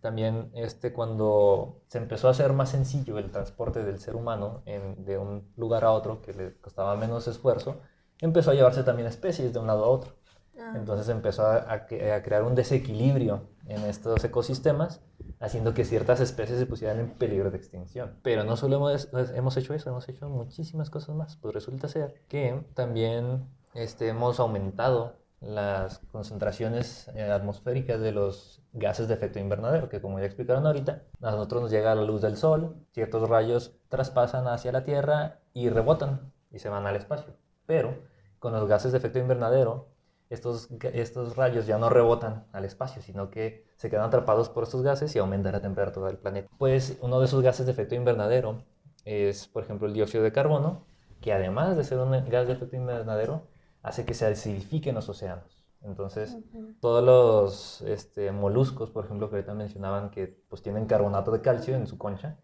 También 0.00 0.50
este, 0.54 0.92
cuando 0.92 1.80
se 1.86 1.98
empezó 1.98 2.26
a 2.26 2.32
hacer 2.32 2.52
más 2.52 2.70
sencillo 2.70 3.18
el 3.18 3.30
transporte 3.30 3.84
del 3.84 4.00
ser 4.00 4.16
humano 4.16 4.62
en- 4.66 5.04
de 5.04 5.16
un 5.16 5.52
lugar 5.56 5.84
a 5.84 5.92
otro 5.92 6.20
que 6.22 6.32
le 6.34 6.60
costaba 6.60 6.96
menos 6.96 7.28
esfuerzo, 7.28 7.76
empezó 8.20 8.50
a 8.50 8.54
llevarse 8.54 8.82
también 8.82 9.06
especies 9.08 9.52
de 9.52 9.60
un 9.60 9.68
lado 9.68 9.84
a 9.84 9.88
otro. 9.88 10.12
Ah, 10.58 10.72
Entonces 10.76 11.08
empezó 11.08 11.46
a, 11.46 11.72
a 11.72 11.86
crear 11.86 12.42
un 12.42 12.54
desequilibrio 12.56 13.42
en 13.66 13.82
estos 13.84 14.22
ecosistemas, 14.24 15.00
haciendo 15.42 15.74
que 15.74 15.84
ciertas 15.84 16.20
especies 16.20 16.58
se 16.58 16.66
pusieran 16.66 17.00
en 17.00 17.10
peligro 17.10 17.50
de 17.50 17.56
extinción. 17.56 18.16
Pero 18.22 18.44
no 18.44 18.56
solo 18.56 18.76
hemos, 18.76 19.08
hemos 19.34 19.56
hecho 19.56 19.74
eso, 19.74 19.90
hemos 19.90 20.08
hecho 20.08 20.28
muchísimas 20.28 20.88
cosas 20.88 21.16
más. 21.16 21.36
Pues 21.36 21.52
resulta 21.52 21.88
ser 21.88 22.22
que 22.28 22.64
también 22.74 23.48
este, 23.74 24.08
hemos 24.08 24.38
aumentado 24.38 25.16
las 25.40 25.98
concentraciones 26.12 27.08
eh, 27.16 27.24
atmosféricas 27.24 28.00
de 28.00 28.12
los 28.12 28.62
gases 28.72 29.08
de 29.08 29.14
efecto 29.14 29.40
invernadero, 29.40 29.88
que 29.88 30.00
como 30.00 30.20
ya 30.20 30.26
explicaron 30.26 30.64
ahorita, 30.64 31.02
a 31.20 31.32
nosotros 31.32 31.62
nos 31.62 31.70
llega 31.72 31.96
la 31.96 32.04
luz 32.04 32.22
del 32.22 32.36
sol, 32.36 32.76
ciertos 32.92 33.28
rayos 33.28 33.74
traspasan 33.88 34.46
hacia 34.46 34.70
la 34.70 34.84
Tierra 34.84 35.40
y 35.52 35.68
rebotan 35.68 36.32
y 36.52 36.60
se 36.60 36.68
van 36.68 36.86
al 36.86 36.94
espacio. 36.94 37.34
Pero 37.66 37.96
con 38.38 38.52
los 38.52 38.68
gases 38.68 38.92
de 38.92 38.98
efecto 38.98 39.18
invernadero, 39.18 39.88
estos, 40.32 40.68
estos 40.92 41.36
rayos 41.36 41.66
ya 41.66 41.78
no 41.78 41.88
rebotan 41.88 42.46
al 42.52 42.64
espacio, 42.64 43.02
sino 43.02 43.30
que 43.30 43.64
se 43.76 43.90
quedan 43.90 44.04
atrapados 44.04 44.48
por 44.48 44.64
estos 44.64 44.82
gases 44.82 45.14
y 45.14 45.18
aumenta 45.18 45.52
la 45.52 45.60
temperatura 45.60 46.06
del 46.08 46.18
planeta. 46.18 46.48
Pues 46.58 46.98
uno 47.02 47.20
de 47.20 47.26
esos 47.26 47.42
gases 47.42 47.66
de 47.66 47.72
efecto 47.72 47.94
invernadero 47.94 48.64
es, 49.04 49.48
por 49.48 49.62
ejemplo, 49.62 49.86
el 49.86 49.94
dióxido 49.94 50.24
de 50.24 50.32
carbono, 50.32 50.86
que 51.20 51.32
además 51.32 51.76
de 51.76 51.84
ser 51.84 51.98
un 51.98 52.10
gas 52.28 52.46
de 52.46 52.54
efecto 52.54 52.76
invernadero, 52.76 53.42
hace 53.82 54.04
que 54.04 54.14
se 54.14 54.26
acidifiquen 54.26 54.94
los 54.94 55.08
océanos. 55.08 55.58
Entonces, 55.82 56.38
todos 56.80 57.02
los 57.04 57.80
este, 57.82 58.30
moluscos, 58.32 58.90
por 58.90 59.04
ejemplo, 59.04 59.28
que 59.28 59.36
ahorita 59.36 59.54
mencionaban 59.54 60.10
que 60.10 60.28
pues 60.48 60.62
tienen 60.62 60.86
carbonato 60.86 61.30
de 61.32 61.40
calcio 61.40 61.74
en 61.74 61.86
su 61.86 61.98
concha, 61.98 62.38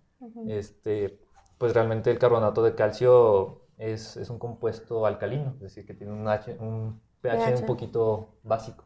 este, 0.47 1.19
pues 1.59 1.75
realmente 1.75 2.11
el 2.11 2.19
carbonato 2.19 2.63
de 2.63 2.75
calcio 2.75 3.63
es, 3.79 4.17
es 4.17 4.31
un 4.31 4.39
compuesto 4.39 5.07
alcalino, 5.07 5.53
es 5.55 5.61
decir, 5.61 5.87
que 5.87 5.95
tiene 5.95 6.13
un, 6.13 6.27
H- 6.29 6.57
un 6.61 7.01
pH, 7.23 7.45
pH. 7.45 7.61
un 7.61 7.67
poquito 7.67 8.29
básico. 8.43 8.85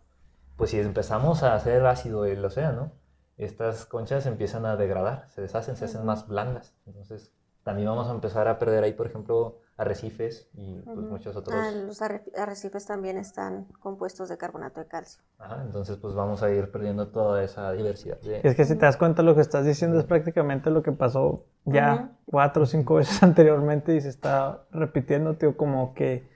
Pues 0.56 0.70
si 0.70 0.78
empezamos 0.80 1.42
a 1.42 1.54
hacer 1.54 1.84
ácido 1.86 2.24
el 2.26 2.44
océano, 2.44 2.92
estas 3.38 3.86
conchas 3.86 4.26
empiezan 4.26 4.66
a 4.66 4.76
degradar, 4.76 5.26
se 5.30 5.40
deshacen, 5.42 5.76
se 5.76 5.86
hacen 5.86 6.04
más 6.04 6.28
blandas. 6.28 6.74
Entonces, 6.86 7.32
también 7.64 7.88
vamos 7.88 8.08
a 8.08 8.12
empezar 8.12 8.48
a 8.48 8.58
perder 8.58 8.84
ahí, 8.84 8.92
por 8.92 9.06
ejemplo, 9.06 9.58
arrecifes 9.76 10.48
y 10.54 10.80
pues, 10.82 10.96
muchos 10.98 11.34
otros. 11.34 11.54
Ah, 11.58 11.70
los 11.72 12.00
arre- 12.02 12.22
arrecifes 12.36 12.86
también 12.86 13.16
están 13.16 13.64
compuestos 13.80 14.28
de 14.28 14.36
carbonato 14.36 14.80
de 14.80 14.86
calcio. 14.86 15.22
Ajá, 15.38 15.62
entonces, 15.64 15.96
pues 15.96 16.14
vamos 16.14 16.42
a 16.42 16.50
ir 16.50 16.70
perdiendo 16.70 17.08
toda 17.08 17.42
esa 17.42 17.72
diversidad. 17.72 18.20
de- 18.20 18.40
es 18.44 18.54
que 18.54 18.64
si 18.64 18.74
te 18.76 18.84
das 18.84 18.96
cuenta, 18.96 19.22
lo 19.22 19.34
que 19.34 19.40
estás 19.40 19.64
diciendo 19.64 19.98
es 19.98 20.04
prácticamente 20.04 20.70
lo 20.70 20.82
que 20.82 20.92
pasó 20.92 21.44
ya 21.64 22.12
cuatro 22.26 22.64
o 22.64 22.66
cinco 22.66 22.96
veces 22.96 23.20
anteriormente 23.22 23.94
y 23.96 24.00
se 24.00 24.10
está 24.10 24.64
repitiendo, 24.70 25.34
tío, 25.36 25.56
como 25.56 25.94
que 25.94 26.30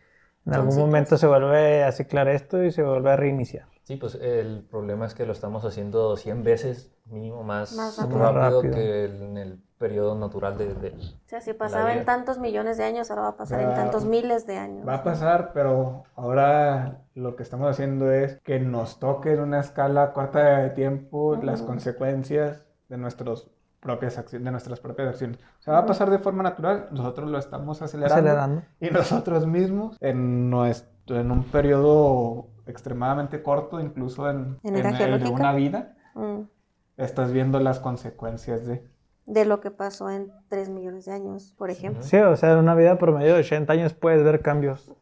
en 0.47 0.55
algún 0.55 0.71
ciclos. 0.73 0.87
momento 0.87 1.19
se 1.19 1.27
vuelve 1.27 1.85
a 1.85 1.93
ciclar 1.93 2.29
esto 2.29 2.63
y 2.63 2.71
se 2.71 2.83
vuelve 2.83 3.11
a 3.11 3.17
reiniciar. 3.17 3.67
Sí, 3.85 3.97
pues 3.97 4.17
el 4.17 4.65
problema 4.69 5.07
es 5.07 5.15
que 5.15 5.27
lo 5.27 5.33
estamos 5.33 5.65
haciendo 5.65 6.17
100 6.17 6.43
veces 6.43 6.93
mínimo 7.07 7.43
más, 7.45 7.73
Más 7.73 7.97
rápido, 7.99 8.33
rápido. 8.33 8.61
que 8.75 9.05
en 9.05 9.37
el 9.37 9.61
periodo 9.79 10.15
natural 10.17 10.57
de, 10.59 10.75
de- 10.75 10.89
O 10.91 11.29
sea, 11.29 11.41
si 11.41 11.53
pasaba 11.53 11.93
en 11.93 12.05
tantos 12.05 12.39
millones 12.39 12.79
de 12.79 12.85
años, 12.85 13.11
ahora 13.11 13.23
va 13.23 13.29
a 13.29 13.37
pasar 13.37 13.61
en 13.61 13.69
Va- 13.71 13.75
tantos 13.75 14.05
miles 14.07 14.47
de 14.47 14.57
años. 14.57 14.89
Va 14.89 14.95
a 14.97 15.05
pasar, 15.05 15.53
pero 15.53 16.05
ahora 16.17 17.03
lo 17.15 17.37
que 17.37 17.43
estamos 17.43 17.71
haciendo 17.71 18.11
es 18.11 18.41
que 18.43 18.59
nos 18.59 18.99
toque 18.99 19.35
en 19.35 19.41
una 19.41 19.61
escala 19.61 20.13
corta 20.15 20.61
de 20.63 20.71
tiempo 20.71 21.37
las 21.37 21.61
Ujú. 21.61 21.69
consecuencias 21.69 22.65
de, 22.89 22.97
nuestros 22.97 23.51
propias 23.81 24.19
acciones, 24.19 24.45
de 24.45 24.51
nuestras 24.51 24.81
propias 24.81 25.09
acciones. 25.09 25.39
O 25.59 25.63
sea, 25.63 25.75
va 25.75 25.81
a 25.81 25.87
pasar 25.87 26.11
de 26.11 26.19
forma 26.19 26.43
natural, 26.43 26.89
nosotros 26.91 27.31
lo 27.31 27.39
estamos 27.39 27.83
acelerando, 27.83 28.15
Acelerando. 28.15 28.63
y 28.81 28.91
nosotros 28.91 29.47
mismos 29.47 29.97
en, 30.01 30.51
nuestro, 30.51 31.21
en 31.21 31.31
un 31.31 31.45
periodo 31.45 32.49
extremadamente 32.67 33.43
corto, 33.43 33.81
incluso 33.81 34.29
en, 34.29 34.59
¿En 34.63 34.77
el 34.77 35.21
de 35.23 35.29
una 35.29 35.53
vida, 35.53 35.93
Mm. 36.15 36.49
estás 36.97 37.31
viendo 37.31 37.61
las 37.61 37.79
consecuencias 37.79 38.67
de... 38.67 38.89
De 39.27 39.45
lo 39.45 39.61
que 39.61 39.73
pasó 39.73 40.09
en 40.09 40.31
3 40.49 40.69
millones 40.69 41.05
de 41.07 41.13
años, 41.13 41.53
por 41.59 41.69
ejemplo. 41.71 42.03
Sí, 42.03 42.17
o 42.17 42.37
sea, 42.37 42.53
en 42.53 42.59
una 42.59 42.77
vida 42.77 42.97
promedio 42.97 43.35
de 43.35 43.41
80 43.41 43.73
años 43.73 43.93
puedes 43.93 44.23
ver 44.23 44.41
cambios. 44.41 44.95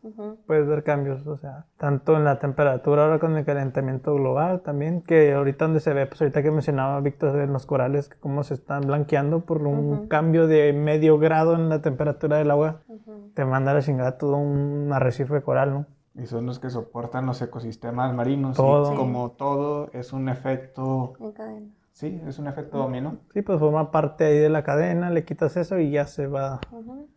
Puedes 0.46 0.66
ver 0.66 0.82
cambios, 0.82 1.26
o 1.26 1.36
sea, 1.36 1.66
tanto 1.76 2.16
en 2.16 2.24
la 2.24 2.38
temperatura 2.38 3.04
ahora 3.04 3.18
con 3.18 3.36
el 3.36 3.44
calentamiento 3.44 4.14
global 4.14 4.62
también, 4.62 5.02
que 5.02 5.34
ahorita 5.34 5.66
donde 5.66 5.80
se 5.80 5.92
ve, 5.92 6.06
pues 6.06 6.22
ahorita 6.22 6.42
que 6.42 6.50
mencionaba 6.50 6.98
Víctor 7.00 7.38
en 7.40 7.52
los 7.52 7.66
corales, 7.66 8.08
que 8.08 8.16
cómo 8.18 8.42
se 8.44 8.54
están 8.54 8.82
blanqueando 8.86 9.40
por 9.40 9.58
un 9.66 10.08
cambio 10.08 10.46
de 10.46 10.72
medio 10.72 11.18
grado 11.18 11.54
en 11.54 11.68
la 11.68 11.82
temperatura 11.82 12.38
del 12.38 12.50
agua, 12.50 12.80
Ujú. 12.88 13.30
te 13.34 13.44
manda 13.44 13.72
a 13.72 13.74
la 13.74 13.82
chingada 13.82 14.16
todo 14.16 14.36
un 14.38 14.90
arrecife 14.92 15.34
de 15.34 15.42
coral, 15.42 15.72
¿no? 15.74 15.86
Y 16.16 16.26
son 16.26 16.46
los 16.46 16.60
que 16.60 16.70
soportan 16.70 17.26
los 17.26 17.42
ecosistemas 17.42 18.14
marinos. 18.14 18.56
Todo. 18.56 18.84
Y 18.88 18.90
Sí. 18.92 18.96
como 18.96 19.32
todo 19.32 19.90
es 19.92 20.12
un 20.12 20.28
efecto, 20.28 21.12
En 21.20 21.32
cadena. 21.32 21.66
Sí, 21.94 22.20
es 22.26 22.38
un 22.38 22.48
efecto 22.48 22.76
dominó. 22.76 23.16
Sí, 23.32 23.40
pues 23.40 23.58
forma 23.58 23.90
parte 23.90 24.24
ahí 24.24 24.38
de 24.38 24.50
la 24.50 24.62
cadena, 24.62 25.08
le 25.08 25.24
quitas 25.24 25.56
eso 25.56 25.78
y 25.78 25.90
ya 25.90 26.06
se 26.06 26.26
va 26.26 26.60
Ujú. 26.70 27.08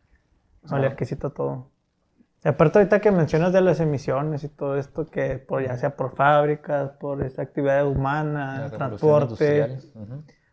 O 0.64 0.68
sea, 0.68 0.78
alerquecito 0.78 1.32
todo. 1.32 1.72
Y 2.44 2.48
aparte 2.48 2.80
ahorita 2.80 3.02
que 3.02 3.12
mencionas 3.12 3.52
de 3.52 3.62
las 3.62 3.80
emisiones 3.80 4.44
y 4.44 4.50
todo 4.50 4.78
esto, 4.78 5.06
que 5.08 5.40
por 5.40 5.66
ya 5.66 5.76
sea 5.76 5.96
por 5.96 6.16
fábricas, 6.16 6.92
por 6.92 7.24
esta 7.24 7.42
actividad 7.42 7.88
humana, 7.88 8.70
transporte. 8.70 9.80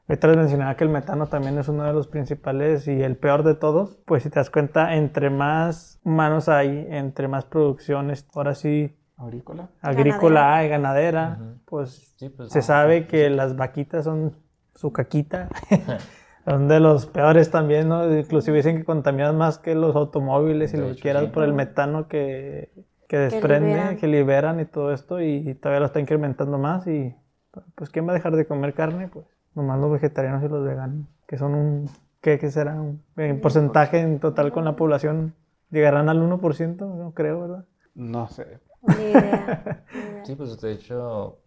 Ahorita 0.07 0.29
les 0.29 0.37
mencionaba 0.37 0.77
que 0.77 0.85
el 0.85 0.91
metano 0.91 1.29
también 1.29 1.57
es 1.59 1.69
uno 1.69 1.85
de 1.85 1.93
los 1.93 2.09
principales 2.09 2.87
y 2.89 3.03
el 3.03 3.17
peor 3.17 3.43
de 3.43 3.55
todos. 3.55 3.97
Pues 4.05 4.23
si 4.23 4.31
te 4.31 4.39
das 4.39 4.51
cuenta, 4.51 4.97
entre 4.97 5.31
más 5.31 6.01
humanos 6.05 6.49
hay, 6.49 6.87
entre 6.91 7.27
más 7.27 7.45
producciones, 7.47 8.27
ahora 8.35 8.55
sí, 8.55 8.97
Aurícola. 9.17 9.71
agrícola 9.81 10.41
Ganadera. 10.41 10.57
hay, 10.57 10.69
ganadera, 10.69 11.39
pues 11.65 12.15
Sí, 12.17 12.29
pues, 12.31 12.51
se 12.51 12.59
ah, 12.61 12.63
sabe 12.63 13.07
que 13.07 13.31
las 13.31 13.57
vaquitas 13.57 14.05
son 14.05 14.37
su 14.75 14.93
caquita. 14.93 15.49
son 16.45 16.69
de 16.69 16.81
los 16.81 17.07
peores 17.07 17.51
también, 17.51 17.89
¿no? 17.89 18.13
Inclusive 18.13 18.57
dicen 18.57 18.77
que 18.79 18.85
contaminan 18.85 19.37
más 19.39 19.59
que 19.59 19.75
los 19.75 19.95
automóviles 19.97 20.75
y 20.75 20.77
De 20.77 20.83
lo 20.83 20.87
que 20.89 20.93
hecho, 20.93 21.03
quieras 21.03 21.25
sí. 21.25 21.31
por 21.31 21.45
el 21.45 21.53
metano 21.53 22.09
que, 22.09 22.71
que 23.09 23.19
desprende, 23.19 23.69
liberan. 23.69 23.97
que 23.97 24.07
liberan 24.09 24.61
y 24.61 24.65
todo 24.65 24.93
esto 24.93 25.21
y 25.21 25.55
todavía 25.55 25.81
lo 25.81 25.87
está 25.87 26.01
incrementando 26.01 26.59
más 26.59 26.87
y 26.87 27.15
pues 27.77 27.91
¿quién 27.91 28.07
va 28.07 28.11
a 28.11 28.15
dejar 28.15 28.35
de 28.37 28.47
comer 28.47 28.75
carne? 28.75 29.09
Pues 29.09 29.27
nomás 29.55 29.79
los 29.81 29.93
vegetarianos 29.93 30.43
y 30.43 30.49
los 30.49 30.65
veganos, 30.65 31.07
que 31.27 31.39
son 31.39 31.55
un, 31.55 31.91
¿qué, 32.21 32.39
qué 32.39 32.51
será? 32.51 32.75
Un, 32.81 33.03
en 33.17 33.41
porcentaje 33.41 34.01
en 34.01 34.19
total 34.19 34.53
con 34.53 34.65
la 34.65 34.77
población, 34.77 35.35
llegarán 35.71 36.09
al 36.09 36.21
1%, 36.21 36.77
no 36.79 37.13
creo, 37.15 37.41
¿verdad? 37.41 37.65
No 37.95 38.27
sé. 38.29 38.59
Ni 38.87 39.11
idea. 39.13 39.87
ni 39.93 40.01
idea. 40.01 40.25
Sí, 40.25 40.35
pues 40.37 40.61
de 40.61 40.73
hecho, 40.73 41.39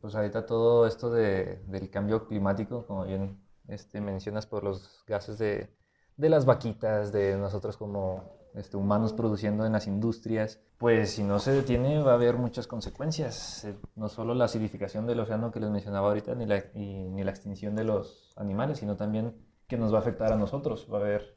pues 0.00 0.14
ahorita 0.14 0.46
todo 0.46 0.86
esto 0.86 1.10
de, 1.10 1.62
del 1.66 1.90
cambio 1.90 2.26
climático, 2.26 2.86
como 2.86 3.04
bien 3.04 3.40
este, 3.68 4.00
mencionas, 4.00 4.46
por 4.46 4.64
los 4.64 5.04
gases 5.06 5.38
de, 5.38 5.70
de 6.16 6.28
las 6.28 6.44
vaquitas, 6.46 7.12
de 7.12 7.36
nosotros 7.36 7.76
como 7.76 8.24
este, 8.54 8.76
humanos 8.76 9.12
produciendo 9.12 9.66
en 9.66 9.72
las 9.72 9.86
industrias, 9.86 10.60
pues 10.78 11.10
si 11.12 11.22
no 11.24 11.38
se 11.38 11.52
detiene 11.52 12.02
va 12.02 12.12
a 12.12 12.14
haber 12.14 12.36
muchas 12.36 12.66
consecuencias. 12.66 13.64
Eh, 13.64 13.76
No 13.96 14.08
solo 14.08 14.34
la 14.34 14.46
acidificación 14.46 15.06
del 15.06 15.20
océano 15.20 15.50
que 15.50 15.60
les 15.60 15.70
mencionaba 15.70 16.08
ahorita, 16.08 16.34
ni 16.34 16.46
la, 16.46 16.58
y- 16.74 17.08
ni 17.10 17.22
la 17.24 17.30
extinción 17.32 17.74
de 17.76 17.84
los 17.84 18.32
animales, 18.36 18.78
sino 18.78 18.96
también 18.96 19.34
que 19.68 19.76
nos 19.76 19.92
va 19.92 19.98
a 19.98 20.00
afectar 20.00 20.32
a 20.32 20.36
nosotros. 20.36 20.88
Va 20.92 20.98
a 20.98 21.00
haber 21.02 21.36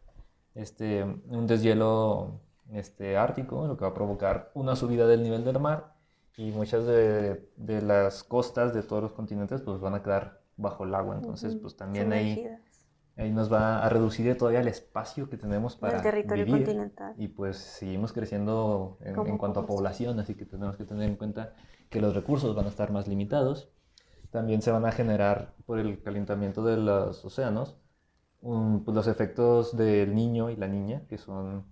este, 0.55 1.03
un 1.03 1.47
deshielo 1.47 2.41
este, 2.72 3.18
ártico, 3.18 3.68
lo 3.68 3.77
que 3.77 3.85
va 3.85 3.91
a 3.91 3.94
provocar 3.94 4.52
una 4.53 4.76
subida 4.76 5.07
del 5.07 5.23
nivel 5.23 5.44
del 5.44 5.60
mar 5.60 5.94
y 6.38 6.52
muchas 6.52 6.85
de, 6.85 7.49
de 7.57 7.81
las 7.81 8.23
costas 8.23 8.73
de 8.73 8.84
todos 8.84 9.03
los 9.03 9.11
continentes 9.14 9.61
pues 9.61 9.80
van 9.80 9.95
a 9.95 10.02
quedar 10.03 10.41
bajo 10.57 10.84
el 10.85 10.95
agua. 10.95 11.15
Entonces, 11.15 11.56
pues 11.56 11.76
también 11.76 12.11
ahí, 12.14 12.48
ahí 13.18 13.31
nos 13.31 13.52
va 13.52 13.84
a 13.84 13.90
reducir 13.90 14.35
todavía 14.38 14.61
el 14.61 14.68
espacio 14.68 15.30
que 15.30 15.38
tenemos 15.38 15.76
para 15.76 15.94
Del 15.94 16.02
territorio 16.03 16.45
vivir. 16.45 16.65
continental. 16.65 17.14
Y 17.18 17.27
pues 17.27 17.57
seguimos 17.57 18.11
creciendo 18.14 18.98
en, 19.02 19.15
en 19.27 19.38
cuanto 19.38 19.60
a 19.60 19.65
población. 19.68 20.15
población, 20.15 20.19
así 20.19 20.35
que 20.35 20.45
tenemos 20.45 20.77
que 20.77 20.85
tener 20.85 21.07
en 21.10 21.15
cuenta 21.15 21.53
que 21.90 22.02
los 22.02 22.15
recursos 22.15 22.56
van 22.56 22.65
a 22.65 22.69
estar 22.69 22.91
más 22.91 23.07
limitados. 23.07 23.69
También 24.31 24.61
se 24.64 24.72
van 24.72 24.85
a 24.85 24.91
generar 24.91 25.53
por 25.65 25.80
el 25.80 26.02
calentamiento 26.02 26.64
de 26.64 26.77
los 26.77 27.23
océanos 27.26 27.77
un- 28.41 28.84
pues, 28.84 28.95
los 28.95 29.07
efectos 29.07 29.76
del 29.77 30.15
niño 30.15 30.49
y 30.49 30.56
la 30.56 30.68
niña, 30.68 31.03
que 31.07 31.18
son 31.18 31.65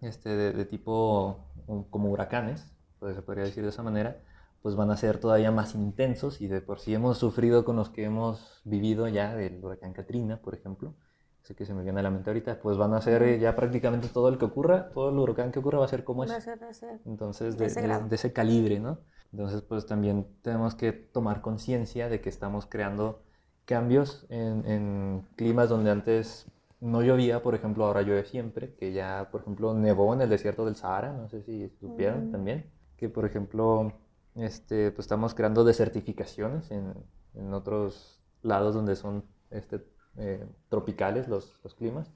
este, 0.00 0.30
de, 0.30 0.52
de 0.52 0.64
tipo 0.64 1.38
um, 1.66 1.84
como 1.84 2.10
huracanes, 2.10 2.72
pues, 2.98 3.16
se 3.16 3.22
podría 3.22 3.44
decir 3.44 3.62
de 3.62 3.70
esa 3.70 3.82
manera, 3.82 4.18
pues 4.62 4.74
van 4.74 4.90
a 4.90 4.96
ser 4.96 5.18
todavía 5.18 5.50
más 5.50 5.74
intensos 5.74 6.40
y 6.40 6.48
de 6.48 6.60
por 6.60 6.80
sí 6.80 6.94
hemos 6.94 7.18
sufrido 7.18 7.64
con 7.64 7.76
los 7.76 7.90
que 7.90 8.04
hemos 8.04 8.60
vivido 8.64 9.06
ya 9.08 9.34
del 9.34 9.64
huracán 9.64 9.92
Katrina, 9.92 10.38
por 10.42 10.54
ejemplo, 10.54 10.94
ese 11.42 11.54
que 11.54 11.64
se 11.64 11.74
me 11.74 11.82
viene 11.84 12.00
a 12.00 12.02
la 12.02 12.10
mente 12.10 12.30
ahorita, 12.30 12.60
pues 12.60 12.76
van 12.76 12.92
a 12.94 13.00
ser 13.00 13.22
eh, 13.22 13.38
ya 13.38 13.54
prácticamente 13.56 14.08
todo 14.08 14.28
el 14.28 14.38
que 14.38 14.44
ocurra, 14.46 14.90
todo 14.90 15.10
el 15.10 15.18
huracán 15.18 15.52
que 15.52 15.60
ocurra 15.60 15.78
va 15.78 15.84
a 15.84 15.88
ser 15.88 16.04
como 16.04 16.24
Va 16.24 16.34
a 16.34 16.36
es. 16.36 16.44
ser- 16.44 16.62
va 16.62 16.68
a 16.68 16.74
ser- 16.74 17.00
Entonces, 17.06 17.56
de 17.56 17.68
de, 17.68 17.88
de 18.08 18.14
ese 18.16 18.32
calibre, 18.32 18.80
¿no? 18.80 18.98
Entonces, 19.32 19.62
pues 19.62 19.86
también 19.86 20.26
tenemos 20.42 20.74
que 20.74 20.92
tomar 20.92 21.40
conciencia 21.40 22.08
de 22.08 22.20
que 22.20 22.28
estamos 22.28 22.66
creando 22.66 23.22
cambios 23.64 24.26
en, 24.30 24.64
en 24.66 25.22
climas 25.36 25.68
donde 25.68 25.90
antes 25.90 26.46
no 26.80 27.02
llovía, 27.02 27.42
por 27.42 27.54
ejemplo, 27.54 27.84
ahora 27.86 28.02
llueve 28.02 28.24
siempre, 28.24 28.74
que 28.74 28.92
ya, 28.92 29.28
por 29.30 29.40
ejemplo, 29.42 29.74
nevó 29.74 30.14
en 30.14 30.22
el 30.22 30.28
desierto 30.30 30.64
del 30.64 30.76
Sahara, 30.76 31.12
no 31.12 31.28
sé 31.28 31.42
si 31.42 31.68
supieron 31.80 32.28
Mm. 32.28 32.32
también, 32.32 32.70
que, 32.96 33.08
por 33.08 33.24
ejemplo, 33.24 33.92
este, 34.34 34.90
pues 34.92 35.06
estamos 35.06 35.34
creando 35.34 35.64
desertificaciones 35.64 36.70
en, 36.70 36.94
en 37.34 37.52
otros 37.54 38.20
lados 38.42 38.74
donde 38.74 38.96
son 38.96 39.24
este, 39.50 39.84
eh, 40.16 40.46
tropicales 40.68 41.28
los, 41.28 41.60
los 41.64 41.74
climas. 41.74 42.12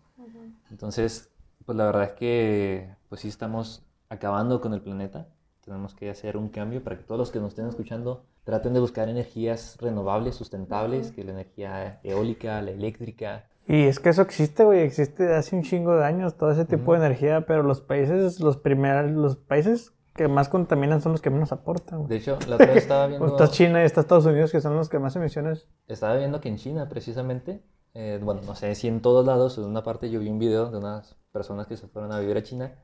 Entonces, 0.70 1.30
pues 1.64 1.76
la 1.76 1.86
verdad 1.86 2.05
es 2.05 2.12
que 2.12 2.94
pues 3.09 3.20
sí 3.22 3.28
estamos 3.28 3.84
acabando 4.09 4.60
con 4.60 4.74
el 4.74 4.80
planeta. 4.82 5.28
Tenemos 5.64 5.94
que 5.94 6.10
hacer 6.10 6.36
un 6.36 6.48
cambio 6.48 6.82
para 6.82 6.97
que 6.98 7.05
todos 7.05 7.18
los 7.18 7.30
que 7.30 7.39
nos 7.40 7.51
estén 7.51 7.66
escuchando 7.68 8.24
traten 8.44 8.72
de 8.74 8.80
buscar 8.80 9.09
energías 9.09 9.76
renovables, 9.80 10.34
sustentables, 10.34 11.12
que 11.12 11.24
la 11.24 11.32
energía 11.32 12.01
eólica, 12.02 12.60
la 12.62 12.70
eléctrica. 12.72 13.48
Y 13.66 13.84
es 13.84 14.01
que 14.01 14.09
eso 14.09 14.22
existe, 14.22 14.64
güey, 14.64 14.80
existe 14.80 15.24
de 15.24 15.36
hace 15.36 15.55
un 15.55 15.62
chingo 15.62 15.97
de 15.97 16.05
años, 16.05 16.36
todo 16.36 16.51
ese 16.51 16.64
tipo 16.64 16.93
de 16.93 16.98
energía, 16.98 17.47
pero 17.47 17.62
los 17.62 17.80
países, 17.80 18.40
los 18.40 18.56
primeros, 18.56 19.10
los 19.10 19.36
países 19.36 19.93
que 20.14 20.28
más 20.28 20.48
contaminan 20.48 21.01
son 21.01 21.12
los 21.12 21.22
que 21.22 21.30
menos 21.30 21.52
aportan, 21.52 22.01
güey. 22.01 22.09
De 22.09 22.16
hecho, 22.16 22.39
la 22.48 22.56
otra 22.56 22.66
vez 22.66 22.76
estaba 22.82 23.06
viendo, 23.06 23.26
está 23.26 23.48
China 23.48 23.82
y 23.82 23.86
está 23.86 24.01
Estados 24.01 24.26
Unidos, 24.26 24.51
que 24.51 24.60
son 24.60 24.76
los 24.76 24.89
que 24.89 24.98
más 24.98 25.14
emisiones. 25.16 25.68
estaba 25.86 26.16
viendo 26.16 26.40
que 26.40 26.48
en 26.48 26.56
China 26.56 26.89
precisamente, 26.89 27.62
eh, 27.94 28.20
bueno, 28.22 28.43
no 28.44 28.55
sé 28.56 28.74
si 28.74 28.89
en 28.89 29.01
todos 29.01 29.24
lados, 29.24 29.56
en 29.59 29.64
una 29.64 29.84
parte 29.84 30.10
yo 30.10 30.20
vi 30.20 30.28
un 30.28 30.39
video 30.39 30.70
de 30.70 30.78
unas 30.78 31.16
personas 31.30 31.66
que 31.66 31.76
se 31.76 31.86
fueron 31.86 32.12
a 32.12 32.18
vivir 32.18 32.36
a 32.36 32.43
China 32.43 32.74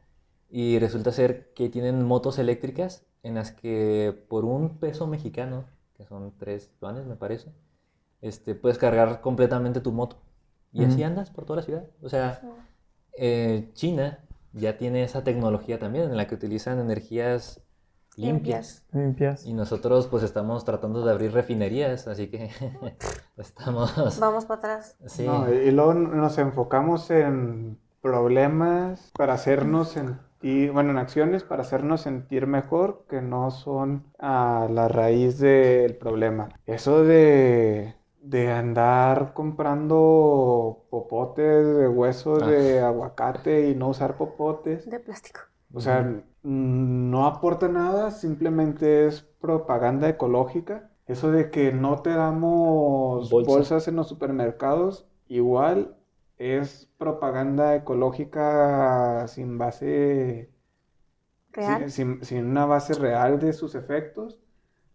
y 0.48 0.78
resulta 0.78 1.12
ser 1.12 1.52
que 1.54 1.68
tienen 1.68 2.04
motos 2.04 2.38
eléctricas 2.38 3.04
en 3.22 3.34
las 3.34 3.50
que 3.50 4.24
por 4.28 4.44
un 4.44 4.78
peso 4.78 5.06
mexicano, 5.08 5.64
que 5.96 6.04
son 6.04 6.32
tres 6.38 6.70
yuanes 6.80 7.04
me 7.04 7.16
parece, 7.16 7.52
este, 8.22 8.54
puedes 8.54 8.78
cargar 8.78 9.20
completamente 9.20 9.80
tu 9.80 9.92
moto 9.92 10.16
y 10.72 10.84
así 10.84 11.02
andas 11.02 11.30
por 11.30 11.44
toda 11.44 11.58
la 11.58 11.62
ciudad. 11.62 11.84
O 12.02 12.08
sea, 12.08 12.40
eh, 13.16 13.70
China 13.74 14.18
ya 14.52 14.76
tiene 14.76 15.02
esa 15.02 15.24
tecnología 15.24 15.78
también 15.78 16.04
en 16.04 16.16
la 16.16 16.26
que 16.26 16.34
utilizan 16.34 16.78
energías 16.78 17.60
limpias. 18.16 18.84
Limpias. 18.92 19.04
Limpias. 19.06 19.46
Y 19.46 19.52
nosotros 19.54 20.06
pues 20.08 20.22
estamos 20.22 20.64
tratando 20.64 21.04
de 21.04 21.10
abrir 21.12 21.32
refinerías, 21.32 22.08
así 22.08 22.28
que 22.28 22.50
estamos... 23.36 24.18
Vamos 24.18 24.44
para 24.44 24.58
atrás. 24.58 24.96
Sí, 25.06 25.24
No, 25.24 25.52
y 25.52 25.70
luego 25.70 25.94
nos 25.94 26.38
enfocamos 26.38 27.10
en 27.10 27.78
problemas 28.00 29.10
para 29.16 29.34
hacernos 29.34 29.90
sentir, 29.90 30.72
bueno, 30.72 30.90
en 30.90 30.98
acciones 30.98 31.42
para 31.42 31.62
hacernos 31.62 32.02
sentir 32.02 32.46
mejor 32.46 33.04
que 33.08 33.20
no 33.20 33.50
son 33.50 34.04
a 34.18 34.68
la 34.70 34.88
raíz 34.88 35.38
del 35.38 35.96
problema. 35.96 36.48
Eso 36.66 37.04
de, 37.04 37.94
de 38.30 38.50
andar 38.52 39.32
comprando 39.34 40.84
popotes 40.90 41.66
de 41.78 41.88
huesos 41.88 42.42
Ah. 42.42 42.46
de 42.50 42.80
aguacate 42.80 43.70
y 43.70 43.74
no 43.74 43.88
usar 43.88 44.16
popotes. 44.16 44.88
De 44.88 45.00
plástico. 45.00 45.40
O 45.72 45.80
sea, 45.80 46.02
mm, 46.02 47.10
no 47.10 47.26
aporta 47.26 47.68
nada, 47.68 48.10
simplemente 48.10 49.06
es 49.06 49.22
propaganda 49.40 50.08
ecológica. 50.08 50.90
Eso 51.06 51.30
de 51.30 51.50
que 51.50 51.72
no 51.72 52.02
te 52.02 52.10
damos 52.10 53.30
Bolsa. 53.30 53.50
bolsas 53.50 53.88
en 53.88 53.96
los 53.96 54.08
supermercados, 54.08 55.06
igual 55.28 55.96
es 56.36 56.88
propaganda 56.98 57.74
ecológica 57.76 59.26
sin 59.28 59.56
base, 59.58 60.50
¿Real? 61.52 61.90
sin, 61.90 62.18
sin- 62.18 62.24
sin 62.24 62.46
una 62.46 62.66
base 62.66 62.94
real 62.94 63.38
de 63.40 63.52
sus 63.52 63.74
efectos, 63.74 64.38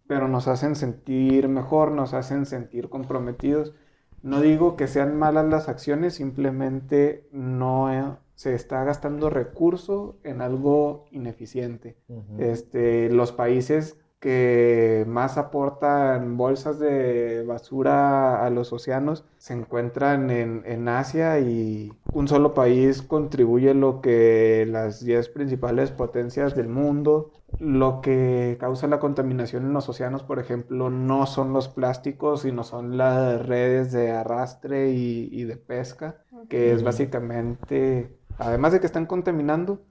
pero 0.07 0.27
nos 0.27 0.47
hacen 0.47 0.75
sentir 0.75 1.47
mejor, 1.47 1.91
nos 1.91 2.13
hacen 2.13 2.45
sentir 2.45 2.89
comprometidos. 2.89 3.73
No 4.21 4.41
digo 4.41 4.75
que 4.75 4.87
sean 4.87 5.17
malas 5.17 5.45
las 5.45 5.69
acciones, 5.69 6.15
simplemente 6.15 7.27
no 7.31 7.91
eh, 7.91 8.17
se 8.35 8.55
está 8.55 8.83
gastando 8.83 9.29
recurso 9.29 10.17
en 10.23 10.41
algo 10.41 11.05
ineficiente. 11.11 11.97
Este, 12.37 13.09
los 13.09 13.31
países 13.31 13.97
que 14.23 15.03
más 15.05 15.37
aportan 15.37 16.37
bolsas 16.37 16.79
de 16.79 17.43
basura 17.45 18.45
a 18.45 18.49
los 18.49 18.71
océanos 18.71 19.25
se 19.37 19.53
encuentran 19.53 20.29
en, 20.29 20.63
en 20.65 20.87
Asia 20.87 21.41
y 21.41 21.91
un 22.13 22.29
solo 22.29 22.53
país 22.53 23.01
contribuye 23.01 23.73
lo 23.73 23.99
que 23.99 24.65
las 24.65 25.03
10 25.03 25.27
principales 25.27 25.91
potencias 25.91 26.55
del 26.55 26.69
mundo. 26.69 27.31
Lo 27.59 27.99
que 27.99 28.55
causa 28.61 28.87
la 28.87 29.01
contaminación 29.01 29.65
en 29.65 29.73
los 29.73 29.89
océanos, 29.89 30.23
por 30.23 30.39
ejemplo, 30.39 30.89
no 30.89 31.25
son 31.25 31.51
los 31.51 31.67
plásticos, 31.67 32.43
sino 32.43 32.63
son 32.63 32.97
las 32.97 33.45
redes 33.45 33.91
de 33.91 34.11
arrastre 34.11 34.91
y, 34.91 35.27
y 35.33 35.43
de 35.43 35.57
pesca, 35.57 36.23
que 36.47 36.71
es 36.71 36.81
básicamente, 36.81 38.15
además 38.37 38.71
de 38.71 38.79
que 38.79 38.85
están 38.85 39.05
contaminando, 39.05 39.81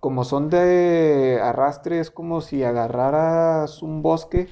como 0.00 0.24
son 0.24 0.48
de 0.50 1.40
arrastre, 1.42 2.00
es 2.00 2.10
como 2.10 2.40
si 2.40 2.64
agarraras 2.64 3.82
un 3.82 4.02
bosque 4.02 4.48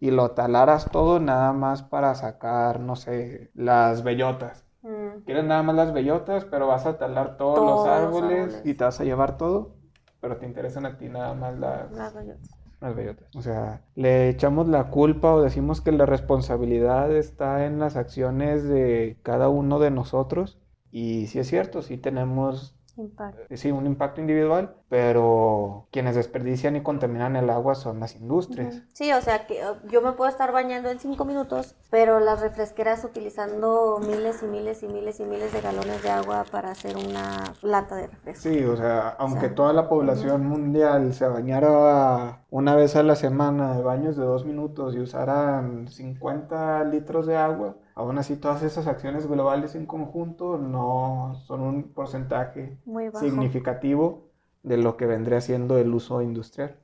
y 0.00 0.10
lo 0.10 0.32
talaras 0.32 0.90
todo 0.90 1.20
nada 1.20 1.52
más 1.52 1.82
para 1.82 2.14
sacar, 2.14 2.80
no 2.80 2.96
sé, 2.96 3.50
las 3.54 4.02
bellotas. 4.04 4.64
Mm, 4.82 5.24
Quieres 5.24 5.44
nada 5.44 5.62
más 5.62 5.76
las 5.76 5.92
bellotas, 5.92 6.44
pero 6.44 6.66
vas 6.66 6.86
a 6.86 6.98
talar 6.98 7.36
todos 7.36 7.56
Todos 7.56 7.66
los 7.66 7.78
los 7.78 7.86
árboles 7.86 8.42
árboles. 8.46 8.66
y 8.66 8.74
te 8.74 8.84
vas 8.84 9.00
a 9.00 9.04
llevar 9.04 9.36
todo, 9.36 9.76
pero 10.20 10.36
te 10.38 10.46
interesan 10.46 10.86
a 10.86 10.96
ti 10.98 11.08
nada 11.08 11.34
más 11.34 11.58
las, 11.58 11.90
las 11.92 12.14
bellotas. 12.14 12.50
las 12.80 12.94
bellotas. 12.96 13.28
O 13.36 13.42
sea, 13.42 13.82
le 13.94 14.28
echamos 14.28 14.68
la 14.68 14.90
culpa 14.90 15.32
o 15.34 15.42
decimos 15.42 15.80
que 15.80 15.92
la 15.92 16.06
responsabilidad 16.06 17.12
está 17.14 17.66
en 17.66 17.78
las 17.78 17.96
acciones 17.96 18.64
de 18.64 19.18
cada 19.22 19.48
uno 19.48 19.78
de 19.78 19.90
nosotros. 19.90 20.58
Y 20.90 21.26
sí 21.28 21.38
es 21.38 21.48
cierto, 21.48 21.82
sí 21.82 21.96
tenemos 21.98 22.76
Impacto. 22.96 23.56
sí, 23.56 23.70
un 23.70 23.86
impacto 23.86 24.20
individual, 24.20 24.76
pero 24.88 25.88
quienes 25.90 26.14
desperdician 26.14 26.76
y 26.76 26.82
contaminan 26.82 27.36
el 27.36 27.48
agua 27.48 27.74
son 27.74 28.00
las 28.00 28.16
industrias. 28.16 28.82
Sí, 28.92 29.12
o 29.12 29.20
sea 29.20 29.46
que 29.46 29.60
yo 29.88 30.02
me 30.02 30.12
puedo 30.12 30.30
estar 30.30 30.52
bañando 30.52 30.90
en 30.90 30.98
cinco 30.98 31.24
minutos, 31.24 31.74
pero 31.90 32.20
las 32.20 32.40
refresqueras 32.40 33.04
utilizando 33.04 33.98
miles 34.00 34.42
y 34.42 34.46
miles 34.46 34.82
y 34.82 34.88
miles 34.88 35.20
y 35.20 35.24
miles 35.24 35.52
de 35.52 35.60
galones 35.60 36.02
de 36.02 36.10
agua 36.10 36.44
para 36.50 36.70
hacer 36.70 36.96
una 36.96 37.56
lata 37.62 37.96
de 37.96 38.08
refresco. 38.08 38.48
Sí, 38.48 38.64
o 38.64 38.76
sea, 38.76 39.08
aunque 39.10 39.46
sea, 39.46 39.54
toda 39.54 39.72
la 39.72 39.88
población 39.88 40.46
mundial 40.46 41.14
se 41.14 41.26
bañara 41.26 42.44
una 42.50 42.76
vez 42.76 42.96
a 42.96 43.02
la 43.02 43.16
semana 43.16 43.76
de 43.76 43.82
baños 43.82 44.16
de 44.16 44.24
dos 44.24 44.44
minutos 44.44 44.94
y 44.94 45.00
usaran 45.00 45.88
50 45.88 46.84
litros 46.84 47.26
de 47.26 47.36
agua, 47.36 47.76
aún 47.94 48.18
así 48.18 48.36
todas 48.36 48.62
esas 48.62 48.86
acciones 48.86 49.26
globales 49.26 49.74
en 49.74 49.86
conjunto 49.86 50.58
no 50.58 51.34
son 51.46 51.60
un 51.60 51.82
porcentaje 51.92 52.78
significativo 53.20 54.28
de 54.62 54.76
lo 54.76 54.96
que 54.96 55.06
vendría 55.06 55.40
siendo 55.40 55.78
el 55.78 55.92
uso 55.94 56.22
industrial. 56.22 56.76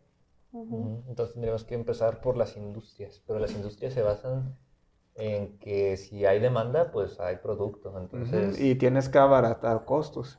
Entonces 1.09 1.35
tendríamos 1.35 1.65
que 1.65 1.75
empezar 1.75 2.21
por 2.21 2.37
las 2.37 2.57
industrias, 2.57 3.23
pero 3.27 3.39
las 3.39 3.53
industrias 3.53 3.93
se 3.95 4.03
basan 4.03 4.57
en 5.15 5.59
que 5.59 5.97
si 5.97 6.25
hay 6.27 6.41
demanda, 6.41 6.91
pues 6.91 7.21
hay 7.21 7.37
productos. 7.37 7.95
Entonces, 8.01 8.61
Y 8.61 8.75
tienes 8.77 9.09
que 9.09 9.19
abaratar 9.19 9.85
costos. 9.85 10.39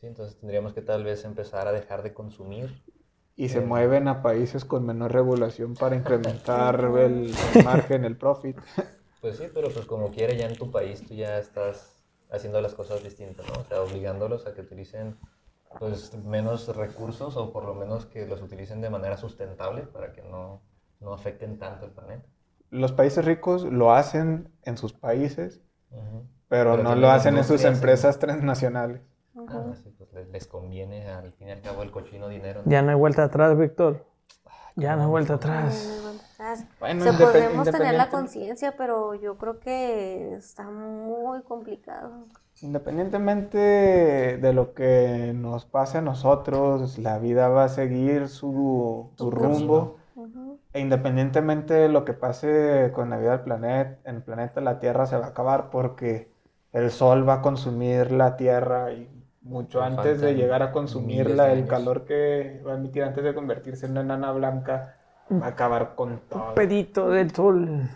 sí, 0.00 0.06
entonces 0.06 0.38
tendríamos 0.38 0.74
que 0.74 0.82
tal 0.82 1.02
vez 1.04 1.24
empezar 1.24 1.66
a 1.66 1.72
dejar 1.72 2.02
de 2.02 2.14
consumir. 2.14 2.82
Y 3.36 3.48
se 3.50 3.58
Eh. 3.58 3.66
mueven 3.66 4.08
a 4.08 4.22
países 4.22 4.64
con 4.64 4.84
menor 4.86 5.12
regulación 5.12 5.74
para 5.74 5.96
incrementar 5.96 6.80
el, 6.98 7.32
el 7.54 7.64
margen, 7.64 8.04
el 8.04 8.16
profit. 8.16 8.56
Pues 9.20 9.36
sí, 9.36 9.48
pero 9.52 9.68
pues 9.70 9.86
como 9.86 10.10
quiera 10.10 10.32
ya 10.32 10.46
en 10.46 10.56
tu 10.56 10.70
país 10.70 11.04
tú 11.06 11.14
ya 11.14 11.38
estás 11.38 11.96
haciendo 12.30 12.60
las 12.60 12.74
cosas 12.74 13.02
distintas, 13.02 13.46
¿no? 13.48 13.60
O 13.60 13.64
sea, 13.64 13.82
obligándolos 13.82 14.46
a 14.46 14.54
que 14.54 14.60
utilicen 14.60 15.16
pues 15.78 16.14
menos 16.24 16.74
recursos 16.74 17.36
o 17.36 17.52
por 17.52 17.64
lo 17.64 17.74
menos 17.74 18.06
que 18.06 18.26
los 18.26 18.40
utilicen 18.40 18.80
de 18.80 18.90
manera 18.90 19.16
sustentable 19.16 19.82
para 19.82 20.12
que 20.12 20.22
no, 20.22 20.60
no 21.00 21.12
afecten 21.12 21.58
tanto 21.58 21.86
el 21.86 21.92
planeta. 21.92 22.26
Los 22.70 22.92
países 22.92 23.24
ricos 23.24 23.64
lo 23.64 23.92
hacen 23.92 24.50
en 24.62 24.76
sus 24.76 24.92
países, 24.92 25.60
pero, 26.48 26.76
Pero 26.76 26.82
no 26.82 26.94
lo 26.94 27.10
hacen 27.10 27.36
en 27.36 27.44
sus 27.44 27.52
industrias, 27.52 27.76
empresas 27.76 28.18
transnacionales. 28.18 29.02
Ah, 29.36 29.72
sí, 29.82 29.94
pues 29.96 30.12
les, 30.12 30.28
les 30.28 30.46
conviene 30.46 31.08
al 31.08 31.32
fin 31.32 31.48
y 31.48 31.50
al 31.52 31.60
cabo 31.60 31.82
el 31.82 31.90
cochino 31.90 32.28
dinero. 32.28 32.62
Ya 32.66 32.82
no 32.82 32.90
hay 32.90 32.96
vuelta 32.96 33.24
atrás, 33.24 33.56
Víctor. 33.56 34.04
Ya 34.76 34.96
no 34.96 35.02
hay 35.02 35.08
vuelta 35.08 35.34
Ay, 35.34 35.38
atrás. 35.38 36.17
Bueno, 36.80 37.02
Se 37.04 37.10
indepe- 37.10 37.24
podremos 37.24 37.70
tener 37.70 37.94
la 37.94 38.10
conciencia, 38.10 38.76
pero 38.76 39.14
yo 39.14 39.36
creo 39.38 39.58
que 39.60 40.34
está 40.34 40.64
muy 40.70 41.42
complicado. 41.42 42.26
Independientemente 42.60 43.58
de 44.38 44.52
lo 44.52 44.74
que 44.74 45.32
nos 45.34 45.64
pase 45.64 45.98
a 45.98 46.02
nosotros, 46.02 46.98
la 46.98 47.18
vida 47.18 47.48
va 47.48 47.64
a 47.64 47.68
seguir 47.68 48.28
su, 48.28 49.10
su 49.16 49.24
Su 49.24 49.30
rumbo. 49.30 49.96
E 50.72 50.80
independientemente 50.80 51.74
de 51.74 51.88
lo 51.88 52.04
que 52.04 52.12
pase 52.12 52.90
con 52.94 53.10
la 53.10 53.16
vida 53.18 53.30
del 53.32 53.40
planeta, 53.40 53.98
en 54.04 54.16
el 54.16 54.22
planeta 54.22 54.60
la 54.60 54.78
Tierra 54.80 55.06
se 55.06 55.16
va 55.16 55.26
a 55.26 55.28
acabar 55.30 55.70
porque 55.70 56.30
el 56.72 56.90
Sol 56.90 57.26
va 57.28 57.34
a 57.34 57.42
consumir 57.42 58.12
la 58.12 58.36
Tierra 58.36 58.92
y 58.92 59.08
mucho 59.42 59.82
antes 59.82 60.20
de 60.20 60.34
llegar 60.34 60.62
a 60.62 60.72
consumirla, 60.72 61.52
el 61.52 61.66
calor 61.66 62.04
que 62.04 62.62
va 62.66 62.72
a 62.72 62.76
emitir 62.76 63.02
antes 63.04 63.24
de 63.24 63.34
convertirse 63.34 63.86
en 63.86 63.92
una 63.92 64.02
enana 64.02 64.32
blanca 64.32 64.97
va 65.30 65.46
a 65.46 65.48
acabar 65.50 65.94
con 65.94 66.20
todo. 66.28 66.54
Pedito 66.54 67.08
del 67.10 67.30
sol. 67.34 67.88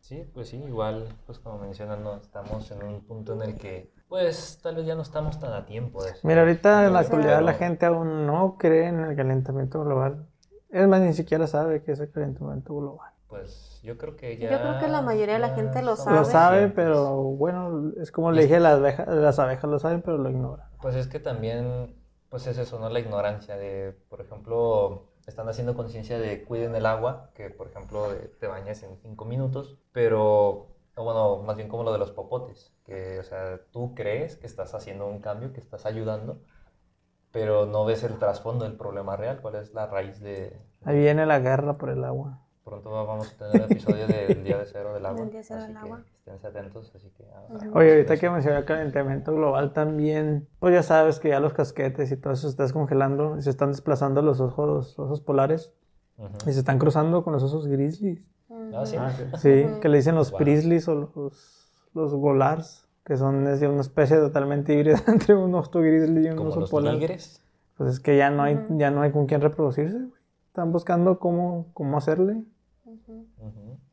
Sí, 0.00 0.24
pues 0.32 0.48
sí, 0.48 0.56
igual, 0.56 1.08
pues 1.26 1.38
como 1.40 1.58
mencionan, 1.58 2.04
no 2.04 2.16
estamos 2.16 2.70
en 2.70 2.82
un 2.82 3.00
punto 3.00 3.34
en 3.34 3.42
el 3.42 3.56
que, 3.56 3.92
pues 4.08 4.60
tal 4.62 4.76
vez 4.76 4.86
ya 4.86 4.94
no 4.94 5.02
estamos 5.02 5.40
tan 5.40 5.52
a 5.52 5.66
tiempo 5.66 6.02
de 6.04 6.12
eso. 6.12 6.20
Mira, 6.22 6.42
ahorita 6.42 6.86
en 6.86 6.92
la 6.92 7.00
actualidad 7.00 7.42
la 7.42 7.54
gente 7.54 7.86
aún 7.86 8.24
no 8.26 8.56
cree 8.56 8.86
en 8.86 9.00
el 9.00 9.16
calentamiento 9.16 9.82
global. 9.84 10.28
Es 10.70 10.86
más, 10.86 11.00
ni 11.00 11.12
siquiera 11.12 11.46
sabe 11.46 11.82
qué 11.82 11.92
es 11.92 12.00
el 12.00 12.10
calentamiento 12.10 12.74
global. 12.74 13.10
Pues 13.28 13.80
yo 13.82 13.98
creo 13.98 14.14
que 14.14 14.38
ya. 14.38 14.52
Yo 14.52 14.60
creo 14.60 14.78
que 14.78 14.86
la 14.86 15.02
mayoría 15.02 15.34
de 15.34 15.40
la 15.40 15.50
gente 15.50 15.82
lo 15.82 15.96
somos 15.96 16.20
Lo 16.20 16.24
¿Sabe? 16.24 16.60
sabe, 16.60 16.68
pero 16.68 17.14
bueno, 17.22 17.90
es 18.00 18.12
como 18.12 18.30
le 18.30 18.42
dije, 18.42 18.60
las 18.60 18.74
abejas, 18.74 19.08
las 19.08 19.38
abejas 19.40 19.68
lo 19.68 19.78
saben, 19.80 20.02
pero 20.02 20.18
lo 20.18 20.30
ignoran. 20.30 20.68
Pues 20.80 20.94
es 20.94 21.08
que 21.08 21.18
también, 21.18 21.96
pues 22.28 22.46
es 22.46 22.58
eso, 22.58 22.78
¿no? 22.78 22.88
La 22.88 23.00
ignorancia 23.00 23.56
de, 23.56 23.96
por 24.08 24.20
ejemplo, 24.20 25.08
están 25.26 25.48
haciendo 25.48 25.74
conciencia 25.74 26.18
de 26.18 26.44
cuiden 26.44 26.74
el 26.74 26.86
agua, 26.86 27.30
que 27.34 27.50
por 27.50 27.68
ejemplo 27.68 28.08
te 28.38 28.46
bañas 28.46 28.82
en 28.82 28.96
cinco 28.98 29.24
minutos, 29.24 29.78
pero, 29.92 30.68
bueno, 30.96 31.42
más 31.42 31.56
bien 31.56 31.68
como 31.68 31.82
lo 31.82 31.92
de 31.92 31.98
los 31.98 32.12
popotes, 32.12 32.72
que, 32.84 33.18
o 33.18 33.24
sea, 33.24 33.60
tú 33.72 33.94
crees 33.94 34.36
que 34.36 34.46
estás 34.46 34.74
haciendo 34.74 35.06
un 35.06 35.20
cambio, 35.20 35.52
que 35.52 35.60
estás 35.60 35.84
ayudando, 35.84 36.40
pero 37.32 37.66
no 37.66 37.84
ves 37.84 38.04
el 38.04 38.18
trasfondo 38.18 38.64
del 38.64 38.76
problema 38.76 39.16
real, 39.16 39.40
cuál 39.40 39.56
es 39.56 39.74
la 39.74 39.86
raíz 39.86 40.20
de... 40.20 40.58
Ahí 40.84 40.98
viene 40.98 41.26
la 41.26 41.40
guerra 41.40 41.76
por 41.76 41.90
el 41.90 42.04
agua. 42.04 42.45
Pronto 42.66 42.90
vamos 42.90 43.32
a 43.32 43.36
tener 43.50 43.70
episodio 43.70 44.08
del 44.08 44.42
Día 44.42 44.58
de 44.58 44.66
Cero 44.66 44.92
del 44.92 45.06
Agua, 45.06 45.20
Del 45.22 45.30
Día 45.30 45.42
Cero 45.44 45.60
así 45.62 45.68
del 45.72 45.76
que 45.80 45.86
Agua. 45.86 46.00
esténse 46.12 46.46
atentos, 46.48 46.92
así 46.96 47.10
que... 47.16 47.24
ah. 47.32 47.46
Oye, 47.74 47.90
ahorita 47.92 48.16
que 48.16 48.28
mencioné 48.28 48.58
el 48.58 48.64
calentamiento 48.64 49.32
global 49.32 49.72
también, 49.72 50.48
pues 50.58 50.74
ya 50.74 50.82
sabes 50.82 51.20
que 51.20 51.28
ya 51.28 51.38
los 51.38 51.52
casquetes 51.52 52.10
y 52.10 52.16
todo 52.16 52.32
eso 52.32 52.42
se 52.42 52.48
está 52.48 52.64
descongelando 52.64 53.38
y 53.38 53.42
se 53.42 53.50
están 53.50 53.70
desplazando 53.70 54.20
los 54.20 54.40
ojos, 54.40 54.98
osos 54.98 55.20
polares 55.20 55.72
y 56.44 56.52
se 56.52 56.58
están 56.58 56.78
cruzando 56.80 57.22
con 57.22 57.34
los 57.34 57.42
osos 57.44 57.68
grizzlies. 57.68 58.20
Ah, 58.50 58.84
sí. 58.84 58.96
Ah, 58.98 59.12
sí. 59.16 59.22
Sí, 59.38 59.64
Ujú. 59.70 59.80
que 59.80 59.88
le 59.88 59.98
dicen 59.98 60.16
los 60.16 60.32
Wow. 60.32 60.40
grizzlies 60.40 60.88
o 60.88 60.94
los, 61.14 61.88
los 61.94 62.14
golars, 62.14 62.88
que 63.04 63.16
son 63.16 63.46
es 63.46 63.62
una 63.62 63.80
especie 63.82 64.16
totalmente 64.16 64.74
híbrida 64.74 65.00
entre 65.06 65.36
un 65.36 65.54
oso 65.54 65.80
grizzly 65.80 66.26
y 66.26 66.30
un 66.30 66.36
Como 66.36 66.50
oso 66.50 66.60
los 66.60 66.70
polar. 66.70 66.94
tigres. 66.98 67.40
Pues 67.76 67.90
es 67.90 68.00
que 68.00 68.16
ya 68.16 68.30
no 68.30 68.42
hay, 68.42 68.58
ya 68.70 68.90
no 68.90 69.02
hay 69.02 69.12
con 69.12 69.26
quién 69.26 69.40
reproducirse. 69.40 70.00
Están 70.48 70.72
buscando 70.72 71.20
cómo, 71.20 71.66
cómo 71.74 71.98
hacerle. 71.98 72.42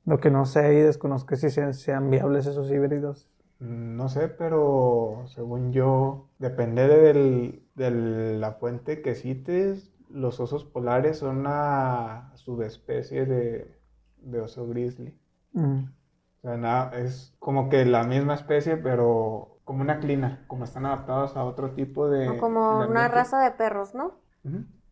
Lo 0.05 0.19
que 0.19 0.31
no 0.31 0.45
sé 0.45 0.73
y 0.73 0.81
desconozco 0.81 1.33
es 1.33 1.41
si 1.41 1.49
sean, 1.49 1.73
sean 1.73 2.09
viables 2.09 2.45
esos 2.45 2.69
híbridos. 2.71 3.27
No 3.59 4.09
sé, 4.09 4.27
pero 4.27 5.23
según 5.27 5.71
yo, 5.71 6.27
depende 6.39 6.87
del- 6.87 7.63
de 7.75 8.37
la 8.37 8.53
fuente 8.53 9.01
que 9.01 9.15
cites, 9.15 9.91
los 10.09 10.39
osos 10.39 10.65
polares 10.65 11.19
son 11.19 11.37
una 11.39 12.31
subespecie 12.35 13.25
de, 13.25 13.79
de 14.17 14.41
oso 14.41 14.67
grizzly. 14.67 15.17
Mm. 15.53 15.85
O 15.85 16.41
sea, 16.41 16.57
nada, 16.57 16.99
es 16.99 17.33
como 17.39 17.69
que 17.69 17.85
la 17.85 18.03
misma 18.03 18.33
especie, 18.33 18.75
pero 18.77 19.59
como 19.63 19.81
una 19.81 19.99
clina, 19.99 20.43
como 20.47 20.65
están 20.65 20.85
adaptados 20.85 21.37
a 21.37 21.45
otro 21.45 21.71
tipo 21.71 22.09
de... 22.09 22.27
O 22.29 22.37
como 22.37 22.81
de 22.81 22.87
una 22.89 23.07
raza 23.07 23.39
de 23.41 23.51
perros, 23.51 23.95
¿no? 23.95 24.15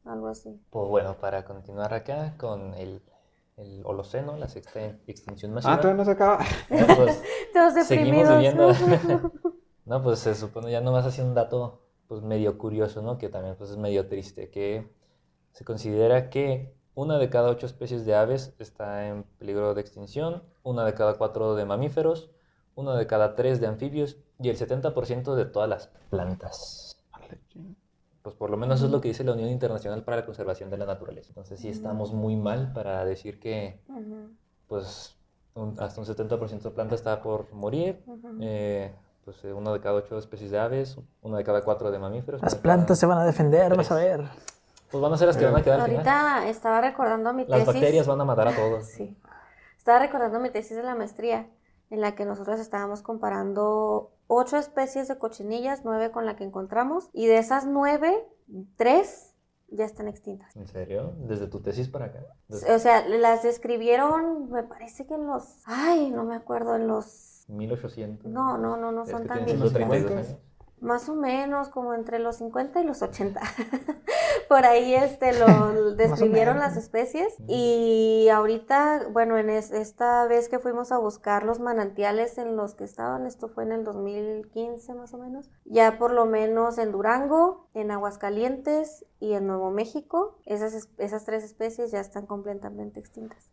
Algo 0.05 0.27
así. 0.29 0.59
Pues 0.69 0.88
bueno, 0.88 1.17
para 1.19 1.43
continuar 1.43 1.93
acá 1.93 2.35
con 2.38 2.73
el, 2.75 3.01
el 3.61 3.81
Holoceno, 3.85 4.38
la 4.38 4.47
sexta 4.47 4.97
extinción 5.07 5.53
masiva. 5.53 5.73
Ah, 5.73 5.79
todavía 5.79 5.97
no 5.97 6.05
se 6.05 6.11
acaba. 6.11 6.43
ya, 6.69 6.95
pues, 6.95 7.23
Todos 7.53 7.85
seguimos 7.85 8.29
viviendo. 8.29 8.71
No, 9.83 10.01
pues 10.03 10.19
se 10.19 10.35
supone, 10.35 10.71
ya 10.71 10.79
nomás 10.79 11.05
así 11.05 11.21
un 11.21 11.33
dato 11.33 11.81
pues 12.07 12.21
medio 12.21 12.57
curioso, 12.57 13.01
¿no? 13.01 13.17
Que 13.17 13.29
también 13.29 13.55
pues 13.57 13.71
es 13.71 13.77
medio 13.77 14.07
triste, 14.07 14.49
que 14.49 14.88
se 15.51 15.65
considera 15.65 16.29
que 16.29 16.73
una 16.93 17.17
de 17.17 17.29
cada 17.29 17.49
ocho 17.49 17.65
especies 17.65 18.05
de 18.05 18.15
aves 18.15 18.53
está 18.59 19.07
en 19.07 19.23
peligro 19.39 19.73
de 19.73 19.81
extinción, 19.81 20.43
una 20.63 20.85
de 20.85 20.93
cada 20.93 21.17
cuatro 21.17 21.55
de 21.55 21.65
mamíferos, 21.65 22.29
una 22.75 22.95
de 22.95 23.07
cada 23.07 23.35
tres 23.35 23.59
de 23.59 23.67
anfibios 23.67 24.17
y 24.39 24.49
el 24.49 24.57
70% 24.57 25.35
de 25.35 25.45
todas 25.45 25.69
las 25.69 25.88
plantas. 26.09 27.01
Pues 28.22 28.35
por 28.35 28.49
lo 28.52 28.57
menos 28.57 28.77
eso 28.77 28.85
es 28.85 28.91
lo 28.91 29.02
que 29.02 29.07
dice 29.07 29.23
la 29.23 29.34
Unión 29.34 29.49
Internacional 29.49 30.03
para 30.03 30.18
la 30.18 30.26
Conservación 30.26 30.69
de 30.69 30.77
la 30.77 30.85
Naturaleza. 30.85 31.30
Entonces 31.30 31.60
sí 31.60 31.69
estamos 31.69 32.14
muy 32.14 32.35
mal 32.35 32.72
para 32.73 33.03
decir 33.06 33.39
que 33.39 33.80
pues 34.68 35.18
un- 35.56 35.76
hasta 35.80 35.99
un 35.99 36.06
70% 36.07 36.69
de 36.69 36.76
planta 36.76 36.95
está 36.95 37.22
por 37.22 37.52
morir. 37.53 38.03
eh, 38.41 38.93
pues 39.26 39.43
eh, 39.45 39.53
una 39.53 39.72
de 39.72 39.80
cada 39.80 39.95
ocho 39.95 40.18
especies 40.18 40.49
de 40.52 40.60
aves, 40.60 40.98
una 41.22 41.38
de 41.38 41.43
cada 41.43 41.61
cuatro 41.64 41.91
de 41.91 41.99
mamíferos. 41.99 42.41
Las 42.41 42.53
cada- 42.53 42.64
plantas 42.64 42.99
se 42.99 43.06
van 43.06 43.18
a 43.19 43.26
defender, 43.26 43.68
tres. 43.68 43.77
vas 43.77 43.91
a 43.91 43.95
ver. 43.95 44.23
Pues 44.91 45.02
van 45.02 45.14
a 45.14 45.18
ser 45.18 45.27
las 45.27 45.38
que 45.38 45.45
van 45.45 45.56
a 45.56 45.64
quedar 45.64 45.80
al 45.80 45.85
final. 45.89 46.07
Ahorita 46.07 46.49
estaba 46.49 46.81
recordando 46.81 47.31
mi 47.34 47.45
Las 47.45 47.60
tesis. 47.60 47.68
bacterias 47.73 48.07
van 48.07 48.19
a 48.22 48.26
matar 48.26 48.48
a 48.49 48.56
todos. 48.56 48.85
Sí. 48.85 49.15
Estaba 49.77 49.99
recordando 49.99 50.39
mi 50.39 50.49
tesis 50.49 50.76
de 50.76 50.84
la 50.84 50.95
maestría, 50.95 51.48
en 51.91 52.02
la 52.02 52.14
que 52.15 52.26
nosotros 52.26 52.60
estábamos 52.60 53.02
comparando 53.02 54.11
ocho 54.33 54.55
especies 54.55 55.09
de 55.09 55.17
cochinillas, 55.17 55.81
nueve 55.83 56.09
con 56.09 56.25
la 56.25 56.37
que 56.37 56.45
encontramos, 56.45 57.09
y 57.11 57.27
de 57.27 57.37
esas 57.37 57.65
nueve, 57.65 58.25
tres 58.77 59.35
ya 59.67 59.83
están 59.83 60.07
extintas. 60.07 60.55
¿En 60.55 60.67
serio? 60.67 61.13
¿Desde 61.17 61.47
tu 61.47 61.61
tesis 61.61 61.89
para 61.89 62.05
acá? 62.05 62.23
Desde 62.47 62.73
O 62.73 62.79
sea, 62.79 63.07
las 63.07 63.43
describieron, 63.43 64.49
me 64.49 64.63
parece 64.63 65.05
que 65.05 65.15
en 65.15 65.27
los, 65.27 65.61
ay, 65.65 66.11
no 66.11 66.23
me 66.23 66.35
acuerdo, 66.35 66.77
en 66.77 66.87
los, 66.87 67.43
1800. 67.49 68.31
no, 68.31 68.57
no, 68.57 68.77
no, 68.77 68.93
no 68.93 69.05
son 69.05 69.27
tan 69.27 69.43
viejitas. 69.43 70.37
132 70.81 70.83
viejitas. 70.83 70.83
años. 70.83 70.83
Más 70.83 71.09
o 71.09 71.15
menos, 71.15 71.69
como 71.69 71.93
entre 71.93 72.19
los 72.19 72.37
50 72.37 72.81
y 72.81 72.83
los 72.83 73.01
80. 73.01 73.39
Por 74.49 74.65
ahí 74.65 74.93
este, 74.95 75.31
lo 75.39 75.93
describieron 75.95 76.59
las 76.59 76.75
especies. 76.75 77.33
Y 77.47 78.27
ahorita, 78.29 79.07
bueno, 79.11 79.37
en 79.37 79.49
es- 79.49 79.71
esta 79.71 80.25
vez 80.27 80.49
que 80.49 80.59
fuimos 80.59 80.91
a 80.91 80.97
buscar 80.97 81.43
los 81.43 81.59
manantiales 81.59 82.37
en 82.37 82.55
los 82.57 82.75
que 82.75 82.83
estaban, 82.83 83.25
esto 83.25 83.47
fue 83.47 83.63
en 83.63 83.71
el 83.71 83.83
2015 83.83 84.93
más 84.95 85.13
o 85.13 85.17
menos, 85.17 85.49
ya 85.65 85.97
por 85.97 86.11
lo 86.11 86.25
menos 86.25 86.77
en 86.77 86.91
Durango, 86.91 87.67
en 87.73 87.91
Aguascalientes 87.91 89.05
y 89.19 89.33
en 89.33 89.47
Nuevo 89.47 89.71
México, 89.71 90.37
esas, 90.45 90.73
es- 90.73 90.89
esas 90.97 91.23
tres 91.25 91.43
especies 91.43 91.91
ya 91.91 91.99
están 91.99 92.25
completamente 92.25 92.99
extintas. 92.99 93.49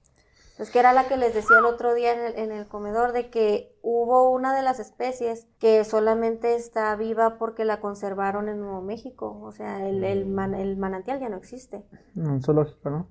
Pues 0.58 0.70
que 0.70 0.80
era 0.80 0.92
la 0.92 1.08
que 1.08 1.16
les 1.16 1.32
decía 1.34 1.56
el 1.60 1.64
otro 1.64 1.94
día 1.94 2.12
en 2.12 2.20
el, 2.20 2.36
en 2.36 2.52
el 2.52 2.66
comedor, 2.68 3.12
de 3.12 3.30
que 3.30 3.74
hubo 3.80 4.28
una 4.30 4.54
de 4.54 4.62
las 4.62 4.80
especies 4.80 5.46
que 5.58 5.84
solamente 5.84 6.56
está 6.56 6.94
viva 6.96 7.38
porque 7.38 7.64
la 7.64 7.80
conservaron 7.80 8.48
en 8.48 8.58
Nuevo 8.60 8.82
México. 8.82 9.40
O 9.40 9.52
sea, 9.52 9.88
el, 9.88 10.02
el, 10.04 10.26
man- 10.26 10.54
el 10.54 10.76
manantial 10.76 11.20
ya 11.20 11.28
no 11.30 11.36
existe. 11.36 11.86
Zoológico, 12.42 12.90
¿no? 12.90 13.08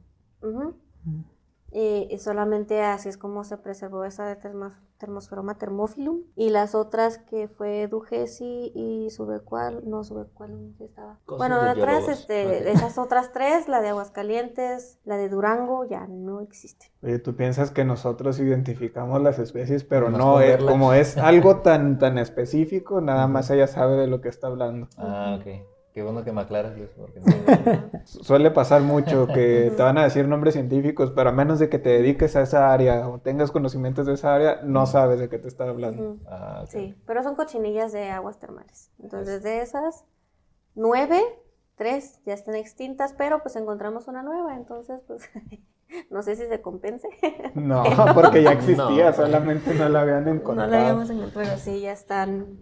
Y, 1.71 2.07
y 2.09 2.17
solamente 2.19 2.81
así 2.81 3.09
es 3.09 3.17
como 3.17 3.43
se 3.43 3.57
preservó 3.57 4.03
esa 4.05 4.25
de 4.25 4.35
termos- 4.35 4.73
Thermosferoma 4.97 5.59
thermophilum. 5.59 6.21
Y 6.35 6.49
las 6.49 6.73
otras 6.73 7.19
que 7.19 7.47
fue 7.47 7.87
Dugesi 7.87 8.71
y 8.73 9.09
Subecual, 9.11 9.83
no 9.85 10.03
Subecual, 10.03 10.73
sí 10.77 10.85
estaba. 10.85 11.19
Cosas 11.25 11.37
bueno, 11.37 11.61
de 11.61 11.79
otras, 11.79 12.07
este, 12.07 12.71
esas 12.71 12.97
otras 12.97 13.31
tres, 13.31 13.67
la 13.67 13.81
de 13.81 13.89
Aguascalientes, 13.89 14.97
la 15.05 15.17
de 15.17 15.29
Durango, 15.29 15.85
ya 15.85 16.07
no 16.07 16.41
existen. 16.41 16.89
Oye, 17.03 17.19
tú 17.19 17.35
piensas 17.35 17.69
que 17.69 17.85
nosotros 17.85 18.39
identificamos 18.39 19.21
las 19.21 19.37
especies, 19.37 19.83
pero 19.83 20.09
no, 20.09 20.41
eh, 20.41 20.47
verlas. 20.47 20.71
como 20.71 20.93
es 20.93 21.15
algo 21.17 21.57
tan, 21.61 21.99
tan 21.99 22.17
específico, 22.17 22.99
nada 22.99 23.27
más 23.27 23.51
ella 23.51 23.67
sabe 23.67 23.97
de 23.97 24.07
lo 24.07 24.19
que 24.21 24.29
está 24.29 24.47
hablando. 24.47 24.87
Ah, 24.97 25.37
ok. 25.39 25.76
Qué 25.97 26.03
bueno 26.03 26.23
que 26.23 26.31
me 26.31 26.41
aclaras, 26.41 26.77
Luis, 26.77 26.91
porque 26.95 27.19
no- 27.91 27.99
Suele 28.05 28.51
pasar 28.51 28.83
mucho 28.83 29.25
que 29.25 29.73
te 29.75 29.81
van 29.81 29.97
a 29.97 30.03
decir 30.03 30.27
nombres 30.27 30.53
científicos, 30.53 31.11
pero 31.15 31.29
a 31.29 31.33
menos 31.33 31.57
de 31.57 31.69
que 31.69 31.79
te 31.79 31.89
dediques 31.89 32.35
a 32.35 32.43
esa 32.43 32.71
área 32.71 33.09
o 33.09 33.17
tengas 33.17 33.49
conocimientos 33.49 34.05
de 34.05 34.13
esa 34.13 34.35
área, 34.35 34.59
no 34.63 34.85
sabes 34.85 35.17
de 35.19 35.27
qué 35.27 35.39
te 35.39 35.47
está 35.47 35.67
hablando. 35.67 36.17
Ah. 36.27 36.65
Sí, 36.67 36.95
pero 37.07 37.23
son 37.23 37.33
cochinillas 37.33 37.93
de 37.93 38.11
aguas 38.11 38.37
termales. 38.37 38.91
Entonces, 39.01 39.41
de 39.41 39.61
esas, 39.61 40.05
nueve, 40.75 41.19
tres 41.77 42.21
ya 42.27 42.35
están 42.35 42.53
extintas, 42.53 43.13
pero 43.17 43.41
pues 43.41 43.55
encontramos 43.55 44.07
una 44.07 44.21
nueva, 44.21 44.55
entonces 44.55 45.01
pues 45.07 45.27
no 46.11 46.21
sé 46.21 46.35
si 46.35 46.45
se 46.45 46.61
compense. 46.61 47.07
No, 47.55 47.83
porque 48.13 48.43
ya 48.43 48.51
existía, 48.51 49.07
No. 49.09 49.13
solamente 49.13 49.73
no 49.73 49.89
la 49.89 50.01
habían 50.01 50.25
No 50.25 50.31
encontrado. 50.31 50.69
la 50.69 50.79
habíamos 50.81 51.09
encontrado, 51.09 51.47
pero 51.49 51.57
sí, 51.59 51.81
ya 51.81 51.91
están 51.91 52.59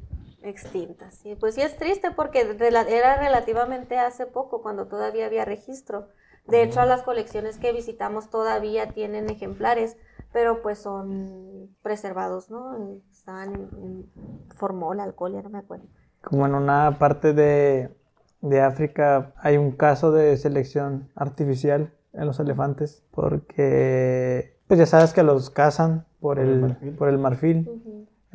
extintas. 0.47 1.25
Y 1.25 1.35
pues 1.35 1.55
sí 1.55 1.61
es 1.61 1.77
triste 1.77 2.11
porque 2.11 2.41
era 2.89 3.17
relativamente 3.17 3.97
hace 3.99 4.25
poco, 4.25 4.61
cuando 4.61 4.87
todavía 4.87 5.25
había 5.25 5.45
registro. 5.45 6.07
De 6.47 6.61
hecho, 6.63 6.79
a 6.81 6.85
las 6.85 7.01
colecciones 7.03 7.57
que 7.57 7.71
visitamos 7.73 8.29
todavía 8.29 8.91
tienen 8.91 9.29
ejemplares, 9.29 9.97
pero 10.31 10.61
pues 10.61 10.79
son 10.79 11.75
preservados, 11.81 12.49
¿no? 12.51 12.77
Estaban 13.11 13.53
en, 13.55 13.69
en 13.83 14.11
formol, 14.55 14.99
alcohol, 14.99 15.33
ya 15.33 15.41
no 15.41 15.49
me 15.49 15.59
acuerdo. 15.59 15.85
Como 16.21 16.45
en 16.45 16.55
una 16.55 16.97
parte 16.99 17.33
de, 17.33 17.95
de 18.41 18.61
África 18.61 19.33
hay 19.37 19.57
un 19.57 19.71
caso 19.71 20.11
de 20.11 20.37
selección 20.37 21.09
artificial 21.15 21.93
en 22.13 22.25
los 22.27 22.39
elefantes 22.39 23.03
porque 23.11 24.57
pues 24.67 24.79
ya 24.79 24.85
sabes 24.85 25.13
que 25.13 25.23
los 25.23 25.49
cazan 25.49 26.05
por 26.19 26.37
Por 26.37 26.39
el 26.39 26.49
el, 26.49 26.59
marfil. 26.59 26.95
por 26.95 27.09
el 27.09 27.17
marfil. 27.17 27.71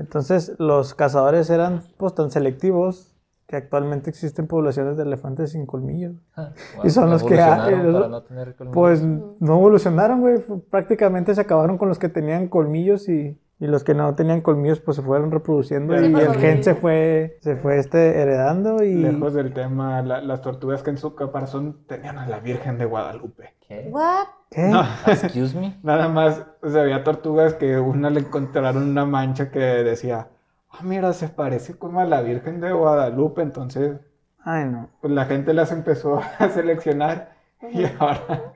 Entonces 0.00 0.52
los 0.58 0.94
cazadores 0.94 1.50
eran 1.50 1.82
pues 1.98 2.14
tan 2.14 2.30
selectivos 2.30 3.12
que 3.50 3.56
actualmente 3.56 4.08
existen 4.10 4.46
poblaciones 4.46 4.96
de 4.96 5.02
elefantes 5.02 5.50
sin 5.50 5.66
colmillos. 5.66 6.14
Ah, 6.36 6.52
Y 6.84 6.90
son 6.90 7.10
los 7.10 7.24
que 7.24 7.34
evolucionaron 7.34 7.80
hay, 7.86 7.92
para 7.92 8.08
no 8.08 8.22
tener 8.22 8.54
colmillos. 8.54 8.72
Pues 8.76 9.02
no 9.02 9.56
evolucionaron, 9.56 10.20
güey. 10.20 10.38
Prácticamente 10.70 11.34
se 11.34 11.40
acabaron 11.40 11.76
con 11.76 11.88
los 11.88 11.98
que 11.98 12.08
tenían 12.08 12.46
colmillos 12.46 13.08
y, 13.08 13.36
y 13.58 13.66
los 13.66 13.82
que 13.82 13.92
no 13.92 14.14
tenían 14.14 14.40
colmillos 14.40 14.78
pues 14.78 14.98
se 14.98 15.02
fueron 15.02 15.32
reproduciendo 15.32 15.98
Sí, 15.98 16.04
y 16.06 16.14
el 16.14 16.34
gen 16.36 16.62
se 16.62 16.76
fue, 16.76 17.38
se 17.40 17.56
fue 17.56 17.78
este 17.80 18.20
heredando 18.22 18.84
y 18.84 18.94
Lejos 18.94 19.34
del 19.34 19.52
tema, 19.52 20.00
la- 20.02 20.20
las 20.20 20.42
tortugas 20.42 20.84
que 20.84 20.90
en 20.90 20.98
su 20.98 21.16
caparazón 21.16 21.78
tenían 21.88 22.18
a 22.18 22.28
la 22.28 22.38
Virgen 22.38 22.78
de 22.78 22.84
Guadalupe. 22.84 23.54
¿Qué? 23.66 23.88
What? 23.90 24.28
¿qué? 24.48 24.68
No, 24.68 24.84
Excuse 25.08 25.58
me. 25.58 25.76
nada 25.82 26.08
más, 26.08 26.40
o 26.62 26.68
sea, 26.68 26.82
había 26.82 27.02
tortugas 27.02 27.54
que 27.54 27.80
una 27.80 28.10
le 28.10 28.20
encontraron 28.20 28.88
una 28.88 29.04
mancha 29.06 29.50
que 29.50 29.58
decía, 29.58 30.28
ah, 30.70 30.80
mira, 30.82 31.12
se 31.12 31.28
parece 31.28 31.74
como 31.78 32.00
a 32.00 32.04
la 32.04 32.22
Virgen 32.22 32.60
de 32.60 32.72
Guadalupe, 32.72 33.42
entonces 33.42 33.98
Ay, 34.42 34.64
no. 34.66 34.88
pues 35.00 35.12
la 35.12 35.26
gente 35.26 35.52
las 35.54 35.72
empezó 35.72 36.20
a 36.38 36.48
seleccionar 36.48 37.34
y 37.72 37.84
ahora 37.98 38.54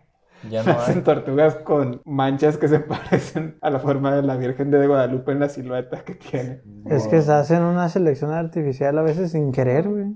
Ya 0.51 0.63
no 0.67 0.71
hay. 0.73 0.77
hacen 0.79 1.03
tortugas 1.05 1.57
con 1.57 2.01
manchas 2.05 2.57
que 2.59 2.69
se 2.69 2.81
parecen 2.81 3.57
a 3.61 3.71
la 3.71 3.79
forma 3.81 4.15
de 4.15 4.23
la 4.23 4.37
Virgen 4.37 4.71
de 4.71 4.87
Guadalupe 4.87 5.33
en 5.33 5.41
la 5.41 5.49
silueta 5.49 6.05
que 6.05 6.15
tiene. 6.15 6.63
Es 6.87 7.07
que 7.09 7.21
se 7.23 7.33
hacen 7.33 7.63
una 7.63 7.89
selección 7.89 8.31
artificial 8.33 8.97
a 8.99 9.03
veces 9.03 9.33
sin 9.33 9.53
querer, 9.53 9.89
güey. 9.89 10.15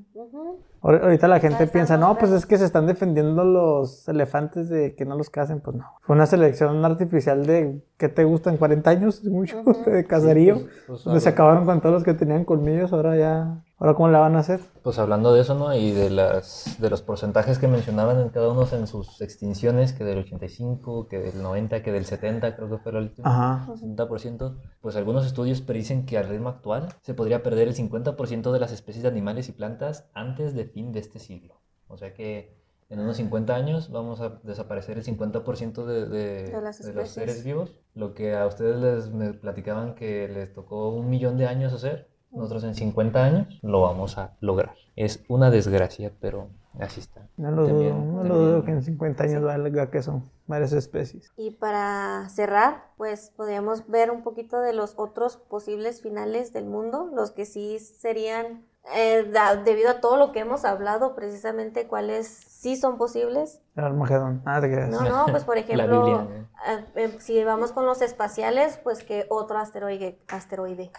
Ahorita 0.80 1.26
la 1.26 1.40
gente 1.40 1.66
piensa, 1.66 1.96
no, 1.96 2.16
pues 2.18 2.30
es 2.30 2.46
que 2.46 2.56
se 2.56 2.64
están 2.64 2.86
defendiendo 2.86 3.44
los 3.44 4.09
elefantes 4.09 4.68
de 4.68 4.94
que 4.94 5.05
no 5.05 5.16
los 5.16 5.28
casen. 5.28 5.60
Pues 5.60 5.76
no. 5.76 5.84
Fue 6.02 6.14
una 6.14 6.26
selección 6.26 6.84
artificial 6.84 7.46
de, 7.46 7.82
¿qué 7.96 8.09
te 8.09 8.24
gustan? 8.24 8.59
¿40 8.59 8.86
años? 8.86 9.24
Mucho, 9.28 9.62
de 9.86 10.05
caserío. 10.05 10.55
Pues, 10.55 10.68
pues, 10.86 11.05
donde 11.05 11.20
se 11.20 11.28
acabaron 11.28 11.64
con 11.64 11.80
todos 11.80 11.94
los 11.94 12.05
que 12.05 12.14
tenían 12.14 12.44
colmillos. 12.44 12.92
Ahora 12.92 13.16
ya, 13.16 13.64
ahora 13.78 13.94
¿cómo 13.94 14.09
la 14.09 14.18
van 14.18 14.36
a 14.36 14.40
hacer? 14.40 14.60
Pues 14.82 14.98
hablando 14.98 15.32
de 15.32 15.40
eso, 15.40 15.55
¿no? 15.55 15.74
Y 15.74 15.92
de 15.92 16.10
las 16.10 16.76
de 16.80 16.90
los 16.90 17.02
porcentajes 17.02 17.59
que 17.59 17.68
mencionaban 17.68 18.20
en 18.20 18.28
cada 18.28 18.50
uno 18.50 18.66
en 18.70 18.86
sus 18.86 19.20
extinciones, 19.20 19.92
que 19.92 20.05
del 20.05 20.18
85, 20.18 21.09
que 21.09 21.18
del 21.18 21.42
90, 21.42 21.82
que 21.82 21.92
del 21.92 22.05
70, 22.05 22.56
creo 22.56 22.68
que 22.70 22.78
fue 22.78 22.92
el 22.92 22.98
último. 22.98 23.28
Ajá. 23.28 23.66
60%, 23.72 24.56
pues 24.80 24.96
algunos 24.96 25.26
estudios 25.26 25.60
predicen 25.60 26.06
que 26.06 26.18
al 26.18 26.28
ritmo 26.28 26.48
actual 26.48 26.88
se 27.02 27.14
podría 27.14 27.42
perder 27.42 27.68
el 27.68 27.74
50% 27.74 28.52
de 28.52 28.60
las 28.60 28.72
especies 28.72 29.02
de 29.02 29.09
animales 29.09 29.48
y 29.48 29.52
plantas 29.52 30.09
antes 30.14 30.55
de 30.55 30.64
fin 30.64 30.92
de 30.92 31.00
este 31.00 31.18
siglo. 31.18 31.60
O 31.86 31.96
sea 31.96 32.12
que 32.14 32.59
en 32.90 33.00
unos 33.00 33.18
50 33.18 33.55
años 33.55 33.90
vamos 33.90 34.20
a 34.20 34.40
desaparecer 34.42 34.96
el 34.96 35.05
50% 35.05 35.84
de, 35.84 36.06
de, 36.06 36.42
De 36.44 36.60
las 36.60 36.82
de 36.82 36.94
los 36.94 37.10
seres 37.10 37.44
vivos. 37.44 37.74
Lo 37.94 38.14
que 38.14 38.34
a 38.34 38.46
ustedes 38.46 38.80
les 38.80 39.12
me 39.12 39.34
platicaban 39.34 39.94
que 39.94 40.26
les 40.28 40.52
tocó 40.52 40.88
un 40.88 41.10
millón 41.10 41.36
de 41.36 41.46
años 41.46 41.72
hacer, 41.74 42.09
nosotros 42.30 42.64
en 42.64 42.74
50 42.74 43.24
años 43.24 43.59
lo 43.62 43.82
vamos 43.82 44.18
a 44.18 44.36
lograr. 44.40 44.74
Es 44.96 45.24
una 45.28 45.50
desgracia, 45.50 46.12
pero 46.20 46.48
así 46.78 47.00
está. 47.00 47.26
No 47.36 47.50
lo 47.50 47.66
dudo, 47.68 47.94
no 47.94 48.24
lo 48.24 48.36
dudo 48.38 48.64
que 48.64 48.72
en 48.72 48.82
50 48.82 49.24
años 49.24 49.42
valga 49.42 49.90
que 49.90 50.02
son 50.02 50.30
varias 50.46 50.72
especies. 50.72 51.32
Y 51.36 51.52
para 51.52 52.28
cerrar, 52.30 52.84
pues 52.96 53.30
podríamos 53.36 53.86
ver 53.88 54.10
un 54.10 54.22
poquito 54.22 54.60
de 54.60 54.72
los 54.72 54.94
otros 54.96 55.36
posibles 55.36 56.02
finales 56.02 56.52
del 56.52 56.64
mundo, 56.66 57.10
los 57.14 57.30
que 57.30 57.44
sí 57.46 57.78
serían, 57.78 58.64
eh, 58.94 59.28
da- 59.32 59.56
debido 59.56 59.90
a 59.90 60.00
todo 60.00 60.16
lo 60.16 60.32
que 60.32 60.40
hemos 60.40 60.64
hablado, 60.64 61.14
precisamente 61.14 61.86
cuáles 61.86 62.26
sí 62.28 62.76
son 62.76 62.96
posibles. 62.98 63.60
El 63.76 63.84
Armagedón. 63.84 64.42
Ah, 64.44 64.60
te. 64.60 64.68
No, 64.88 65.02
no, 65.02 65.26
pues 65.30 65.44
por 65.44 65.59
ejemplo, 65.59 66.02
Biblia. 66.02 66.26
eh, 66.66 66.84
eh, 66.96 67.16
si 67.20 67.44
vamos 67.44 67.72
con 67.72 67.86
los 67.86 68.02
espaciales, 68.02 68.78
pues 68.82 69.05
que 69.05 69.26
otro 69.28 69.59
asteroide, 69.59 70.18
asteroide 70.28 70.90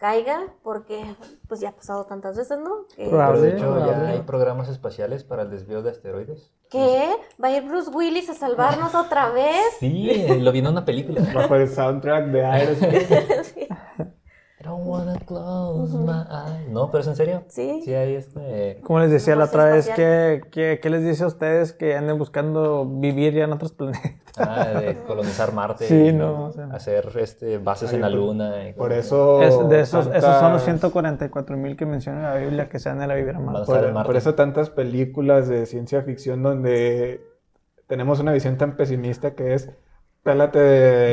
caiga, 0.00 0.46
porque 0.64 1.04
pues 1.46 1.60
ya 1.60 1.68
ha 1.68 1.72
pasado 1.76 2.06
tantas 2.06 2.34
veces, 2.36 2.58
¿no? 2.58 2.86
Que- 2.96 3.06
Probable. 3.08 3.40
de 3.42 3.48
hecho, 3.56 3.86
ya 3.86 4.08
hay 4.08 4.20
programas 4.22 4.68
espaciales 4.70 5.24
para 5.24 5.42
el 5.42 5.50
desvío 5.50 5.82
de 5.82 5.90
asteroides. 5.90 6.50
¿Qué? 6.70 7.10
¿Va 7.42 7.48
a 7.48 7.50
ir 7.52 7.64
Bruce 7.68 7.90
Willis 7.90 8.30
a 8.30 8.34
salvarnos 8.34 8.94
otra 8.94 9.30
vez? 9.30 9.60
Sí, 9.78 10.26
lo 10.40 10.50
vi 10.52 10.60
en 10.60 10.68
una 10.68 10.84
película. 10.86 11.20
Bajo 11.34 11.54
el 11.54 11.68
soundtrack 11.68 12.26
de 12.28 12.44
Aerosmith. 12.44 13.10
Sí. 13.54 13.68
I 14.60 14.62
don't 14.62 14.84
wanna 14.86 15.18
close 15.26 15.96
my 15.96 16.22
eyes. 16.30 16.68
No, 16.68 16.90
pero 16.90 17.00
es 17.00 17.06
en 17.08 17.16
serio. 17.16 17.44
Sí. 17.48 17.80
Sí, 17.82 17.94
hay 17.94 18.14
este. 18.16 18.78
Como 18.82 19.00
les 19.00 19.10
decía 19.10 19.34
la 19.34 19.44
otra 19.44 19.64
vez. 19.64 19.88
¿qué, 19.96 20.42
qué, 20.50 20.80
qué 20.82 20.90
les 20.90 21.02
dice 21.02 21.24
a 21.24 21.28
ustedes 21.28 21.72
que 21.72 21.96
anden 21.96 22.18
buscando 22.18 22.84
vivir 22.84 23.32
ya 23.32 23.44
en 23.44 23.52
otros 23.54 23.72
planetas? 23.72 24.12
Ah, 24.36 24.66
de 24.68 24.98
colonizar 25.06 25.52
Marte. 25.54 25.86
Sí, 25.86 26.08
y 26.08 26.12
no, 26.12 26.44
o 26.46 26.52
sea. 26.52 26.66
Hacer 26.72 27.08
este, 27.16 27.56
bases 27.56 27.92
en 27.94 28.02
la 28.02 28.10
luna. 28.10 28.68
y 28.68 28.74
Por 28.74 28.92
eso. 28.92 29.40
Es- 29.42 29.68
de 29.68 29.80
esos, 29.80 30.06
esos 30.08 30.22
son 30.38 30.52
los 30.52 30.62
tantas- 30.62 30.64
144 30.64 31.56
mil 31.56 31.76
que 31.76 31.86
menciona 31.86 32.34
la 32.34 32.36
Biblia 32.36 32.68
que 32.68 32.78
se 32.78 32.90
dan 32.90 33.00
en 33.00 33.08
la 33.08 33.14
Van 33.14 33.56
a 33.56 33.64
Por, 33.64 33.92
Marte. 33.92 34.06
por 34.06 34.16
eso 34.16 34.34
tantas 34.34 34.68
películas 34.68 35.48
de 35.48 35.64
ciencia 35.64 36.02
ficción 36.02 36.42
donde 36.42 37.22
tenemos 37.86 38.20
una 38.20 38.32
visión 38.32 38.56
tan 38.58 38.76
pesimista 38.76 39.34
que 39.34 39.54
es 39.54 39.70
pélate 40.22 40.58
de- 40.58 40.66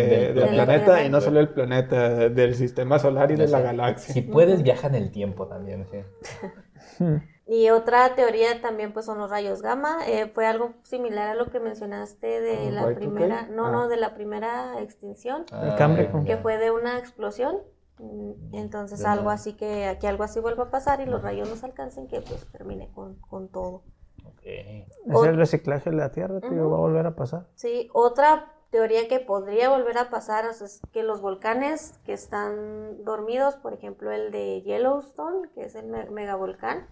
Del 0.08 0.36
del 0.36 0.50
planeta. 0.50 0.66
planeta 0.86 1.04
y 1.04 1.10
no 1.10 1.22
solo 1.22 1.40
el 1.40 1.50
planeta, 1.50 2.10
del 2.30 2.56
sistema 2.56 3.00
solar 3.00 3.32
y 3.32 3.36
de 3.36 3.48
la 3.48 3.62
galaxia. 3.62 4.14
Si 4.14 4.22
puedes, 4.22 4.64
viaja 4.64 4.88
en 4.88 4.96
el 4.96 5.12
tiempo 5.12 5.48
también. 5.48 5.86
Sí. 5.92 5.98
Y 7.50 7.70
otra 7.70 8.14
teoría 8.14 8.62
también 8.62 8.92
pues 8.92 9.06
son 9.06 9.20
los 9.20 9.30
rayos 9.30 9.62
gamma. 9.62 10.00
Eh, 10.06 10.28
fue 10.28 10.46
algo 10.46 10.74
similar 10.84 11.30
a 11.30 11.34
lo 11.34 11.46
que 11.50 11.62
mencionaste 11.62 12.42
de 12.42 12.68
¿El 12.68 12.76
la 12.76 12.82
Y2K? 12.88 12.96
primera, 12.96 13.48
no, 13.50 13.68
Ah. 13.68 13.72
no, 13.72 13.88
de 13.88 13.96
la 13.96 14.14
primera 14.16 14.82
extinción, 14.82 15.46
El 15.64 15.76
Cámbrico. 15.76 16.26
que 16.26 16.36
fue 16.36 16.58
de 16.58 16.72
una 16.72 16.98
explosión. 17.00 17.60
Mm, 18.00 18.54
Entonces 18.54 19.00
De 19.00 19.08
algo 19.08 19.24
nada. 19.24 19.36
así 19.36 19.54
que 19.54 19.86
aquí 19.86 20.08
algo 20.08 20.26
así 20.26 20.42
vuelva 20.42 20.66
a 20.66 20.70
pasar 20.72 21.00
y 21.00 21.06
los 21.06 21.22
rayos 21.22 21.50
nos 21.50 21.64
alcancen 21.64 22.08
que 22.10 22.20
pues 22.20 22.46
termine 22.52 22.92
con, 22.94 23.16
con 23.22 23.48
todo. 23.48 23.84
Ok. 24.26 24.42
Es 24.44 24.86
O- 25.14 25.24
el 25.24 25.38
reciclaje 25.38 25.90
de 25.90 25.96
la 25.96 26.12
Tierra, 26.12 26.42
tío, 26.42 26.52
Ujú. 26.52 26.70
va 26.72 26.76
a 26.78 26.82
volver 26.82 27.06
a 27.08 27.16
pasar. 27.16 27.48
Sí, 27.56 27.90
otra 27.94 28.52
teoría 28.72 29.08
que 29.08 29.20
podría 29.20 29.70
volver 29.70 29.98
a 29.98 30.10
pasar 30.10 30.46
o 30.48 30.54
sea, 30.54 30.68
es 30.68 30.82
que 30.92 31.04
los 31.04 31.22
volcanes 31.22 32.00
que 32.06 32.14
están 32.14 33.04
dormidos, 33.04 33.56
por 33.56 33.74
ejemplo 33.74 34.12
el 34.12 34.32
de 34.32 34.62
Yellowstone, 34.64 35.50
que 35.56 35.66
es 35.66 35.76
el 35.76 35.88
me- 35.88 36.10
megavolcán, 36.10 36.88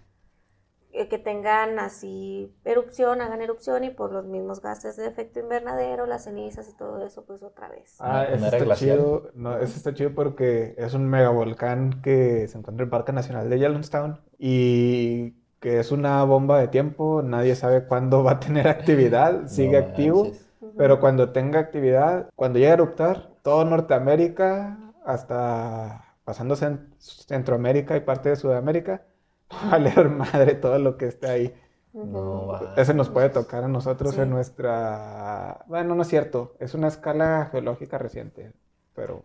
eh, 0.97 1.10
que 1.10 1.18
tengan 1.18 1.77
así 1.80 2.56
erupción, 2.64 3.19
hagan 3.19 3.41
erupción 3.41 3.84
y 3.84 3.89
por 3.89 4.14
los 4.14 4.26
mismos 4.26 4.61
gases 4.61 4.95
de 4.95 5.07
efecto 5.07 5.41
invernadero, 5.41 6.06
las 6.06 6.23
cenizas 6.23 6.69
y 6.69 6.77
todo 6.77 7.06
eso, 7.06 7.26
pues 7.26 7.43
otra 7.43 7.68
vez. 7.68 7.97
Ah, 7.99 8.26
Una- 8.30 8.35
eso 8.35 8.45
está 8.45 8.57
glacial. 8.60 8.97
chido. 8.97 9.31
No, 9.35 9.57
eso 9.57 9.76
está 9.76 9.93
chido 9.93 10.15
porque 10.15 10.73
es 10.77 10.93
un 10.93 11.10
megavolcán 11.10 12.02
que 12.02 12.47
se 12.47 12.57
encuentra 12.57 12.84
en 12.84 12.88
el 12.88 12.89
Parque 12.89 13.11
Nacional 13.11 13.49
de 13.49 13.60
Yellowstone 13.60 14.19
y 14.38 15.31
que 15.60 15.80
es 15.80 15.91
una 15.91 16.23
bomba 16.23 16.60
de 16.60 16.69
tiempo. 16.69 17.22
Nadie 17.22 17.56
sabe 17.56 17.85
cuándo 17.88 18.23
va 18.23 18.34
a 18.34 18.39
tener 18.39 18.68
actividad. 18.69 19.47
Sigue 19.47 19.81
No 19.81 19.88
activo. 19.88 20.23
manches. 20.23 20.44
Pero 20.77 20.99
cuando 20.99 21.31
tenga 21.31 21.60
actividad, 21.60 22.30
cuando 22.35 22.60
llegue 22.60 22.72
a 22.72 22.76
eruptar, 22.76 23.30
todo 23.43 23.64
Norteamérica, 23.65 24.77
hasta 25.06 26.15
pasando 26.23 26.56
cen- 26.56 26.89
Centroamérica 26.99 27.95
y 27.95 28.02
parte 28.02 28.30
de 28.30 28.35
Sudamérica, 28.35 29.03
va 29.53 29.61
a 29.61 29.69
valer 29.72 30.10
madre 30.10 30.56
todo 30.56 30.80
lo 30.80 30.97
que 30.97 31.06
esté 31.07 31.27
ahí. 31.27 31.56
No, 31.93 32.47
va. 32.47 32.73
Ese 32.76 32.93
nos 32.93 33.10
puede 33.10 33.30
tocar 33.30 33.64
a 33.64 33.68
nosotros 33.69 34.15
Sí. 34.15 34.22
en 34.22 34.30
nuestra... 34.30 35.64
Bueno, 35.68 35.95
no 35.95 36.02
es 36.02 36.10
cierto, 36.10 36.56
es 36.60 36.73
una 36.73 36.88
escala 36.89 37.47
geológica 37.52 37.97
reciente, 37.97 38.52
pero 38.93 39.23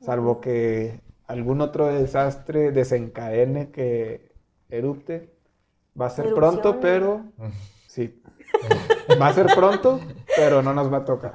salvo 0.00 0.40
que 0.40 1.00
algún 1.26 1.60
otro 1.60 1.86
desastre 1.86 2.70
desencadene 2.70 3.70
que 3.70 4.32
erupte, 4.68 5.34
va 6.00 6.06
a 6.06 6.10
ser 6.10 6.32
pronto, 6.34 6.78
pero... 6.80 7.22
Sí. 7.88 8.20
Va 9.20 9.28
a 9.28 9.32
ser 9.32 9.46
pronto, 9.54 10.00
pero 10.36 10.62
no 10.62 10.72
nos 10.74 10.92
va 10.92 10.98
a 10.98 11.04
tocar. 11.04 11.34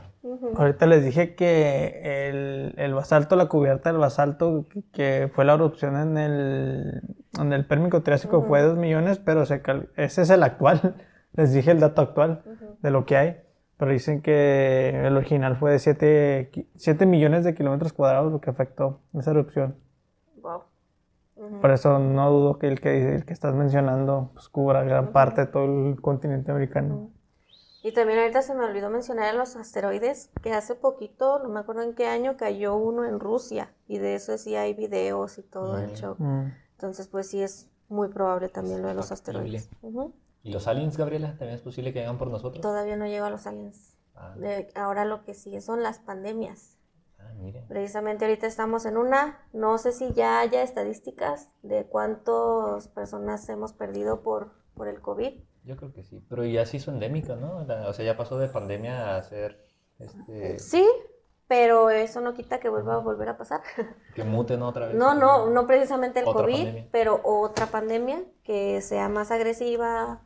Ahorita 0.55 0.85
les 0.85 1.03
dije 1.03 1.35
que 1.35 2.27
el, 2.29 2.73
el 2.77 2.93
basalto, 2.93 3.35
la 3.35 3.47
cubierta 3.47 3.89
del 3.91 3.99
basalto, 3.99 4.65
que, 4.69 4.83
que 4.91 5.31
fue 5.33 5.45
la 5.45 5.53
erupción 5.53 5.95
en 5.97 6.17
el, 6.17 7.01
en 7.39 7.53
el 7.53 7.65
Pérmico 7.65 8.01
Triásico, 8.03 8.41
fue 8.41 8.61
de 8.61 8.67
2 8.69 8.77
millones, 8.77 9.19
pero 9.19 9.45
se 9.45 9.61
cal- 9.61 9.89
ese 9.95 10.21
es 10.23 10.29
el 10.29 10.43
actual. 10.43 10.95
Les 11.33 11.53
dije 11.53 11.71
el 11.71 11.79
dato 11.79 12.01
actual 12.01 12.41
de 12.81 12.91
lo 12.91 13.05
que 13.05 13.17
hay. 13.17 13.37
Pero 13.77 13.91
dicen 13.91 14.21
que 14.21 14.89
el 15.05 15.15
original 15.15 15.55
fue 15.55 15.71
de 15.71 15.79
7, 16.75 17.05
millones 17.05 17.45
de 17.45 17.53
kilómetros 17.55 17.93
cuadrados 17.93 18.29
lo 18.31 18.41
que 18.41 18.49
afectó 18.49 18.99
esa 19.13 19.31
erupción. 19.31 19.77
Wow. 20.41 20.63
Por 21.61 21.71
eso 21.71 21.97
no 21.99 22.29
dudo 22.29 22.59
que 22.59 22.67
el 22.67 22.81
que, 22.81 23.15
el 23.15 23.23
que 23.25 23.31
estás 23.31 23.55
mencionando 23.55 24.31
pues, 24.33 24.49
cubra 24.49 24.83
gran 24.83 25.13
parte 25.13 25.41
de 25.41 25.47
todo 25.47 25.63
el 25.91 26.01
continente 26.01 26.51
americano. 26.51 27.09
Y 27.81 27.93
también 27.93 28.19
ahorita 28.19 28.41
se 28.41 28.53
me 28.53 28.65
olvidó 28.65 28.89
mencionar 28.89 29.25
a 29.29 29.33
los 29.33 29.55
asteroides, 29.55 30.29
que 30.41 30.51
hace 30.53 30.75
poquito, 30.75 31.39
no 31.39 31.49
me 31.49 31.61
acuerdo 31.61 31.81
en 31.83 31.95
qué 31.95 32.07
año, 32.07 32.35
cayó 32.35 32.75
uno 32.75 33.05
en 33.05 33.19
Rusia. 33.19 33.73
Y 33.87 33.99
de 33.99 34.15
eso 34.15 34.37
sí 34.37 34.55
hay 34.55 34.73
videos 34.73 35.37
y 35.37 35.43
todo 35.43 35.77
el 35.77 35.91
Mm. 35.91 35.95
show. 35.95 36.15
Mm. 36.17 36.51
Entonces, 36.71 37.07
pues 37.07 37.29
sí 37.29 37.41
es 37.41 37.69
muy 37.87 38.09
probable 38.09 38.49
también 38.49 38.81
lo 38.81 38.89
de 38.89 38.93
los 38.95 39.09
factible. 39.09 39.39
asteroides. 39.57 39.69
¿Y 40.43 40.51
los 40.51 40.67
aliens, 40.67 40.97
Gabriela? 40.97 41.29
¿También 41.37 41.53
es 41.55 41.61
posible 41.61 41.93
que 41.93 41.99
vengan 41.99 42.17
por 42.17 42.29
nosotros? 42.29 42.61
Todavía 42.61 42.95
no 42.97 43.05
llega 43.07 43.27
a 43.27 43.29
los 43.29 43.47
aliens. 43.47 43.95
Ah, 44.15 44.35
De- 44.37 44.69
ahora 44.75 45.05
lo 45.05 45.23
que 45.23 45.33
sigue 45.33 45.61
son 45.61 45.81
las 45.81 45.99
pandemias. 45.99 46.77
ah, 47.17 47.31
mire. 47.37 47.63
Precisamente 47.67 48.25
ahorita 48.25 48.47
estamos 48.47 48.85
en 48.85 48.97
una, 48.97 49.39
no 49.53 49.77
sé 49.77 49.91
si 49.93 50.11
ya 50.13 50.39
haya 50.39 50.61
estadísticas 50.63 51.49
de 51.63 51.85
cuántas 51.85 52.87
personas 52.89 53.47
hemos 53.49 53.71
perdido 53.73 54.21
por, 54.21 54.51
por 54.75 54.87
el 54.89 55.01
COVID. 55.01 55.41
Yo 55.69 55.77
creo 55.77 55.93
que 55.93 56.03
sí. 56.03 56.19
Pero 56.27 56.43
ya 56.45 56.65
se 56.65 56.77
hizo 56.77 56.89
endémica, 56.89 57.35
¿no? 57.35 57.63
La- 57.67 57.87
o 57.87 57.93
sea, 57.93 58.03
ya 58.03 58.17
pasó 58.17 58.39
de 58.39 58.47
pandemia 58.47 59.15
a 59.15 59.21
ser 59.23 59.63
este, 59.99 60.57
Sí, 60.57 60.83
pero 61.47 61.91
eso 61.91 62.21
no 62.21 62.33
quita 62.33 62.59
que 62.59 62.69
vuelva 62.69 62.95
a 62.95 62.97
volver 62.97 63.29
a 63.29 63.37
pasar. 63.37 63.61
que 64.15 64.23
muten 64.23 64.63
otra 64.63 64.87
vez. 64.87 64.95
No, 64.95 65.13
no, 65.13 65.47
no 65.51 65.67
precisamente 65.67 66.19
el 66.21 66.25
COVID, 66.25 66.53
pandemia. 66.55 66.87
pero 66.91 67.21
otra 67.23 67.67
pandemia 67.67 68.23
que 68.43 68.81
sea 68.81 69.09
más 69.09 69.29
agresiva 69.29 70.21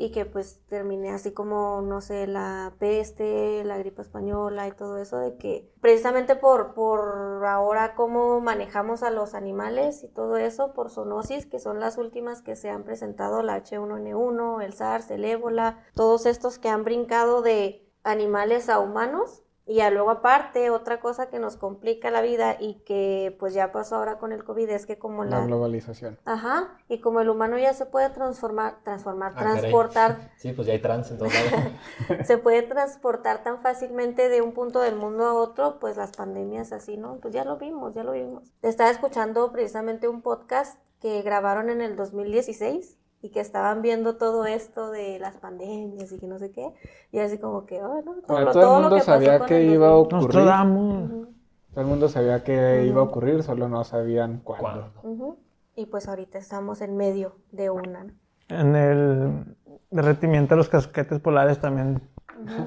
y 0.00 0.12
que 0.12 0.24
pues 0.24 0.62
termine 0.66 1.10
así 1.10 1.32
como, 1.32 1.82
no 1.82 2.00
sé, 2.00 2.26
la 2.26 2.72
peste, 2.78 3.62
la 3.64 3.76
gripe 3.76 4.00
española 4.00 4.66
y 4.66 4.72
todo 4.72 4.96
eso, 4.96 5.18
de 5.18 5.36
que 5.36 5.70
precisamente 5.82 6.36
por, 6.36 6.72
por 6.72 7.44
ahora 7.44 7.94
cómo 7.94 8.40
manejamos 8.40 9.02
a 9.02 9.10
los 9.10 9.34
animales 9.34 10.02
y 10.02 10.08
todo 10.08 10.38
eso, 10.38 10.72
por 10.72 10.88
zoonosis, 10.88 11.44
que 11.44 11.58
son 11.58 11.80
las 11.80 11.98
últimas 11.98 12.40
que 12.40 12.56
se 12.56 12.70
han 12.70 12.84
presentado, 12.84 13.42
la 13.42 13.62
H1N1, 13.62 14.64
el 14.64 14.72
SARS, 14.72 15.10
el 15.10 15.26
ébola, 15.26 15.84
todos 15.94 16.24
estos 16.24 16.58
que 16.58 16.70
han 16.70 16.82
brincado 16.82 17.42
de 17.42 17.86
animales 18.02 18.70
a 18.70 18.78
humanos. 18.78 19.42
Y 19.70 19.76
ya 19.76 19.88
luego 19.90 20.10
aparte, 20.10 20.68
otra 20.70 20.98
cosa 20.98 21.30
que 21.30 21.38
nos 21.38 21.56
complica 21.56 22.10
la 22.10 22.22
vida 22.22 22.56
y 22.58 22.82
que 22.84 23.36
pues 23.38 23.54
ya 23.54 23.70
pasó 23.70 23.94
ahora 23.94 24.18
con 24.18 24.32
el 24.32 24.42
COVID 24.42 24.68
es 24.68 24.84
que 24.84 24.98
como 24.98 25.22
La 25.22 25.38
la... 25.38 25.46
globalización. 25.46 26.18
Ajá, 26.24 26.76
y 26.88 26.98
como 27.00 27.20
el 27.20 27.28
humano 27.30 27.56
ya 27.56 27.72
se 27.72 27.86
puede 27.86 28.10
transformar, 28.10 28.78
transformar, 28.82 29.30
Ah, 29.36 29.38
caray. 29.38 29.60
transportar, 29.60 30.32
Sí, 30.38 30.52
pues 30.54 30.66
ya 30.66 30.72
hay 30.72 30.82
trans 30.82 31.12
en 31.12 31.18
todos 31.18 31.32
lados. 31.32 31.72
se 32.26 32.36
puede 32.36 32.62
transportar 32.62 33.44
tan 33.44 33.62
fácilmente 33.62 34.28
de 34.28 34.42
un 34.42 34.54
punto 34.54 34.80
del 34.80 34.96
mundo 34.96 35.24
a 35.24 35.34
otro, 35.34 35.78
pues 35.78 35.96
las 35.96 36.10
pandemias 36.16 36.72
así, 36.72 36.96
¿no? 36.96 37.18
Pues 37.20 37.32
ya 37.32 37.44
lo 37.44 37.56
vimos, 37.56 37.94
ya 37.94 38.02
lo 38.02 38.10
vimos. 38.10 38.52
Estaba 38.62 38.90
escuchando 38.90 39.52
precisamente 39.52 40.08
un 40.08 40.20
podcast 40.20 40.80
que 41.00 41.22
grabaron 41.22 41.70
en 41.70 41.80
el 41.80 41.94
2016 41.94 42.98
y 43.22 43.30
que 43.30 43.40
estaban 43.40 43.82
viendo 43.82 44.16
todo 44.16 44.46
esto 44.46 44.90
de 44.90 45.18
las 45.18 45.36
pandemias 45.36 46.10
y 46.12 46.18
que 46.18 46.26
no 46.26 46.38
sé 46.38 46.50
qué, 46.52 46.72
y 47.12 47.18
así 47.18 47.38
como 47.38 47.66
que, 47.66 47.82
oh, 47.82 48.02
no, 48.02 48.14
todo, 48.14 48.22
Bueno, 48.28 48.46
lo- 48.46 48.52
todo 48.52 48.62
el 48.62 48.66
todo 48.68 48.74
lo 48.76 48.80
mundo 48.82 48.96
que 48.96 49.02
sabía 49.02 49.40
que 49.46 49.64
iba 49.64 49.86
a 49.88 49.90
2000. 49.90 50.16
Nos 50.16 50.24
ocurrir. 50.24 50.44
damos. 50.46 51.10
Ujú, 51.10 51.26
Todo 51.72 51.80
el 51.82 51.86
mundo 51.86 52.08
sabía 52.08 52.42
que 52.42 52.84
iba 52.86 53.00
a 53.00 53.04
ocurrir, 53.04 53.42
solo 53.42 53.68
no 53.68 53.84
sabían 53.84 54.40
cuándo. 54.42 54.62
¿Cuándo? 54.62 54.92
ujú. 55.02 55.36
Y 55.76 55.86
pues 55.86 56.08
ahorita 56.08 56.38
estamos 56.38 56.80
en 56.80 56.96
medio 56.96 57.36
de 57.52 57.70
una. 57.70 58.04
¿no? 58.04 58.12
En 58.48 58.74
el 58.74 59.56
derretimiento 59.90 60.54
de 60.54 60.56
los 60.58 60.68
casquetes 60.68 61.20
polares 61.20 61.60
también 61.60 62.02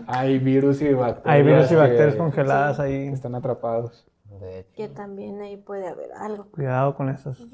Hay 0.07 0.39
virus 0.39 0.81
y 0.81 0.93
bacterias. 0.93 1.25
hay 1.25 1.43
virus 1.43 1.71
y 1.71 1.75
bacterias 1.75 2.13
que- 2.13 2.17
congeladas 2.19 2.77
que 2.77 2.83
ahí. 2.83 3.07
están 3.07 3.35
atrapados. 3.35 4.07
De 4.39 4.59
hecho. 4.59 4.71
Que 4.75 4.87
también 4.87 5.41
ahí 5.41 5.57
puede 5.57 5.87
haber 5.87 6.11
algo. 6.13 6.45
Cuidado 6.51 6.95
con 6.95 7.09
esos. 7.09 7.45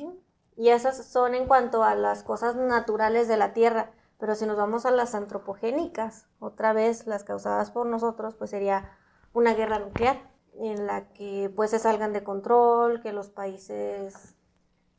Y 0.59 0.71
esas 0.71 1.05
son 1.05 1.35
en 1.35 1.47
cuanto 1.47 1.85
a 1.85 1.95
las 1.95 2.21
cosas 2.23 2.57
naturales 2.57 3.29
de 3.29 3.37
la 3.37 3.53
Tierra. 3.53 3.91
Pero 4.19 4.35
si 4.35 4.45
nos 4.45 4.57
vamos 4.57 4.85
a 4.85 4.91
las 4.91 5.15
antropogénicas, 5.15 6.27
otra 6.39 6.73
vez 6.73 7.07
las 7.07 7.23
causadas 7.23 7.71
por 7.71 7.85
nosotros, 7.85 8.35
pues 8.35 8.49
sería 8.49 8.89
una 9.31 9.53
guerra 9.53 9.79
nuclear 9.79 10.17
en 10.59 10.85
la 10.85 11.07
que 11.13 11.49
pues 11.55 11.71
se 11.71 11.79
salgan 11.79 12.11
de 12.11 12.25
control, 12.25 12.99
que 13.01 13.13
los 13.13 13.29
países 13.29 14.35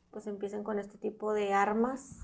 pues 0.09 0.25
empiecen 0.25 0.63
con 0.63 0.79
este 0.79 0.97
tipo 0.97 1.31
de 1.31 1.53
armas 1.53 2.21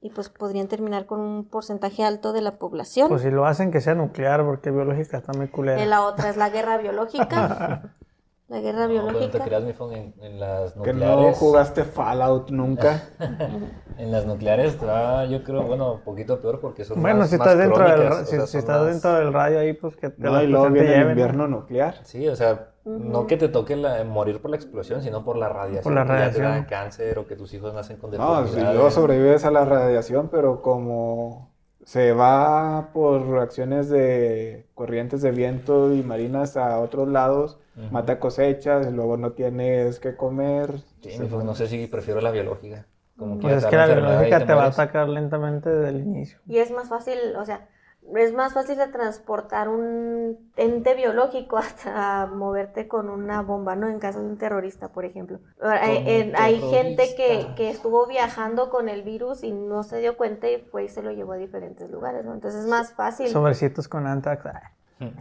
y 0.00 0.08
pues 0.08 0.30
podrían 0.30 0.66
terminar 0.68 1.04
con 1.04 1.20
un 1.20 1.44
porcentaje 1.44 2.04
alto 2.04 2.32
de 2.32 2.40
la 2.40 2.58
población. 2.58 3.08
Pues 3.10 3.20
si 3.20 3.30
lo 3.30 3.44
hacen 3.44 3.70
que 3.70 3.82
sea 3.82 3.94
nuclear, 3.94 4.44
porque 4.46 4.70
biológica 4.70 5.18
está 5.18 5.34
muy 5.34 5.46
Y 5.46 5.48
culera. 5.50 5.84
la 5.84 6.00
otra 6.02 6.30
es 6.30 6.38
la 6.38 6.48
guerra 6.48 6.78
biológica, 6.78 7.92
La 8.48 8.60
guerra 8.60 8.86
No, 8.86 8.88
pero 8.88 9.02
biológica. 9.04 9.38
te 9.38 9.40
creas, 9.44 9.62
mi 9.64 9.72
phone, 9.72 9.92
en, 9.94 10.14
en 10.20 10.38
las 10.38 10.72
Que 10.74 10.78
nucleares. 10.92 11.16
no 11.26 11.32
jugaste 11.32 11.84
Fallout 11.84 12.50
nunca. 12.50 13.02
En 13.96 14.10
las 14.10 14.26
nucleares 14.26 14.76
va, 14.84 15.24
yo 15.26 15.44
creo, 15.44 15.62
bueno, 15.62 15.92
un 15.94 16.00
poquito 16.00 16.40
peor 16.40 16.58
porque 16.58 16.84
son 16.84 17.00
Bueno, 17.00 17.20
más, 17.20 17.30
si 17.30 17.38
más 17.38 17.46
estás 17.46 17.58
dentro 17.60 17.88
del, 17.88 18.08
o 18.08 18.12
sea, 18.12 18.24
si 18.24 18.36
son 18.52 18.58
estás 18.58 18.80
más- 18.80 18.86
dentro 18.90 19.12
del 19.14 19.32
radio 19.32 19.60
ahí, 19.60 19.72
pues 19.72 19.94
que 19.94 20.10
te 20.10 20.20
No, 20.20 20.42
y 20.42 20.48
luego 20.48 20.68
viene 20.70 20.96
el 20.96 21.04
¿no? 21.04 21.10
invierno 21.10 21.46
nuclear. 21.46 22.00
Sí, 22.02 22.26
o 22.26 22.34
sea, 22.34 22.70
no 22.84 23.18
Ujú. 23.20 23.26
que 23.28 23.36
te 23.36 23.46
toque 23.48 23.76
la- 23.76 24.02
morir 24.02 24.42
por 24.42 24.50
la 24.50 24.56
explosión, 24.56 25.00
sino 25.00 25.24
por 25.24 25.36
la 25.36 25.48
radiación. 25.48 25.84
Por 25.84 25.92
la 25.92 26.02
que 26.02 26.08
ya 26.08 26.30
te 26.32 26.38
da 26.40 26.48
radiación. 26.48 26.64
cáncer 26.68 27.18
o 27.20 27.26
que 27.28 27.36
tus 27.36 27.54
hijos 27.54 27.72
nacen 27.72 27.96
con 27.98 28.10
No, 28.10 28.46
si 28.48 28.60
luego 28.60 28.90
sobrevives 28.90 29.44
a 29.44 29.52
la 29.52 29.64
radiación, 29.64 30.28
pero 30.28 30.60
como 30.60 31.52
se 31.84 32.12
va 32.14 32.88
por 32.92 33.24
reacciones 33.28 33.88
de 33.90 34.66
corrientes 34.74 35.22
de 35.22 35.30
viento 35.30 35.94
y 35.94 36.02
marinas 36.02 36.56
a 36.56 36.80
otros 36.80 37.06
lados, 37.06 37.60
Mata 37.90 38.18
cosechas, 38.20 38.90
luego 38.92 39.16
no 39.16 39.32
tienes 39.32 39.98
que 40.00 40.16
comer. 40.16 40.78
Sí, 41.02 41.18
va. 41.32 41.42
no 41.42 41.54
sé 41.54 41.66
si 41.66 41.86
prefiero 41.86 42.20
la 42.20 42.30
biológica. 42.30 42.86
Como 43.16 43.38
Pues 43.38 43.56
es 43.58 43.66
que 43.66 43.76
la 43.76 43.86
biológica 43.86 44.44
te 44.46 44.54
va 44.54 44.64
a 44.64 44.68
atacar 44.68 45.08
lentamente 45.08 45.70
desde 45.70 45.88
el 45.90 46.00
inicio. 46.00 46.38
Y 46.46 46.58
es 46.58 46.70
más 46.70 46.88
fácil, 46.88 47.18
o 47.38 47.44
sea, 47.44 47.68
es 48.16 48.32
más 48.34 48.52
fácil 48.52 48.76
de 48.76 48.88
transportar 48.88 49.68
un 49.68 50.50
ente 50.56 50.94
biológico 50.94 51.56
hasta 51.58 52.26
moverte 52.26 52.86
con 52.88 53.08
una 53.08 53.42
bomba, 53.42 53.76
¿no? 53.76 53.88
En 53.88 53.98
caso 53.98 54.20
de 54.20 54.26
un 54.26 54.36
terrorista, 54.38 54.88
por 54.88 55.04
ejemplo. 55.04 55.38
Hay, 55.60 55.98
un 55.98 56.06
en- 56.08 56.36
hay 56.36 56.60
gente 56.60 57.14
que, 57.16 57.46
que 57.56 57.70
estuvo 57.70 58.06
viajando 58.06 58.68
con 58.70 58.88
el 58.88 59.02
virus 59.02 59.42
y 59.42 59.52
no 59.52 59.82
se 59.84 59.98
dio 60.00 60.16
cuenta 60.16 60.48
y 60.50 60.58
fue 60.58 60.84
y 60.84 60.88
se 60.88 61.02
lo 61.02 61.12
llevó 61.12 61.32
a 61.32 61.36
diferentes 61.36 61.90
lugares, 61.90 62.24
¿no? 62.24 62.34
Entonces 62.34 62.62
es 62.62 62.68
más 62.68 62.92
fácil. 62.92 63.28
Sobrecitos 63.28 63.88
con 63.88 64.06
Antrax. 64.06 64.44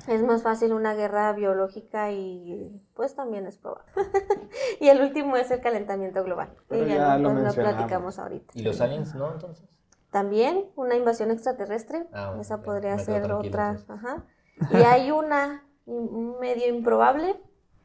Es 0.08 0.22
más 0.24 0.44
fácil 0.44 0.74
una 0.74 0.94
guerra 0.94 1.32
biológica 1.34 2.12
y 2.12 2.82
pues 2.94 3.16
también 3.16 3.46
es 3.48 3.58
probable. 3.58 3.92
y 4.80 4.90
el 4.90 5.02
último 5.02 5.38
es 5.38 5.52
el 5.52 5.62
calentamiento 5.62 6.24
global. 6.24 6.54
Pero 6.68 6.86
y 6.86 6.90
ya 6.90 7.18
lo 7.18 7.24
lo, 7.24 7.30
lo 7.30 7.42
mencionamos. 7.42 7.76
platicamos 7.76 8.20
ahorita. 8.20 8.54
¿Y 8.56 8.62
los 8.62 8.82
aliens 8.82 9.16
no, 9.16 9.32
entonces? 9.32 9.66
También 10.12 10.66
una 10.76 10.96
invasión 10.96 11.32
extraterrestre, 11.32 12.08
Ah, 12.14 12.36
esa 12.40 12.62
podría 12.62 12.98
ser 13.00 13.32
otra. 13.32 13.78
Ajá. 13.88 14.26
Y 14.72 14.78
hay 14.78 15.12
una 15.12 15.66
un 15.86 16.40
medio 16.40 16.68
improbable 16.68 17.36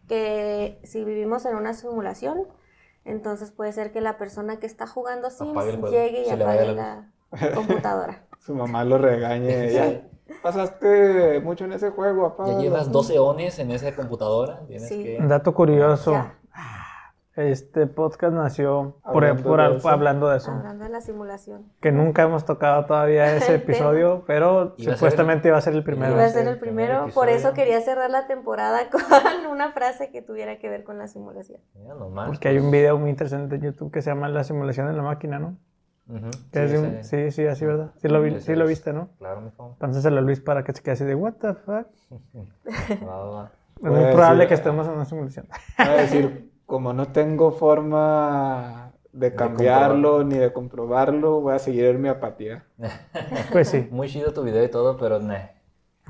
que 0.07 0.81
si 0.85 1.05
vivimos 1.05 1.45
en 1.47 1.57
una 1.57 1.75
simulación, 1.75 2.47
entonces 3.05 3.51
puede 3.51 3.73
ser 3.73 3.93
que 3.93 4.01
la 4.01 4.19
persona 4.19 4.59
que 4.59 4.67
está 4.67 4.87
jugando 4.87 5.31
Sims 5.31 5.91
llegue 5.91 6.27
y 6.27 6.31
apague 6.31 6.73
la 6.73 7.11
la 7.31 7.53
computadora. 7.53 8.25
Su 8.39 8.55
mamá 8.55 8.85
lo 8.85 8.99
regañe. 8.99 10.08
Pasaste 10.43 11.41
mucho 11.41 11.65
en 11.65 11.73
ese 11.73 11.91
juego, 11.91 12.31
papá. 12.37 12.51
Ya 12.53 12.59
llevas 12.59 12.91
12 12.93 13.19
ones 13.19 13.59
en 13.59 13.71
esa 13.71 13.95
computadora. 13.95 14.61
Tienes 14.67 14.89
Sí. 14.89 15.03
que... 15.03 15.19
Dato 15.27 15.55
curioso. 15.55 16.13
Ya. 16.13 16.35
Este 17.37 17.87
podcast 17.87 18.33
nació 18.35 18.97
por, 19.05 19.25
Hablando 19.25 19.43
por 19.49 19.61
de 19.83 19.89
hablando 19.89 20.29
de 20.29 20.39
eso. 20.39 20.51
Hablando 20.51 20.83
de 20.83 20.91
la 20.91 21.01
simulación. 21.01 21.71
Que 21.81 21.93
nunca 21.93 22.23
hemos 22.25 22.45
tocado 22.45 22.85
todavía 22.87 23.33
ese 23.37 23.55
episodio, 23.55 24.25
pero 24.27 24.75
Iba 24.77 24.95
a 24.95 24.97
ser- 24.97 24.97
supuestamente 24.97 25.47
iba 25.47 25.57
a 25.57 25.61
ser 25.61 25.75
el 25.75 25.85
primero. 25.85 26.15
Iba 26.15 26.25
a 26.25 26.29
ser 26.31 26.43
el 26.49 26.55
el 26.55 26.59
primer 26.59 26.89
primero, 26.89 27.15
por 27.15 27.29
eso 27.29 27.53
quería 27.55 27.81
cerrar 27.81 28.11
la 28.11 28.27
temporada 28.27 28.81
con 28.91 29.03
una 29.53 29.71
frase 29.71 30.11
que 30.11 30.21
tuviera 30.21 30.59
que 30.59 30.69
ver 30.69 30.83
con 30.83 30.99
la 30.99 31.07
simulación. 31.07 31.61
Mira 31.77 31.95
nomás. 31.95 32.27
Porque 32.27 32.49
hay 32.49 32.59
un 32.59 32.73
video 32.73 32.99
muy 32.99 33.11
interesante 33.11 33.55
en 33.55 33.61
YouTube 33.63 33.93
que 33.93 34.03
se 34.03 34.11
llama 34.11 34.29
La 34.29 34.43
simulación 34.43 34.89
en 34.89 34.97
la 34.97 35.05
máquina, 35.05 35.39
¿no? 35.39 35.57
Que 36.53 36.65
es 36.65 36.71
de 36.73 36.79
un- 36.79 37.05
Sí, 37.05 37.31
sí, 37.31 37.47
así, 37.47 37.67
¿verdad? 37.67 37.91
Sí 38.01 38.09
lo, 38.09 38.23
vi- 38.23 38.41
sí 38.41 38.55
lo 38.55 38.65
es. 38.65 38.71
viste, 38.71 38.93
¿no? 38.93 39.11
Claro, 39.19 39.41
mi 39.43 39.51
phone. 39.51 39.73
Entonces 39.73 40.07
a 40.07 40.11
Luis 40.11 40.41
para 40.41 40.65
que 40.65 40.73
se 40.73 40.83
quede 40.83 40.93
así 40.93 41.05
de, 41.05 41.15
¿What 41.15 41.35
the 41.35 41.55
fuck? 41.55 41.87
Va, 43.07 43.17
va, 43.17 43.31
va. 43.31 43.51
Es 43.77 43.83
muy 43.85 44.13
probable 44.13 44.45
decir- 44.45 44.49
que 44.49 44.55
estemos 44.55 44.87
en 44.87 44.93
una 44.95 45.05
simulación. 45.05 45.47
A 45.77 45.89
decir, 45.91 46.51
como 46.67 46.93
no 46.93 47.09
tengo 47.13 47.53
forma 47.53 48.93
de 49.13 49.35
cambiarlo 49.35 50.25
ni 50.25 50.37
de 50.39 50.53
comprobarlo, 50.53 51.41
voy 51.41 51.55
a 51.55 51.59
seguir 51.59 51.85
en 51.87 52.01
mi 52.01 52.09
apatía. 52.09 52.65
Pues 53.53 53.69
sí, 53.69 53.87
Muy 53.91 54.09
chido 54.09 54.33
tu 54.33 54.43
video 54.43 54.65
y 54.65 54.69
todo, 54.71 54.97
pero 54.97 55.19
nah. 55.21 55.39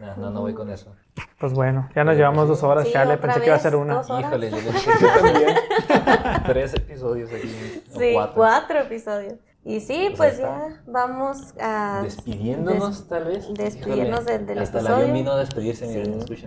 Nah, 0.00 0.14
no, 0.16 0.30
no 0.30 0.40
voy 0.42 0.54
con 0.54 0.70
eso. 0.70 0.94
pues 1.40 1.52
bueno, 1.52 1.88
ya 1.96 2.04
nos 2.04 2.16
llevamos 2.16 2.46
dos 2.46 2.62
horas, 2.62 2.86
Sí, 2.86 2.92
ya 2.92 3.04
le 3.04 3.14
otra 3.14 3.22
pensé 3.26 3.40
que 3.40 3.46
iba 3.46 3.56
a 3.56 3.58
ser 3.58 3.74
una. 3.74 4.00
Híjole, 4.20 4.50
yo 4.50 4.56
le 4.56 4.62
Yo 4.62 5.08
también. 5.20 5.56
tres 6.46 6.74
episodios 6.74 7.32
aquí. 7.32 7.48
Sí, 7.98 8.10
cuatro. 8.14 8.34
cuatro. 8.36 8.78
episodios. 8.80 9.34
Y 9.68 9.80
sí, 9.80 10.14
Pues 10.16 10.36
pues 10.36 10.38
ya 10.38 10.82
vamos 10.86 11.36
a... 11.60 12.00
Despidiéndonos, 12.02 13.06
tal 13.06 13.24
vez. 13.26 13.52
despidiénnos 13.52 14.20
Híjole, 14.22 14.38
del- 14.38 14.46
del 14.46 14.58
Hasta 14.60 14.78
el 14.78 14.86
episodio. 14.86 15.02
avión 15.04 15.16
vino 15.18 15.32
a 15.32 15.38
despedirse, 15.38 15.86
miren, 15.86 16.20
Sí. 16.26 16.46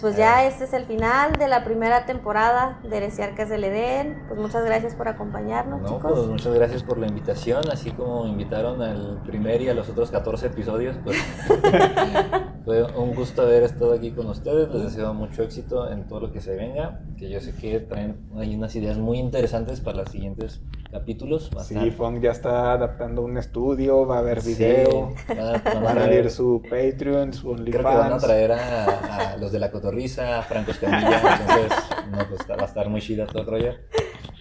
pues 0.00 0.16
ya 0.16 0.44
este 0.44 0.64
es 0.64 0.72
el 0.72 0.86
final 0.86 1.34
de 1.34 1.46
la 1.46 1.62
primera 1.62 2.04
temporada 2.06 2.80
de 2.82 2.96
Heresiarcas 2.96 3.48
del 3.48 3.62
Edén. 3.62 4.24
Pues 4.26 4.40
muchas 4.40 4.64
gracias 4.64 4.96
por 4.96 5.06
acompañarnos, 5.06 5.80
No, 5.80 5.86
chicos. 5.98 6.12
pues 6.12 6.26
muchas 6.26 6.52
gracias 6.54 6.82
por 6.82 6.98
la 6.98 7.06
invitación, 7.06 7.62
así 7.70 7.92
como 7.92 8.26
invitaron 8.26 8.82
al 8.82 9.22
primer 9.24 9.62
y 9.62 9.68
a 9.68 9.74
los 9.74 9.88
otros 9.88 10.10
14 10.10 10.48
episodios, 10.48 10.96
pues 11.04 11.16
fue 12.64 12.82
un 12.96 13.14
gusto 13.14 13.42
haber 13.42 13.62
estado 13.62 13.92
aquí 13.92 14.10
con 14.10 14.26
ustedes, 14.26 14.68
les 14.74 14.82
deseo 14.82 15.14
mucho 15.14 15.44
éxito 15.44 15.88
en 15.90 16.08
todo 16.08 16.18
lo 16.18 16.32
que 16.32 16.40
se 16.40 16.56
venga, 16.56 17.00
que 17.16 17.30
yo 17.30 17.40
sé 17.40 17.54
que 17.54 17.78
traen 17.78 18.28
hay 18.36 18.56
unas 18.56 18.74
ideas 18.74 18.98
muy 18.98 19.18
interesantes 19.18 19.80
para 19.80 19.98
los 19.98 20.08
siguientes 20.10 20.60
capítulos. 20.90 21.50
Va 21.56 21.60
a 21.62 21.64
Sí, 21.64 21.74
estar- 21.74 21.90
Fong 21.92 22.20
ya 22.20 22.30
está 22.30 22.72
adaptando 22.72 23.22
un 23.22 23.36
estudio, 23.38 24.06
va 24.06 24.16
a 24.16 24.18
haber 24.20 24.40
Sí, 24.40 24.54
video, 24.54 25.12
van 25.28 25.38
a- 25.38 25.52
van 25.58 25.76
a 25.76 25.80
va 25.80 25.90
abrir 26.04 26.30
su 26.30 26.62
Patreon, 26.62 27.32
su 27.32 27.52
Creo 27.54 27.64
que 27.64 27.78
van 27.82 27.86
a 27.86 28.00
OnlyFans. 28.00 28.22
traer 28.24 28.52
a, 28.52 29.32
a 29.32 29.36
los 29.36 29.52
de 29.52 29.58
la 29.58 29.70
cotorriza, 29.70 30.38
a 30.38 30.42
Franco 30.42 30.70
Escamilla, 30.70 31.20
entonces 31.40 31.78
no, 32.10 32.18
pues, 32.28 32.40
va 32.50 32.62
a 32.62 32.64
estar 32.66 32.88
muy 32.88 33.00
chida 33.00 33.26
todo 33.26 33.40
el 33.42 33.46
rollo. 33.48 33.72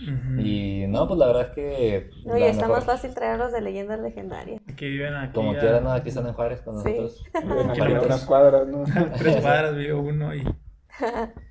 Ujú. 0.04 0.40
Y 0.42 0.86
no, 0.88 1.08
pues 1.08 1.18
la 1.20 1.28
verdad 1.28 1.42
es 1.50 1.56
que... 1.56 2.10
Oye, 2.30 2.40
la 2.40 2.46
está 2.48 2.62
mejor- 2.68 2.78
más 2.78 2.86
fácil 2.86 3.14
traerlos 3.14 3.52
de 3.52 3.62
leyendas 3.62 4.00
legendarias. 4.00 4.62
Que 4.78 4.88
viven 4.90 5.16
aquí. 5.16 5.34
Como 5.34 5.52
a 5.52 5.60
quieran, 5.60 5.84
¿no? 5.84 5.92
aquí 5.92 6.10
están 6.10 6.28
en 6.28 6.34
Juárez 6.34 6.62
con 6.62 6.82
Sí. 6.84 6.90
nosotros. 6.90 7.24
Ven 7.34 7.44
aquí 7.44 7.70
a 7.70 7.74
Kilómetros. 7.74 8.06
unas 8.06 8.26
cuadras, 8.26 8.68
¿no? 8.68 8.84
Tres 9.18 9.38
cuadras, 9.38 9.76
vivo 9.76 10.02
uno 10.02 10.34
y... 10.36 10.44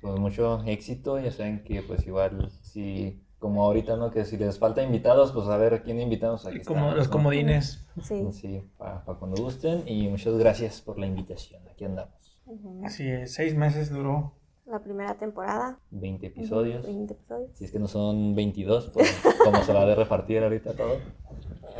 Pues 0.01 0.19
mucho 0.19 0.61
éxito, 0.65 1.19
ya 1.19 1.31
saben 1.31 1.63
que 1.63 1.81
pues 1.81 2.05
igual 2.05 2.49
si 2.63 3.23
como 3.39 3.63
ahorita, 3.63 3.97
¿no? 3.97 4.11
Que 4.11 4.25
si 4.25 4.37
les 4.37 4.57
falta 4.59 4.81
invitados, 4.81 5.31
pues 5.31 5.47
a 5.47 5.57
ver 5.57 5.73
a 5.73 5.81
quién 5.81 5.99
invitamos 6.01 6.45
aquí. 6.45 6.61
Como 6.61 6.79
estamos, 6.79 6.95
los 6.97 7.07
¿no? 7.07 7.11
comodines. 7.13 7.87
Sí. 8.01 8.25
Sí, 8.31 8.63
para 8.77 9.01
cuando 9.01 9.41
gusten 9.41 9.87
y 9.87 10.07
muchas 10.07 10.35
gracias 10.37 10.81
por 10.81 10.97
la 10.97 11.07
invitación. 11.07 11.61
Aquí 11.69 11.85
andamos. 11.85 12.39
Ujú. 12.45 12.81
Así 12.85 13.07
es, 13.07 13.33
seis 13.33 13.55
meses 13.55 13.89
duró. 13.89 14.33
La 14.65 14.79
primera 14.79 15.13
temporada. 15.15 15.79
20 15.91 16.27
episodios. 16.27 16.85
20 16.85 17.13
episodios. 17.13 17.51
Si 17.57 17.63
es 17.63 17.71
que 17.71 17.79
no 17.79 17.87
son 17.87 18.35
22, 18.35 18.91
pues 18.93 19.21
como 19.43 19.63
se 19.63 19.71
va 19.71 19.83
a 19.83 19.85
de 19.85 19.95
repartir 19.95 20.43
ahorita 20.43 20.73
todo. 20.73 20.97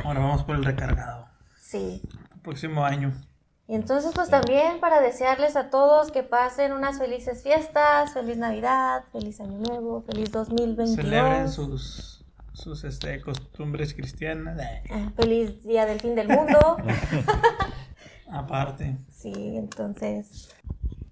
Ahora 0.04 0.20
vamos 0.20 0.44
por 0.44 0.56
el 0.56 0.64
recargado. 0.64 1.26
Sí. 1.58 2.00
El 2.34 2.40
próximo 2.40 2.84
año. 2.84 3.12
Y 3.68 3.74
entonces, 3.74 4.12
pues 4.14 4.30
también 4.30 4.80
para 4.80 5.00
desearles 5.02 5.54
a 5.54 5.68
todos 5.68 6.10
que 6.10 6.22
pasen 6.22 6.72
unas 6.72 6.98
felices 6.98 7.42
fiestas, 7.42 8.14
feliz 8.14 8.38
Navidad, 8.38 9.04
feliz 9.12 9.40
Año 9.42 9.58
Nuevo, 9.58 10.02
feliz 10.10 10.32
2022. 10.32 10.96
Celebren 10.96 11.48
sus, 11.50 12.24
sus 12.54 12.84
este, 12.84 13.20
costumbres 13.20 13.92
cristianas. 13.92 14.58
Eh, 14.58 14.82
Ah, 14.90 15.12
Feliz 15.16 15.62
Día 15.64 15.84
del 15.84 16.00
Fin 16.00 16.14
del 16.14 16.28
Mundo. 16.28 16.78
Aparte. 18.32 18.96
Sí, 19.10 19.32
entonces, 19.56 20.48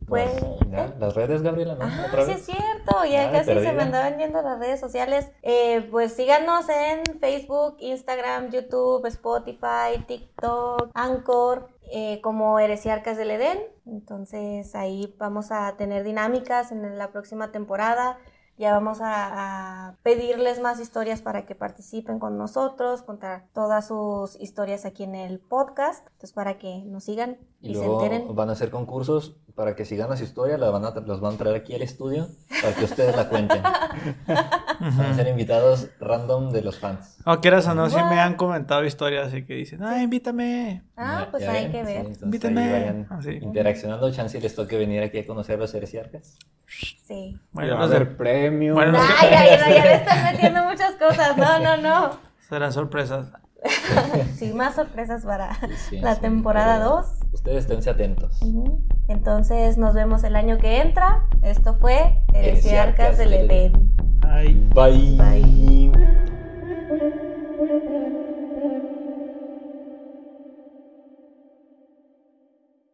pues... 0.07 0.31
Las, 0.41 0.71
ya, 0.71 0.95
las 0.99 1.15
redes, 1.15 1.43
Gabriela, 1.43 1.75
¿no? 1.75 1.85
Ah, 1.85 2.07
¿Otra 2.09 2.25
sí 2.25 2.33
vez? 2.33 2.41
es 2.41 2.47
cierto, 2.47 3.05
ya 3.05 3.29
Ay, 3.29 3.33
casi 3.33 3.53
se 3.53 3.73
me 3.73 3.83
andaban 3.83 4.19
yendo 4.19 4.41
las 4.43 4.59
redes 4.59 4.81
sociales. 4.81 5.31
Eh, 5.43 5.87
pues 5.91 6.15
síganos 6.15 6.67
en 6.69 7.03
Facebook, 7.21 7.77
Instagram, 7.81 8.51
YouTube, 8.51 9.05
Spotify, 9.07 10.03
TikTok, 10.07 10.91
Anchor, 10.95 11.69
eh, 11.93 12.21
como 12.23 12.59
Heresiarcas 12.59 13.17
del 13.17 13.31
Edén. 13.31 13.59
Entonces 13.87 14.75
ahí 14.75 15.15
vamos 15.19 15.53
a 15.53 15.77
tener 15.77 16.05
dinámicas 16.05 16.73
en 16.73 16.99
la 16.99 17.11
próxima 17.11 17.53
temporada. 17.53 18.19
Ya 18.59 18.73
vamos 18.73 19.01
a, 19.03 19.89
a 19.91 19.97
pedirles 20.03 20.61
más 20.61 20.81
historias 20.81 21.21
para 21.21 21.45
que 21.45 21.55
participen 21.55 22.19
con 22.19 22.39
nosotros, 22.39 23.03
contar 23.03 23.49
todas 23.53 23.87
sus 23.89 24.41
historias 24.41 24.87
aquí 24.87 25.05
en 25.05 25.15
el 25.15 25.41
podcast. 25.41 26.07
Entonces 26.07 26.33
para 26.33 26.57
que 26.57 26.83
nos 26.87 27.05
sigan 27.05 27.39
Y 27.61 27.73
y, 27.73 27.75
se 27.75 27.87
luego 27.87 28.03
enteren. 28.03 28.35
van 28.35 28.49
a 28.49 28.53
hacer 28.53 28.71
concursos 28.71 29.37
para 29.57 29.75
que 29.75 29.85
sigan 29.87 30.11
las 30.11 30.21
historias, 30.21 30.61
las 30.61 30.71
van 30.71 30.85
a, 30.85 30.91
los 30.91 31.21
van 31.21 31.35
a 31.35 31.39
traer 31.39 31.57
aquí 31.57 31.75
al 31.75 31.81
estudio 31.83 32.29
para 32.63 32.75
que 32.75 32.85
ustedes 32.85 33.17
la 33.17 33.29
cuenten. 33.29 33.63
Van 34.79 35.01
a 35.01 35.15
ser 35.15 35.27
invitados 35.29 35.89
random 35.99 36.51
de 36.53 36.61
los 36.61 36.79
fans. 36.79 37.17
O 37.25 37.41
quieras 37.41 37.67
o 37.67 37.75
no, 37.75 37.89
sí 37.89 37.97
me 38.11 38.21
han 38.21 38.35
comentado 38.35 38.85
historias 38.85 39.29
así 39.29 39.47
que 39.47 39.55
dicen, 39.55 39.83
ah, 39.83 40.03
invítame. 40.03 40.83
Ah, 40.97 41.23
Ya- 41.25 41.31
pues 41.31 41.43
ya 41.43 41.53
hay 41.53 41.63
ven, 41.65 41.73
que 41.73 41.79
sí, 41.79 41.85
ver. 41.87 41.97
entonces 42.01 42.23
Invítame. 42.23 42.61
ahí 42.63 42.73
vayan 42.81 43.07
Ah, 43.09 43.19
sí. 43.23 43.31
interaccionando, 43.41 44.13
chance 44.13 44.37
y 44.37 44.41
les 44.43 44.55
toque 44.55 44.77
venir 44.77 45.03
aquí 45.03 45.19
a 45.21 45.27
conocer 45.27 45.59
los 45.59 45.75
heresiarcas. 45.75 46.37
Sí. 47.07 47.41
Bueno, 47.53 47.73
va 47.73 47.79
a 47.79 47.81
los 47.83 47.91
de- 47.91 47.97
haber 47.97 48.17
premio. 48.19 48.75
Bueno, 48.75 48.93
los- 48.93 49.01
Ay, 49.23 49.31
ay, 49.35 49.59
no, 49.59 49.75
ya 49.75 49.85
le 49.87 49.95
están 49.95 50.25
metiendo 50.33 50.65
muchas 50.65 50.95
cosas. 50.97 51.37
No, 51.39 51.59
no, 51.61 51.77
no. 51.79 52.19
serán 52.49 52.73
sorpresas. 52.75 53.29
Sí, 54.37 54.53
más 54.53 54.75
sorpresas 54.75 55.25
para 55.25 55.57
Sí, 55.89 55.99
la 56.01 56.17
sí, 56.17 56.21
temporada 56.21 56.77
pero 56.77 56.91
2. 56.97 57.07
Ustedes 57.33 57.59
esténse 57.65 57.89
atentos. 57.91 58.39
Entonces 59.09 59.79
nos 59.79 59.95
vemos 59.95 60.25
el 60.25 60.37
año 60.37 60.59
que 60.59 60.81
entra. 60.81 61.25
Esto 61.43 61.75
fue 61.75 62.21
Heresiarcas 62.33 63.19
Heresiarcas 63.19 63.19
del 63.19 63.31
del 63.31 63.51
Edén. 63.51 63.95
Ay. 64.23 64.55
Bye. 64.75 65.17
Bye. 65.17 66.26